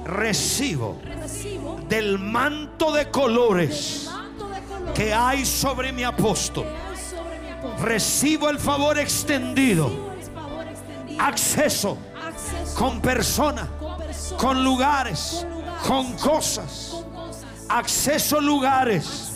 recibo 0.03 0.99
del 1.87 2.17
manto 2.17 2.91
de 2.91 3.11
colores 3.11 4.09
que 4.95 5.13
hay 5.13 5.45
sobre 5.45 5.91
mi 5.91 6.03
apóstol. 6.03 6.65
Recibo 7.79 8.49
el 8.49 8.57
favor 8.57 8.97
extendido, 8.97 10.11
acceso 11.19 11.97
con 12.75 12.99
personas, 13.01 13.67
con 14.37 14.63
lugares, 14.63 15.45
con 15.87 16.13
cosas. 16.13 16.95
Acceso 17.69 18.41
lugares 18.41 19.31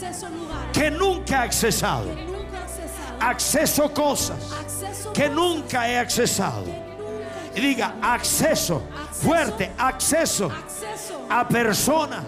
que 0.76 0.92
nunca 0.92 1.36
he 1.36 1.48
accesado. 1.48 2.06
Acceso 3.20 3.86
a 3.86 3.94
cosas 3.94 4.38
que 5.14 5.30
nunca 5.30 5.90
he 5.90 5.98
accesado. 5.98 6.66
Y 7.56 7.62
diga, 7.62 7.96
acceso, 8.02 8.84
fuerte, 9.14 9.72
acceso 9.78 10.52
a 11.30 11.48
personas 11.48 12.26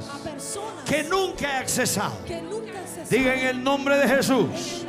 que 0.85 1.03
nunca 1.03 1.45
he 1.49 1.57
accesado. 1.57 2.17
Diga 3.09 3.33
en 3.35 3.47
el 3.47 3.63
nombre 3.63 3.97
de 3.97 4.07
Jesús, 4.07 4.85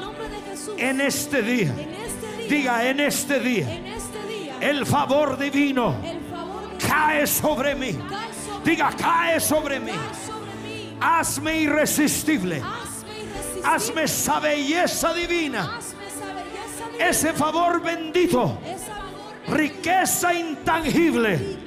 en 0.76 1.00
este 1.00 1.42
día, 1.42 1.74
este 2.06 2.32
día. 2.36 2.48
diga 2.48 2.88
en 2.88 3.00
este 3.00 3.40
día, 3.40 3.68
este 3.96 4.18
el 4.60 4.86
favor 4.86 5.36
divino 5.36 5.96
cae 6.78 7.26
sobre 7.26 7.74
mí. 7.74 7.98
Diga, 8.64 8.90
cae 8.96 9.40
sobre 9.40 9.80
mí. 9.80 9.90
cae 9.92 10.00
sobre 10.16 10.60
mí. 10.62 10.96
Hazme 11.00 11.60
irresistible. 11.60 12.62
Hazme 13.64 14.04
esa 14.04 14.40
belleza 14.40 15.12
divina. 15.14 15.78
Ese 16.98 17.32
favor 17.32 17.80
bendito. 17.80 18.58
Riqueza 19.48 20.34
intangible. 20.34 21.58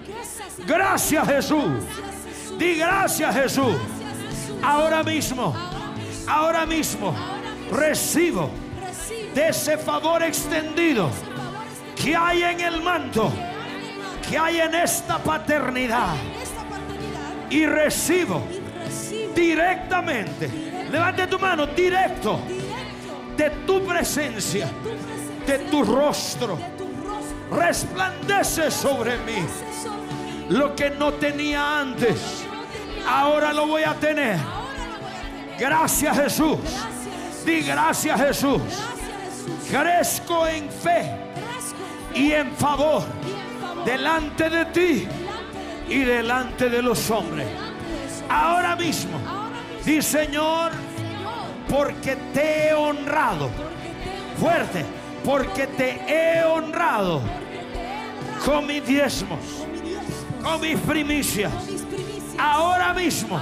Gracias 0.65 1.27
Jesús. 1.27 1.83
Di 2.57 2.75
gracias 2.75 3.33
Jesús. 3.35 3.75
Ahora 4.61 5.03
mismo, 5.03 5.55
Ahora 6.27 6.65
mismo 6.65 7.13
recibo 7.71 8.49
de 9.33 9.49
ese 9.49 9.77
favor 9.77 10.23
extendido 10.23 11.09
que 11.95 12.15
hay 12.15 12.43
en 12.43 12.59
el 12.61 12.81
manto, 12.81 13.31
que 14.29 14.37
hay 14.37 14.59
en 14.59 14.75
esta 14.75 15.17
paternidad. 15.17 16.15
Y 17.49 17.65
recibo 17.65 18.41
directamente, 19.35 20.70
levante 20.91 21.27
tu 21.27 21.39
mano, 21.39 21.67
directo 21.67 22.39
de 23.37 23.49
tu 23.65 23.83
presencia, 23.85 24.67
de 25.45 25.59
tu 25.59 25.83
rostro. 25.83 26.57
Resplandece 27.51 28.71
sobre 28.71 29.17
mí 29.19 29.45
lo 30.49 30.75
que 30.75 30.89
no 30.89 31.13
tenía 31.13 31.79
antes. 31.79 32.43
Ahora 33.07 33.53
lo 33.53 33.67
voy 33.67 33.83
a 33.83 33.93
tener. 33.95 34.37
Gracias 35.57 36.17
Jesús. 36.17 36.59
Di 37.45 37.61
gracias 37.61 38.19
Jesús. 38.19 38.61
Crezco 39.69 40.47
en 40.47 40.69
fe 40.69 41.09
y 42.13 42.31
en 42.31 42.51
favor 42.51 43.03
delante 43.85 44.49
de 44.49 44.65
ti 44.65 45.07
y 45.89 45.99
delante 45.99 46.69
de 46.69 46.81
los 46.81 47.09
hombres. 47.09 47.47
Ahora 48.29 48.75
mismo, 48.75 49.19
di 49.85 50.01
Señor, 50.01 50.71
porque 51.69 52.15
te 52.33 52.69
he 52.69 52.73
honrado. 52.73 53.49
Fuerte, 54.39 54.85
porque 55.23 55.67
te 55.67 56.01
he 56.07 56.43
honrado 56.43 57.21
con 58.45 58.65
mis 58.65 58.85
diezmos, 58.85 59.39
con 60.43 60.61
mis 60.61 60.77
primicias. 60.79 61.51
Ahora 62.37 62.93
mismo, 62.93 63.39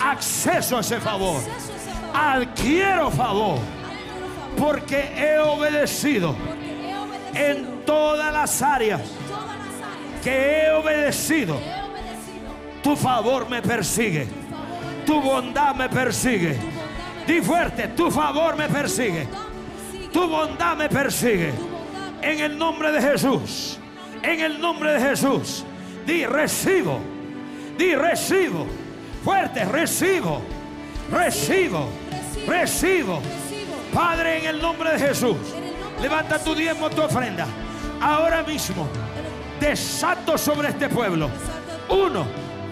acceso 0.00 0.76
a 0.76 0.80
ese 0.80 1.00
favor. 1.00 1.40
Adquiero 2.14 3.10
favor, 3.10 3.58
porque 4.56 5.12
he 5.16 5.38
obedecido 5.38 6.34
en 7.34 7.84
todas 7.84 8.32
las 8.32 8.62
áreas 8.62 9.00
que 10.22 10.62
he 10.62 10.70
obedecido. 10.70 11.60
Tu 12.82 12.96
favor 12.96 13.48
me 13.48 13.60
persigue, 13.60 14.26
Tu 15.08 15.18
bondad 15.22 15.74
me 15.74 15.88
persigue. 15.88 16.54
Di 17.26 17.40
fuerte, 17.40 17.88
tu 17.96 18.10
favor 18.10 18.54
me 18.56 18.68
persigue, 18.68 19.26
Tu 20.12 20.28
bondad 20.28 20.76
me 20.76 20.86
persigue. 20.90 21.50
En 22.20 22.40
el 22.40 22.58
nombre 22.58 22.92
de 22.92 23.00
Jesús, 23.00 23.78
en 24.22 24.40
el 24.40 24.60
nombre 24.60 24.92
de 24.92 25.00
Jesús, 25.00 25.64
di 26.04 26.26
recibo, 26.26 27.00
di 27.78 27.94
recibo, 27.94 28.66
fuerte, 29.24 29.64
recibo, 29.64 30.42
recibo, 31.10 31.88
recibo. 32.46 33.22
Padre, 33.94 34.40
en 34.40 34.56
el 34.56 34.60
nombre 34.60 34.92
de 34.92 34.98
Jesús, 34.98 35.38
levanta 36.02 36.38
tu 36.38 36.54
diezmo, 36.54 36.90
tu 36.90 37.00
ofrenda. 37.00 37.46
Ahora 37.98 38.42
mismo, 38.42 38.86
desato 39.58 40.36
sobre 40.36 40.68
este 40.68 40.90
pueblo. 40.90 41.30
Uno, 41.88 42.26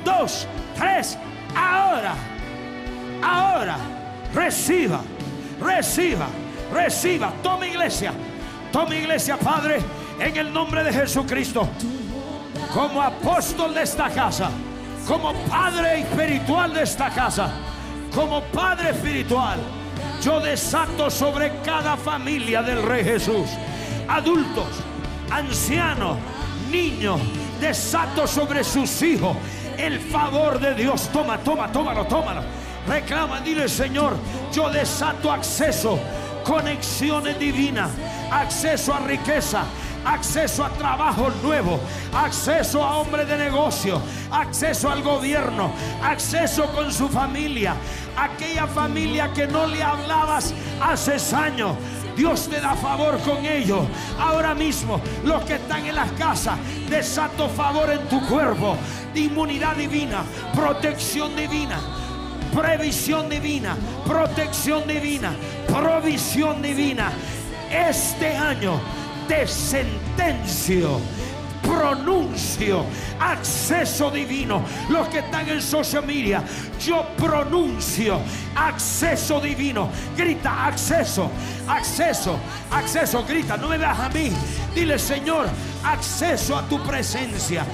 dos, 0.04 0.46
tres, 0.76 1.16
ahora, 1.56 2.14
ahora, 3.22 3.76
reciba, 4.34 5.00
reciba, 5.60 6.26
reciba. 6.72 7.32
Toma 7.42 7.66
iglesia, 7.66 8.12
toma 8.70 8.94
iglesia, 8.94 9.36
Padre, 9.38 9.80
en 10.20 10.36
el 10.36 10.52
nombre 10.52 10.84
de 10.84 10.92
Jesucristo. 10.92 11.68
Como 12.72 13.00
apóstol 13.00 13.72
de 13.74 13.82
esta 13.82 14.10
casa, 14.10 14.50
como 15.06 15.32
padre 15.48 16.00
espiritual 16.00 16.74
de 16.74 16.82
esta 16.82 17.10
casa, 17.10 17.50
como 18.14 18.42
padre 18.42 18.90
espiritual, 18.90 19.58
yo 20.22 20.40
desato 20.40 21.10
sobre 21.10 21.52
cada 21.62 21.96
familia 21.96 22.62
del 22.62 22.82
Rey 22.82 23.04
Jesús, 23.04 23.48
adultos, 24.08 24.66
ancianos, 25.30 26.18
niños, 26.70 27.20
desato 27.60 28.26
sobre 28.26 28.64
sus 28.64 29.00
hijos 29.02 29.36
el 29.78 30.00
favor 30.00 30.58
de 30.60 30.74
Dios. 30.74 31.08
Toma, 31.12 31.38
toma, 31.38 31.70
tómalo, 31.70 32.04
tómalo. 32.06 32.42
Reclama, 32.86 33.40
dile 33.40 33.68
Señor, 33.68 34.16
yo 34.52 34.70
desato 34.70 35.32
acceso, 35.32 35.98
conexiones 36.44 37.36
divinas, 37.38 37.90
acceso 38.30 38.94
a 38.94 39.00
riqueza, 39.00 39.64
acceso 40.04 40.64
a 40.64 40.70
trabajo 40.70 41.28
nuevo, 41.42 41.80
acceso 42.14 42.84
a 42.84 42.98
hombre 42.98 43.24
de 43.24 43.36
negocio, 43.36 44.00
acceso 44.30 44.88
al 44.88 45.02
gobierno, 45.02 45.72
acceso 46.00 46.66
con 46.66 46.92
su 46.92 47.08
familia, 47.08 47.74
aquella 48.16 48.68
familia 48.68 49.32
que 49.32 49.48
no 49.48 49.66
le 49.66 49.82
hablabas 49.82 50.54
hace 50.80 51.16
años. 51.34 51.76
Dios 52.16 52.48
te 52.48 52.60
da 52.60 52.74
favor 52.74 53.18
con 53.20 53.44
ellos. 53.44 53.86
Ahora 54.18 54.54
mismo, 54.54 55.00
los 55.24 55.42
que 55.44 55.54
están 55.54 55.84
en 55.86 55.94
las 55.94 56.10
casas, 56.12 56.58
desato 56.88 57.48
favor 57.48 57.90
en 57.90 58.08
tu 58.08 58.20
cuerpo, 58.26 58.76
inmunidad 59.14 59.76
divina, 59.76 60.24
protección 60.54 61.36
divina 61.36 61.78
previsión 62.54 63.28
divina, 63.28 63.76
protección 64.06 64.86
divina, 64.88 65.34
provisión 65.66 66.62
divina. 66.62 67.12
Este 67.70 68.34
año 68.34 68.80
te 69.28 69.46
sentencio, 69.46 70.98
pronuncio 71.66 72.84
acceso 73.18 74.10
divino. 74.10 74.62
Los 74.88 75.08
que 75.08 75.18
están 75.18 75.48
en 75.48 75.60
social 75.60 76.06
media, 76.06 76.42
yo 76.80 77.06
pronuncio 77.16 78.20
acceso 78.54 79.40
divino. 79.40 79.90
Grita 80.16 80.66
acceso, 80.66 81.30
acceso, 81.66 82.38
acceso. 82.70 83.24
Grita, 83.26 83.56
no 83.56 83.68
me 83.68 83.78
veas 83.78 83.98
a 83.98 84.08
mí. 84.08 84.30
Dile, 84.74 84.98
Señor, 84.98 85.46
acceso 85.84 86.56
a 86.56 86.62
tu 86.62 86.82
presencia. 86.82 87.64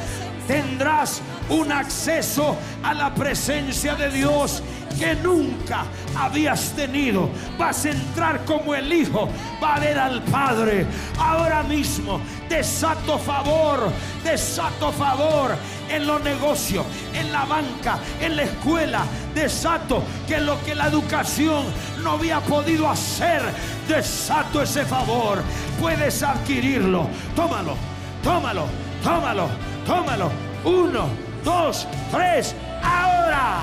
Tendrás 0.46 1.22
un 1.48 1.72
acceso 1.72 2.56
a 2.82 2.94
la 2.94 3.14
presencia 3.14 3.94
de 3.94 4.10
Dios 4.10 4.62
que 4.98 5.14
nunca 5.16 5.84
habías 6.16 6.72
tenido. 6.72 7.30
Vas 7.58 7.84
a 7.84 7.90
entrar 7.90 8.44
como 8.44 8.74
el 8.74 8.92
Hijo, 8.92 9.28
va 9.62 9.76
a 9.76 9.80
ver 9.80 9.98
al 9.98 10.22
Padre. 10.22 10.86
Ahora 11.18 11.62
mismo 11.62 12.20
desato 12.48 13.18
favor, 13.18 13.90
desato 14.24 14.92
favor 14.92 15.56
en 15.88 16.06
los 16.06 16.22
negocios, 16.22 16.84
en 17.14 17.32
la 17.32 17.44
banca, 17.44 17.98
en 18.20 18.36
la 18.36 18.42
escuela. 18.42 19.04
Desato 19.34 20.02
que 20.26 20.38
lo 20.38 20.62
que 20.64 20.74
la 20.74 20.86
educación 20.86 21.64
no 22.02 22.12
había 22.12 22.40
podido 22.40 22.88
hacer, 22.88 23.42
desato 23.88 24.62
ese 24.62 24.84
favor. 24.84 25.42
Puedes 25.80 26.22
adquirirlo. 26.22 27.08
Tómalo, 27.34 27.76
tómalo, 28.22 28.66
tómalo, 29.02 29.48
tómalo. 29.92 30.30
Uno, 30.64 31.08
dos, 31.44 31.86
tres. 32.10 32.54
Ahora. 32.82 33.62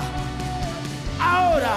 Ahora. 1.20 1.76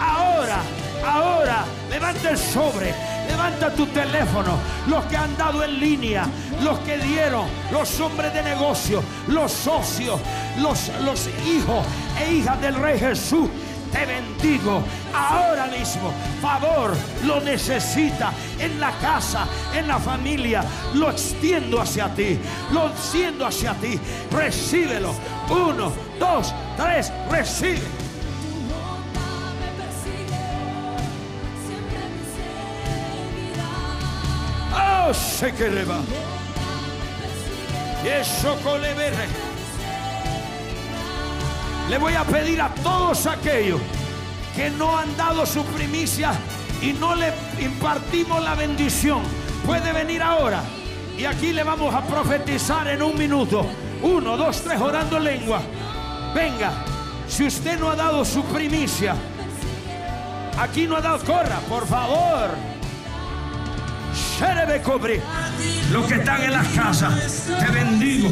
Ahora. 0.00 0.58
Ahora. 1.04 1.64
Levanta 1.90 2.30
el 2.30 2.38
sobre. 2.38 2.92
Levanta 3.28 3.70
tu 3.70 3.86
teléfono. 3.86 4.58
Los 4.88 5.04
que 5.04 5.16
han 5.16 5.36
dado 5.36 5.62
en 5.62 5.78
línea. 5.78 6.26
Los 6.62 6.78
que 6.80 6.98
dieron. 6.98 7.46
Los 7.70 8.00
hombres 8.00 8.34
de 8.34 8.42
negocio. 8.42 9.02
Los 9.28 9.52
socios. 9.52 10.20
Los, 10.58 10.90
los 11.04 11.28
hijos 11.46 11.86
e 12.20 12.34
hijas 12.34 12.60
del 12.60 12.74
Rey 12.74 12.98
Jesús. 12.98 13.48
Te 13.94 14.04
bendigo 14.06 14.82
ahora 15.14 15.66
mismo. 15.66 16.12
Favor 16.42 16.96
lo 17.24 17.40
necesita 17.40 18.32
en 18.58 18.80
la 18.80 18.90
casa, 18.98 19.46
en 19.72 19.86
la 19.86 20.00
familia. 20.00 20.64
Lo 20.94 21.12
extiendo 21.12 21.80
hacia 21.80 22.12
ti. 22.12 22.36
Lo 22.72 22.88
extiendo 22.88 23.46
hacia 23.46 23.72
ti. 23.74 23.98
Recíbelo. 24.32 25.14
Uno, 25.48 25.92
dos, 26.18 26.52
tres. 26.76 27.12
Recibe. 27.30 27.82
Oh, 35.06 35.14
sé 35.14 35.52
que 35.52 35.68
le 35.68 35.84
va. 35.84 36.00
Y 38.04 38.08
eso 38.08 38.56
con 38.64 38.82
le 41.94 42.00
voy 42.00 42.14
a 42.14 42.24
pedir 42.24 42.60
a 42.60 42.74
todos 42.82 43.24
aquellos 43.24 43.80
que 44.56 44.68
no 44.68 44.98
han 44.98 45.16
dado 45.16 45.46
su 45.46 45.64
primicia 45.66 46.32
y 46.82 46.92
no 46.92 47.14
le 47.14 47.32
impartimos 47.60 48.42
la 48.42 48.56
bendición. 48.56 49.22
Puede 49.64 49.92
venir 49.92 50.20
ahora. 50.20 50.60
Y 51.16 51.24
aquí 51.24 51.52
le 51.52 51.62
vamos 51.62 51.94
a 51.94 52.02
profetizar 52.02 52.88
en 52.88 53.00
un 53.00 53.16
minuto. 53.16 53.64
Uno, 54.02 54.36
dos, 54.36 54.60
tres, 54.62 54.80
orando 54.80 55.18
en 55.18 55.24
lengua. 55.24 55.62
Venga, 56.34 56.72
si 57.28 57.46
usted 57.46 57.78
no 57.78 57.90
ha 57.90 57.94
dado 57.94 58.24
su 58.24 58.42
primicia, 58.46 59.14
aquí 60.58 60.88
no 60.88 60.96
ha 60.96 61.00
dado, 61.00 61.24
corra, 61.24 61.60
por 61.68 61.86
favor. 61.86 62.73
Los 65.90 66.06
que 66.06 66.14
están 66.14 66.42
en 66.42 66.52
las 66.52 66.66
casas, 66.68 67.46
te 67.46 67.70
bendigo. 67.72 68.28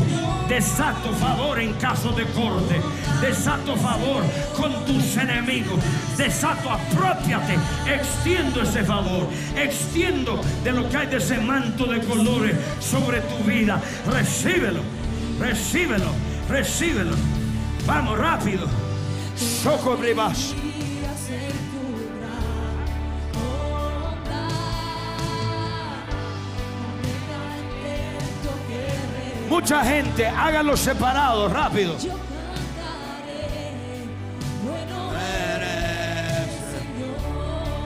Desato 0.49 1.13
favor 1.15 1.61
en 1.61 1.73
caso 1.75 2.13
de 2.13 2.25
corte. 2.27 2.81
Desato 3.21 3.77
favor 3.77 4.23
con 4.57 4.85
tus 4.85 5.17
enemigos. 5.17 5.81
Desato, 6.17 6.71
apropiate. 6.71 7.57
Extiendo 7.87 8.63
ese 8.63 8.85
favor. 8.85 9.29
Extiendo 9.57 10.41
de 10.63 10.73
lo 10.73 10.89
que 10.89 10.97
hay 10.97 11.07
de 11.07 11.17
ese 11.17 11.39
manto 11.39 11.87
de 11.87 12.01
colores 12.01 12.57
sobre 12.81 13.21
tu 13.21 13.45
vida. 13.45 13.81
Recíbelo. 14.11 14.81
Recíbelo. 15.41 16.13
Recíbelo. 16.49 17.17
Vamos 17.87 18.19
rápido. 18.19 18.67
Socobribas. 19.37 20.55
Días 20.55 20.62
Mucha 29.53 29.85
gente, 29.85 30.27
háganlo 30.27 30.75
separado, 30.79 31.47
rápido. 31.47 31.95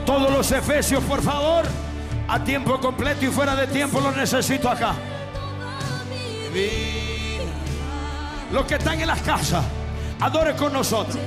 Todos 0.05 0.31
los 0.31 0.49
efesios, 0.53 1.03
por 1.03 1.21
favor, 1.21 1.65
a 2.29 2.41
tiempo 2.41 2.79
completo 2.79 3.25
y 3.25 3.27
fuera 3.27 3.53
de 3.53 3.67
tiempo, 3.67 3.99
los 3.99 4.15
necesito 4.15 4.69
acá. 4.69 4.95
Los 8.53 8.65
que 8.65 8.75
están 8.75 9.01
en 9.01 9.07
las 9.07 9.21
casas, 9.21 9.65
adoren 10.21 10.55
con 10.55 10.71
nosotros. 10.71 11.17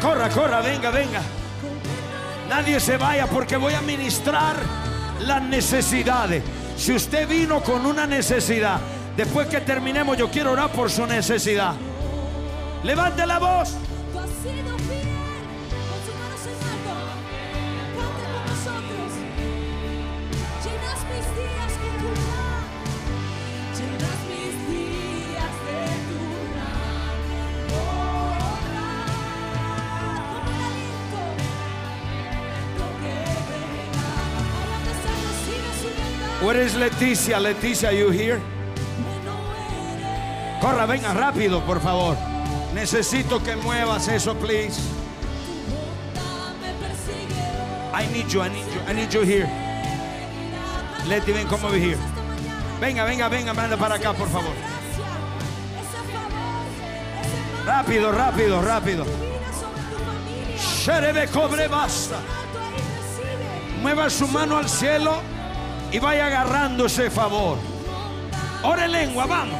Corra, 0.00 0.30
corra, 0.30 0.62
venga, 0.62 0.90
venga. 0.90 1.20
Nadie 2.50 2.80
se 2.80 2.96
vaya 2.96 3.28
porque 3.28 3.56
voy 3.56 3.74
a 3.74 3.80
ministrar 3.80 4.56
las 5.20 5.40
necesidades. 5.40 6.42
Si 6.76 6.92
usted 6.92 7.28
vino 7.28 7.62
con 7.62 7.86
una 7.86 8.08
necesidad, 8.08 8.80
después 9.16 9.46
que 9.46 9.60
terminemos, 9.60 10.16
yo 10.16 10.28
quiero 10.28 10.50
orar 10.50 10.72
por 10.72 10.90
su 10.90 11.06
necesidad. 11.06 11.74
Levante 12.82 13.24
la 13.24 13.38
voz. 13.38 13.76
Where 36.50 36.62
is 36.62 36.74
Leticia? 36.74 37.38
Leticia, 37.38 37.96
you 37.96 38.10
here? 38.10 38.40
Corra, 40.60 40.84
venga 40.84 41.14
rápido, 41.14 41.64
por 41.64 41.78
favor. 41.78 42.16
Necesito 42.74 43.40
que 43.40 43.54
muevas 43.54 44.08
eso, 44.08 44.34
please. 44.34 44.80
I 47.94 48.04
need 48.12 48.26
you, 48.32 48.42
I 48.42 48.48
need 48.48 48.66
you, 48.66 48.80
I 48.88 48.92
need 48.92 49.14
you 49.14 49.20
here. 49.20 49.48
Leti, 51.06 51.30
ven, 51.30 51.46
come 51.46 51.64
over 51.66 51.78
here. 51.78 51.98
Venga, 52.80 53.04
venga, 53.04 53.28
venga, 53.28 53.54
manda 53.54 53.76
para 53.76 53.94
acá, 53.94 54.12
por 54.12 54.28
favor. 54.28 54.52
Rápido, 57.64 58.10
rápido, 58.10 58.60
rápido. 58.60 59.06
Sherebe 60.58 61.28
cobre 61.28 61.68
basta. 61.68 62.18
Mueva 63.80 64.10
su 64.10 64.26
mano 64.26 64.56
al 64.56 64.68
cielo 64.68 65.29
y 65.92 65.98
vaya 65.98 66.26
agarrando 66.26 66.86
ese 66.86 67.10
favor. 67.10 67.58
Ore 68.62 68.84
en 68.84 68.92
lengua, 68.92 69.26
vamos. 69.26 69.58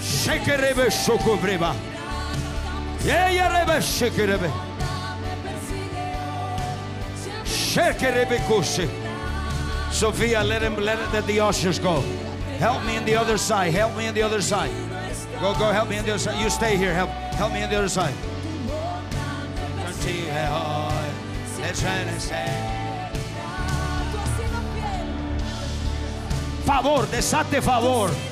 Shekerebe 0.00 0.90
sokobreba. 0.90 1.74
Yeyerebe. 3.04 3.82
Siempre 3.82 4.50
Shekerebe 7.44 8.38
kose. 8.46 8.88
Sophia, 9.90 10.42
let 10.44 10.62
him 10.62 10.76
let, 10.76 10.98
it, 10.98 11.12
let 11.12 11.26
the 11.26 11.40
ushers 11.40 11.78
go. 11.78 12.02
Help 12.58 12.84
me 12.84 12.98
on 12.98 13.04
the 13.04 13.16
other 13.16 13.36
side. 13.36 13.72
Help 13.72 13.96
me 13.96 14.06
on 14.06 14.14
the 14.14 14.22
other 14.22 14.40
side. 14.40 14.70
Go, 15.40 15.54
go, 15.54 15.72
help 15.72 15.88
me 15.88 15.98
on 15.98 16.04
the 16.04 16.12
other 16.12 16.18
side. 16.18 16.40
You 16.40 16.50
stay 16.50 16.76
here. 16.76 16.94
Help, 16.94 17.10
help 17.42 17.54
me 17.54 17.64
on 17.64 17.70
the 17.70 17.76
other 17.76 17.88
side. 17.88 18.14
Favor, 26.64 27.06
desate 27.10 27.60
favor. 27.60 28.31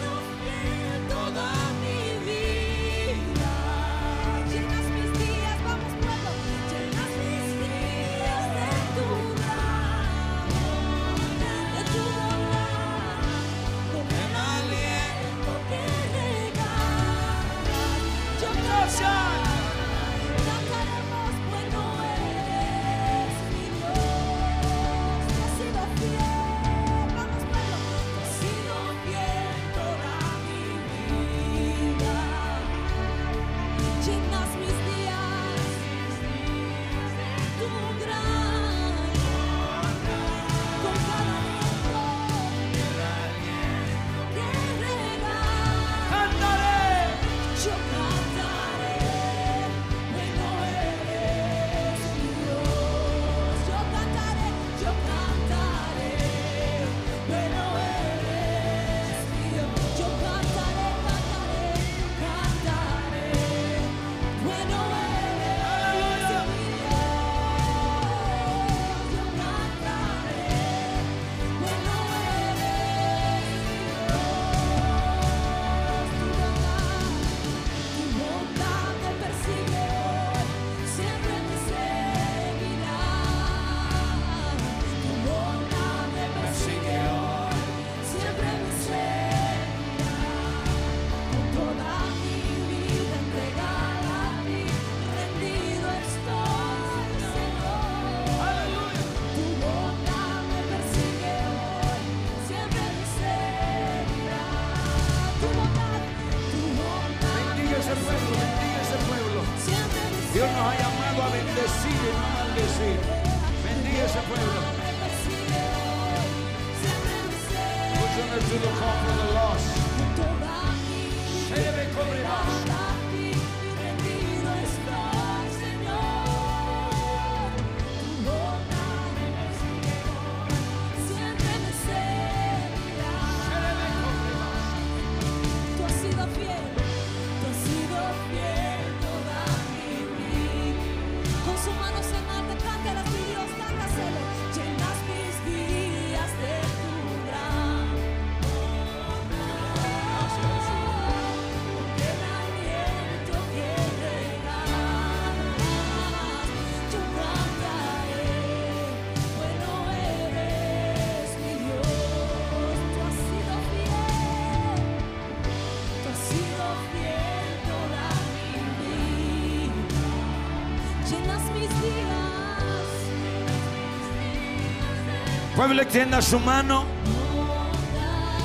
Pueblo, 175.60 175.82
extienda 175.82 176.22
su 176.22 176.38
mano. 176.38 176.86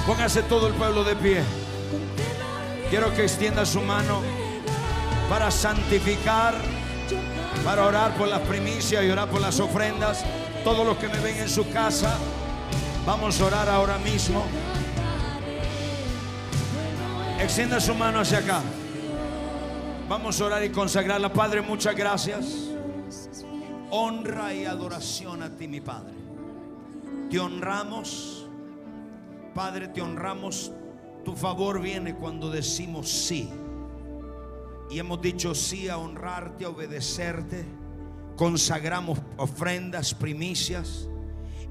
Póngase 0.06 0.44
todo 0.44 0.68
el 0.68 0.74
pueblo 0.74 1.06
de 1.06 1.16
pie. 1.16 1.42
Quiero 2.90 3.14
que 3.14 3.22
extienda 3.22 3.66
su 3.66 3.80
mano 3.80 4.22
para 5.30 5.50
santificar, 5.50 6.56
para 7.64 7.86
orar 7.86 8.18
por 8.18 8.28
las 8.28 8.42
primicias 8.42 9.02
y 9.02 9.10
orar 9.10 9.30
por 9.30 9.40
las 9.40 9.62
ofrendas. 9.62 10.26
Todos 10.66 10.86
los 10.86 10.98
que 10.98 11.08
me 11.08 11.18
ven 11.22 11.38
en 11.38 11.48
su 11.48 11.70
casa, 11.72 12.18
vamos 13.06 13.40
a 13.40 13.46
orar 13.46 13.70
ahora 13.70 13.98
mismo. 14.00 14.44
Extienda 17.40 17.80
su 17.80 17.96
mano 17.96 18.20
hacia 18.20 18.40
acá. 18.40 18.60
Vamos 20.10 20.42
a 20.42 20.46
orar 20.48 20.66
y 20.66 20.70
consagrarla. 20.70 21.32
Padre, 21.32 21.62
muchas 21.62 21.96
gracias. 21.96 22.46
Honra 23.90 24.54
y 24.54 24.66
adoración 24.66 25.44
a 25.44 25.50
ti, 25.50 25.70
mi 25.70 25.80
Padre. 25.80 26.15
Te 27.36 27.42
honramos. 27.42 28.48
Padre, 29.54 29.90
te 29.90 30.02
honramos. 30.02 30.72
Tu 31.26 31.36
favor 31.36 31.82
viene 31.82 32.16
cuando 32.16 32.50
decimos 32.50 33.10
sí. 33.10 33.50
Y 34.90 35.00
hemos 35.00 35.22
dicho 35.22 35.54
sí 35.54 35.90
a 35.90 35.98
honrarte, 35.98 36.64
a 36.64 36.70
obedecerte. 36.70 37.66
Consagramos 38.38 39.20
ofrendas, 39.36 40.14
primicias. 40.14 41.10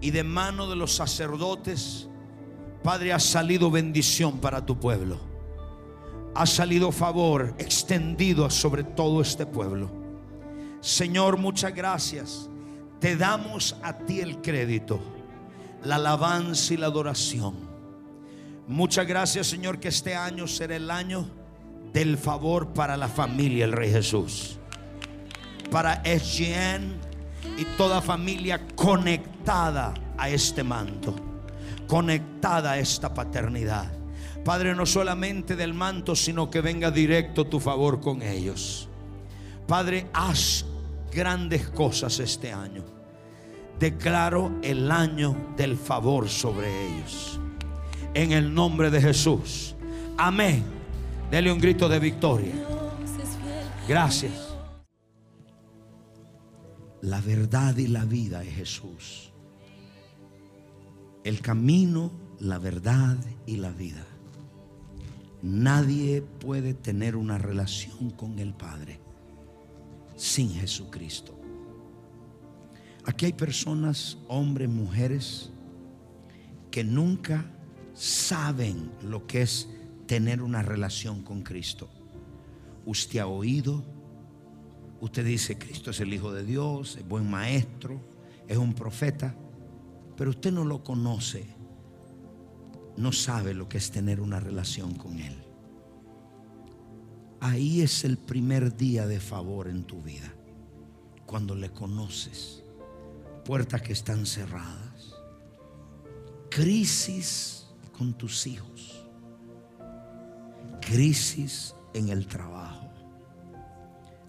Y 0.03 0.11
de 0.11 0.23
mano 0.23 0.69
de 0.69 0.77
los 0.77 0.95
sacerdotes, 0.97 2.11
Padre, 2.83 3.15
ha 3.15 3.19
salido 3.19 3.71
bendición 3.71 4.41
para 4.41 4.67
tu 4.67 4.79
pueblo. 4.79 5.17
Ha 6.35 6.45
salido 6.45 6.93
favor 6.93 7.55
extendido 7.57 8.51
sobre 8.51 8.85
todo 8.85 9.23
este 9.23 9.47
pueblo. 9.47 9.91
Señor, 10.83 11.39
muchas 11.39 11.75
gracias. 11.75 12.51
Te 13.01 13.17
damos 13.17 13.77
a 13.83 13.97
ti 13.97 14.21
el 14.21 14.43
crédito, 14.43 15.01
la 15.85 15.97
alabanza 15.97 16.75
y 16.75 16.77
la 16.77 16.87
adoración. 16.87 17.55
Muchas 18.67 19.07
gracias, 19.07 19.47
Señor, 19.47 19.79
que 19.79 19.89
este 19.89 20.15
año 20.15 20.47
será 20.47 20.77
el 20.77 20.91
año 20.91 21.27
del 21.93 22.17
favor 22.17 22.69
para 22.69 22.97
la 22.97 23.09
familia, 23.09 23.67
el 23.67 23.73
Rey 23.73 23.91
Jesús. 23.91 24.59
Para 25.71 26.03
SGN 26.05 26.95
y 27.59 27.65
toda 27.77 28.01
familia 28.01 28.67
conectada 28.75 29.93
a 30.17 30.31
este 30.31 30.65
manto, 30.65 31.15
conectada 31.87 32.73
a 32.73 32.79
esta 32.79 33.13
paternidad. 33.13 33.93
Padre, 34.45 34.75
no 34.75 34.87
solamente 34.87 35.57
del 35.57 35.75
manto, 35.75 36.17
sino 36.17 36.51
que 36.51 36.61
venga 36.61 36.91
directo 36.91 37.47
tu 37.47 37.61
favor 37.61 38.01
con 38.01 38.23
ellos. 38.23 38.89
Padre, 39.67 40.07
haz 40.13 40.65
grandes 41.13 41.69
cosas 41.69 42.19
este 42.19 42.53
año. 42.53 42.94
Declaro 43.79 44.53
el 44.63 44.91
año 44.91 45.37
del 45.57 45.77
favor 45.77 46.29
sobre 46.29 46.89
ellos. 46.89 47.41
En 48.15 48.33
el 48.33 48.55
nombre 48.55 48.91
de 48.91 49.01
Jesús. 49.01 49.75
Amén. 50.17 50.65
Dele 51.31 51.51
un 51.51 51.59
grito 51.59 51.89
de 51.89 51.99
victoria. 51.99 52.55
Gracias. 53.89 54.55
La 57.03 57.21
verdad 57.21 57.77
y 57.77 57.89
la 57.89 58.05
vida 58.05 58.43
es 58.43 58.55
Jesús. 58.55 59.33
El 61.25 61.41
camino, 61.41 62.11
la 62.41 62.59
verdad 62.59 63.17
y 63.47 63.57
la 63.57 63.71
vida. 63.71 64.07
Nadie 65.43 66.23
puede 66.23 66.73
tener 66.73 67.17
una 67.17 67.37
relación 67.37 68.11
con 68.11 68.39
el 68.39 68.55
Padre 68.55 69.01
sin 70.17 70.51
Jesucristo. 70.51 71.34
Aquí 73.07 73.27
hay 73.27 73.33
personas, 73.35 74.17
hombres, 74.29 74.69
mujeres, 74.69 75.51
que 76.71 76.83
nunca 76.83 77.45
saben 77.93 78.91
lo 79.03 79.27
que 79.27 79.43
es 79.43 79.69
tener 80.07 80.43
una 80.43 80.63
relación 80.63 81.23
con 81.23 81.43
Cristo. 81.43 81.89
Usted 82.87 83.21
ha 83.21 83.27
oído, 83.27 83.85
usted 85.01 85.25
dice, 85.25 85.59
Cristo 85.59 85.91
es 85.91 86.01
el 86.01 86.13
Hijo 86.13 86.33
de 86.33 86.45
Dios, 86.45 86.97
es 86.97 87.07
buen 87.07 87.31
maestro, 87.31 88.01
es 88.49 88.57
un 88.57 88.75
profeta, 88.75 89.35
pero 90.17 90.31
usted 90.31 90.51
no 90.51 90.65
lo 90.65 90.83
conoce, 90.83 91.47
no 92.97 93.13
sabe 93.13 93.55
lo 93.55 93.69
que 93.69 93.79
es 93.79 93.91
tener 93.91 94.21
una 94.21 94.41
relación 94.41 94.95
con 94.95 95.21
Él. 95.21 95.37
Ahí 97.41 97.83
es 97.83 98.05
el 98.05 98.17
primer 98.17 98.77
día 98.77 99.07
de 99.07 99.21
favor 99.21 99.69
en 99.69 99.85
tu 99.85 100.03
vida, 100.03 100.35
cuando 101.27 101.55
le 101.55 101.71
conoces, 101.71 102.64
puertas 103.45 103.83
que 103.83 103.93
están 103.93 104.27
cerradas, 104.27 105.15
crisis 106.51 107.67
con 107.97 108.15
tus 108.15 108.47
hijos, 108.47 109.05
crisis 110.81 111.75
en 111.93 112.09
el 112.09 112.27
trabajo. 112.27 112.91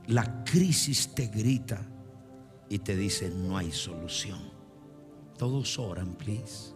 La 0.07 0.43
crisis 0.43 1.15
te 1.15 1.27
grita 1.27 1.81
y 2.69 2.79
te 2.79 2.95
dice 2.95 3.29
no 3.29 3.57
hay 3.57 3.71
solución. 3.71 4.39
Todos 5.37 5.79
oran, 5.79 6.13
please. 6.15 6.73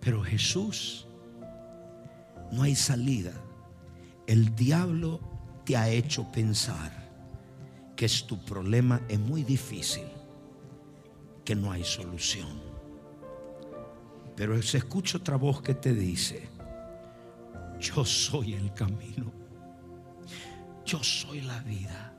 Pero 0.00 0.22
Jesús, 0.22 1.06
no 2.50 2.62
hay 2.62 2.74
salida. 2.74 3.32
El 4.26 4.54
diablo 4.54 5.20
te 5.64 5.76
ha 5.76 5.88
hecho 5.88 6.30
pensar 6.32 7.07
que 7.98 8.04
es 8.06 8.24
tu 8.28 8.38
problema 8.38 9.00
es 9.08 9.18
muy 9.18 9.42
difícil, 9.42 10.06
que 11.44 11.56
no 11.56 11.72
hay 11.72 11.82
solución. 11.82 12.60
Pero 14.36 14.62
se 14.62 14.78
escucha 14.78 15.18
otra 15.18 15.34
voz 15.34 15.60
que 15.62 15.74
te 15.74 15.92
dice, 15.92 16.48
yo 17.80 18.04
soy 18.04 18.54
el 18.54 18.72
camino, 18.72 19.32
yo 20.86 21.02
soy 21.02 21.40
la 21.40 21.58
vida. 21.62 22.14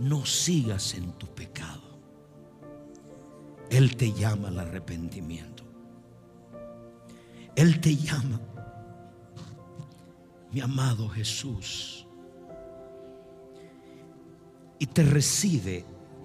No 0.00 0.26
sigas 0.26 0.94
en 0.94 1.12
tu 1.12 1.28
pecado. 1.28 1.96
Él 3.70 3.96
te 3.96 4.12
llama 4.12 4.48
al 4.48 4.58
arrepentimiento. 4.58 5.62
Él 7.54 7.80
te 7.80 7.94
llama, 7.94 8.40
mi 10.50 10.60
amado 10.60 11.08
Jesús, 11.08 12.07
y 14.78 14.86
te 14.86 15.02
recibe 15.02 15.84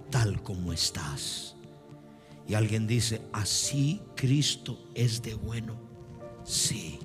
tal 0.09 0.41
como 0.43 0.73
estás. 0.73 1.55
Y 2.47 2.55
alguien 2.55 2.87
dice, 2.87 3.21
así 3.31 4.01
Cristo 4.15 4.89
es 4.93 5.21
de 5.21 5.33
bueno. 5.35 5.75
Sí, 6.43 6.99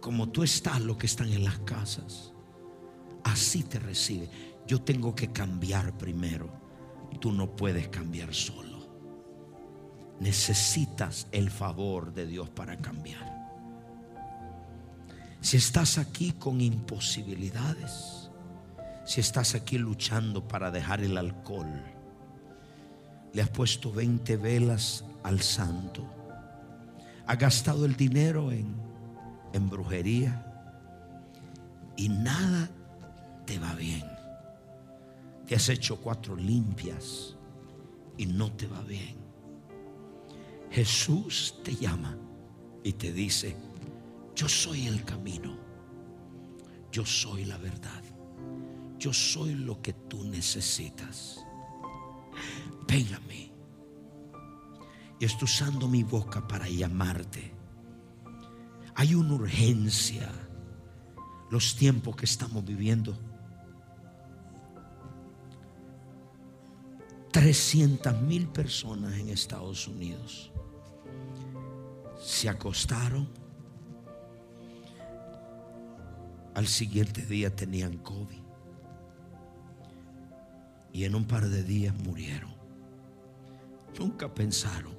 como 0.00 0.30
tú 0.30 0.42
estás, 0.42 0.80
lo 0.80 0.96
que 0.96 1.06
están 1.06 1.32
en 1.32 1.44
las 1.44 1.58
casas, 1.60 2.32
así 3.24 3.62
te 3.62 3.78
recibe. 3.78 4.28
Yo 4.66 4.80
tengo 4.80 5.14
que 5.14 5.30
cambiar 5.32 5.96
primero. 5.98 6.50
Tú 7.20 7.30
no 7.30 7.54
puedes 7.54 7.88
cambiar 7.88 8.34
solo. 8.34 8.88
Necesitas 10.18 11.28
el 11.30 11.50
favor 11.50 12.12
de 12.12 12.26
Dios 12.26 12.48
para 12.48 12.76
cambiar. 12.78 13.30
Si 15.40 15.56
estás 15.56 15.98
aquí 15.98 16.32
con 16.32 16.60
imposibilidades, 16.60 18.21
Si 19.04 19.20
estás 19.20 19.54
aquí 19.54 19.78
luchando 19.78 20.46
para 20.46 20.70
dejar 20.70 21.02
el 21.02 21.16
alcohol, 21.16 21.82
le 23.32 23.42
has 23.42 23.48
puesto 23.50 23.92
20 23.92 24.36
velas 24.36 25.04
al 25.22 25.40
santo, 25.40 26.06
has 27.26 27.38
gastado 27.38 27.84
el 27.84 27.96
dinero 27.96 28.52
en, 28.52 28.74
en 29.52 29.68
brujería 29.68 30.46
y 31.96 32.08
nada 32.08 32.70
te 33.46 33.58
va 33.58 33.74
bien. 33.74 34.04
Te 35.46 35.56
has 35.56 35.68
hecho 35.68 36.00
cuatro 36.00 36.36
limpias 36.36 37.36
y 38.16 38.26
no 38.26 38.52
te 38.52 38.66
va 38.66 38.80
bien. 38.82 39.16
Jesús 40.70 41.56
te 41.62 41.74
llama 41.74 42.16
y 42.82 42.92
te 42.92 43.12
dice, 43.12 43.54
yo 44.34 44.48
soy 44.48 44.86
el 44.86 45.04
camino, 45.04 45.56
yo 46.90 47.04
soy 47.04 47.44
la 47.44 47.58
verdad, 47.58 48.01
yo 49.02 49.12
soy 49.12 49.54
lo 49.54 49.82
que 49.82 49.92
tú 49.92 50.22
necesitas. 50.22 51.44
Ven 52.86 53.08
mí. 53.26 53.52
Y 55.18 55.24
estoy 55.24 55.46
usando 55.46 55.88
mi 55.88 56.04
boca 56.04 56.46
para 56.46 56.68
llamarte. 56.68 57.52
Hay 58.94 59.16
una 59.16 59.34
urgencia. 59.34 60.30
Los 61.50 61.74
tiempos 61.74 62.14
que 62.14 62.26
estamos 62.26 62.64
viviendo. 62.64 63.18
300 67.32 68.22
mil 68.22 68.46
personas 68.46 69.18
en 69.18 69.30
Estados 69.30 69.88
Unidos 69.88 70.52
se 72.20 72.48
acostaron. 72.48 73.28
Al 76.54 76.68
siguiente 76.68 77.22
día 77.26 77.52
tenían 77.56 77.98
COVID. 77.98 78.41
Y 80.92 81.04
en 81.04 81.14
un 81.14 81.24
par 81.24 81.48
de 81.48 81.62
días 81.62 81.94
murieron. 82.04 82.52
Nunca 83.98 84.32
pensaron 84.32 84.94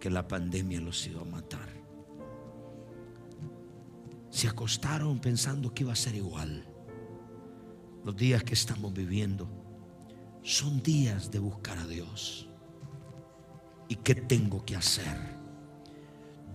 que 0.00 0.10
la 0.10 0.26
pandemia 0.26 0.80
los 0.80 1.06
iba 1.06 1.22
a 1.22 1.24
matar. 1.24 1.68
Se 4.30 4.48
acostaron 4.48 5.18
pensando 5.18 5.74
que 5.74 5.82
iba 5.82 5.92
a 5.92 5.96
ser 5.96 6.14
igual. 6.14 6.64
Los 8.04 8.16
días 8.16 8.44
que 8.44 8.54
estamos 8.54 8.92
viviendo 8.92 9.48
son 10.42 10.82
días 10.82 11.30
de 11.30 11.38
buscar 11.40 11.78
a 11.78 11.86
Dios. 11.86 12.48
¿Y 13.88 13.96
qué 13.96 14.14
tengo 14.14 14.64
que 14.64 14.76
hacer? 14.76 15.38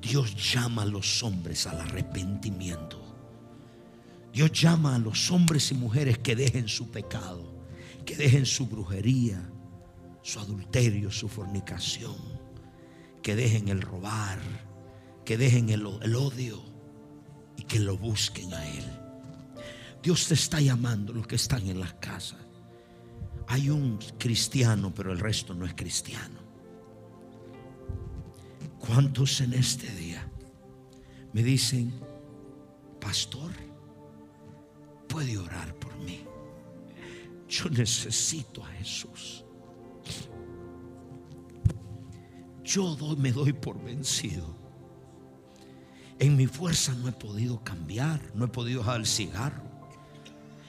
Dios 0.01 0.35
llama 0.53 0.83
a 0.83 0.85
los 0.85 1.23
hombres 1.23 1.65
al 1.67 1.79
arrepentimiento. 1.79 3.01
Dios 4.33 4.51
llama 4.51 4.95
a 4.95 4.99
los 4.99 5.31
hombres 5.31 5.71
y 5.71 5.75
mujeres 5.75 6.17
que 6.17 6.35
dejen 6.35 6.67
su 6.67 6.89
pecado, 6.89 7.52
que 8.05 8.15
dejen 8.15 8.45
su 8.45 8.67
brujería, 8.67 9.41
su 10.21 10.39
adulterio, 10.39 11.11
su 11.11 11.27
fornicación, 11.27 12.15
que 13.21 13.35
dejen 13.35 13.69
el 13.69 13.81
robar, 13.81 14.39
que 15.25 15.37
dejen 15.37 15.69
el, 15.69 15.85
odio 15.85 16.63
y 17.57 17.63
que 17.63 17.79
lo 17.79 17.97
busquen 17.97 18.53
a 18.53 18.65
Él. 18.67 18.85
Dios 20.01 20.27
te 20.27 20.33
está 20.33 20.59
llamando 20.59 21.13
los 21.13 21.27
que 21.27 21.35
están 21.35 21.65
en 21.67 21.79
las 21.79 21.93
casas. 21.93 22.39
Hay 23.47 23.69
un 23.69 23.99
cristiano, 24.17 24.93
pero 24.93 25.11
el 25.11 25.19
resto 25.19 25.53
no 25.53 25.65
es 25.65 25.73
cristiano. 25.73 26.41
¿Cuántos 28.79 29.39
en 29.39 29.53
este 29.53 29.89
día 29.95 30.29
me 31.31 31.41
dicen, 31.41 31.93
pastor, 32.99 33.51
puede 35.07 35.37
orar 35.37 35.73
por 35.75 35.95
mí? 35.99 36.25
Yo 37.53 37.69
necesito 37.69 38.63
a 38.63 38.67
Jesús. 38.69 39.45
Yo 42.63 42.97
me 43.15 43.31
doy 43.31 43.53
por 43.53 43.79
vencido. 43.79 44.57
En 46.17 46.35
mi 46.35 46.47
fuerza 46.47 46.95
no 46.95 47.09
he 47.09 47.11
podido 47.11 47.63
cambiar, 47.63 48.19
no 48.33 48.45
he 48.45 48.47
podido 48.47 48.79
dejar 48.79 49.01
el 49.01 49.05
cigarro. 49.05 49.61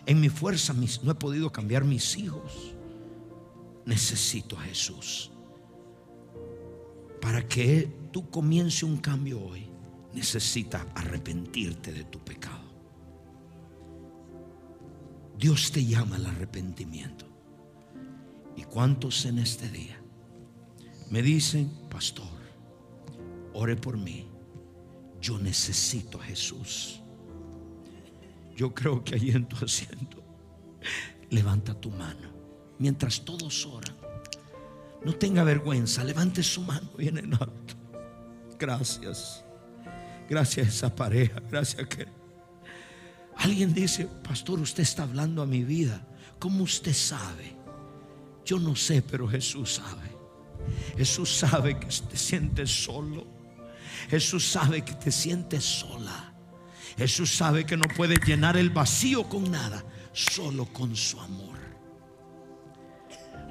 En 0.05 0.21
mi 0.21 0.29
fuerza 0.29 0.75
no 0.75 1.11
he 1.11 1.15
podido 1.15 1.51
cambiar 1.51 1.85
mis 1.85 2.19
hijos. 2.19 2.75
Necesito 3.87 4.59
a 4.59 4.63
Jesús. 4.65 5.31
Para 7.19 7.49
que 7.49 7.91
tú 8.13 8.29
comience 8.29 8.85
un 8.85 8.99
cambio 8.99 9.41
hoy, 9.41 9.71
necesitas 10.13 10.85
arrepentirte 10.95 11.95
de 11.95 12.05
tu 12.05 12.19
pecado. 12.19 12.54
Dios 15.39 15.73
te 15.73 15.85
llama 15.85 16.17
al 16.17 16.27
arrepentimiento. 16.27 17.27
¿Y 18.57 18.63
cuántos 18.63 19.25
en 19.27 19.39
este 19.39 19.69
día 19.69 20.01
me 21.11 21.23
dicen, 21.23 21.71
pastor, 21.91 22.29
ore 23.53 23.77
por 23.77 23.97
mí? 23.97 24.29
Yo 25.21 25.39
necesito 25.39 26.21
a 26.21 26.25
Jesús. 26.25 27.01
Yo 28.57 28.73
creo 28.73 29.03
que 29.03 29.17
ahí 29.17 29.31
en 29.31 29.47
tu 29.47 29.65
asiento, 29.65 30.23
levanta 31.31 31.75
tu 31.75 31.91
mano. 31.91 32.33
Mientras 32.79 33.25
todos 33.25 33.67
oran, 33.67 33.97
no 35.05 35.15
tenga 35.15 35.43
vergüenza, 35.45 36.05
levante 36.05 36.43
su 36.43 36.63
mano 36.63 36.91
bien 36.97 37.19
en 37.19 37.35
alto. 37.35 37.75
Gracias. 38.59 39.45
Gracias 40.29 40.67
a 40.67 40.71
esa 40.71 40.95
pareja. 40.95 41.41
Gracias 41.51 41.87
que 41.89 42.07
alguien 43.37 43.75
dice, 43.75 44.07
pastor, 44.23 44.61
usted 44.61 44.83
está 44.83 45.03
hablando 45.03 45.43
a 45.43 45.47
mi 45.47 45.65
vida. 45.65 46.07
¿Cómo 46.39 46.65
usted 46.65 46.93
sabe? 46.93 47.57
Yo 48.45 48.59
no 48.59 48.77
sé, 48.77 49.03
pero 49.03 49.27
Jesús 49.27 49.75
sabe. 49.75 50.15
Jesús 50.97 51.31
sabe 51.31 51.79
que 51.79 51.87
te 51.87 52.17
sientes 52.17 52.71
solo. 52.71 53.27
Jesús 54.09 54.47
sabe 54.47 54.85
que 54.85 54.93
te 54.95 55.11
sientes 55.11 55.65
sola. 55.65 56.35
Jesús 56.97 57.35
sabe 57.35 57.65
que 57.65 57.77
no 57.77 57.85
puedes 57.97 58.21
llenar 58.25 58.57
el 58.57 58.71
vacío 58.71 59.29
con 59.29 59.51
nada, 59.51 59.85
solo 60.13 60.67
con 60.67 60.95
su 60.95 61.21
amor. 61.21 61.59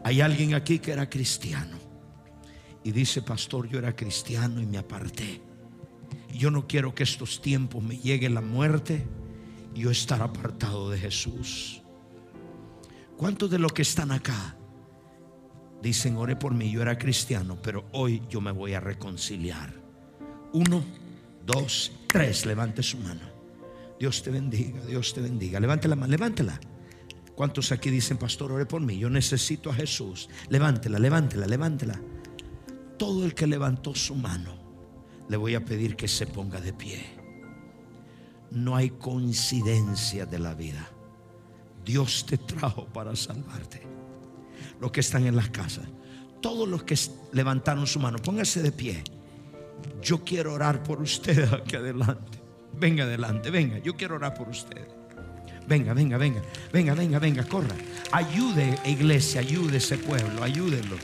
Hay 0.03 0.22
alguien 0.22 0.53
aquí 0.53 0.80
que 0.80 0.91
era 0.91 1.10
cristiano 1.10 1.77
y 2.84 2.91
dice, 2.91 3.22
pastor, 3.22 3.68
yo 3.68 3.80
era 3.80 3.95
cristiano 3.95 4.61
y 4.61 4.65
me 4.65 4.77
aparté. 4.77 5.41
Yo 6.34 6.51
no 6.51 6.68
quiero 6.68 6.93
que 6.95 7.03
estos 7.03 7.41
tiempos 7.41 7.84
me 7.84 7.97
llegue 7.97 8.30
la 8.30 8.41
muerte 8.41 9.05
yo 9.74 9.91
estar 9.91 10.22
apartado 10.22 10.90
de 10.90 11.00
Jesús. 11.00 11.82
¿Cuántos 13.18 13.50
de 13.50 13.60
los 13.60 13.74
que 13.74 13.82
están 13.84 14.12
acá 14.12 14.56
dicen, 15.82 16.18
ore 16.18 16.36
por 16.36 16.54
mí, 16.54 16.72
yo 16.72 16.82
era 16.82 16.98
cristiano, 16.98 17.58
pero 17.62 17.86
hoy 17.91 18.22
yo 18.30 18.41
me 18.41 18.52
voy 18.52 18.74
a 18.74 18.80
reconciliar? 18.80 19.74
Uno, 20.54 20.84
dos, 21.45 21.91
tres, 22.08 22.45
levante 22.45 22.84
su 22.84 22.98
mano. 22.98 23.34
Dios 24.00 24.22
te 24.22 24.32
bendiga, 24.32 24.82
Dios 24.86 25.14
te 25.14 25.22
bendiga. 25.22 25.60
Levante 25.60 25.88
la 25.88 25.95
mano, 25.95 26.12
levántela. 26.12 26.60
¿Cuántos 27.36 27.72
aquí 27.72 27.90
dicen, 27.90 28.18
pastor, 28.18 28.52
ore 28.52 28.66
por 28.66 28.82
mí? 28.82 28.98
Yo 28.98 29.10
necesito 29.10 29.70
a 29.70 29.74
Jesús. 29.74 30.30
Levántela, 30.50 31.00
levántela, 31.00 31.48
levántela. 31.48 32.00
Todo 32.98 33.26
el 33.26 33.34
que 33.34 33.48
levantó 33.48 33.95
su 33.95 34.16
mano, 34.16 34.56
le 35.30 35.38
voy 35.38 35.56
a 35.56 35.66
pedir 35.66 35.95
que 35.95 36.08
se 36.08 36.28
ponga 36.28 36.62
de 36.62 36.74
pie. 36.74 37.04
No 38.54 38.76
hay 38.76 38.92
coincidencia 38.92 40.26
de 40.26 40.40
la 40.40 40.54
vida. 40.54 40.88
Dios 41.84 42.26
te 42.26 42.38
trajo 42.38 42.86
para 42.86 43.16
salvarte. 43.16 43.82
Los 44.80 44.92
que 44.92 45.02
están 45.02 45.26
en 45.26 45.36
las 45.36 45.50
casas, 45.50 45.86
todos 46.42 46.68
los 46.68 46.84
que 46.84 46.98
levantaron 47.32 47.88
su 47.88 48.00
mano, 48.00 48.18
póngase 48.20 48.62
de 48.62 48.72
pie. 48.72 49.04
Yo 50.02 50.24
quiero 50.24 50.54
orar 50.54 50.84
por 50.84 51.02
ustedes 51.02 51.52
aquí 51.52 51.76
adelante. 51.76 52.40
Venga 52.80 53.04
adelante, 53.04 53.50
venga. 53.50 53.80
Yo 53.80 53.96
quiero 53.96 54.16
orar 54.16 54.34
por 54.34 54.50
ustedes. 54.50 54.88
Venga, 55.68 55.94
venga, 55.94 56.18
venga, 56.18 56.42
venga, 56.72 56.94
venga, 56.94 57.20
venga, 57.20 57.44
corra. 57.44 57.76
Ayude, 58.12 58.78
iglesia, 58.86 59.42
ayude 59.42 59.78
ese 59.78 59.98
pueblo, 59.98 60.44
ayúdenlo. 60.44 60.98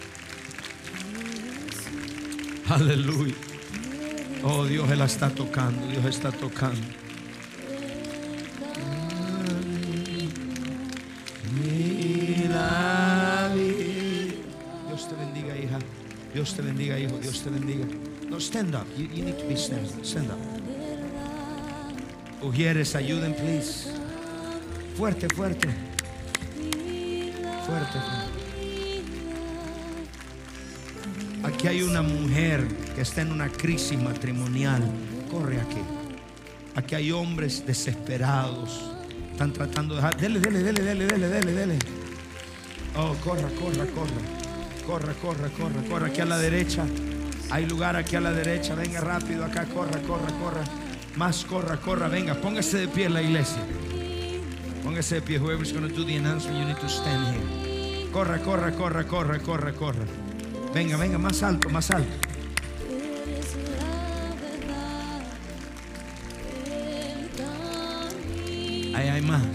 Aleluya. 2.69 3.35
Oh, 4.43 4.65
Dios 4.65 4.89
Él 4.91 5.01
está 5.01 5.29
tocando, 5.29 5.87
Dios 5.87 6.05
está 6.05 6.31
tocando. 6.31 6.98
Dios 16.39 16.55
te 16.55 16.61
bendiga, 16.61 16.97
hijo. 16.97 17.17
Dios 17.17 17.41
te 17.41 17.49
bendiga. 17.49 17.85
No, 18.29 18.37
stand 18.37 18.73
up. 18.73 18.85
You, 18.95 19.25
need 19.25 19.37
to 19.39 19.45
be 19.45 19.57
stand, 19.57 19.85
stand 20.05 20.31
up. 20.31 20.37
Ujieres, 22.41 22.95
ayuden, 22.95 23.33
please. 23.33 23.91
Fuerte, 24.95 25.27
fuerte. 25.35 25.67
Fuerte. 27.65 27.99
Aquí 31.43 31.67
hay 31.67 31.81
una 31.81 32.01
mujer 32.01 32.65
que 32.95 33.01
está 33.01 33.21
en 33.21 33.33
una 33.33 33.49
crisis 33.49 33.99
matrimonial. 33.99 34.81
Corre 35.29 35.59
aquí. 35.59 35.81
Aquí 36.73 36.95
hay 36.95 37.11
hombres 37.11 37.65
desesperados 37.65 38.93
Están 39.33 39.51
tratando 39.51 39.95
de 39.95 40.01
dejar. 40.01 40.15
Dele, 40.15 40.39
dele, 40.39 40.63
dele, 40.63 40.83
dele, 40.83 41.05
dele, 41.05 41.27
dele, 41.27 41.51
dele. 41.51 41.79
Oh, 42.95 43.13
corra, 43.25 43.49
corra, 43.59 43.85
corra. 43.87 44.48
Corra, 44.89 45.13
corra, 45.13 45.49
corra, 45.49 45.83
corra. 45.87 46.07
Aquí 46.07 46.19
a 46.19 46.25
la 46.25 46.39
derecha. 46.39 46.83
Hay 47.51 47.67
lugar 47.67 47.95
aquí 47.95 48.15
a 48.15 48.21
la 48.21 48.31
derecha. 48.31 48.73
Venga 48.73 48.99
rápido 48.99 49.45
acá. 49.45 49.65
Corra, 49.65 50.01
corra, 50.01 50.33
corra. 50.41 50.63
Más 51.15 51.45
corra, 51.45 51.77
corra. 51.77 52.07
Venga, 52.07 52.33
póngase 52.33 52.79
de 52.79 52.87
pie 52.87 53.05
en 53.05 53.13
la 53.13 53.21
iglesia. 53.21 53.61
Póngase 54.83 55.15
de 55.15 55.21
pie. 55.21 55.37
Whoever's 55.37 55.71
going 55.71 55.87
to 55.87 55.95
do 55.95 56.03
the 56.03 56.17
announcement, 56.17 56.57
you 56.57 56.65
need 56.65 56.79
to 56.79 56.89
stand 56.89 57.23
here. 57.27 58.09
Corra, 58.11 58.39
corra, 58.39 58.71
corra, 58.71 59.03
corra, 59.03 59.37
corra, 59.37 59.73
corra. 59.73 60.05
Venga, 60.73 60.97
venga, 60.97 61.19
más 61.19 61.43
alto, 61.43 61.69
más 61.69 61.91
alto. 61.91 62.09
Ahí 68.95 69.07
hay 69.07 69.21
más. 69.21 69.45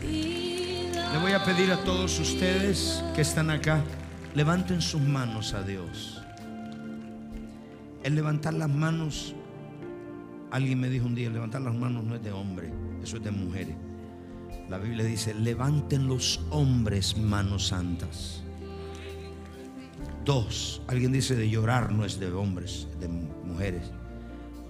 Le 0.00 1.18
voy 1.20 1.32
a 1.32 1.44
pedir 1.44 1.72
a 1.72 1.78
todos 1.78 2.20
ustedes 2.20 3.02
que 3.16 3.22
están 3.22 3.50
acá, 3.50 3.82
levanten 4.36 4.82
sus 4.82 5.00
manos 5.00 5.54
a 5.54 5.62
Dios. 5.62 6.20
El 8.02 8.14
levantar 8.14 8.52
las 8.52 8.68
manos, 8.68 9.34
alguien 10.50 10.78
me 10.78 10.90
dijo 10.90 11.06
un 11.06 11.14
día, 11.14 11.30
levantar 11.30 11.62
las 11.62 11.74
manos 11.74 12.04
no 12.04 12.16
es 12.16 12.22
de 12.22 12.32
hombre, 12.32 12.70
eso 13.02 13.16
es 13.16 13.24
de 13.24 13.30
mujeres. 13.30 13.74
La 14.68 14.76
Biblia 14.76 15.06
dice, 15.06 15.32
levanten 15.32 16.06
los 16.06 16.44
hombres 16.50 17.16
manos 17.16 17.68
santas. 17.68 18.42
Dos, 20.26 20.82
alguien 20.86 21.12
dice 21.12 21.34
de 21.34 21.48
llorar 21.48 21.90
no 21.90 22.04
es 22.04 22.20
de 22.20 22.30
hombres, 22.30 22.88
es 22.92 23.00
de 23.00 23.08
mujeres. 23.08 23.90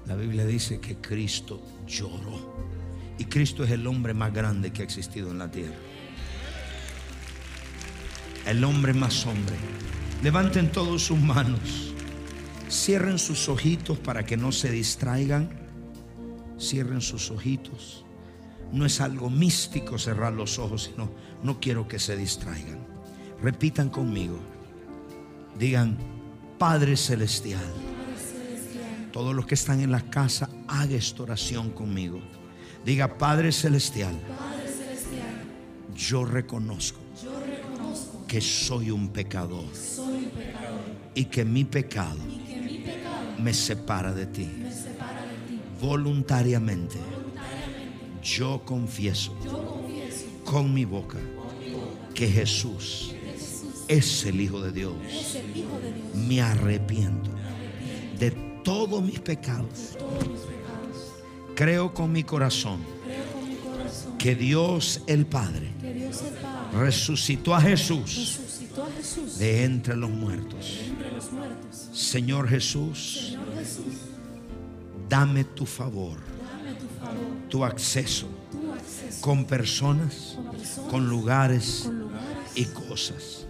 La 0.06 0.14
Biblia 0.14 0.46
dice 0.46 0.78
que 0.78 0.96
Cristo 0.98 1.60
lloró. 1.88 2.54
Y 3.18 3.24
Cristo 3.24 3.64
es 3.64 3.72
el 3.72 3.84
hombre 3.88 4.14
más 4.14 4.32
grande 4.32 4.72
que 4.72 4.82
ha 4.82 4.84
existido 4.84 5.32
en 5.32 5.38
la 5.38 5.50
tierra. 5.50 5.74
El 8.46 8.62
hombre 8.62 8.94
más 8.94 9.26
hombre. 9.26 9.56
Levanten 10.22 10.70
todos 10.70 11.06
sus 11.06 11.18
manos. 11.18 11.92
Cierren 12.70 13.18
sus 13.18 13.48
ojitos 13.48 13.98
para 13.98 14.24
que 14.24 14.36
no 14.36 14.52
se 14.52 14.70
distraigan. 14.70 15.50
Cierren 16.58 17.00
sus 17.00 17.32
ojitos. 17.32 18.04
No 18.72 18.86
es 18.86 19.00
algo 19.00 19.30
místico 19.30 19.98
cerrar 19.98 20.32
los 20.32 20.60
ojos, 20.60 20.84
sino 20.84 21.10
no 21.42 21.58
quiero 21.60 21.88
que 21.88 21.98
se 21.98 22.16
distraigan. 22.16 22.78
Repitan 23.42 23.90
conmigo. 23.90 24.38
Digan, 25.58 25.98
Padre 26.56 26.96
Celestial. 26.96 27.64
Todos 29.12 29.34
los 29.34 29.46
que 29.46 29.54
están 29.54 29.80
en 29.80 29.90
la 29.90 30.02
casa, 30.02 30.48
haga 30.68 30.94
esta 30.94 31.24
oración 31.24 31.70
conmigo. 31.70 32.20
Diga, 32.84 33.18
Padre 33.18 33.50
Celestial, 33.50 34.14
Padre 34.38 34.68
Celestial, 34.68 35.42
yo 35.96 36.24
reconozco 36.24 37.00
yo 37.00 37.04
reconozco 37.04 37.05
que 38.36 38.42
soy 38.42 38.90
un 38.90 39.08
pecador 39.08 39.64
soy 39.74 40.28
y 41.14 41.24
que 41.24 41.42
mi 41.42 41.64
pecado 41.64 42.18
y 42.28 42.52
que 42.52 42.60
mi 42.60 42.78
pecado 42.80 43.32
me 43.38 43.54
separa 43.54 44.12
de 44.12 44.26
ti. 44.26 44.46
separa 44.70 45.22
de 45.22 45.36
ti. 45.48 45.60
Voluntariamente 45.80 46.98
yo 48.22 48.60
confieso 48.62 49.34
Yo 49.42 49.52
confieso 49.52 50.26
con 50.44 50.74
mi 50.74 50.84
boca 50.84 51.16
que 52.12 52.28
Jesús 52.28 53.14
es 53.88 54.26
el 54.26 54.38
Hijo 54.38 54.60
de 54.60 54.72
Dios. 54.72 54.92
es 55.08 55.36
el 55.36 55.56
Hijo 55.56 55.80
de 55.80 55.94
Dios. 55.94 56.14
Me 56.14 56.42
arrepiento 56.42 57.30
de 58.18 58.32
todos 58.62 59.02
mis 59.02 59.18
pecados. 59.20 59.96
Todos 59.98 60.28
mis 60.28 60.40
pecados. 60.40 61.54
Creo 61.54 61.94
con 61.94 62.12
mi 62.12 62.22
corazón 62.22 62.80
Creo 63.02 63.32
con 63.32 63.48
mi 63.48 63.56
corazón 63.56 64.18
que 64.18 64.34
Dios 64.34 65.00
el 65.06 65.24
Padre 65.24 65.75
resucitó 66.78 67.54
a 67.54 67.60
Jesús 67.60 68.38
resucitó 68.38 68.84
a 68.84 68.90
Jesús 68.92 69.38
de 69.38 69.64
entre 69.64 69.96
los 69.96 70.10
muertos. 70.10 70.80
entre 70.86 71.12
los 71.12 71.32
muertos. 71.32 71.88
Señor 71.92 72.48
Jesús, 72.48 73.28
Señor 73.30 73.54
Jesús, 73.54 73.94
dame 75.08 75.44
tu 75.44 75.64
favor, 75.66 76.18
dame 76.18 76.74
tu 76.74 76.86
favor, 77.00 77.48
tu 77.48 77.64
acceso 77.64 78.28
tu 78.50 78.72
acceso 78.72 79.20
con 79.20 79.44
personas, 79.44 80.34
con 80.36 80.50
personas, 80.50 80.90
con 80.90 81.08
lugares 81.08 81.82
con 81.84 81.98
lugares 82.00 82.52
y 82.54 82.64
cosas. 82.66 83.46